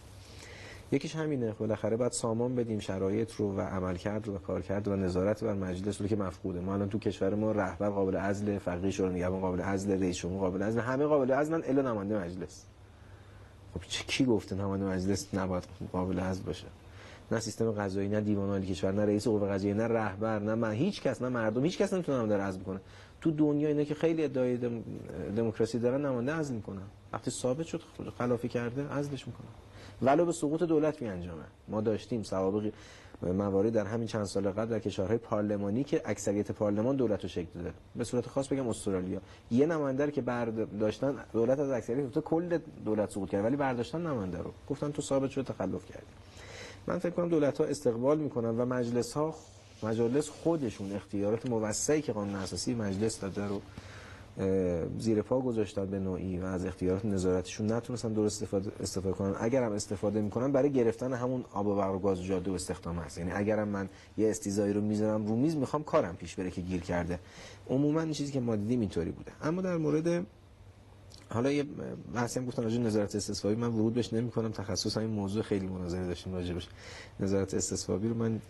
یکیش 0.93 1.17
همینه. 1.17 1.53
بالاخره 1.53 1.97
باید 1.97 2.13
سامان 2.13 2.55
بدیم 2.55 2.79
شرایط 2.79 3.33
رو 3.33 3.57
و 3.57 3.61
عملکرد 3.61 4.27
رو 4.27 4.35
و 4.35 4.39
کارکرد 4.39 4.89
و 4.89 4.97
نظارت 4.97 5.45
بر 5.45 5.55
مجلس 5.55 6.01
رو 6.01 6.07
که 6.07 6.17
مفقوده. 6.17 6.61
ما 6.61 6.75
الان 6.75 6.89
تو 6.89 6.99
کشور 6.99 7.35
ما 7.35 7.53
رهبر 7.53 7.91
قابل 7.91 8.17
عزل 8.17 8.59
فقیه 8.59 8.91
شورای 8.91 9.15
نگهبان 9.15 9.41
قابل 9.41 9.61
عزل 9.61 10.01
رئیس 10.01 10.17
جمهور 10.17 10.41
قابل 10.41 10.63
عزل 10.63 10.81
همه 10.81 11.05
قابل 11.05 11.33
عزلن 11.33 11.63
الا 11.65 11.83
نماینده 11.83 12.19
مجلس. 12.19 12.65
خب 13.75 13.81
کی 13.81 14.25
گفته 14.25 14.57
نماینده 14.57 14.87
مجلس 14.87 15.35
نباید 15.35 15.65
قابل 15.93 16.21
عزل 16.21 16.43
باشه؟ 16.43 16.67
نه 17.33 17.41
سیستم 17.41 17.71
قضایی 17.71 18.09
نه 18.09 18.21
دیوان 18.21 18.49
عالی 18.49 18.67
کشور 18.67 18.93
نه 18.93 19.05
رئیس 19.05 19.29
قوه 19.29 19.49
قضاییه 19.49 19.75
نه 19.75 19.87
رهبر 19.87 20.39
نه 20.39 20.55
من 20.55 20.73
هیچ 20.73 21.03
کس 21.03 21.23
نه 21.23 21.29
مردم 21.29 21.65
هیچ 21.65 21.79
کس 21.79 21.93
نمی‌تونه 21.93 22.19
نماینده 22.19 22.45
عزل 22.45 22.61
کنه 22.61 22.81
تو 23.21 23.31
دنیا 23.31 23.69
اینا 23.69 23.85
که 23.85 23.95
خیلی 23.95 24.25
ادعای 24.25 24.57
دم... 24.57 24.83
دموکراسی 25.37 25.79
دارن 25.79 26.07
نماینده 26.07 26.33
عزل 26.33 26.55
می‌کنن. 26.55 26.83
وقتی 27.13 27.31
ثابت 27.31 27.67
شد 27.67 27.81
خلافی 28.19 28.49
کرده 28.49 28.89
عزلش 28.89 29.27
می‌کنن. 29.27 29.49
ولو 30.03 30.25
به 30.25 30.33
سقوط 30.33 30.63
دولت 30.63 31.03
می 31.03 31.09
انجامه 31.09 31.43
ما 31.69 31.81
داشتیم 31.81 32.23
سوابق 32.23 32.71
موارد 33.23 33.73
در 33.73 33.87
همین 33.87 34.07
چند 34.07 34.25
سال 34.25 34.51
قبل 34.51 34.71
در 34.71 34.79
کشورهای 34.79 35.19
پارلمانی 35.19 35.85
که 35.85 36.03
اکثریت 36.05 36.53
پارلمان 36.53 36.97
دولت 36.97 37.23
رو 37.23 37.29
شکل 37.29 37.49
داده. 37.55 37.73
به 37.97 38.05
صورت 38.05 38.27
خاص 38.27 38.49
بگم 38.49 38.69
استرالیا. 38.69 39.21
یه 39.51 39.67
نماینده 39.67 40.11
که 40.11 40.21
برداشتن 40.23 41.15
دولت 41.33 41.59
از 41.59 41.71
اکثریت 41.71 42.11
تو 42.11 42.21
کل 42.21 42.59
دولت 42.85 43.11
سقوط 43.11 43.31
کرد 43.31 43.45
ولی 43.45 43.57
برداشتن 43.57 44.07
نماینده 44.07 44.39
رو. 44.39 44.53
گفتن 44.69 44.91
تو 44.91 45.03
ثابت 45.03 45.31
شد 45.31 45.45
تخلف 45.45 45.87
کردی. 45.87 46.07
من 46.87 46.99
فکر 46.99 47.11
کنم 47.11 47.29
دولت 47.29 47.59
ها 47.59 47.65
استقبال 47.65 48.19
می‌کنن 48.19 48.61
و 48.61 48.65
مجلس 48.65 49.13
ها 49.13 49.35
مجلس 49.83 50.29
خودشون 50.29 50.93
اختیارات 50.93 51.47
موسعی 51.47 52.03
که 52.03 52.13
قانون 52.13 52.35
اساسی 52.35 52.75
مجلس 52.75 53.21
داده 53.21 53.47
رو 53.47 53.61
زیر 54.99 55.23
پا 55.23 55.41
گذاشتن 55.41 55.87
به 55.87 55.99
نوعی 55.99 56.39
و 56.39 56.45
از 56.45 56.67
اختیارات 56.67 57.05
نظارتشون 57.05 57.73
نتونستن 57.73 58.13
درست 58.13 58.43
استفاده, 58.43 58.71
استفاده 58.81 59.15
کنن. 59.15 59.35
اگر 59.41 59.63
هم 59.63 59.73
استفاده 59.73 60.21
می‌کنن 60.21 60.53
برای 60.53 60.73
گرفتن 60.73 61.13
همون 61.13 61.45
آب 61.53 61.67
و 61.67 61.77
برق 61.77 61.95
و 61.95 61.99
گاز 61.99 62.21
و 62.21 62.25
جاده 62.25 62.51
و 62.51 62.55
استخدام 62.55 62.97
هست. 62.97 63.19
یعنی 63.19 63.31
اگرم 63.33 63.69
من 63.69 63.89
یه 64.19 64.31
استیزایی 64.31 64.73
رو 64.73 64.81
می‌ذارم 64.81 65.27
رو 65.27 65.37
میز 65.37 65.57
می‌خوام 65.57 65.85
کارم 65.85 66.17
پیش 66.17 66.35
بره 66.35 66.51
که 66.51 66.61
گیر 66.61 66.81
کرده. 66.81 67.21
عموما 67.71 68.01
این 68.01 68.13
چیزی 68.13 68.33
که 68.33 68.41
ما 68.41 68.57
دیدیم 68.57 68.81
اینطوری 68.81 69.11
بوده. 69.11 69.33
اما 69.43 69.63
در 69.63 69.77
مورد 69.77 70.27
حالا 71.31 71.53
یه 71.53 71.65
بحثی 72.15 72.41
هم 72.41 72.47
گفتن 72.47 72.63
راجع 72.63 72.79
نظارت 72.79 73.17
استصوابی 73.17 73.57
من 73.57 73.69
ورود 73.69 73.95
بهش 73.95 74.13
نمی‌کنم. 74.13 74.51
تخصص 74.51 74.97
این 74.97 75.11
موضوع 75.11 75.43
خیلی 75.43 75.67
مناظره 75.67 76.07
داشتیم 76.07 76.35
راجبش 76.35 76.69
نظارت 77.21 77.55
استصوابی 77.55 78.09
رو 78.09 78.15
من 78.15 78.41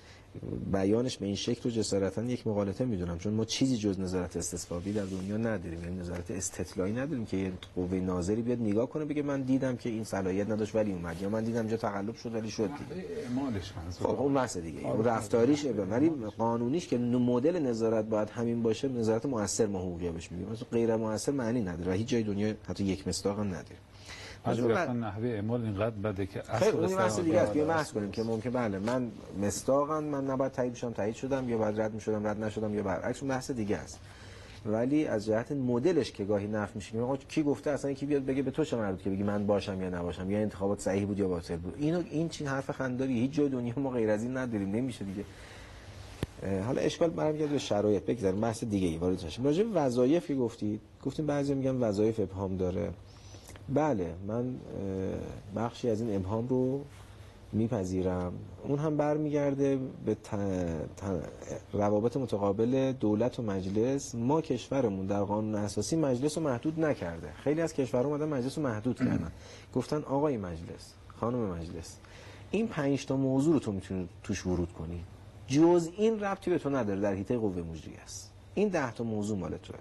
بیانش 0.73 1.19
به 1.19 1.27
این 1.27 1.35
شکل 1.35 1.61
رو 1.65 1.71
جسارتا 1.71 2.23
یک 2.23 2.47
مقالطه 2.47 2.85
می‌دونم. 2.85 3.19
چون 3.19 3.35
ما 3.35 3.45
چیزی 3.45 3.77
جز 3.77 4.01
نظارت 4.01 4.37
استصوابی 4.37 4.93
در 4.93 5.05
دنیا 5.05 5.37
نداریم. 5.37 5.83
یعنی 5.85 5.97
نظارت 5.97 6.31
استطلاعی 6.31 6.93
نداریم 6.93 7.27
که 7.27 7.37
یه 7.37 7.53
قوه 7.77 7.95
ناظری 7.95 8.43
بیاد 8.43 8.61
نگاه 8.61 8.89
کنه 8.89 9.05
بگه 9.05 9.23
من 9.23 9.43
دیدم 9.43 9.77
که 9.77 9.89
این 9.89 10.05
صلاحیت 10.05 10.51
نداشت 10.51 10.75
ولی 10.75 10.93
اومد. 10.93 11.23
یا 11.23 11.29
من 11.29 11.45
دیدم 11.45 11.67
جا 11.67 11.77
تقلب 11.77 12.15
شد 12.15 12.35
ولی 12.35 12.51
شد 12.51 12.71
دیگه. 12.79 13.07
اعمالش 13.23 13.73
خب 14.01 14.21
اون 14.21 14.35
بحث 14.35 14.57
دیگه. 14.57 14.87
اون 14.87 15.05
رفتاریش 15.05 15.65
ولی 15.91 16.09
قانونیش 16.39 16.89
که 16.89 16.99
مدل 16.99 17.59
نظارت 17.59 18.05
باید 18.05 18.31
همین 18.31 18.63
باشه 18.63 18.89
نظارت 18.89 19.27
موثر 19.27 19.67
ما 19.67 19.79
حقوقی 19.79 20.11
بهش 20.11 20.33
میگیم. 20.33 20.47
غیر 20.73 20.97
موثر 20.97 21.33
معنی 21.33 21.61
نداره 21.61 21.93
هیچ 21.93 22.09
جای 22.09 22.23
دنیا 22.23 22.55
حتی 22.69 22.85
یک 22.85 23.09
مستاق 23.09 23.39
هم 23.39 23.47
نداره 23.47 23.77
از 24.49 24.61
نحوه 24.91 25.29
اعمال 25.29 25.63
اینقدر 25.63 25.97
بده 25.97 26.27
که 26.27 26.43
خیلی 26.43 26.77
اون 26.77 26.97
بحث 26.97 27.21
دیگه 27.21 27.41
است. 27.41 27.53
بیا 27.53 27.65
بحث 27.65 27.93
کنیم 27.93 28.11
که 28.11 28.23
ممکن 28.23 28.51
بله 28.51 28.79
من 28.79 29.11
مستاقم 29.43 30.05
من 30.05 30.25
نباید 30.25 30.53
تایید 30.53 30.73
بشم 30.73 30.93
تایید 30.93 31.15
شدم 31.15 31.49
یا 31.49 31.59
بعد 31.59 31.81
رد 31.81 31.95
می‌شدم 31.95 32.27
رد 32.27 32.45
نشدم 32.45 32.75
یا 32.75 32.83
برعکس 32.83 33.23
اون 33.23 33.29
بحث 33.29 33.51
دیگه 33.51 33.77
است. 33.77 33.99
ولی 34.67 35.07
از 35.07 35.27
جهت 35.27 35.53
مدلش 35.53 36.13
که 36.13 36.25
گاهی 36.25 36.47
نف 36.47 36.77
میشه 36.77 37.01
آقا 37.01 37.17
کی 37.17 37.43
گفته 37.43 37.71
اصلا 37.71 37.93
کی 37.93 38.07
بیاد 38.07 38.25
بگه 38.25 38.43
به 38.43 38.51
تو 38.51 38.65
چه 38.65 38.77
مربوط 38.77 39.03
که 39.03 39.11
بگی 39.11 39.23
من 39.23 39.47
باشم 39.47 39.83
یا 39.83 39.89
نباشم 39.89 40.31
یا 40.31 40.39
انتخابات 40.39 40.81
صحیح 40.81 41.07
بود 41.07 41.19
یا 41.19 41.29
باطل 41.29 41.57
بود. 41.57 41.75
اینو 41.79 42.03
این 42.11 42.29
چین 42.29 42.47
حرف 42.47 42.71
خنداری 42.71 43.13
هیچ 43.21 43.33
جای 43.33 43.49
دنیا 43.49 43.75
ما 43.77 43.91
غیر 43.91 44.11
از 44.11 44.23
این 44.23 44.37
نداریم 44.37 44.71
نمیشه 44.71 45.05
دیگه. 45.05 45.25
حالا 46.67 46.81
اشکال 46.81 47.11
برمیگرده 47.11 47.53
به 47.53 47.59
شرایط 47.59 48.05
بگذاریم 48.05 48.41
بحث 48.41 48.65
دیگه 48.65 48.89
ای 48.89 48.99
وارد 48.99 49.25
بشیم. 49.25 49.45
راجع 49.45 49.63
به 49.63 49.81
وظایفی 49.81 50.35
گفتید 50.35 50.81
گفتیم 51.05 51.27
بعضی 51.27 51.55
میگن 51.55 51.77
وظایف 51.77 52.21
ابهام 52.21 52.57
داره. 52.57 52.91
بله 53.75 54.15
من 54.27 54.55
بخشی 55.57 55.91
از 55.91 56.01
این 56.01 56.17
ابهام 56.17 56.49
رو 56.49 56.81
میپذیرم. 57.53 58.33
اون 58.65 58.79
هم 58.79 58.97
برمیگرده 58.97 59.79
به 60.05 60.17
روابط 61.73 62.17
متقابل 62.17 62.93
دولت 62.93 63.39
و 63.39 63.43
مجلس. 63.43 64.15
ما 64.15 64.41
کشورمون 64.41 65.07
در 65.07 65.23
قانون 65.23 65.55
اساسی 65.55 65.97
مجلس 65.97 66.39
رو 66.39 66.45
محدود 66.45 66.81
نکرده. 66.81 67.33
خیلی 67.33 67.61
از 67.61 67.73
کشورها 67.75 68.09
اومدن 68.09 68.29
مجلس 68.29 68.59
رو 68.59 68.65
محدود 68.65 68.99
کردن. 69.09 69.33
گفتن 69.75 70.03
آقای 70.03 70.37
مجلس 70.37 70.95
خانم 71.21 71.39
مجلس 71.39 71.97
این 72.51 72.69
پنج 72.69 73.07
تا 73.07 73.17
موضوع 73.17 73.55
رو 73.55 73.61
تو 73.61 73.73
می‌تونی 73.73 74.09
توش 74.23 74.47
ورود 74.47 74.73
کنی. 74.73 75.01
جز 75.47 75.91
این 75.97 76.21
ربطی 76.21 76.51
به 76.51 76.59
تو 76.59 76.71
نداره 76.71 77.01
در 77.01 77.15
حیطه 77.15 77.39
قوه 77.39 77.63
مجریه 77.63 78.01
است. 78.05 78.33
این 78.55 78.69
ده 78.69 78.93
تا 78.93 79.05
موضوع 79.05 79.39
مال 79.39 79.57
توه. 79.57 79.77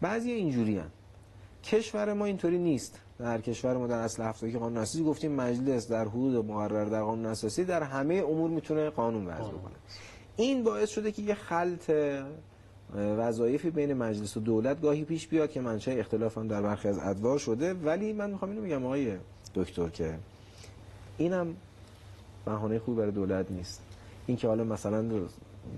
بعضی 0.00 0.30
اینجوری 0.30 0.78
هم. 0.78 0.90
کشور 1.64 2.12
ما 2.12 2.24
اینطوری 2.24 2.58
نیست. 2.58 3.00
در 3.18 3.40
کشور 3.40 3.76
ما 3.76 3.86
در 3.86 3.98
اصل 3.98 4.22
هفتگی 4.22 4.58
قانون 4.58 4.76
اساسی 4.76 5.04
گفتیم 5.04 5.32
مجلس 5.32 5.88
در 5.88 6.04
حدود 6.08 6.46
مقرر 6.46 6.84
در 6.84 7.02
قانون 7.02 7.26
اساسی 7.26 7.64
در 7.64 7.82
همه 7.82 8.14
امور 8.14 8.50
می‌تونه 8.50 8.90
قانون 8.90 9.26
وضع 9.26 9.48
بکنه. 9.48 9.74
این 10.36 10.64
باعث 10.64 10.90
شده 10.90 11.12
که 11.12 11.22
یه 11.22 11.34
خلط 11.34 11.90
وظایفی 12.96 13.70
بین 13.70 13.94
مجلس 13.94 14.36
و 14.36 14.40
دولت 14.40 14.82
گاهی 14.82 15.04
پیش 15.04 15.28
بیاد 15.28 15.50
که 15.50 15.60
منشأ 15.60 15.90
اختلاف 15.90 16.38
هم 16.38 16.48
در 16.48 16.62
برخی 16.62 16.88
از 16.88 16.98
ادوار 16.98 17.38
شده. 17.38 17.74
ولی 17.74 18.12
من 18.12 18.30
می‌خوام 18.30 18.50
اینو 18.50 18.62
بگم 18.62 18.84
آقای 18.86 19.16
دکتر 19.54 19.88
که 19.88 20.18
اینم 21.18 21.56
بهانه 22.44 22.78
خوبی 22.78 22.98
برای 22.98 23.12
دولت 23.12 23.50
نیست. 23.50 23.82
این 24.26 24.36
که 24.36 24.48
حالا 24.48 24.64
مثلا 24.64 25.02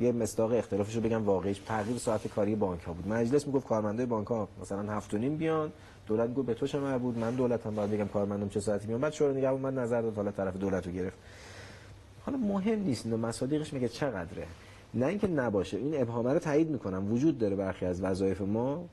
یه 0.00 0.12
مستاق 0.12 0.52
اختلافش 0.52 0.96
رو 0.96 1.00
بگم 1.00 1.24
واقعیش. 1.24 1.58
تغییر 1.58 1.98
ساعت 1.98 2.28
کاری 2.28 2.54
بانک 2.54 2.82
ها 2.82 2.92
بود. 2.92 3.08
مجلس 3.08 3.46
می‌گفت 3.46 3.66
کارمندای 3.66 4.06
بانک 4.06 4.26
ها 4.26 4.48
مثلا 4.60 4.92
هفت 4.92 5.14
و 5.14 5.18
نیم 5.18 5.36
بیان 5.36 5.72
دولت 6.06 6.28
می‌گفت 6.28 6.46
به 6.46 6.54
تو 6.54 6.66
چه 6.66 6.80
مربوط 6.80 7.16
من 7.16 7.34
دولتم 7.34 7.74
باید 7.74 7.90
بگم 7.90 8.08
کارمندم 8.08 8.48
چه 8.48 8.60
ساعتی 8.60 8.86
میان 8.86 9.00
بعد 9.00 9.12
شورای 9.12 9.36
نگهبان 9.36 9.60
من 9.60 9.82
نظر 9.82 10.02
داد 10.02 10.16
حالا 10.16 10.30
طرف 10.30 10.56
دولت 10.56 10.86
رو 10.86 10.92
گرفت. 10.92 11.18
حالا 12.26 12.38
مهم 12.38 12.82
نیست 12.82 13.06
اینو 13.06 13.16
مصادیقش 13.16 13.72
میگه 13.72 13.88
چقدره. 13.88 14.46
نه 14.94 15.06
اینکه 15.06 15.26
نباشه. 15.26 15.76
این 15.76 16.00
ابهام 16.02 16.26
رو 16.26 16.38
تایید 16.38 16.70
می‌کنم. 16.70 17.12
وجود 17.12 17.38
داره 17.38 17.56
برخی 17.56 17.86
از 17.86 18.02
وظایف 18.02 18.40
ما. 18.40 18.84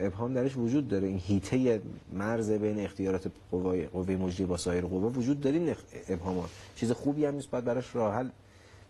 ابهام 0.00 0.34
درش 0.34 0.56
وجود 0.56 0.88
داره. 0.88 1.08
این 1.08 1.18
هیته 1.18 1.82
مرز 2.12 2.50
بین 2.50 2.80
اختیارات 2.80 3.30
قوای 3.50 3.86
قوه 3.86 4.16
مجری 4.16 4.44
با 4.44 4.56
سایر 4.56 4.84
قوا 4.84 5.08
وجود 5.08 5.40
داره. 5.40 5.56
این 5.56 5.74
ابهامات. 6.08 6.50
چیز 6.76 6.92
خوبی 6.92 7.24
هم 7.24 7.34
نیست. 7.34 7.50
باید 7.50 7.64
براش 7.64 7.96
راه 7.96 8.14
حل 8.14 8.28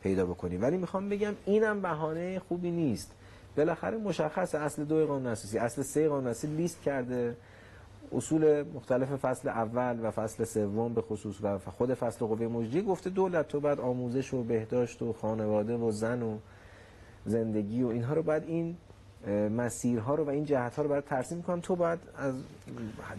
پیدا 0.02 0.26
بکنیم 0.26 0.62
ولی 0.62 0.76
می‌خوام 0.76 1.08
بگم 1.08 1.34
اینم 1.44 1.80
بهانه 1.80 2.38
خوبی 2.38 2.70
نیست. 2.70 3.12
بالاخره 3.56 3.98
مشخص 3.98 4.54
اصل 4.54 4.84
دو 4.84 5.06
قانون 5.06 5.26
اساسی 5.26 5.58
اصل 5.58 5.82
سه 5.82 6.08
قانون 6.08 6.26
اساسی 6.26 6.46
لیست 6.46 6.82
کرده. 6.82 7.36
اصول 8.12 8.62
مختلف 8.62 9.08
فصل 9.08 9.48
اول 9.48 9.98
و 10.02 10.10
فصل 10.10 10.44
سوم 10.44 10.94
به 10.94 11.02
خصوص 11.02 11.36
و 11.42 11.58
خود 11.58 11.94
فصل 11.94 12.26
قوه 12.26 12.46
مجری 12.46 12.82
گفته 12.82 13.10
دولت 13.10 13.48
تو 13.48 13.60
بعد 13.60 13.80
آموزش 13.80 14.34
و 14.34 14.42
بهداشت 14.42 15.02
و 15.02 15.12
خانواده 15.12 15.76
و 15.76 15.90
زن 15.90 16.22
و 16.22 16.38
زندگی 17.26 17.82
و 17.82 17.88
اینها 17.88 18.14
رو 18.14 18.22
بعد 18.22 18.44
این 18.46 18.76
مسیرها 19.56 20.14
رو 20.14 20.24
و 20.24 20.28
این 20.28 20.44
جهت 20.44 20.76
ها 20.76 20.82
رو 20.82 20.88
برای 20.88 21.02
ترسیم 21.02 21.42
کنم. 21.42 21.60
تو 21.60 21.76
باید 21.76 21.98
از 22.18 22.34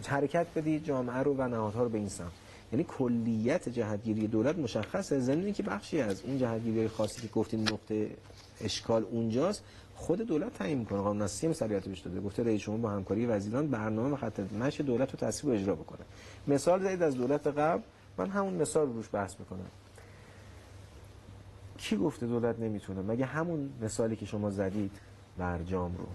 حرکت 0.08 0.46
بدی 0.56 0.80
جامعه 0.80 1.16
رو 1.16 1.34
و 1.34 1.48
نهادها 1.48 1.82
رو 1.82 1.88
به 1.88 1.98
این 1.98 2.08
سمت. 2.08 2.32
یعنی 2.74 2.84
کلیت 2.98 3.68
جهتگیری 3.68 4.26
دولت 4.26 4.58
مشخصه. 4.58 5.20
ضمن 5.20 5.52
که 5.52 5.62
بخشی 5.62 6.00
از 6.00 6.22
اون 6.22 6.38
جهتگیری 6.38 6.88
خاصی 6.88 7.22
که 7.22 7.28
گفتیم 7.28 7.60
نقطه 7.60 8.10
اشکال 8.60 9.04
اونجاست 9.10 9.64
خود 9.94 10.20
دولت 10.20 10.54
تعیین 10.54 10.78
می‌کنه. 10.78 10.98
قانون 10.98 11.22
اساسی 11.22 11.48
مسئولیت 11.48 11.88
بهش 11.88 12.00
داده. 12.00 12.20
گفته 12.20 12.42
رئیس 12.42 12.60
جمهور 12.60 12.80
با 12.80 12.90
همکاری 12.90 13.26
وزیران 13.26 13.68
برنامه 13.68 14.16
خط 14.16 14.40
مشی 14.40 14.82
دولت 14.82 15.10
رو 15.10 15.28
تصویب 15.28 15.54
و 15.54 15.56
اجرا 15.56 15.74
بکنه. 15.74 16.00
مثال 16.48 16.82
زدید 16.82 17.02
از 17.02 17.14
دولت 17.14 17.46
قبل. 17.46 17.82
من 18.18 18.30
همون 18.30 18.54
مثال 18.54 18.86
رو 18.86 18.92
روش 18.92 19.08
بحث 19.12 19.34
می‌کنم. 19.40 19.70
کی 21.78 21.96
گفته 21.96 22.26
دولت 22.26 22.58
نمی‌تونه؟ 22.58 23.02
مگه 23.02 23.24
همون 23.24 23.70
مثالی 23.82 24.16
که 24.16 24.26
شما 24.26 24.50
زدید 24.50 24.92
برجام 25.38 25.96
رو. 25.96 26.06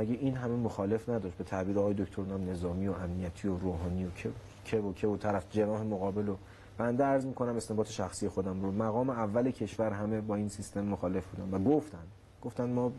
مگه 0.00 0.18
این 0.20 0.34
همه 0.34 0.56
مخالف 0.56 1.08
نداشت؟ 1.08 1.36
به 1.36 1.44
تعبیر 1.44 1.78
آقای 1.78 1.94
دکتر 1.94 2.22
نام 2.22 2.50
نظامی 2.50 2.88
و 2.88 2.92
امنیتی 2.92 3.48
و 3.48 3.58
روحانی 3.58 4.04
و 4.04 4.10
که 4.16 4.30
که 4.70 4.78
و 4.78 4.92
که 4.92 5.06
و 5.06 5.16
طرف 5.16 5.44
جناح 5.50 5.82
مقابل 5.82 6.28
و 6.28 6.36
بنده 6.78 7.04
عرض 7.04 7.26
می‌کنم 7.26 7.56
استنباط 7.56 7.88
شخصی 7.88 8.28
خودم 8.28 8.62
رو. 8.62 8.72
مقام 8.72 9.10
اول 9.10 9.50
کشور 9.50 9.90
همه 9.90 10.20
با 10.20 10.34
این 10.34 10.48
سیستم 10.48 10.80
مخالف 10.80 11.24
بودن 11.26 11.54
و 11.54 11.70
گفتن. 11.70 12.06
گفتن 12.42 12.70
ما 12.70 12.92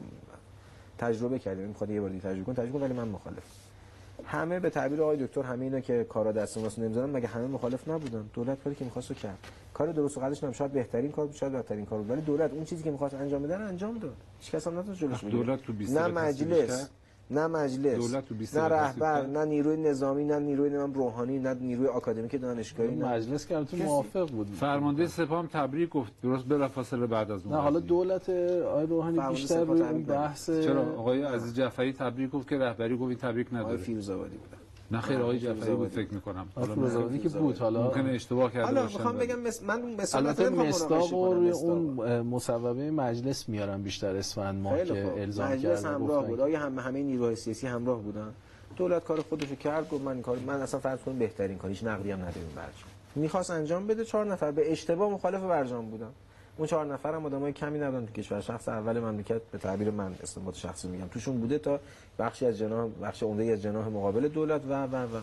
تجربه 0.97 1.39
کردیم. 1.39 1.67
می‌خواد 1.67 1.89
یه 1.89 2.01
بار 2.01 2.09
دیگه 2.09 2.21
تجربه 2.21 2.43
کن. 2.43 2.53
تجربه 2.53 2.79
کن 2.79 2.85
ولی 2.85 2.93
من 2.93 3.07
مخالف. 3.07 3.43
همه 4.25 4.59
به 4.59 4.69
تعبیر 4.69 5.01
آقای 5.01 5.17
دکتر 5.17 5.41
همه 5.41 5.65
اینا 5.65 5.79
که 5.79 6.03
کارا 6.03 6.31
دست 6.31 6.57
اوناست 6.57 6.79
نمی‌ذارن 6.79 7.09
مگه 7.09 7.27
همه 7.27 7.47
مخالف 7.47 7.87
نبودن؟ 7.87 8.29
دولت 8.33 8.63
کاری 8.63 8.75
که 8.75 8.85
می‌خواست 8.85 9.13
کرد. 9.13 9.37
کار 9.73 9.91
درست 9.91 10.17
و 10.17 10.21
هم 10.21 10.51
شاید 10.51 10.71
بهترین 10.71 11.11
کار 11.11 11.25
بود 11.25 11.35
شاید 11.35 11.53
بدترین 11.53 11.85
کار 11.85 11.99
بود. 11.99 12.09
ولی 12.09 12.21
دولت 12.21 12.53
اون 12.53 12.65
چیزی 12.65 12.83
که 12.83 12.91
می‌خواست 12.91 13.15
انجام 13.15 13.43
بده 13.43 13.57
رو 13.57 13.67
انجام 13.67 13.97
داد. 13.97 14.15
هیچ 14.39 14.51
کس 14.51 14.67
هم 14.67 14.79
نتونست 14.79 14.99
جلوش 14.99 15.23
بگیره. 15.23 15.43
دولت 15.43 15.61
تو 15.61 15.73
20 15.73 15.97
نه 15.97 16.07
مجلس. 16.07 16.89
نه 17.31 17.47
مجلس 17.47 17.95
دولت 18.11 18.25
تو 18.25 18.35
20 18.35 18.57
نه 18.57 18.63
رهبر 18.63 19.25
نه 19.25 19.45
نیروی 19.45 19.77
نظامی 19.77 20.23
نه 20.23 20.39
نیروی 20.39 20.69
نظام 20.69 20.93
روحانی 20.93 21.39
نه 21.39 21.53
نیروی 21.53 21.87
آکادمیک 21.87 22.41
دانشگاهی 22.41 22.95
نه. 22.95 23.05
مجلس 23.15 23.47
که 23.47 23.57
البته 23.57 23.77
موافق 23.83 24.31
بود. 24.31 24.47
فرمانده 24.47 25.07
سپاه 25.07 25.39
هم 25.39 25.47
تبریک 25.47 25.89
گفت. 25.89 26.11
درست 26.23 26.45
بلافاصله 26.45 27.07
بعد 27.07 27.31
از 27.31 27.45
اون 27.45 27.55
نه 27.55 27.61
حالا. 27.61 27.79
دولت 27.79 28.29
آقای 28.29 28.85
روحانی 28.85 29.19
بیشتر 29.29 29.63
روی 29.63 29.81
اون. 29.81 30.03
بحث 30.03 30.45
چرا؟ 30.49 30.81
آقای 30.81 31.21
عزیز 31.23 31.55
جعفری 31.55 31.93
تبریک 31.93 32.29
گفت 32.31 32.47
که 32.49 32.57
رهبری 32.57 32.95
گفت 32.97 33.09
این 33.09 33.17
تبریک 33.17 33.47
آقای 33.47 33.59
نداره. 33.59 33.77
فیروزآبادی 33.77 34.37
بودن 34.37 34.60
نه 34.91 35.01
خیر 35.01 35.19
آقای 35.19 35.39
جعفری 35.39 35.75
بود. 35.75 35.87
فکر 35.87 36.13
می‌کنم 36.13 36.47
فیروزآبادی 36.55 37.19
که 37.19 37.29
بود 37.29 37.57
حالا 37.57 37.83
ممکنه 37.83 38.09
اشتباه 38.09 38.51
کرده 38.51 38.65
حالا 38.65 38.83
می‌خوام 38.83 39.17
بگم 39.17 39.39
مس... 39.39 39.63
من 39.63 39.81
مثال 39.81 40.27
البته 40.27 40.49
مستاق 40.49 41.13
روی. 41.13 41.51
اون 41.51 42.21
مصوبه 42.21 42.91
مجلس 42.91 43.49
میارن 43.49 43.81
بیشتر 43.81 44.15
اسفند 44.15 44.61
ماه 44.61 44.85
که. 44.85 45.13
الزام 45.17 45.47
مجلس 45.51 45.83
کرده 45.83 45.95
همراه 45.95 46.17
گفتن 46.17 46.27
بود 46.27 46.39
آیا 46.39 46.59
همه 46.59 46.81
همه 46.81 47.03
نیروهای 47.03 47.35
سیاسی 47.35 47.67
همراه 47.67 48.01
بودن 48.01 48.31
دولت 48.75 49.03
کار 49.03 49.21
خودشو 49.21 49.55
کرد 49.55 49.89
گفت 49.89 50.03
من 50.03 50.21
کار 50.21 50.37
من 50.47 50.61
اصلا 50.61 50.79
فرض 50.79 50.99
کنم 50.99 51.19
بهترین 51.19 51.57
کار 51.57 51.69
هیچ 51.71 51.83
نقدی 51.83 52.11
هم 52.11 52.19
نداریم 52.19 52.49
برجام 52.55 52.89
می‌خواست 53.15 53.51
انجام 53.51 53.87
بده 53.87 54.05
چهار 54.05 54.25
نفر 54.25 54.51
به 54.51 54.71
اشتباه 54.71 55.11
مخالف 55.11 55.41
برجام 55.41 55.85
بودن 55.89 56.09
اون 56.57 56.67
چهار 56.67 56.85
نفر 56.85 57.15
هم 57.15 57.25
آدمای 57.25 57.53
کمی 57.53 57.79
نبودن 57.79 58.05
تو 58.05 58.11
کشور. 58.11 58.41
شخص 58.41 58.69
اول 58.69 58.99
مملکت 58.99 59.41
به 59.51 59.57
تعبیر 59.57 59.91
من 59.91 60.15
استنباط 60.23 60.55
شخصی 60.55 60.87
میگم. 60.87 61.07
توشون 61.07 61.37
بوده 61.37 61.57
تا 61.57 61.79
بخشی 62.19 62.45
از 62.45 62.57
جناح 62.57 62.89
بخش 63.01 63.23
عمده 63.23 63.43
از 63.43 63.61
جناح 63.61 63.87
مقابل 63.87 64.27
دولت 64.27 64.61
و 64.69 64.83
و 64.83 64.95
و 64.95 65.21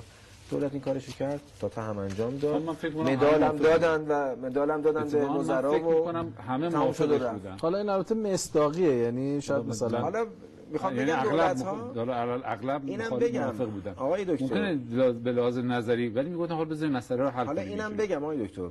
دولت 0.50 0.72
این 0.72 0.80
کارشو 0.80 1.12
کرد 1.12 1.40
تا 1.60 1.68
تا 1.68 1.82
هم 1.82 1.98
انجام 1.98 2.36
داد. 2.36 2.62
من 2.62 2.74
فکر 2.74 2.90
کنم 2.90 3.12
مدالم 3.12 3.42
همه 3.44 3.52
موافق 3.52 3.78
دادن 3.78 4.04
و 4.08 4.36
مدالم 4.46 4.82
دادن 4.82 5.08
به 5.08 5.26
وزرا 5.26 5.72
فکر 5.72 5.84
و 5.84 5.98
می‌کنم 5.98 6.32
همه 6.48 6.68
رفت. 6.68 7.02
بودن. 7.02 7.56
حالا 7.60 7.78
این 7.78 7.88
البته 7.88 8.14
مصداقیه 8.14 8.94
یعنی 8.94 9.40
شاید 9.40 9.58
حالا 9.58 9.70
مثلا 9.70 10.00
حالا 10.00 10.26
می‌خوام 10.72 10.96
یعنی 10.96 11.10
بگم 11.10 11.20
اغلب 11.20 11.56
ها 11.56 11.92
حالا 11.94 12.42
اغلب 12.44 12.82
اینم 12.86 13.10
بگم 13.10 13.40
موافق 13.40 13.66
بودن. 13.66 13.92
آقای 13.96 14.24
دکتر. 14.24 14.44
ممکنه 14.44 15.12
به 15.12 15.32
لحاظ 15.32 15.58
نظری 15.58 16.08
ولی 16.08 16.30
می‌گفتن 16.30 16.54
حالا 16.54 16.68
بذاریم 16.70 16.96
مسئله 16.96 17.22
رو 17.22 17.28
حل 17.28 17.46
حالا 17.46 17.62
کنیم 17.62 17.72
اینم 17.72 17.90
یه 17.90 17.96
جوری. 17.96 18.08
بگم 18.08 18.24
آقای 18.24 18.46
دکتر. 18.46 18.68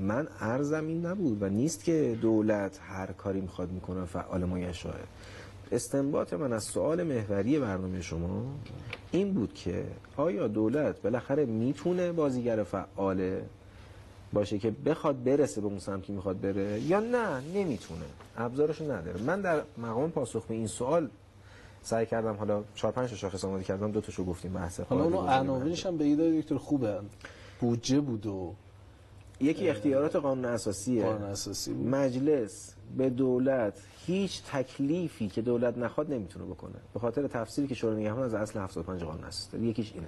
من 0.00 0.28
ارزم 0.40 0.86
این 0.86 1.06
نبود 1.06 1.42
و 1.42 1.48
نیست 1.48 1.84
که 1.84 2.18
دولت 2.22 2.80
هر 2.82 3.06
کاری 3.06 3.40
می‌خواد 3.40 3.70
می‌کنه 3.70 4.04
فعال 4.04 4.44
مایشاه 4.44 4.94
استنباط 5.72 6.32
من 6.32 6.52
از 6.52 6.64
سوال 6.64 7.02
محوری 7.02 7.58
برنامه 7.58 8.00
شما 8.00 8.42
این 9.12 9.32
بود 9.32 9.54
که 9.54 9.84
آیا 10.16 10.48
دولت 10.48 11.02
بالاخره 11.02 11.44
می‌تونه 11.44 12.12
بازیگر 12.12 12.62
فعال 12.62 13.40
باشه 14.32 14.58
که 14.58 14.70
بخواد 14.70 15.24
برسه 15.24 15.60
به 15.60 15.66
اون 15.66 15.78
سمت 15.78 16.02
که 16.02 16.12
می‌خواد 16.12 16.40
بره 16.40 16.80
یا 16.80 17.00
نه؟ 17.00 17.40
نمی‌تونه. 17.54 18.04
ابزارشو 18.36 18.92
نداره. 18.92 19.22
من 19.22 19.40
در 19.40 19.62
مقام 19.78 20.10
پاسخ 20.10 20.46
به 20.46 20.54
این 20.54 20.66
سوال 20.66 21.08
سعی 21.82 22.06
کردم 22.06 22.34
حالا 22.34 22.62
چهار 22.74 22.92
پنج 22.92 23.10
تا 23.10 23.16
شاخص 23.16 23.44
آماده 23.44 23.64
کردم. 23.64 23.90
دو 23.90 24.00
تاشو 24.00 24.24
گفتیم 24.24 24.52
بحث 24.52 24.80
حالا 24.80 25.08
گذاری 25.08 25.38
عناوینش 25.38 25.86
هم 25.86 25.96
بگید 25.96 26.20
آقای 26.20 26.42
دکتر 26.42 26.56
خوبه. 26.56 27.00
بودجه 27.60 28.00
بود 28.00 28.26
و 28.26 28.54
یکی 29.40 29.68
اختیارات 29.68 30.16
قانون 30.16 30.44
اساسیه. 30.44 31.04
قانون 31.04 31.22
اساسی 31.22 31.72
بود. 31.72 31.86
مجلس 31.86 32.74
به 32.96 33.10
دولت 33.10 33.78
هیچ 34.06 34.42
تکلیفی 34.52 35.28
که 35.28 35.42
دولت 35.42 35.78
نخواد 35.78 36.12
نمی‌تونه 36.12 36.44
بکنه. 36.44 36.72
به 36.94 37.00
خاطر 37.00 37.26
تفسیری 37.26 37.66
که 37.68 37.74
شورای 37.74 37.96
نگهبان 38.00 38.24
از 38.24 38.34
اصل 38.34 38.58
75 38.58 39.02
قانون 39.02 39.24
اساسی 39.24 39.50
داره 39.52 39.64
یکیش 39.64 39.92
اینه. 39.94 40.06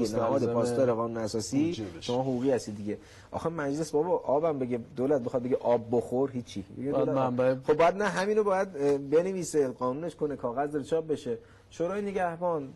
مستلزم 0.00 0.16
نهاد 0.16 0.52
پاسدار 0.52 0.92
قانون 0.94 1.16
اساسی. 1.16 1.84
شما 2.00 2.22
حقوقی 2.22 2.50
هستید 2.50 2.76
دیگه. 2.76 2.98
آخه 3.30 3.48
مجلس 3.48 3.90
بابا 3.90 4.16
آبم 4.16 4.58
بگه 4.58 4.80
دولت 4.96 5.20
بخواد 5.22 5.42
بگه 5.42 5.56
آب 5.56 5.86
بخور 5.90 6.30
هیچی. 6.30 6.64
منبع- 6.78 7.66
خب 7.66 7.74
بعد 7.74 7.96
نه 7.96 8.04
همینو 8.08 8.42
باید 8.44 8.72
بنویسه 9.10 9.68
قانونش 9.68 10.14
کنه 10.16 10.36
کاغذ 10.36 10.70
داره 10.72 10.84
چاپ 10.84 11.06
بشه. 11.06 11.38
شورای 11.70 12.02
نگهبان 12.02 12.68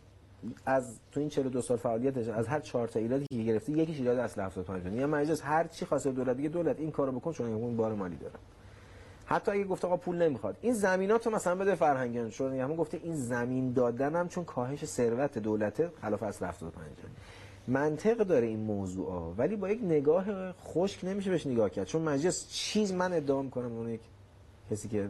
از 0.67 0.99
تو 1.13 1.21
این 1.21 1.29
42 1.29 1.63
سال 1.63 1.77
فعالیتش 1.77 2.29
از 2.29 2.47
هر 2.47 2.61
چهار 2.61 2.89
تا 2.89 3.01
ایرادی 3.01 3.27
که 3.31 3.43
گرفته 3.43 3.73
یکیش 3.73 3.99
ایراد 3.99 4.19
اصل 4.19 4.41
75 4.41 4.95
یا 4.95 5.07
مجلس 5.07 5.43
هر 5.45 5.67
چی 5.67 5.87
خواسته 5.87 6.13
دولت 6.13 6.37
بگه 6.37 6.49
دولت 6.49 6.81
این 6.81 6.91
کارو 6.91 7.13
بکن 7.13 7.33
چون 7.33 7.53
اون 7.53 7.77
بار 7.77 7.95
مالی 7.95 8.17
داره. 8.17 8.35
حتی 9.27 9.51
اگه 9.51 9.65
گفته 9.65 9.87
آقا 9.87 9.97
پول 9.97 10.17
نمی‌خواد. 10.17 10.57
این 10.61 10.75
زمینات 10.75 11.27
رو 11.27 11.35
مثلا 11.35 11.55
بده 11.55 11.75
فرهنگیان. 11.75 12.31
شورای 12.31 12.55
نگهبان 12.55 12.77
گفته 12.77 13.01
این 13.03 13.17
زمین 13.17 13.73
دادنم 13.73 14.29
چون 14.29 14.45
کاهش 14.45 14.85
ثروت 14.85 15.39
دولته 15.39 15.91
خلاف 16.03 16.23
اصل 16.23 16.47
75 16.47 16.87
منطق 17.69 18.17
داره 18.17 18.47
این 18.47 18.61
موضوع 18.61 19.35
ولی 19.39 19.57
با 19.57 19.69
یک 19.69 19.81
نگاه 19.83 20.53
خشک 20.53 21.05
نمیشه 21.05 21.31
بهش 21.31 21.47
نگاه 21.47 21.71
کرد. 21.71 21.87
چون 21.87 22.03
مجلس 22.03 22.49
چیز 22.49 22.93
من 22.93 23.13
ادعا 23.13 23.43
می‌کنم 23.43 23.73
اون 23.73 23.89
یک 23.89 24.01
کسی 24.71 24.89
که 24.89 25.09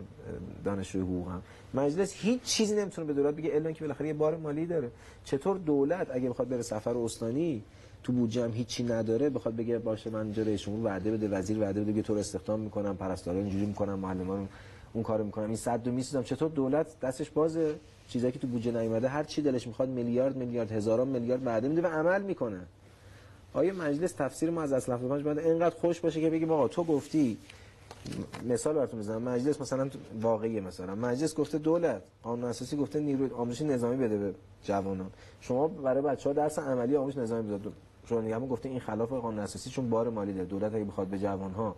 دانشجوی 0.64 1.02
حقوقم. 1.02 1.42
مجلس 1.74 2.12
هیچ 2.12 2.42
چیزی 2.42 2.76
نمی‌تونه 2.76 3.06
به 3.06 3.12
دولت 3.12 3.34
بگه 3.34 3.50
الا 3.54 3.72
که 3.72 3.80
بالاخره 3.80 4.06
یه 4.06 4.14
بار 4.14 4.36
مالی 4.36 4.66
داره. 4.66 4.90
چطور 5.24 5.56
دولت 5.58 6.06
اگه 6.12 6.30
بخواد 6.30 6.48
بره 6.48 6.62
سفر 6.62 6.96
استانی 6.96 7.62
تو 8.02 8.12
بودجه 8.12 8.44
هم 8.44 8.52
هیچی 8.52 8.82
نداره 8.82 9.30
بخواد 9.30 9.56
بگه 9.56 9.78
باشه 9.78 10.10
من 10.10 10.34
رئیس 10.34 10.60
جمهور 10.60 10.86
وعده 10.86 11.10
بده 11.10 11.28
وزیر 11.28 11.58
وعده 11.58 11.80
بده 11.80 11.92
که 11.92 12.02
تو 12.02 12.14
رو 12.14 12.20
استخدام 12.20 12.60
می‌کنم 12.60 12.96
پرستارا 12.96 13.38
اینجوری 13.38 13.66
می‌کنم 13.66 14.06
رو 14.06 14.46
اون 14.92 15.02
کارو 15.02 15.24
می‌کنم. 15.24 15.46
این 15.46 15.56
صد 15.56 15.86
رو 15.86 15.92
می‌سازم 15.92 16.22
چطور 16.22 16.50
دولت 16.50 17.00
دستش 17.00 17.30
بازه؟ 17.30 17.74
چیزایی 18.08 18.32
که 18.32 18.38
تو 18.38 18.46
بودجه 18.46 18.80
نیومده 18.80 19.08
هر 19.08 19.24
چی 19.24 19.42
دلش 19.42 19.66
می‌خواد 19.66 19.88
میلیارد 19.88 20.36
میلیارد 20.36 20.72
هزاران 20.72 21.08
میلیارد 21.08 21.46
وعده 21.46 21.68
میده 21.68 21.82
و 21.82 21.86
عمل 21.86 22.22
می‌کنه. 22.22 22.60
آیا 23.52 23.74
مجلس 23.74 24.12
تفسیر 24.12 24.50
ما 24.50 24.62
از 24.62 24.72
اصل 24.72 24.92
75 24.92 25.22
باید 25.22 25.38
اینقدر 25.38 25.74
خوش 25.74 26.00
باشه 26.00 26.20
که 26.20 26.30
بگیم 26.30 26.50
آقا 26.50 26.68
تو 26.68 26.84
گفتی 26.84 27.36
مثال 28.48 28.74
براتون 28.74 29.00
بزنم. 29.00 29.22
مجلس 29.22 29.60
مثلا 29.60 29.90
واقعی 30.20 30.60
مثلا. 30.60 30.94
مجلس 30.94 31.34
گفته 31.34 31.58
دولت 31.58 32.02
قانون 32.22 32.44
اساسی 32.44 32.76
گفته 32.76 33.00
نیروی 33.00 33.30
آموزش 33.30 33.62
نظامی 33.62 33.96
بده 33.96 34.18
به 34.18 34.34
جوانان. 34.62 35.10
شما 35.40 35.68
برای 35.68 36.02
بچه‌ها 36.02 36.32
درس 36.32 36.58
عملی 36.58 36.96
آموزش 36.96 37.18
نظامی 37.18 37.52
بده 37.52 37.70
شما 38.06 38.20
نگم 38.20 38.46
گفته 38.46 38.68
این 38.68 38.80
خلاف 38.80 39.12
قانون 39.12 39.38
اساسی 39.38 39.70
چون 39.70 39.90
بار 39.90 40.10
مالی 40.10 40.32
داره. 40.32 40.46
دولت 40.46 40.74
اگه 40.74 40.84
بخواد 40.84 41.06
به 41.06 41.18
جوانها 41.18 41.76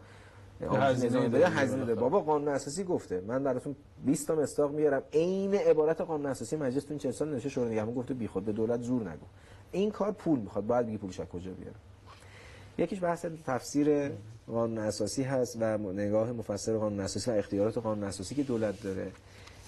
هزینه 0.61 1.11
نظامی 1.11 1.29
بده 1.29 1.49
هزینه 1.49 1.85
بالاخره. 1.85 1.95
بابا 1.95 2.21
قانون 2.21 2.49
اساسی 2.49 2.85
گفته. 2.85 3.23
من 3.27 3.45
براتون 3.45 3.77
20 4.05 4.27
تا 4.27 4.35
مستاق 4.35 4.73
میارم. 4.73 5.03
عین 5.13 5.55
عبارت 5.55 6.01
قانون 6.01 6.27
اساسی 6.27 6.57
مجلس 6.57 6.85
تو 6.85 6.91
این 6.91 6.99
40 6.99 7.13
سال 7.13 7.29
نوشته 7.29 7.49
شورای 7.49 7.71
نگهبان 7.71 7.95
گفته 7.95 8.15
بیخود. 8.15 8.45
به 8.45 8.53
دولت 8.53 8.83
زور 8.83 9.03
نگو. 9.03 9.27
این 9.73 9.91
کار 9.91 10.13
پول 10.13 10.39
می‌خواد. 10.39 10.67
باید 10.67 10.87
بگی 10.87 10.97
پولش 10.99 11.21
از 11.21 11.27
کجا 11.27 11.51
بیاره. 11.51 11.77
یکیش 12.79 13.03
بحث 13.03 13.27
تفسیر 13.47 14.11
قانون 14.47 14.79
اساسی 14.79 15.23
هست 15.23 15.57
و 15.61 15.79
نگاه 15.79 16.33
مفسر 16.33 16.77
قانون 16.77 17.01
اساسی 17.01 17.31
و 17.31 17.35
اختیارات 17.35 17.79
قانون 17.79 18.05
اساسی 18.05 18.35
که 18.35 18.43
دولت 18.43 18.83
داره. 18.83 19.13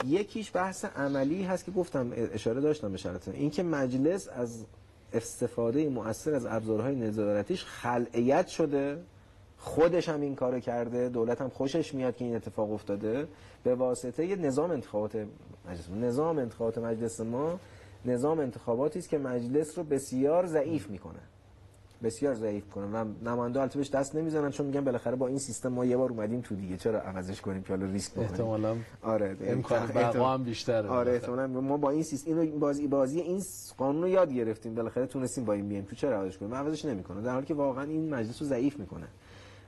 یکیش 0.07 0.51
بحث 0.55 0.85
عملی 0.85 1.43
هست 1.43 1.65
که 1.65 1.71
گفتم 1.71 2.13
اشاره 2.33 2.61
داشتم 2.61 2.93
به 2.93 2.99
شرط. 2.99 3.29
اینکه 3.29 3.63
مجلس 3.63 4.29
از 4.29 4.65
استفاده 5.13 5.89
مؤثر 5.89 6.35
از 6.35 6.47
ابزارهای 6.47 6.97
نظارتیش 6.97 7.65
خلعیت 7.65 8.49
شده 8.49 8.99
خودش 9.59 10.09
هم 10.09 10.21
این 10.21 10.35
کارو 10.35 10.61
کرده 10.61 11.09
دولت 11.09 11.41
هم 11.41 11.49
خوشش 11.49 11.95
میاد 11.95 12.17
که 12.17 12.25
این 12.25 12.37
اتفاق 12.37 12.73
افتاده. 12.73 13.29
به 13.65 13.75
واسطه 13.75 14.27
یه 14.27 14.37
نظام 14.37 14.71
انتخابات 14.71 15.17
مجلس 15.69 15.91
نظام 15.91 16.39
انتخابات 16.39 16.79
مجلس 16.79 17.21
ما 17.21 17.61
نظام 18.05 18.41
انتخاباتی 18.41 18.99
است 18.99 19.09
که 19.09 19.19
مجلس 19.19 19.79
رو 19.79 19.85
بسیار 19.85 20.47
ضعیف 20.47 20.91
می‌کنه. 20.91 21.19
بسیار 22.03 22.35
ضعیف 22.35 22.71
کنه 22.71 22.87
و 22.87 23.05
نماینده 23.25 23.61
البته 23.61 23.79
بهش 23.79 23.91
دست 23.91 24.15
نمی‌زنن 24.15 24.51
چون 24.51 24.67
میگن 24.67 24.85
بالاخره 24.85 25.17
با 25.17 25.27
این 25.27 25.39
سیستم 25.39 25.69
ما 25.69 25.85
یه 25.85 25.97
بار 25.97 26.11
اومدیم 26.11 26.41
تو 26.41 26.55
دیگه. 26.55 26.77
چرا 26.77 27.01
عوضش 27.01 27.41
کنیم 27.41 27.63
که 27.63 27.69
حالا 27.69 27.87
ریسک 27.87 28.13
بکنیم؟ 28.13 28.31
احتمالا 28.31 28.77
آره 29.03 29.37
امکان 29.41 29.87
بقا 29.87 30.35
هم 30.35 30.45
بیشتره. 30.45 30.89
آره 30.89 31.13
احتمالاً. 31.13 31.47
ما 31.47 31.77
با 31.77 31.91
این 31.91 32.03
سیستم 32.03 32.39
اینو 32.39 32.59
بازی 32.59 32.87
بازی 32.87 33.21
این 33.21 33.43
قانون 33.79 34.03
رو 34.03 34.09
یاد 34.09 34.33
گرفتیم. 34.33 34.75
بالاخره 34.75 35.07
تونستیم 35.07 35.45
با 35.45 35.53
این 35.53 35.69
بیایم. 35.69 35.85
تو 35.85 35.97
چرا 35.97 36.21
عوضش 36.21 36.39
کنیم؟ 36.39 36.55
عوضش 36.55 36.85
نمی‌کنه. 36.85 37.23
در 37.23 37.33
حالی 37.33 37.47
که 37.47 37.55
واقعا 37.55 37.85
این 37.85 38.15
مجلس 38.15 38.43
رو 38.43 38.49
ضعیف 38.49 38.79
می‌کنه. 38.79 39.07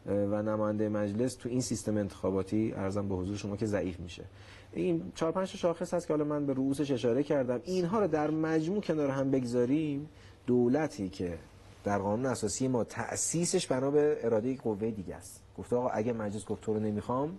و 0.06 0.42
نماینده 0.42 0.88
مجلس 0.88 1.34
تو 1.34 1.48
این 1.48 1.60
سیستم 1.60 1.96
انتخاباتی 1.96 2.74
ارزم 2.76 3.08
به 3.08 3.14
حضور 3.14 3.36
شما 3.36 3.56
که 3.56 3.66
ضعیف 3.66 4.00
میشه. 4.00 4.24
این 4.72 5.12
چهار 5.14 5.32
پنج 5.32 5.48
شاخص 5.48 5.94
هست 5.94 6.06
که 6.06 6.12
حالا 6.12 6.24
من 6.24 6.46
به 6.46 6.52
رؤوسش 6.52 6.90
اشاره 6.90 7.22
کردم. 7.22 7.60
اینها 7.64 8.00
رو 8.00 8.06
در 8.06 8.30
مجموع 8.30 8.80
کنار 8.80 9.10
هم 9.10 9.30
بگذاریم. 9.30 10.08
دولتی 10.46 11.08
که 11.08 11.38
در 11.84 11.98
قانون 11.98 12.26
اساسی 12.26 12.68
ما 12.68 12.84
تأسیسش 12.84 13.66
بنا 13.66 13.90
به 13.90 14.18
اراده 14.22 14.56
قوه 14.56 14.90
دیگه 14.90 15.14
است. 15.14 15.40
گفته 15.58 15.76
آقا 15.76 15.88
اگه 15.88 16.12
مجلس 16.12 16.44
گفت 16.44 16.62
تو 16.62 16.74
رو 16.74 16.80
نمی‌خوام 16.80 17.38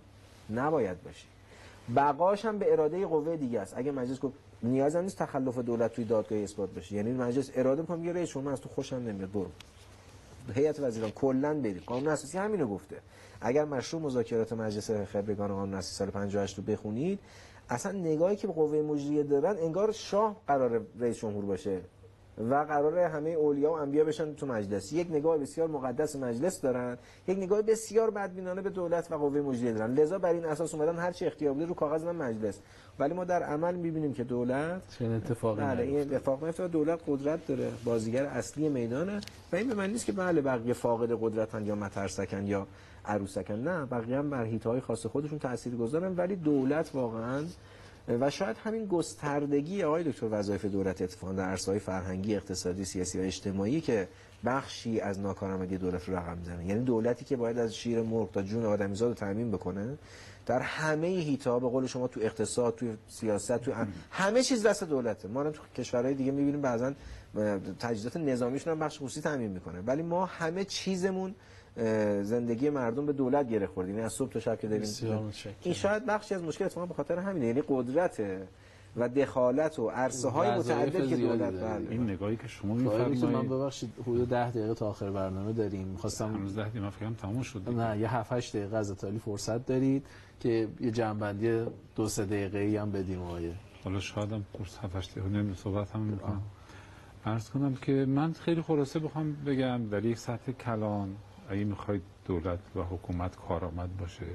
نباید 0.50 1.02
باشی 1.02 1.26
بقاش 1.96 2.44
هم 2.44 2.58
به 2.58 2.72
اراده 2.72 3.06
قوه 3.06 3.36
دیگه 3.36 3.60
است. 3.60 3.74
اگه 3.76 3.92
مجلس 3.92 4.20
گفت 4.20 4.34
نیاز 4.62 4.96
نیست 4.96 5.18
تخلف 5.18 5.58
دولت 5.58 5.92
توی 5.92 6.04
دادگاه 6.04 6.38
اثبات 6.38 6.70
بشه. 6.70 6.94
یعنی 6.94 7.12
مجلس 7.12 7.50
اراده 7.54 7.80
می‌کنه 7.80 7.96
میگه 7.96 8.12
رئیس 8.12 8.28
شما 8.28 8.50
از 8.50 8.60
تو 8.60 8.68
خوشم 8.68 8.96
نمیاد 8.96 9.32
برو. 9.32 9.50
هیئت 10.54 10.80
وزیران 10.80 11.10
کلا 11.10 11.54
برید. 11.54 11.82
قانون 11.86 12.08
اساسی 12.08 12.38
همینو 12.38 12.66
گفته. 12.66 12.96
اگر 13.40 13.64
مشروع 13.64 14.02
مذاکرات 14.02 14.52
مجلس 14.52 14.90
خبرگان 14.90 15.48
قانون 15.48 15.74
اساسی 15.74 15.94
سال 15.94 16.10
58 16.10 16.58
رو 16.58 16.64
بخونید 16.64 17.18
اصلا 17.70 17.92
نگاهی 17.92 18.36
که 18.36 18.46
به 18.46 18.52
قوه 18.52 18.82
مجریه 18.82 19.22
دارن 19.22 19.56
انگار 19.58 19.92
شاه 19.92 20.36
قرار 20.46 20.86
رئیس 21.00 21.18
جمهور 21.18 21.44
باشه. 21.44 21.80
و 22.38 22.54
قرار 22.54 22.98
همه 22.98 23.30
اولیا 23.30 23.70
و 23.70 23.74
انبیا 23.74 24.04
بشن 24.04 24.34
تو 24.34 24.46
مجلس. 24.46 24.92
یک 24.92 25.10
نگاه 25.10 25.38
بسیار 25.38 25.68
مقدس 25.68 26.16
مجلس 26.16 26.60
دارن 26.60 26.98
یک 27.28 27.38
نگاه 27.38 27.62
بسیار 27.62 28.10
بدبینانه 28.10 28.62
به 28.62 28.70
دولت 28.70 29.12
و 29.12 29.14
قوه 29.14 29.40
مجریه 29.40 29.72
دارن. 29.72 29.94
لذا 29.94 30.18
بر 30.18 30.32
این 30.32 30.44
اساس 30.44 30.74
اومدن 30.74 30.96
هر 30.98 31.12
چی 31.12 31.26
اختیار 31.26 31.54
بوده 31.54 31.66
رو 31.66 31.74
کاغذ 31.74 32.04
من 32.04 32.16
مجلس. 32.16 32.58
ولی 32.98 33.14
ما 33.14 33.24
در 33.24 33.42
عمل 33.42 33.74
می‌بینیم 33.74 34.14
که 34.14 34.24
دولت 34.24 34.82
چه 34.98 35.04
اتفاقی 35.04 35.62
بله 35.62 35.82
این. 35.82 36.00
اتفاق 36.00 36.44
نیفتاد 36.44 36.70
دولت 36.70 37.00
قدرت 37.06 37.46
داره. 37.46 37.70
بازیگر 37.84 38.24
اصلی 38.24 38.68
میدانه. 38.68 39.20
و 39.52 39.56
این 39.56 39.68
به 39.68 39.74
معنی 39.74 39.92
نیست 39.92 40.06
که 40.06 40.12
بله 40.12 40.40
بقیه 40.40 40.72
فاقد 40.72 41.18
قدرتن 41.20 41.66
یا 41.66 41.74
مترسکن 41.74 42.46
یا 42.46 42.66
عروسکن. 43.04 43.54
نه 43.54 43.86
بقیه 43.86 44.18
هم 44.18 44.30
بر 44.30 44.44
حیطه 44.44 44.80
خاص 44.80 45.06
خودشون 45.06 45.38
تاثیر 45.38 45.76
گذارن 45.76 46.14
ولی 46.16 46.36
دولت 46.36 46.90
واقعا 46.94 47.44
و 48.08 48.30
شاید 48.30 48.56
همین 48.64 48.86
گستردگی 48.86 49.82
آقای 49.82 50.04
دکتر 50.04 50.26
وظایف 50.30 50.64
دولت 50.64 51.02
اتفاقا 51.02 51.32
در 51.32 51.44
عرصه‌های 51.44 51.78
فرهنگی 51.78 52.36
اقتصادی 52.36 52.84
سیاسی 52.84 53.18
و 53.18 53.22
اجتماعی 53.22 53.80
که 53.80 54.08
بخشی 54.44 55.00
از 55.00 55.20
ناکارآمدی 55.20 55.78
دولت 55.78 56.08
رو 56.08 56.16
رقم 56.16 56.38
می‌زنه. 56.38 56.66
یعنی 56.66 56.84
دولتی 56.84 57.24
که 57.24 57.36
باید 57.36 57.58
از 57.58 57.74
شیر 57.74 58.02
مرغ 58.02 58.32
تا 58.32 58.42
جون 58.42 58.64
آدمیزاد 58.64 59.22
رو 59.22 59.50
بکنه 59.50 59.98
در 60.46 60.60
همه 60.60 61.06
حیطه‌ها 61.06 61.58
به 61.58 61.68
قول 61.68 61.86
شما 61.86 62.08
تو 62.08 62.20
اقتصاد 62.20 62.74
تو 62.74 62.86
سیاست 63.08 63.58
تو 63.58 63.72
همه 64.10 64.42
چیز 64.42 64.66
دست 64.66 64.84
دولته. 64.84 65.28
ما 65.28 65.50
تو 65.50 65.62
کشورهای 65.76 66.14
دیگه 66.14 66.32
می‌بینیم 66.32 66.60
بعضا 66.60 66.92
تجهیزات 67.78 68.16
نظامیشون 68.16 68.72
هم 68.72 68.78
بخش 68.78 68.96
خصوصی 68.96 69.20
تامین 69.20 69.50
می‌کنه. 69.50 69.80
ولی 69.80 70.02
ما 70.02 70.26
همه 70.26 70.64
چیزمون 70.64 71.34
زندگی 72.22 72.70
مردم 72.70 73.06
به 73.06 73.12
دولت 73.12 73.48
گره 73.48 73.66
خورده 73.66 73.90
یعنی 73.90 74.02
از 74.02 74.12
صبح 74.12 74.30
تا 74.30 74.40
شب 74.40 74.58
که 74.58 74.68
داریم. 74.68 74.88
این 75.62 75.74
شاید 75.74 76.06
بخشی 76.06 76.34
از 76.34 76.42
مشکل 76.42 76.64
اتفاقا 76.64 76.86
به 76.86 76.94
خاطر 76.94 77.18
همینه 77.18 77.46
یعنی 77.46 77.62
قدرت 77.68 78.22
و 78.96 79.08
دخالت 79.08 79.78
و 79.78 79.88
عرصه 79.88 80.28
های 80.28 80.58
متعدد 80.58 81.08
که 81.08 81.16
دولت 81.16 81.38
داره. 81.38 81.78
بله. 81.78 81.90
این 81.90 82.10
نگاهی 82.10 82.36
که 82.36 82.48
شما 82.48 82.76
دکتر، 82.76 82.98
من 82.98 83.08
می‌فرمایید 83.08 83.50
ببخشید 83.50 83.92
حدود 84.02 84.28
10 84.28 84.50
دقیقه 84.50 84.74
تا 84.74 84.88
آخر 84.88 85.10
برنامه 85.10 85.52
داریم 85.52 85.88
می‌خواستم 85.88 86.34
هنوز 86.34 86.54
ده 86.54 86.62
دقیقه 86.62 86.80
من 86.80 86.90
فکرم 86.90 87.14
تموم 87.14 87.42
شد 87.42 87.58
دیگه. 87.58 87.76
نه 87.76 87.98
یه 87.98 88.14
7 88.14 88.32
8 88.32 88.56
دقیقه 88.56 88.76
از 88.76 88.92
تالی 88.92 89.18
فرصت 89.18 89.66
دارید 89.66 90.06
که 90.40 90.68
یه 90.80 90.90
جنبندی 90.90 91.66
دو 91.96 92.08
سه 92.08 92.24
دقیقه 92.24 92.58
ای 92.58 92.76
هم 92.76 92.92
بدیم 92.92 93.22
آقای 93.22 93.52
حالا 93.84 94.00
شاید 94.00 94.32
هم 94.32 94.44
کورس 94.52 94.78
7 94.78 95.10
دقیقه 95.10 95.28
نمی 95.28 95.54
صحبت 95.54 95.90
هم 95.90 96.00
می‌کنم 96.00 96.42
عرض 97.26 97.50
کنم 97.50 97.74
که 97.74 97.92
من 97.92 98.32
خیلی 98.32 98.62
خلاصه 98.62 98.98
بخوام 98.98 99.36
بگم 99.46 99.88
در 99.90 100.04
یک 100.04 100.18
سطح 100.18 100.52
کلان 100.52 101.16
اگه 101.48 101.64
می‌خواید 101.64 102.02
دولت 102.24 102.58
و 102.76 102.82
حکومت 102.82 103.36
کارآمد 103.36 103.96
باشه 103.96 104.26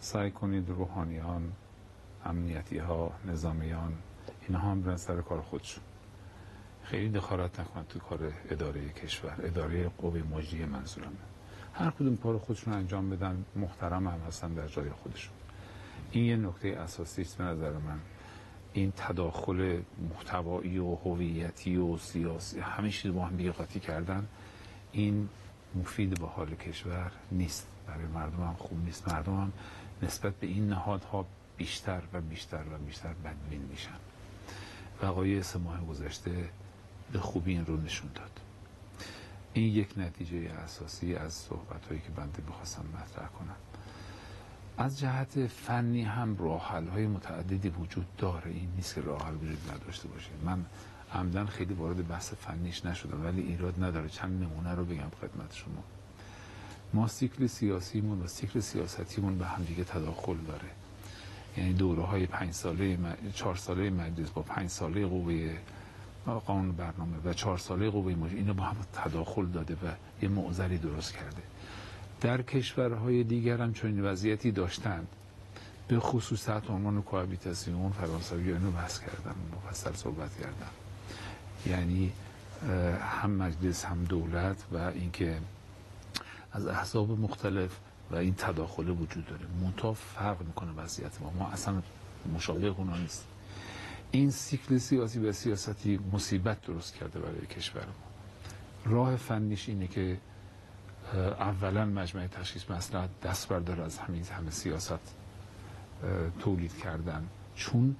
سعی 0.00 0.30
کنید 0.30 0.68
روحانیان 0.68 1.52
امنیتی 2.24 2.78
ها 2.78 3.12
نظامیان 3.26 3.92
اینها 4.48 4.70
هم 4.70 4.82
برن 4.82 4.96
سر 4.96 5.20
کار 5.20 5.40
خودشون. 5.40 5.84
خیلی 6.82 7.08
دخالت 7.08 7.60
نکنن 7.60 7.84
تو 7.84 7.98
کار 7.98 8.32
اداره 8.50 8.88
کشور 8.88 9.34
اداره 9.42 9.88
قوه 9.88 10.22
مجریه 10.22 10.66
منظورمه 10.66 11.12
هر 11.74 11.90
کدوم 11.90 12.16
کار 12.16 12.38
خودشون 12.38 12.74
انجام 12.74 13.10
بدن 13.10 13.44
محترم 13.56 14.06
هم 14.06 14.20
هستن 14.26 14.54
در 14.54 14.68
جای 14.68 14.90
خودشون. 14.90 15.34
این 16.10 16.24
یه 16.24 16.36
نکته 16.36 16.68
اساسی 16.68 17.22
است 17.22 17.38
به 17.38 17.44
نظر 17.44 17.72
من. 17.72 17.98
این 18.72 18.92
تداخل 18.96 19.80
محتوایی 20.10 20.78
و 20.78 20.94
هویتی 20.94 21.76
و 21.76 21.96
سیاسی 21.96 22.60
همه 22.60 22.90
چیز 22.90 23.12
با 23.12 23.24
هم 23.24 23.36
دیگه 23.36 23.52
قاطی 23.52 23.80
کردن. 23.80 24.26
این 24.92 25.28
مفید 25.74 26.20
به 26.20 26.26
حال 26.26 26.54
کشور 26.54 27.12
نیست. 27.32 27.66
برای 27.86 28.06
مردم 28.06 28.42
هم 28.42 28.54
خوب 28.54 28.84
نیست. 28.84 29.08
مردم 29.08 29.40
هم 29.40 29.52
نسبت 30.02 30.34
به 30.34 30.46
این 30.46 30.68
نهادها 30.68 31.26
بیشتر 31.56 32.02
و 32.12 32.20
بیشتر 32.20 32.62
و 32.72 32.78
بیشتر 32.78 33.12
بدبین 33.12 33.62
میشن. 33.62 33.98
وقایع 35.02 35.42
سه 35.42 35.58
ماه 35.58 35.86
گذشته 35.86 36.48
به 37.12 37.18
خوبی 37.18 37.52
این 37.52 37.66
رو 37.66 37.76
نشون 37.76 38.10
داد. 38.14 38.40
این 39.52 39.64
یک 39.74 39.94
نتیجه 39.96 40.50
اساسی 40.64 41.14
از 41.14 41.32
صحبت 41.32 41.86
هایی 41.86 42.00
که 42.00 42.10
بنده 42.10 42.42
می‌خواستم 42.46 42.84
مطرح 42.94 43.28
کنم. 43.28 43.56
از 44.78 44.98
جهت 44.98 45.46
فنی 45.46 46.02
هم 46.02 46.36
راه 46.38 46.68
های 46.92 47.06
متعددی 47.06 47.68
وجود 47.68 48.16
داره. 48.16 48.50
این 48.50 48.68
نیست 48.76 48.94
که 48.94 49.00
راه 49.00 49.26
حل 49.26 49.34
وجود 49.34 49.70
نداشته 49.74 50.08
باشه. 50.08 50.30
من 50.44 50.64
عمدن 51.14 51.46
خیلی 51.46 51.74
وارد 51.74 52.08
بحث 52.08 52.32
فنیش 52.34 52.86
نشدم 52.86 53.24
ولی 53.24 53.42
ایراد 53.42 53.84
نداره. 53.84 54.08
چند 54.08 54.42
نمونه 54.42 54.74
رو 54.74 54.84
بگم 54.84 55.10
خدمت 55.20 55.54
شما. 55.54 55.82
ما 56.94 57.08
سیکل 57.08 57.46
سیاسیمون 57.46 58.22
و 58.22 58.26
سیکل 58.26 58.60
سیاستیمون 58.60 59.38
به 59.38 59.46
هم 59.46 59.64
دیگه 59.64 59.84
تداخل 59.84 60.36
داره. 60.36 60.68
یعنی 61.56 61.72
دوره 61.72 62.02
های 62.02 62.26
پنج 62.26 62.52
ساله 62.52 62.98
چهار 63.34 63.56
ساله 63.56 63.90
مجلس 63.90 64.30
با 64.30 64.42
پنج 64.42 64.70
ساله 64.70 65.06
قوه 65.06 65.56
قانون 66.46 66.72
برنامه 66.72 67.16
و 67.24 67.32
چهار 67.32 67.58
ساله 67.58 67.90
قوه 67.90 68.14
مجری 68.14 68.36
اینا 68.36 68.52
با 68.52 68.64
هم 68.64 68.76
تداخل 68.92 69.46
داده 69.46 69.74
و 69.74 69.92
یه 70.22 70.28
معذری 70.28 70.78
درست 70.78 71.12
کرده. 71.12 71.42
در 72.20 72.42
کشورهای 72.42 73.24
دیگر 73.24 73.58
هم 73.58 73.72
چنین 73.72 74.04
وضعیتی 74.04 74.52
داشتند. 74.52 75.08
به 75.88 76.00
خصوص 76.00 76.44
تحت 76.44 76.70
عنوان 76.70 77.02
کوابیتاسیون 77.02 77.92
فرانسوی 77.92 78.52
اینو 78.52 78.70
بحث 78.70 79.00
کردن 79.00 79.34
مفصل 79.56 79.92
صحبت 79.92 80.30
کردن 80.40 80.70
یعنی 81.66 82.12
هم 83.00 83.30
مجلس 83.30 83.84
هم 83.84 84.04
دولت 84.04 84.64
و 84.72 84.76
اینکه 84.76 85.38
از 86.52 86.66
احزاب 86.66 87.20
مختلف 87.20 87.78
و 88.10 88.16
این 88.16 88.34
تداخل 88.34 88.88
وجود 88.88 89.26
داره. 89.26 89.46
منتها 89.62 89.92
فرق 89.92 90.42
می‌کنه 90.42 90.72
وضعیت 90.72 91.20
ما. 91.20 91.30
ما 91.38 91.48
اصلا 91.48 91.82
مشابه 92.34 92.66
اونا 92.66 92.96
نیست. 92.96 93.26
این 94.10 94.30
سیکل 94.30 94.78
سیاسی 94.78 95.18
و 95.18 95.32
سیاستی 95.32 96.00
مصیبت 96.12 96.62
درست 96.62 96.94
کرده 96.94 97.18
برای 97.18 97.46
کشور 97.46 97.84
ما. 97.84 98.92
راه 98.92 99.16
فنیش 99.16 99.68
اینه 99.68 99.86
که 99.86 100.16
اولا 101.14 101.84
مجمع 101.84 102.26
تشخیص 102.26 102.70
مسئله 102.70 103.08
دست 103.22 103.48
برداره 103.48 103.82
از 103.82 103.98
همین 103.98 104.24
همه 104.24 104.50
سیاست 104.50 105.14
تولید 106.40 106.78
کردن. 106.78 107.26
چون 107.54 107.96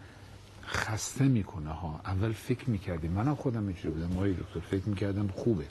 خسته 0.71 1.25
می‌کنه 1.25 1.71
ها. 1.71 2.01
اول 2.05 2.33
فکر 2.33 2.71
می‌کردیم 2.71 3.13
منم 3.13 3.35
خودم 3.35 3.67
اینجوری 3.67 3.95
بودم. 3.95 4.17
آقای 4.17 4.33
دکتر 4.33 4.61
فکر 4.61 4.89
می‌کردم 4.89 5.29
خوبه. 5.29 5.67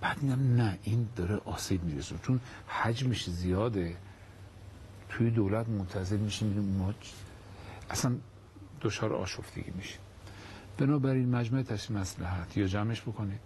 بعد 0.00 0.20
دیدم 0.20 0.54
نه 0.56 0.78
این 0.82 1.08
داره 1.16 1.36
آسیب 1.44 1.84
می‌رسه 1.84 2.14
چون 2.22 2.40
حجمش 2.68 3.30
زیاده. 3.30 3.96
توی 5.08 5.30
دولت 5.30 5.68
منتظر 5.68 6.16
میشیم 6.16 6.76
ما 6.78 6.94
اصلا 7.90 8.16
دچار 8.80 9.12
آشفتگی 9.12 9.72
میشیم 9.76 10.00
بنابراین 10.78 11.28
مجمع 11.28 11.62
تشخیص 11.62 11.90
مصلحت. 11.90 12.56
یا 12.56 12.66
جمعش 12.66 13.02
بکنید 13.02 13.40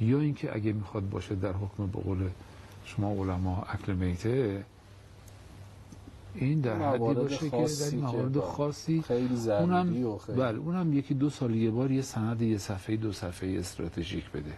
یا 0.00 0.20
اینکه 0.20 0.56
اگه 0.56 0.72
می‌خواد 0.72 1.08
باشه 1.08 1.34
در 1.34 1.52
حکم 1.52 1.86
به 1.86 2.30
شما 2.84 3.10
علما 3.10 3.62
اکل 3.62 3.92
میته 3.92 4.64
این 6.34 6.60
در 6.60 6.92
حدی 6.92 6.98
باشه 6.98 7.50
که 7.50 7.56
در 7.56 7.90
این 7.90 8.00
موارد 8.00 8.40
خاصی 8.40 9.02
خیلی 9.02 9.50
اونم 9.50 10.06
و 10.06 10.18
خیلی 10.18 10.38
بله 10.38 10.58
اونم 10.58 10.92
یکی 10.92 11.14
دو 11.14 11.30
سال 11.30 11.54
یه 11.54 11.70
بار 11.70 11.90
یه 11.90 12.02
سند 12.02 12.42
یه 12.42 12.58
صفحه 12.58 12.96
دو 12.96 13.12
صفحه 13.12 13.58
استراتژیک 13.58 14.30
بده. 14.30 14.52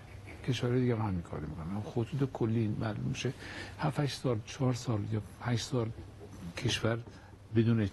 کشورهای 0.48 0.80
دیگه 0.80 0.96
هم 0.96 1.06
همین 1.06 1.22
کار 1.22 1.40
می‌کنن. 1.40 1.80
خطوط 1.80 2.30
کلی 2.32 2.76
معلوم 2.80 3.04
میشه. 3.04 3.32
7 3.78 4.00
8 4.00 4.20
سال 4.20 4.38
4 4.46 4.74
سال 4.74 5.00
یا 5.12 5.22
5 5.40 5.58
سال 5.58 5.90
کشور 6.56 6.98
بدون 7.56 7.88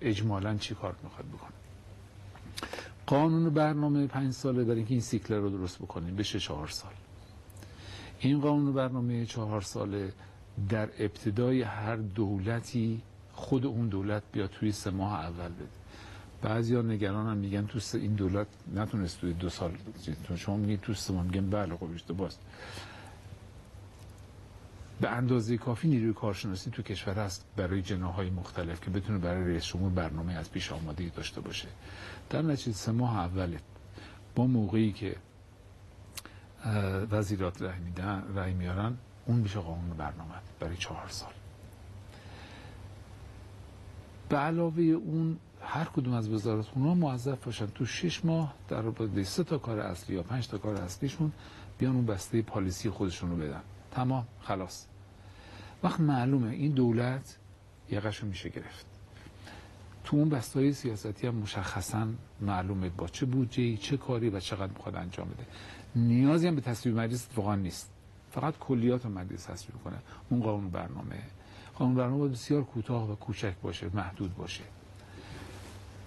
اجمالا 0.00 0.56
چی 0.56 0.74
کار 0.74 0.94
می‌خواد 1.02 1.26
بکنه؟ 1.26 1.50
قانون 3.06 3.50
برنامه 3.50 4.06
پنج 4.06 4.32
ساله 4.32 4.64
برای 4.64 4.76
اینکه 4.76 4.94
این 4.94 5.00
سیکل 5.00 5.34
رو 5.34 5.50
درست 5.50 5.78
بکنیم 5.78 6.16
بشه 6.16 6.38
چهار 6.38 6.68
سال. 6.68 6.92
این 8.20 8.40
قانون 8.40 8.72
برنامه 8.72 9.26
چهار 9.26 9.60
ساله 9.60 10.12
در 10.68 10.88
ابتدای 10.98 11.62
هر 11.62 11.96
دولتی 11.96 13.00
خود 13.44 13.66
اون 13.66 13.88
دولت 13.88 14.22
بیا 14.32 14.46
توی 14.46 14.72
سه 14.72 14.90
ماه 14.90 15.20
اول 15.20 15.48
بده. 15.48 15.68
بعضیا 16.42 16.82
نگران 16.82 17.26
هم 17.26 17.36
میگن 17.36 17.66
تو 17.66 17.80
این 17.94 18.14
دولت 18.14 18.46
نتونست 18.74 19.20
توی 19.20 19.32
دو 19.32 19.48
سال 19.48 19.72
تو 20.24 20.36
شما 20.36 20.56
میگید 20.56 20.80
تو 20.80 20.94
سه 20.94 21.12
ماه 21.12 21.24
میگن 21.24 21.50
بله 21.50 21.76
خب 21.76 21.88
اشتباهه 21.94 22.32
به 25.00 25.08
اندازه 25.10 25.56
کافی 25.56 25.88
نیروی 25.88 26.12
کارشناسی 26.12 26.70
تو 26.70 26.82
کشور 26.82 27.14
هست 27.14 27.44
برای 27.56 27.82
جناهای 27.82 28.30
مختلف 28.30 28.80
که 28.80 28.90
بتونه 28.90 29.18
برای 29.18 29.50
رئیس 29.50 29.64
جمهور 29.64 29.90
برنامه 29.92 30.32
از 30.32 30.50
پیش 30.50 30.72
آماده 30.72 31.08
داشته 31.08 31.40
باشه. 31.40 31.68
در 32.30 32.42
نتیجه 32.42 32.72
سه 32.72 32.92
ماه 32.92 33.18
اوله 33.18 33.58
با 34.34 34.46
موقعی 34.46 34.92
که 34.92 35.16
وزیرات 37.10 37.62
رای 38.34 38.54
میارن 38.54 38.96
اون 39.26 39.36
میشه 39.36 39.60
قانون 39.60 39.90
برنامه 39.96 40.34
برای 40.60 40.76
چهار 40.76 41.08
سال. 41.08 41.32
به 44.28 44.36
علاوه 44.36 44.82
اون 44.82 45.36
هر 45.62 45.84
کدوم 45.84 46.14
از 46.14 46.28
وزارت 46.28 46.64
خونه 46.66 46.94
موظف 46.94 47.44
باشن. 47.44 47.66
تو 47.66 47.86
شش 47.86 48.24
ماه 48.24 48.54
در 48.68 48.82
رابطه 48.82 49.24
سه 49.24 49.44
تا 49.44 49.58
کار 49.58 49.78
اصلی 49.78 50.16
یا 50.16 50.22
پنج 50.22 50.48
تا 50.48 50.58
کار 50.58 50.74
اصلیشون 50.74 51.32
بیان 51.78 51.94
اون 51.94 52.06
بسته 52.06 52.42
پالیسی 52.42 52.90
خودشون 52.90 53.30
رو 53.30 53.36
بدن. 53.36 53.60
تمام. 53.90 54.26
خلاص. 54.40 54.86
وقت 55.82 56.00
معلومه 56.00 56.50
این 56.50 56.72
دولت 56.72 57.38
یقش 57.90 58.24
میشه 58.24 58.48
گرفت. 58.48 58.86
تو 60.04 60.16
اون 60.16 60.28
بسته 60.28 60.60
های 60.60 60.72
سیاستی 60.72 61.26
هم 61.26 61.34
مشخصا 61.34 62.06
معلومه 62.40 62.88
با 62.88 63.08
چه 63.08 63.26
بودجه 63.26 63.76
چه 63.76 63.96
کاری 63.96 64.30
و 64.30 64.40
چقدر 64.40 64.72
می‌خواد 64.72 64.96
انجام 64.96 65.28
بده. 65.28 65.46
نیازی 65.96 66.48
هم 66.48 66.54
به 66.54 66.60
تصویب 66.60 66.98
مجلس 66.98 67.28
واقعا 67.36 67.56
نیست. 67.56 67.90
فقط 68.30 68.58
کلیات 68.58 69.06
مجلس 69.06 69.44
تصویب 69.44 69.82
کنه 69.84 69.96
اون 70.30 70.42
قانون 70.42 70.70
برنامه. 70.70 71.22
قانون 71.78 71.94
برنامه 71.94 72.28
بسیار 72.28 72.64
کوتاه 72.64 73.12
و 73.12 73.14
کوچک 73.14 73.54
باشه 73.62 73.90
محدود 73.94 74.36
باشه. 74.36 74.64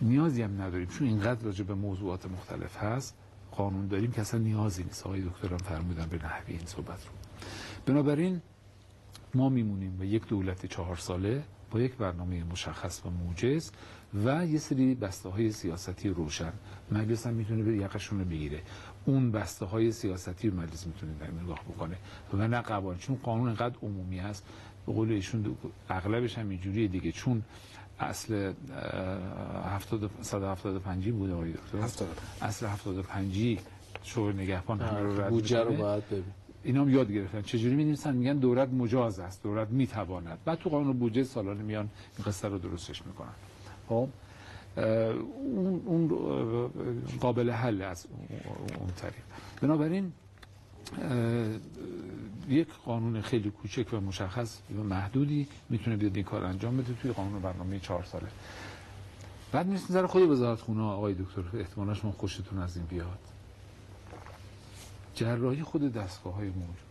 نیازی 0.02 0.42
هم 0.42 0.62
نداریم 0.62 0.88
چون 0.88 1.08
اینقدر 1.08 1.46
راجع 1.46 1.64
به 1.64 1.74
موضوعات 1.74 2.26
مختلف 2.26 2.78
هست 2.78 3.16
قانون 3.52 3.88
داریم 3.88 4.12
که 4.12 4.22
اصلا 4.22 4.40
نیازی 4.40 4.84
نیست. 4.84 5.06
آقای 5.06 5.22
دکتران 5.22 5.58
فرمودن 5.58 6.06
به 6.06 6.18
نحوی 6.18 6.54
این 6.54 6.66
صحبت 6.66 7.06
رو. 7.06 7.12
بنابراین 7.86 8.42
ما 9.34 9.50
میمونیم 9.50 9.98
به 9.98 10.08
یک 10.08 10.28
دولت 10.28 10.66
چهار 10.66 10.96
ساله 10.96 11.44
با 11.72 11.80
یک 11.80 11.96
برنامه 11.96 12.44
مشخص 12.44 13.02
و 13.06 13.10
موجز 13.10 13.72
و 14.26 14.46
یه 14.46 14.60
سری 14.60 14.96
بسته 14.96 15.30
های 15.30 15.52
سیاستی 15.52 16.10
روشن. 16.10 16.54
مجلس 16.92 17.28
هم 17.28 17.34
می‌تونه 17.34 17.64
به 17.64 17.78
یقشون 17.78 18.20
رو 18.20 18.26
بگیره. 18.26 18.62
اون 19.06 19.32
بسته 19.32 19.66
های 19.66 19.92
سیاستی 19.92 20.50
رو 20.50 20.58
مجلس 20.58 20.88
می‌تونه 20.88 21.14
نگاه 21.44 21.60
بکنه. 21.64 21.98
و 22.34 22.48
نه 22.48 22.62
قوانین 22.62 23.00
چون 23.00 23.16
قانون 23.24 23.48
انقدر 23.48 23.76
عمومی 23.84 24.20
هست. 24.20 24.46
به 24.88 24.94
قول 24.94 25.12
ایشون 25.12 25.58
اغلبش 25.90 26.38
هم 26.38 26.50
اینجوریه 26.50 26.88
دیگه. 26.88 27.12
چون 27.12 27.44
اصل 28.00 28.54
175 30.22 31.12
بوده 31.12 31.34
آقای 31.34 31.52
دکتر. 31.52 32.06
اصل 32.42 32.66
75 32.66 33.60
شورای 34.04 34.36
نگهبان 34.36 34.80
همه 34.80 35.00
رو 35.00 35.22
رد 35.22 35.30
بودجه 35.30 35.60
رو 35.60 35.74
باید 35.74 36.08
ببین 36.08 36.24
اینا 36.64 36.82
هم 36.82 36.90
یاد 36.90 37.12
گرفتن. 37.12 37.42
چجوری 37.42 37.76
می‌نویسن؟ 37.76 38.16
میگن 38.16 38.38
دولت 38.38 38.70
مجاز 38.70 39.20
است 39.20 39.44
دولت 39.44 39.70
می‌تواند. 39.70 40.38
بعد 40.46 40.58
تو 40.58 40.70
قانون 40.70 40.98
بودجه 40.98 41.24
سالانه 41.24 41.64
میان 41.64 41.90
این 42.18 42.26
قصه 42.28 42.48
رو 42.48 42.58
درستش 42.58 43.06
می‌کنن. 43.06 43.36
خب؟ 43.90 44.10
اون, 44.78 45.82
اون 45.86 46.08
قابل 47.20 47.50
حل 47.50 47.82
از 47.82 48.08
اون 48.80 48.90
طریق. 48.98 49.24
بنابراین 49.62 50.12
یک 52.50 52.68
قانون 52.86 53.22
خیلی 53.22 53.52
کوچک 53.52 53.94
و 53.94 54.00
مشخص 54.00 54.60
و 54.80 54.84
محدودی 54.84 55.48
می‌تونه 55.70 55.98
بیاد 55.98 56.16
این 56.16 56.26
کار 56.26 56.44
انجام 56.44 56.78
بده 56.78 56.94
توی 56.94 57.12
قانون 57.12 57.42
برنامه 57.42 57.80
چهار 57.80 58.04
ساله. 58.04 58.28
بعد 59.52 59.66
می‌رسیم 59.66 59.88
سر 59.88 60.06
خود 60.06 60.22
وزارت 60.22 60.60
خونه 60.60 60.82
آقای 60.82 61.14
دکتر 61.14 61.58
احتمالا 61.58 61.94
شما 61.94 62.12
خوشتون 62.12 62.60
از 62.60 62.78
این 62.78 62.86
بیاد. 62.86 63.20
جراحی 65.16 65.64
خود 65.64 65.94
دستگاه 65.94 66.34
های 66.34 66.50
موجود 66.50 66.88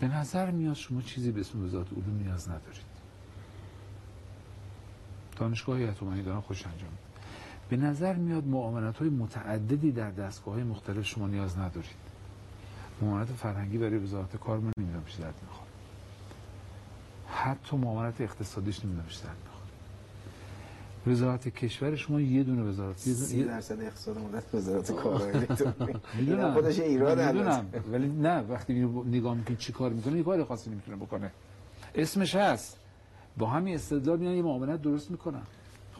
به 0.00 0.08
نظر 0.08 0.50
میاد 0.50 0.76
شما 0.76 1.02
چیزی 1.02 1.30
به 1.30 1.40
اسم 1.40 1.64
وزارت 1.64 1.92
علوم 1.92 2.22
نیاز 2.22 2.48
ندارید. 2.48 2.90
دانشگاه 5.36 5.74
های 5.76 5.84
اتمانی 5.84 6.22
دارن 6.22 6.40
خوش 6.40 6.66
انجام 6.66 6.90
به 7.68 7.76
نظر 7.76 8.14
میاد 8.14 8.46
معاملت 8.46 8.96
های 8.96 9.08
متعددی 9.08 9.92
در 9.92 10.10
دستگاه 10.10 10.54
های 10.54 10.62
مختلف 10.62 11.06
شما 11.06 11.26
نیاز 11.26 11.58
ندارید. 11.58 12.09
معاملت 13.02 13.26
فرهنگی 13.28 13.78
برای 13.78 13.98
وزارت 13.98 14.36
کار 14.36 14.58
من 14.58 14.72
نمی‌دونم 14.78 15.04
چی 15.06 15.22
درد 15.22 15.34
می‌خواد. 15.42 15.66
حتی 17.26 17.76
معاملت 17.76 18.20
اقتصادیش 18.20 18.84
نمی‌دونم 18.84 19.08
چی 19.08 19.22
درد 19.22 19.36
می‌خواد. 19.44 19.60
وزارت 21.06 21.48
کشور 21.48 21.96
شما 21.96 22.20
یه 22.20 22.42
دونه 22.42 22.62
وزارت 22.62 22.96
30 22.96 23.44
درصد 23.44 23.80
اقتصاد 23.82 24.18
مدت 24.18 24.54
وزارت 24.54 24.92
کار 24.92 25.32
می‌دونم. 26.18 26.54
خودش 26.54 26.80
ایراد 26.80 27.20
می‌دونم. 27.20 27.66
ولی 27.92 28.08
نه 28.08 28.40
وقتی 28.40 28.72
نگاه 29.06 29.34
می‌کنی 29.34 29.56
چی 29.56 29.72
کار 29.72 29.90
می‌کنه 29.90 30.16
یه 30.16 30.22
کار 30.22 30.44
خاصی 30.44 30.70
نمی‌تونه 30.70 30.96
بکنه. 30.96 31.30
اسمش 31.94 32.34
هست. 32.34 32.76
با 33.38 33.46
همین 33.46 33.74
استدلال 33.74 34.18
میان 34.18 34.34
یه 34.34 34.42
معاملت 34.42 34.82
درست 34.82 35.10
می‌کنن. 35.10 35.42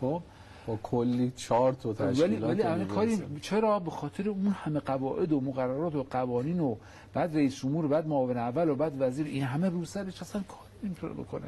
خب؟ 0.00 0.22
با 0.70 0.78
کلی 0.82 1.32
چارت 1.36 1.86
و 1.86 1.88
ولی 1.88 2.12
تشکیلات 2.12 2.50
ولی 2.50 2.62
الان 2.62 2.86
کاری 2.86 3.18
چرا 3.40 3.78
به 3.78 3.90
خاطر 3.90 4.28
اون 4.28 4.46
همه 4.46 4.80
قواعد 4.80 5.32
و 5.32 5.40
مقررات 5.40 5.94
و 5.94 6.06
قوانین 6.10 6.60
و 6.60 6.76
بعد 7.14 7.36
رئیس 7.36 7.56
جمهور 7.56 7.84
و 7.84 7.88
بعد 7.88 8.06
معاون 8.06 8.36
اول 8.36 8.68
و 8.68 8.74
بعد 8.74 8.92
وزیر 8.98 9.26
این 9.26 9.42
همه 9.42 9.68
رو 9.68 9.84
سرش 9.84 10.22
اصلا 10.22 10.42
کاری 10.42 10.70
نمی‌تونه 10.82 11.14
بکنه؟ 11.14 11.46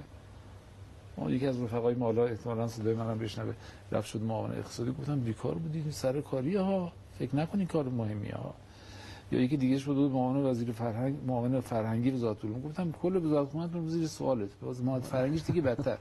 ما 1.16 1.30
یکی 1.30 1.46
از 1.46 1.62
رفقای 1.62 1.94
مالا 1.94 2.26
احتمالاً 2.26 2.68
صدای 2.68 2.94
منم 2.94 3.18
بشنوه. 3.18 3.54
رفت 3.92 4.06
شد 4.08 4.22
معاون 4.22 4.50
اقتصادی. 4.50 4.90
گفتم 4.90 5.20
بیکار 5.20 5.54
بودید 5.54 5.90
سر 5.90 6.20
کاری 6.20 6.56
ها. 6.56 6.92
فکر 7.18 7.36
نکنین 7.36 7.66
کار 7.66 7.84
مهمی 7.84 8.28
ها. 8.28 8.54
یا 9.32 9.40
یکی 9.40 9.56
دیگه 9.56 9.78
شد 9.78 9.94
بود 9.94 10.12
معاون 10.12 10.36
وزیر 10.36 10.72
فرهنگ 10.72 11.16
معاون 11.26 11.60
فرهنگی 11.60 12.10
وزارت 12.10 12.44
علوم. 12.44 12.62
گفتم 12.62 12.92
کل 13.02 13.16
وزارت 13.16 13.48
خدمتتون 13.48 13.88
زیر 13.88 14.06
سوالت. 14.06 14.48
باز 14.62 14.82
معاون 14.82 15.00
فرهنگیش 15.00 15.42
دیگه 15.42 15.60
بدتر. 15.60 15.98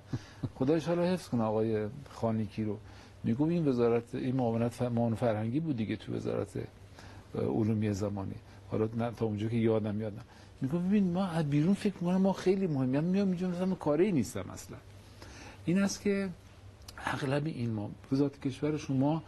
خدا 0.56 0.73
ان 0.73 0.99
حفظ 0.99 1.27
کنه 1.30 1.43
آقای 1.43 1.88
خانیکی 2.10 2.64
رو. 2.64 2.77
میگم 3.23 3.49
این 3.49 3.68
وزارت 3.68 4.15
این 4.15 4.35
معاونت 4.35 4.81
معاون 4.81 5.15
فرهنگی 5.15 5.60
بود 5.60 5.77
دیگه 5.77 5.95
تو 5.95 6.14
وزارت 6.14 6.49
علومی 7.35 7.93
زمانی. 7.93 8.35
حالا 8.72 8.89
نه 8.98 9.11
تا 9.11 9.26
اونجا 9.26 9.48
که 9.48 9.56
یادم 9.56 9.95
میادم 9.95 10.23
میگم 10.61 10.88
ببین 10.88 11.14
ما 11.14 11.26
از 11.26 11.49
بیرون 11.49 11.73
فکر 11.73 11.93
می‌کنم 12.02 12.22
ما 12.22 12.34
خیلی 12.34 12.68
مهمیم 12.68 13.03
میام 13.03 13.27
اینجا 13.27 13.48
مثلا 13.48 13.76
کاری 13.76 14.11
نیستم 14.11 14.49
اصلا. 14.53 14.77
این 15.65 15.81
است 15.84 16.02
که 16.02 16.30
اغلب 17.06 17.45
این 17.45 17.69
ما 17.69 17.89
وزارت 18.11 18.41
کشور 18.41 18.77
شما 18.77 19.23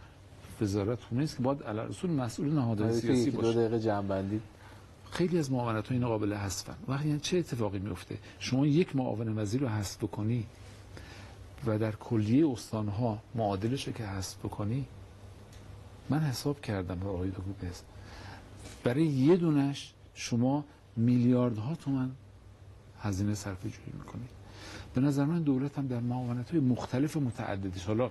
وزارت 0.60 1.00
خونه 1.00 1.22
است 1.22 1.36
که 1.36 1.42
باید 1.42 1.62
علی 1.62 1.80
رسول 1.88 2.10
مسئول 2.10 2.52
نهادهای 2.52 2.92
سیاسی 2.92 3.30
دو 3.30 3.36
باشه. 3.40 3.58
دقیقه 3.58 3.80
جنبندی. 3.80 4.40
خیلی 5.10 5.38
از 5.38 5.52
معاونت 5.52 5.88
ها 5.88 5.94
این 5.94 6.06
قابل 6.06 6.32
حذفن. 6.32 6.74
وقتی 6.88 7.08
یعنی 7.08 7.20
چه 7.20 7.38
اتفاقی 7.38 7.78
میفته 7.78 8.18
شما 8.38 8.66
یک 8.66 8.96
معاون 8.96 9.38
وزیر 9.38 9.60
رو 9.60 9.68
حذف 9.68 10.04
بکنی. 10.04 10.46
و 11.66 11.78
در 11.78 11.92
کلیه 11.92 12.48
استانها 12.48 13.18
معادلش 13.34 13.88
که 13.88 14.04
حذف 14.04 14.38
بکنی 14.38 14.86
من 16.10 16.20
حساب 16.20 16.60
کردم 16.60 16.98
به 16.98 17.08
آقای 17.08 17.30
دکتر 17.30 17.84
برای 18.84 19.06
یه 19.06 19.36
دونش 19.36 19.94
شما 20.14 20.64
میلیاردها 20.96 21.74
تومن 21.74 22.10
هزینه 23.00 23.34
صرف 23.34 23.62
جویی 23.62 23.92
می‌کنید. 23.98 24.28
به 24.94 25.00
نظر 25.00 25.24
من 25.24 25.42
دولت 25.42 25.78
هم 25.78 25.86
در 25.86 26.00
معاونت 26.00 26.50
های 26.50 26.60
مختلف 26.60 27.16
متعددش 27.16 27.84
حالا 27.84 28.08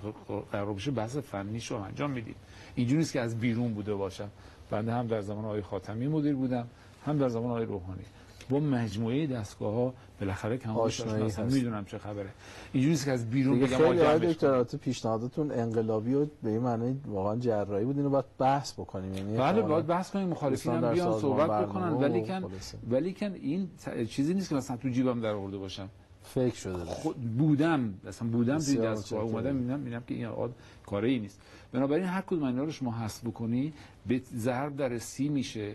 قرار 0.52 0.74
بشه 0.74 0.92
بحث 0.92 1.18
فنیش 1.18 1.72
رو 1.72 1.78
انجام 1.78 2.12
می‌دید. 2.12 2.36
اینجوری 2.76 2.98
نیست 2.98 3.14
که 3.14 3.22
از 3.22 3.40
بیرون 3.40 3.74
بوده 3.74 3.96
باشم. 3.96 4.30
بنده 4.70 4.94
هم 4.94 5.08
در 5.08 5.22
زمان 5.22 5.46
آقای 5.46 5.62
خاتمی 5.62 6.08
مدیر 6.08 6.36
بودم 6.36 6.68
هم 7.06 7.18
در 7.18 7.30
زمان 7.30 7.50
آقای 7.50 7.66
روحانی. 7.66 8.04
با 8.50 8.60
مجموعه 8.60 9.28
دستگاه 9.28 9.74
ها 9.74 9.94
بالاخره 10.20 10.58
کم 10.58 10.78
آشنایی 10.78 11.24
هست. 11.24 11.40
می‌دونم 11.40 11.86
چه 11.86 11.98
خبره. 11.98 12.30
اینجوری 12.74 12.96
که 12.96 13.12
از 13.12 13.30
بیرون 13.30 13.60
بگم 13.60 13.78
خیلی. 13.78 14.34
دکترات 14.34 14.76
پیشنهاداتون 14.76 15.52
انقلابی 15.52 16.14
و 16.14 16.26
به 16.44 16.50
این 16.50 16.60
معنی 16.60 17.00
واقعا 17.08 17.36
جراحی 17.36 17.86
بود. 17.86 17.98
اینو 17.98 18.10
باید 18.10 18.26
بحث 18.38 18.74
بکنیم. 18.74 19.14
یعنی 19.14 19.38
بله 19.38 19.62
باید 19.62 19.88
بحث 19.88 20.12
کنیم. 20.12 20.28
مخالفین 20.28 20.74
هم 20.74 20.94
بیان 20.94 21.20
صحبت 21.20 21.68
بکنن. 21.68 21.94
ولی 21.94 22.22
کن. 22.22 22.44
ولی 22.90 23.14
کن 23.14 23.34
این 23.34 23.70
چیزی 24.10 24.34
نیست 24.34 24.50
که 24.50 24.56
مثلا 24.56 24.78
تو 24.78 24.90
جیبم 24.90 25.22
در 25.22 25.32
آورده 25.32 25.58
باشم. 25.58 25.90
فکر 26.24 26.56
شده 26.56 26.78
ده. 26.78 26.86
خود 26.86 27.16
بودم. 27.38 27.94
مثلا 28.04 28.28
بودم 28.28 28.58
توی 28.58 28.78
دستگاه. 28.78 29.24
اومدم 29.24 29.56
می‌بینم 29.56 29.80
می‌بینم 29.80 30.04
که 30.08 30.14
این 30.14 30.26
آقا 30.26 30.50
کاره 30.86 31.10
ای 31.10 31.20
نیست. 31.20 31.42
بنابراین 31.72 32.06
هر 32.06 32.22
کدوم 32.22 32.44
اینا 32.44 32.64
رو 32.64 32.72
شما 32.72 32.92
حذف 32.92 33.28
بکنی 33.28 33.74
به 34.08 34.22
ضرب 34.36 34.76
در 34.76 34.98
سی 34.98 35.30
میشه. 35.30 35.74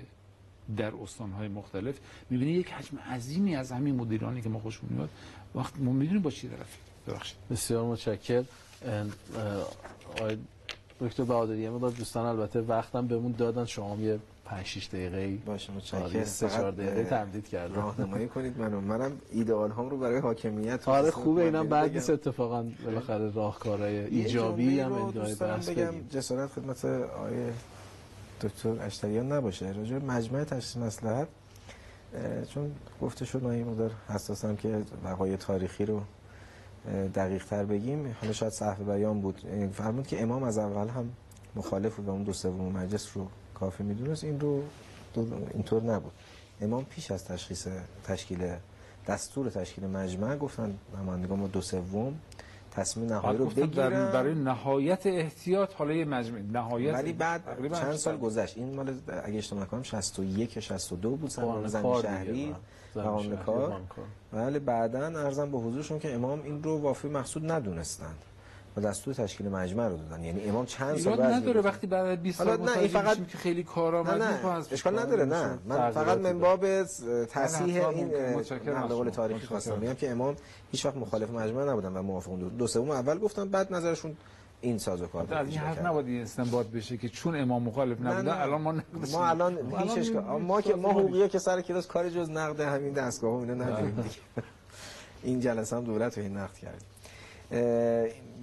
در 0.76 0.92
استانهای 1.02 1.48
مختلف. 1.48 1.94
می‌بینی 2.30 2.52
یک 2.52 2.70
حجم 2.72 2.98
عظیمی 2.98 3.56
از 3.56 3.72
همین 3.72 3.94
مدیرانی 3.96 4.42
که 4.42 4.48
ما 4.48 4.58
خوشمون 4.58 4.92
میاد 4.92 5.08
وقت 5.54 5.72
ما 5.78 5.92
می‌دونیم 5.92 6.22
با 6.22 6.30
چی 6.30 6.48
طرفیم 6.48 6.80
ببخشید. 7.06 7.36
بسیار 7.50 7.84
متشکر 7.84 8.44
دکتر 11.00 11.24
بهادری 11.24 11.62
یه 11.62 11.70
مقدار 11.70 11.90
دوستان 11.90 12.26
البته 12.26 12.60
وقتم 12.60 13.06
بهمون 13.06 13.34
دادن. 13.38 13.64
شما 13.64 13.94
هم 13.94 14.04
یه 14.04 14.18
5 14.44 14.66
6 14.66 14.86
دقیقه 14.86 15.38
باشه 15.46 15.72
متشکرم. 15.72 16.24
سه 16.24 16.48
چهار 16.48 16.60
فقط، 16.60 16.76
دقیقه 16.76 17.00
اه، 17.00 17.04
تمدید 17.04 17.48
کردم. 17.48 17.74
راهنمایی 17.74 18.28
کنید 18.28 18.58
منو. 18.58 18.80
منم 18.80 19.12
ایدئال 19.32 19.70
هام 19.70 19.90
رو 19.90 19.98
برای 19.98 20.18
حاکمیت 20.18 20.88
آره 20.88 21.10
خوبه 21.10 21.42
اینم 21.42 21.58
مردم 21.58 21.68
بعد. 21.68 21.94
نیست 21.94 22.10
اتفاقا 22.10 22.64
بالاخره 22.84 23.30
راهکارهای 23.30 23.98
ایجابی 23.98 24.80
هم 24.80 25.10
دارم 25.10 25.34
بحث 25.34 25.68
بگم 25.68 25.94
جسارت 26.10 26.50
خدمت 26.50 26.84
آقای 26.84 27.36
دکتر 28.40 28.82
اشتریان 28.82 29.32
نباشه. 29.32 29.72
راجع 29.72 29.96
مجمع 29.96 30.44
تشخیص 30.44 30.76
مصلحت 30.76 31.28
اه، 32.14 32.44
چون 32.44 32.74
گفته 33.02 33.24
شد 33.24 33.44
من 33.44 33.62
مقدار 33.62 33.90
حساسم 34.08 34.56
که 34.56 34.82
وقایع 35.04 35.36
تاریخی 35.36 35.84
رو 35.84 36.00
دقیق 37.14 37.44
تر 37.44 37.64
بگیم. 37.64 38.16
حالا 38.20 38.32
شاید 38.32 38.52
صحف 38.52 38.80
بیان 38.80 39.20
بود. 39.20 39.40
فرمود 39.72 40.06
که 40.06 40.22
امام 40.22 40.42
از 40.42 40.58
اول 40.58 40.88
هم 40.88 41.12
مخالف 41.56 41.96
بود 41.96 42.08
و 42.08 42.10
اون 42.10 42.22
دو 42.22 42.32
سوم 42.32 42.72
مجلس 42.72 43.16
رو 43.16 43.28
کافی 43.54 43.82
می‌دونست. 43.82 44.24
این 44.24 44.40
رو 44.40 44.62
اینطور 45.54 45.82
نبود. 45.82 46.12
امام 46.60 46.84
پیش 46.84 47.10
از 47.10 47.24
تشخیص 47.24 47.68
تشکیل 48.04 48.52
دستور 49.06 49.50
تشکیل 49.50 49.86
مجمع 49.86 50.36
گفتن 50.36 50.78
نمایندگان 51.00 51.38
ما 51.38 51.46
دو 51.46 51.60
سوم 51.60 52.14
تصمیم 52.80 53.12
نهایی 53.12 53.38
رو 53.38 53.46
بگیرن 53.46 54.12
برای 54.12 54.34
نهایت 54.34 55.06
احتیاط 55.06 55.74
حالا 55.74 55.94
یه 55.94 56.04
مجمع 56.04 56.38
نهایت 56.52 56.94
ولی 56.94 57.12
بعد 57.12 57.42
چند 57.72 57.92
سال. 57.92 58.16
گذشت. 58.16 58.58
این 58.58 58.74
مال 58.74 58.94
اگه 59.24 59.38
اشتباه 59.38 59.62
نکنم 59.62 59.82
61 59.82 60.56
یا 60.56 60.62
62 60.62 61.10
بود 61.10 61.34
قانون 61.34 61.68
زمین 61.68 62.02
شهری 62.02 62.54
کار 62.94 63.04
قانون 63.04 63.36
کار. 63.36 64.04
ولی 64.32 64.58
بعدا 64.58 65.06
ارزم 65.06 65.50
به 65.50 65.58
حضورشون 65.58 65.98
که 65.98 66.14
امام 66.14 66.42
این 66.42 66.62
رو 66.62 66.78
وافی 66.78 67.08
مقصود 67.08 67.50
ندونستند. 67.52 68.18
و 68.78 68.80
دستور 68.80 69.14
تشکیل 69.14 69.48
مجمع 69.48 69.88
رو 69.88 69.96
دادن. 69.96 70.24
یعنی 70.24 70.44
امام 70.48 70.66
چند 70.66 70.96
سال 70.98 71.16
بعد 71.16 71.32
نداره 71.32 71.60
وقتی 71.60 71.86
بعد 71.86 72.06
از 72.06 72.18
20 72.22 72.38
حالا 72.40 72.56
سال 72.56 72.66
نه، 72.66 72.78
این 72.78 72.88
فقط- 72.88 73.28
که 73.28 73.38
خیلی 73.38 73.62
کارآمد 73.62 74.22
نه 74.22 74.46
اشکال 74.72 74.98
نداره 74.98 75.24
نه. 75.24 75.58
من 75.66 75.90
فقط 75.90 76.18
من 76.18 76.38
باب 76.38 76.84
تصحیح 77.24 77.86
این 77.88 78.06
نقل 78.66 78.94
قول. 78.94 79.10
تاریخی. 79.10 79.46
خواستم. 79.46 79.74
بگم 79.80 79.94
که 79.94 80.10
امام 80.10 80.36
هیچ 80.72 80.86
وقت 80.86 80.96
مخالف 80.96 81.30
مجمع 81.30 81.64
نبودن 81.64 81.92
و 81.96 82.02
موافق 82.02 82.38
دو, 82.38 82.48
دو 82.48 82.66
سوم 82.66 82.90
اول 82.90 83.18
گفتم 83.18 83.48
بعد 83.48 83.72
نظرشون 83.74 84.16
این 84.60 84.78
سازوکار 84.78 85.22
بود 85.24 85.32
از 85.34 85.48
این 85.48 85.58
حرف. 85.58 85.84
نباید 85.84 86.06
این 86.06 86.22
استنباط 86.22 86.66
بشه 86.66 86.96
که 86.96 87.08
چون 87.08 87.36
امام 87.40 87.62
مخالف 87.62 88.00
نبودن. 88.00 88.28
الان 88.28 88.60
ما 88.62 88.72
نقدش 88.72 89.12
ما 89.12 89.26
الان 89.26 89.52
می‌کنیم. 89.54 89.76
هیچ 89.78 89.80
الان 89.90 89.98
اشکال 89.98 90.24
این- 90.28 90.42
ما 90.42 90.60
که 90.60 90.74
ما 90.74 90.90
حقوقی 90.90 91.28
که 91.28 91.38
سر 91.38 91.60
کلاس 91.60 91.86
کاری 91.86 92.10
جز 92.10 92.30
نقد 92.30 92.60
همین 92.60 92.92
دستگاه 92.92 93.32
و 93.34 93.36
اینا 93.40 93.54
نداریم 93.54 94.04
این 95.22 95.40
جلسه 95.40 95.76
هم 95.76 95.84
دولت 95.84 96.18
رو 96.18 96.24
این 96.24 96.36
نقد 96.36 96.54
کردیم 96.54 96.86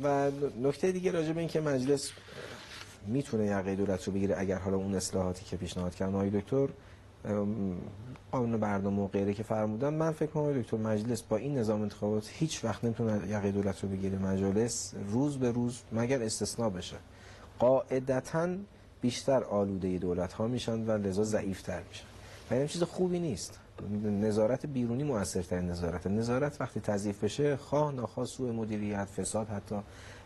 و 0.03 0.31
نکته 0.61 0.91
دیگه 0.91 1.11
راجع 1.11 1.31
به 1.31 1.39
این 1.39 1.49
که 1.49 1.61
مجلس 1.61 2.11
می‌تونه 3.07 3.45
یقه 3.45 3.75
دولت 3.75 4.03
رو 4.03 4.13
بگیره 4.13 4.35
اگر 4.37 4.57
حالا 4.57 4.77
اون 4.77 4.95
اصلاحاتی 4.95 5.45
که 5.45 5.57
پیشنهاد 5.57 5.95
کردن 5.95 6.15
آقای 6.15 6.29
دکتر 6.29 6.67
قانون 8.31 8.57
برنامه 8.59 9.03
و 9.03 9.07
غیره 9.07 9.33
که 9.33 9.43
فرمودن 9.43 9.93
من 9.93 10.11
فکر 10.11 10.29
کنم 10.29 10.61
دکتر 10.61 10.77
مجلس 10.77 11.21
با 11.21 11.37
این 11.37 11.57
نظام 11.57 11.81
انتخابات 11.81 12.29
هیچ 12.33 12.65
وقت 12.65 12.83
نمی‌تونه 12.83 13.27
یقه 13.27 13.51
دولت 13.51 13.83
رو 13.83 13.89
بگیره 13.89 14.17
مجلس 14.17 14.93
روز 15.09 15.37
به 15.37 15.51
روز 15.51 15.81
مگر 15.91 16.23
استثناء 16.23 16.69
بشه. 16.69 16.97
قاعدتا 17.59 18.47
بیشتر 19.01 19.43
آلوده 19.43 19.97
دولت 19.97 20.33
ها 20.33 20.47
میشن 20.47 20.85
و 20.85 20.91
لذا 20.91 21.23
ضعیفتر 21.23 21.81
میشن. 21.89 22.05
و 22.51 22.53
این 22.53 22.67
چیز 22.67 22.83
خوبی 22.83 23.19
نیست. 23.19 23.59
نظارت 24.03 24.65
بیرونی 24.65 25.03
موثرترین 25.03 25.69
نظارت 25.69 26.07
نظارت 26.07 26.61
وقتی 26.61 26.79
تضعیف 26.79 27.23
بشه 27.23 27.57
خواه 27.57 27.93
ناخواه 27.93 28.25
سوء 28.25 28.51
مدیریت 28.51 29.05
فساد 29.05 29.47
حتی 29.47 29.75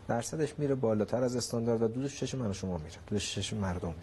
درصدش 0.07 0.53
میره 0.57 0.75
بالاتر 0.75 1.23
از 1.23 1.35
استاندارد 1.35 1.81
و 1.81 1.87
دودش 1.87 2.19
چشم 2.19 2.37
من 2.37 2.49
و 2.49 2.53
شما 2.53 2.77
میره 2.77 2.95
دودش 3.07 3.35
چشم 3.35 3.57
مردم 3.57 3.93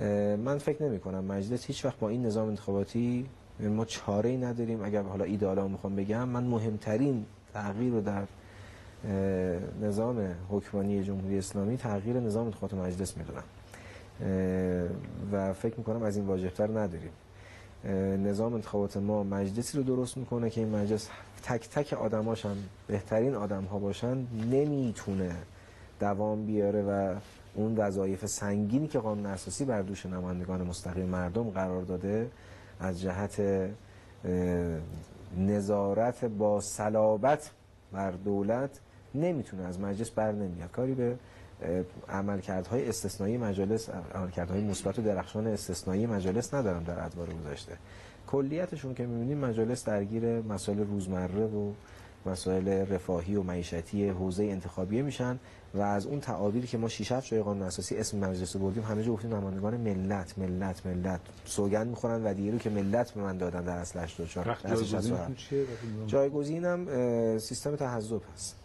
میره 0.00 0.36
من 0.36 0.58
فکر 0.58 0.82
نمی 0.82 1.00
کنم. 1.00 1.24
مجلس 1.24 1.64
هیچ 1.64 1.84
وقت 1.84 1.98
با 1.98 2.08
این 2.08 2.26
نظام 2.26 2.48
انتخاباتی 2.48 3.26
ما 3.60 3.84
چاره 3.84 4.30
ای 4.30 4.36
نداریم. 4.36 4.84
اگر 4.84 5.02
حالا 5.02 5.24
ایدالا 5.24 5.68
می‌خوام 5.68 5.96
بگم 5.96 6.28
من 6.28 6.44
مهمترین 6.44 7.26
تغییر 7.54 7.92
رو 7.92 8.00
در 8.00 8.22
نظام 9.82 10.34
حکمرانی 10.50 11.04
جمهوری 11.04 11.38
اسلامی 11.38 11.76
تغییر 11.76 12.20
نظام 12.20 12.44
انتخابات 12.44 12.74
مجلس 12.74 13.16
می‌دونم. 13.16 13.44
و 15.32 15.52
فکر 15.52 15.74
می‌کنم 15.78 16.02
از 16.02 16.16
این 16.16 16.26
واجهتر 16.26 16.66
نداریم. 16.66 17.10
نظام 17.94 18.54
انتخابات 18.54 18.96
ما 18.96 19.22
مجلسی 19.22 19.78
رو 19.78 19.84
درست 19.84 20.16
می‌کنه 20.16 20.50
که 20.50 20.60
این 20.60 20.76
مجلس 20.76 21.08
تک 21.42 21.68
تک 21.68 21.92
آدماش 21.92 22.46
هم 22.46 22.56
بهترین 22.86 23.34
آدم 23.34 23.64
ها 23.64 23.78
باشن 23.78 24.26
نمی‌تونه 24.50 25.36
دوام 26.00 26.46
بیاره 26.46 26.82
و 26.82 27.14
اون 27.54 27.76
وظایف 27.76 28.26
سنگینی 28.26 28.88
که 28.88 28.98
قانون 28.98 29.26
اساسی 29.26 29.64
بر 29.64 29.82
دوش 29.82 30.06
نمایندگان 30.06 30.62
مستقیم 30.62 31.06
مردم 31.06 31.50
قرار 31.50 31.82
داده 31.82 32.30
از 32.80 33.00
جهت 33.00 33.42
نظارت 35.38 36.24
با 36.24 36.60
صلابت 36.60 37.50
بر 37.92 38.10
دولت 38.10 38.70
نمی‌تونه 39.14 39.62
از 39.62 39.80
مجلس 39.80 40.10
بر 40.10 40.32
نمیاد. 40.32 40.70
کاری 40.70 40.94
به 40.94 41.16
عملکردهای 42.08 42.88
استثنایی 42.88 43.36
مجالس 43.36 43.88
عملکردهای 44.14 44.60
مثبت 44.60 44.98
و 44.98 45.02
درخشان 45.02 45.46
استثنایی 45.46 46.06
مجالس 46.06 46.54
ندارم 46.54 46.84
در 46.84 47.04
ادوار 47.04 47.28
گذشته. 47.34 47.76
کلیتشون 48.26 48.94
که 48.94 49.06
می‌بینیم 49.06 49.38
مجالس 49.38 49.84
درگیر 49.84 50.40
مسائل 50.40 50.78
روزمره 50.78 51.44
و 51.44 51.72
مسائل 52.26 52.68
رفاهی 52.68 53.36
و 53.36 53.42
معیشتی 53.42 54.08
حوزه 54.08 54.44
انتخابیه 54.44 55.02
میشن 55.02 55.38
و 55.74 55.80
از 55.80 56.06
اون 56.06 56.20
تعابیری 56.20 56.66
که 56.66 56.78
ما 56.78 56.88
شیش 56.88 57.12
هفت 57.12 57.30
جای 57.30 57.42
قانون 57.42 57.62
اساسی 57.62 57.96
اسم 57.96 58.18
مجلس 58.18 58.56
رو 58.56 58.62
بردیم 58.62 58.82
همه 58.82 59.02
جا 59.02 59.12
گفتیم 59.12 59.34
نمایندگان 59.34 59.76
ملت 59.76 60.38
ملت 60.38 60.86
ملت. 60.86 61.20
سوگند 61.44 61.86
می‌خورن 61.86 62.24
و 62.26 62.34
دیگه 62.34 62.52
رو 62.52 62.58
که 62.58 62.70
ملت 62.70 63.10
به 63.10 63.20
من 63.20 63.38
دادن 63.38 63.64
در 63.64 63.76
اصل 63.76 63.98
84 63.98 64.48
وقت 64.48 64.62
در 64.62 64.72
اصل 64.72 64.82
جایگزین 64.84 65.00
67. 65.16 65.26
تو 65.28 65.34
چیه؟ 65.34 65.62
وقتی- 65.62 66.06
جایگزینم 66.06 67.38
سیستم 67.38 67.76
تحزب 67.76 68.20
هست. 68.34 68.56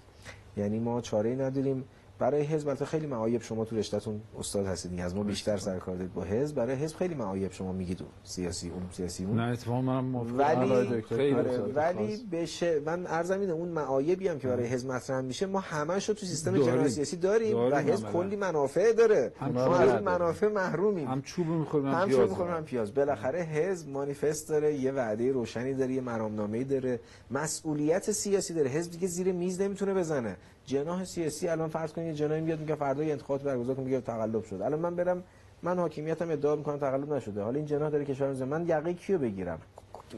یعنی 0.58 0.80
ما 0.80 1.02
چاره 1.02 1.36
نداریم. 1.36 1.84
برای 2.22 2.42
حزب 2.42 2.68
البته 2.68 2.86
خیلی 2.86 3.08
معایب 3.08 3.42
شما 3.42 3.66
تو 3.66 3.76
رشتهتون 3.76 4.22
استاد 4.40 4.66
هستید. 4.66 5.00
از 5.00 5.16
ما 5.16 5.24
بیشتر 5.24 5.58
سر 5.58 5.80
کار 5.80 5.96
دارید 5.96 6.14
با 6.14 6.24
حزب 6.24 6.56
برای 6.56 6.76
حزب 6.76 6.98
خیلی 6.98 7.16
معایب 7.16 7.52
شما 7.52 7.72
میگید 7.72 8.00
سیاسی 8.24 8.70
اون 8.70 8.84
سیاسی 8.92 9.26
اون 9.26 9.40
نه 9.40 9.52
اتفاقا 9.52 9.82
منم. 9.82 10.16
ولی 10.38 11.02
خیلی 11.02 11.34
ولی. 11.76 12.18
بشه 12.32 12.80
من 12.86 13.08
ارزم 13.08 13.40
اینه 13.40 13.54
اون 13.54 13.70
معایبی 13.70 14.28
هم 14.28 14.40
که 14.40 14.48
برای 14.48 14.66
حزب 14.66 14.92
مطرح 14.92 15.22
میشه 15.22 15.46
ما 15.46 15.60
همش 15.60 16.10
رو 16.10 16.16
تو 16.16 16.26
سیستم. 16.26 16.58
جنرال 16.58 16.88
سیاسی 16.88 17.18
داریم, 17.18 17.58
و 17.58 17.76
حزب. 17.76 18.12
کلی 18.12 18.36
منافع 18.36 18.94
داره 18.94 19.34
ما 19.54 19.76
از. 19.76 20.04
منافع 20.04 20.48
محرومیم 20.48 21.08
هم 21.08 21.22
چوب 21.22 21.48
می‌خوریم 21.48 21.88
هم 21.88 21.94
هم 21.94 22.08
پیاز 22.08 22.20
چوب 22.20 22.30
می‌خوریم، 22.30 22.64
پیاز 22.64 22.94
بالاخره 22.94 23.40
حزب 23.40 23.90
مانیفست 23.90 24.50
داره 24.50 24.74
یه 24.74 24.92
وعده 24.92 25.32
روشنی 25.32 25.74
داره 25.74 25.94
یه 25.94 26.02
مرامنامه‌ای 26.02 26.64
داره 26.64 27.00
مسئولیت 27.32 28.12
سیاسی 28.12 28.54
داره 28.54 28.70
حزب 28.70 28.92
دیگه 28.92 29.08
زیر 29.08 29.32
میز 29.32 29.62
نمی‌تونه 29.62 29.94
بزنه 29.94 30.38
جناح 30.72 31.04
سیاسی 31.04 31.48
الان 31.48 31.70
فرض 31.70 31.92
کنید 31.94 32.08
یه 32.08 32.14
جناحی 32.14 32.42
میاد 32.42 32.60
میگه 32.60 32.76
فردا 32.76 33.04
یه 33.04 33.12
انتخابات 33.12 33.44
برگزار 33.44 33.76
کن 33.76 33.84
میگه 33.84 34.02
تقلب 34.02 34.44
شد 34.44 34.62
الان 34.62 34.80
من 34.80 34.96
برم 34.96 35.24
من 35.64 35.80
حاکمیتم 35.80 36.30
ادعا 36.32 36.56
می‌کنم 36.56 36.78
تقلب 36.78 37.14
نشده. 37.14 37.42
حالا 37.42 37.58
این 37.58 37.66
جناح 37.66 37.90
داره 37.90 38.06
کشور 38.06 38.46
من 38.46 38.68
یقه 38.68 38.94
کیو 38.94 39.18
بگیرم؟ 39.18 39.60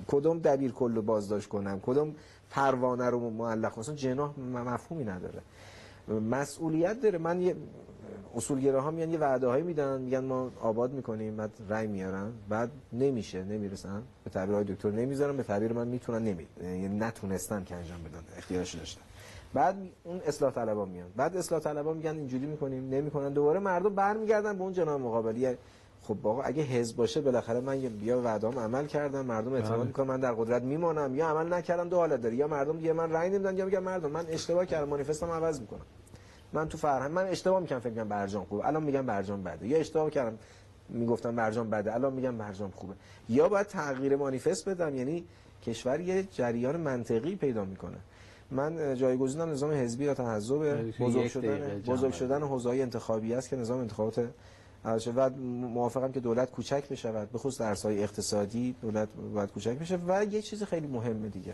کدوم 0.07 0.39
دبیر 0.39 0.71
کل 0.71 0.95
رو 0.95 1.01
بازداشت 1.01 1.49
کنم؟ 1.49 1.79
کدوم 1.79 2.15
پروانه 2.49 3.09
رو 3.09 3.29
معلق 3.29 3.71
کنم؟ 3.71 3.79
اصلا 3.79 3.95
جناح 3.95 4.39
مفهومی 4.39 5.03
نداره. 5.03 5.41
مسئولیت 6.07 7.01
داره. 7.01 7.17
من 7.17 7.41
یه 7.41 7.55
اصولگراها 8.35 8.91
میان 8.91 9.11
یه 9.11 9.17
وعده 9.17 9.47
هایی 9.47 9.63
میدن 9.63 10.01
میگن 10.01 10.19
ما 10.19 10.51
آباد 10.61 10.91
می‌کنیم 10.93 11.35
بعد 11.35 11.51
رای 11.69 11.87
میارن. 11.87 12.31
بعد 12.49 12.71
نمیشه 12.93 13.43
نمی‌رسن. 13.43 14.01
به 14.23 14.29
تعبیر 14.29 14.63
دکتر 14.63 14.91
نمی‌ذارن 14.91 15.37
به 15.37 15.43
تعبیر 15.43 15.73
من 15.73 15.87
می‌تونن 15.87 16.23
نمی 16.23 16.47
یعنی 16.61 16.99
نتونستن 16.99 17.63
که 17.63 17.75
انجام 17.75 18.03
بدن 18.03 18.23
اختیارش 18.37 18.75
داشتن. 18.75 19.01
بعد 19.53 19.77
اون 20.03 20.21
اصلاح 20.25 20.51
طلبا 20.51 20.85
میان. 20.85 21.07
بعد 21.15 21.37
اصلاح 21.37 21.61
طلبا 21.61 21.93
میگن 21.93 22.15
اینجوری 22.15 22.45
می‌کنیم 22.45 22.89
نمی‌کنن. 22.89 23.33
دوباره 23.33 23.59
مردم 23.59 23.95
برمیگردن 23.95 24.57
به 24.57 24.63
اون 24.63 24.73
جناح 24.73 25.01
مقابلی. 25.01 25.57
خب 26.01 26.27
آقا 26.27 26.41
اگه 26.41 26.63
حزب 26.63 26.95
باشه 26.95 27.21
بالاخره 27.21 27.59
من 27.59 27.81
یه 27.81 27.89
بیا 27.89 28.21
وعدهام 28.21 28.59
عمل 28.59 28.85
کردم 28.85 29.25
مردم 29.25 29.53
اعتماد 29.53 29.77
بله. 29.77 29.87
می‌کنن 29.87 30.07
من 30.07 30.19
در 30.19 30.33
قدرت 30.33 30.61
میمانم 30.61 31.15
یا 31.15 31.27
عمل 31.27 31.53
نکردم 31.53 31.89
دو 31.89 31.95
حالت 31.97 32.21
داره. 32.21 32.35
یا 32.35 32.47
مردم 32.47 32.77
دیگه 32.77 32.93
من 32.93 33.11
رأی 33.11 33.29
نمیدن 33.29 33.57
یا 33.57 33.65
میگن 33.65 33.79
مردم 33.79 34.11
من 34.11 34.25
اشتباه 34.29 34.65
کردم 34.65 34.89
مانیفستم 34.89 35.31
عوض 35.31 35.61
می‌کنم. 35.61 35.85
من 36.53 36.69
تو 36.69 36.77
فرهنگ 36.77 37.11
من 37.11 37.27
اشتباه 37.27 37.59
می‌کنم 37.59 37.79
فکر 37.79 37.89
می‌کنم 37.89 38.09
برجام 38.09 38.45
خوبه. 38.45 38.67
الان 38.67 38.83
میگم 38.83 39.05
برجام 39.05 39.43
بده. 39.43 39.67
یا 39.67 39.77
اشتباه 39.77 40.09
کردم 40.09 40.37
می‌گفتم 40.89 41.35
برجام 41.35 41.69
بده. 41.69 41.93
الان 41.93 42.13
میگم 42.13 42.37
برجام 42.37 42.71
خوبه. 42.71 42.93
یا 43.29 43.49
باید 43.49 43.67
تغییر 43.67 44.15
مانیفست 44.15 44.69
بدم. 44.69 44.95
یعنی 44.95 45.25
کشور 45.65 45.99
یه 45.99 46.23
جریان 46.23 46.77
منطقی 46.77 47.35
پیدا 47.35 47.65
می‌کنه. 47.65 47.97
من 48.51 48.95
جایگزینم 48.95 49.49
نظام 49.49 49.71
حزبی 49.71 50.03
یا 50.03 50.13
تحزب 50.13 50.63
یعنی 50.63 50.93
بزرگ 50.99 51.27
شدن 51.27 51.81
بزرگ. 51.87 52.13
شدن 52.13 52.41
حوزه‌های 52.41 52.81
انتخابی 52.81 53.33
است 53.33 53.49
که 53.49 53.55
نظام 53.55 53.79
انتخابات. 53.79 54.27
و 55.15 55.29
موافقم 55.73 56.11
که 56.11 56.19
دولت 56.19 56.51
کوچک 56.51 56.89
بشود 56.89 57.31
به 57.31 57.37
خصوص 57.37 57.61
در 57.61 57.77
اقتصادی 57.85 58.75
دولت 58.81 59.07
باید 59.33 59.51
کوچک 59.51 59.79
بشه. 59.79 59.99
و 60.07 60.23
یه 60.23 60.41
چیز 60.41 60.63
خیلی 60.63 60.87
مهمه 60.87 61.29
دیگه. 61.29 61.53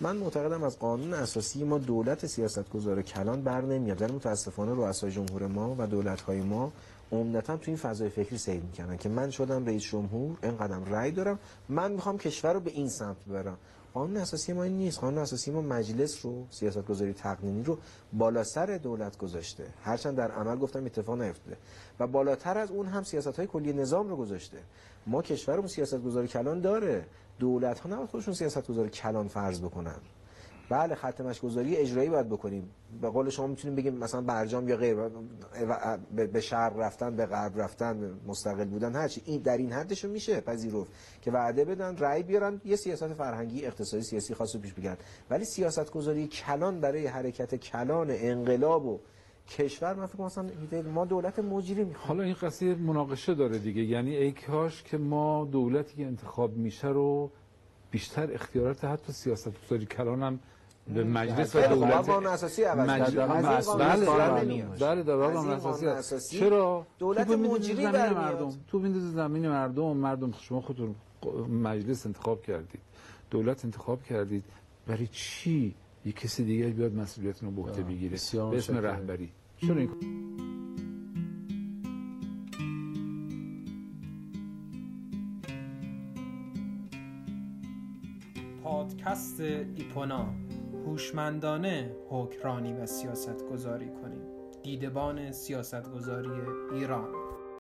من 0.00 0.16
معتقدم 0.16 0.62
از 0.62 0.78
قانون 0.78 1.14
اساسی 1.14 1.64
ما 1.64 1.78
دولت 1.78 2.26
سیاستگزار 2.26 3.02
کلان 3.02 3.42
بر 3.42 3.60
نمیاد. 3.60 4.02
ولی 4.02 4.12
متاسفانه 4.12 4.74
رؤسای 4.74 5.10
جمهور 5.10 5.46
ما 5.46 5.76
و 5.78 5.86
دولت 5.86 6.20
های 6.20 6.40
ما 6.40 6.72
عمدتا 7.12 7.56
تو 7.56 7.64
این 7.66 7.76
فضای 7.76 8.08
فکری 8.08 8.38
سیر 8.38 8.60
می‌کنن 8.60 8.96
که 8.96 9.08
من 9.08 9.30
شدم 9.30 9.66
رئیس 9.66 9.82
جمهور 9.82 10.36
اینقدر 10.42 10.78
رأی 10.78 11.10
دارم. 11.10 11.38
من 11.68 11.92
می‌خوام 11.92 12.18
کشور 12.18 12.52
رو 12.52 12.60
به 12.60 12.70
این 12.70 12.88
سمت 12.88 13.16
ببرم. 13.28 13.56
قانون 13.94 14.16
اساسی 14.16 14.52
ما 14.52 14.62
این 14.62 14.78
نیست. 14.78 14.98
قانون 14.98 15.18
اساسی 15.18 15.50
ما 15.50 15.60
مجلس 15.60 16.24
رو 16.24 16.46
سیاستگذاری 16.50 17.12
تقنینی 17.12 17.62
رو 17.62 17.78
بالا 18.12 18.44
سر 18.44 18.66
دولت 18.66 19.18
گذاشته. 19.18 19.66
هرچند 19.82 20.16
در 20.16 20.30
عمل 20.30 20.56
گفتم 20.56 20.84
اتفاق 20.84 21.22
نیفتاده. 21.22 21.56
و 22.00 22.06
بالاتر 22.06 22.58
از 22.58 22.70
اون 22.70 22.86
هم 22.86 23.02
سیاست 23.02 23.36
های 23.36 23.46
کلی 23.46 23.72
نظام 23.72 24.08
رو 24.08 24.16
گذاشته. 24.16 24.58
ما 25.06 25.22
کشورمون 25.22 25.66
سیاستگذاری 25.66 26.28
کلان 26.28 26.60
داره. 26.60 27.06
دولت 27.38 27.80
ها 27.80 27.90
نباید 27.90 28.08
خودشون 28.08 28.34
سیاستگذاری 28.34 28.90
کلان 28.90 29.28
فرض 29.28 29.60
بکنن. 29.60 29.96
بله 30.70 30.94
خط 30.94 31.40
گذاری 31.40 31.76
اجرایی 31.76 32.08
باید 32.08 32.28
بکنیم. 32.28 32.70
به 33.00 33.08
قول 33.08 33.30
شما 33.30 33.46
می‌تونیم 33.46 33.76
بگیم 33.76 33.94
مثلا 33.94 34.20
برجام 34.20 34.68
یا 34.68 34.76
غیر 34.76 34.96
به 36.32 36.40
شرق 36.40 36.78
رفتن 36.78 37.16
به 37.16 37.26
غرب 37.26 37.60
رفتن 37.60 38.20
مستقل 38.26 38.64
بودن 38.64 38.94
هرچی 38.94 39.22
این 39.24 39.42
در 39.42 39.56
این 39.56 39.72
حدشون 39.72 40.10
میشه 40.10 40.40
پذیرفت 40.40 40.92
که 41.22 41.30
وعده 41.30 41.64
بدن 41.64 41.96
رأی 41.96 42.22
بیارن 42.22 42.60
یه 42.64 42.76
سیاست 42.76 43.08
فرهنگی 43.08 43.66
اقتصادی 43.66 44.02
سیاسی 44.02 44.34
خاص 44.34 44.54
رو 44.54 44.60
پیش 44.60 44.72
بگیرن. 44.72 44.96
ولی 45.30 45.44
سیاست 45.44 45.90
گذاری 45.90 46.26
کلان 46.26 46.80
برای 46.80 47.06
حرکت 47.06 47.54
کلان 47.54 48.06
انقلاب 48.10 48.86
و 48.86 49.00
کشور 49.48 49.94
من 49.94 50.06
فکر 50.06 50.22
مثلا 50.22 50.50
ما 50.94 51.04
دولت 51.04 51.38
مجری 51.38 51.84
می‌خوام. 51.84 52.08
حالا 52.08 52.22
این 52.22 52.34
قضیه 52.34 52.74
مناقشه 52.74 53.34
داره 53.34 53.58
دیگه. 53.58 53.82
یعنی 53.82 54.16
ای 54.16 54.32
کاش 54.32 54.82
که 54.82 54.98
ما 54.98 55.44
دولتی 55.44 55.96
که 55.96 56.06
انتخاب 56.06 56.56
میشه 56.56 56.88
رو 56.88 57.30
بیشتر 57.90 58.32
اختیارات 58.32 58.84
حتی 58.84 59.12
سیاست 59.12 59.66
گذاری 59.66 59.86
کلان 59.86 60.22
هم 60.22 60.38
به 60.94 61.04
مجلس 61.04 61.56
و 61.56 61.60
دولت 61.60 62.08
قانون 62.08 62.26
اساسی 62.26 62.62
عوض 62.62 62.88
مجلس 62.88 63.14
بله 63.14 63.48
اساسی 63.48 64.62
بله 64.80 65.02
در 65.02 65.16
قانون 65.16 65.50
اساسی 65.50 66.38
چرا؟ 66.38 66.86
دولت 66.98 67.30
مجری. 67.30 67.86
مردم. 67.86 68.50
تو 68.68 68.78
بمیری 68.78 69.00
زمین 69.00 69.48
مردم 69.48 69.96
مردم 69.96 70.32
شما 70.40 70.60
خودتون 70.60 70.94
مجلس 71.48 72.06
انتخاب 72.06 72.42
کردید. 72.42 72.80
دولت 73.30 73.64
انتخاب 73.64 74.02
کردید. 74.02 74.44
برای 74.86 75.06
چی؟ 75.06 75.74
یک 76.04 76.16
کسی 76.20 76.44
دیگه 76.44 76.66
بیاد 76.66 76.94
مسئولیت 76.94 77.42
رو 77.42 77.50
به 77.50 77.62
عهده 77.62 77.82
بگیره. 77.82 78.18
به 78.32 78.56
اسم. 78.56 78.76
رهبری. 78.76 79.32
چرا 79.56 79.76
این 79.76 79.90
پادکست 88.62 89.40
ایپونا. 89.40 90.47
هوشمندانه 90.88 91.96
حکمرانی 92.08 92.72
و 92.72 92.86
سیاست 92.86 93.44
گذاری 93.52 93.90
کنیم. 94.02 94.22
دیدبان 94.62 95.32
سیاست 95.32 95.90
گذاری 95.90 96.30
ایران. 96.72 97.27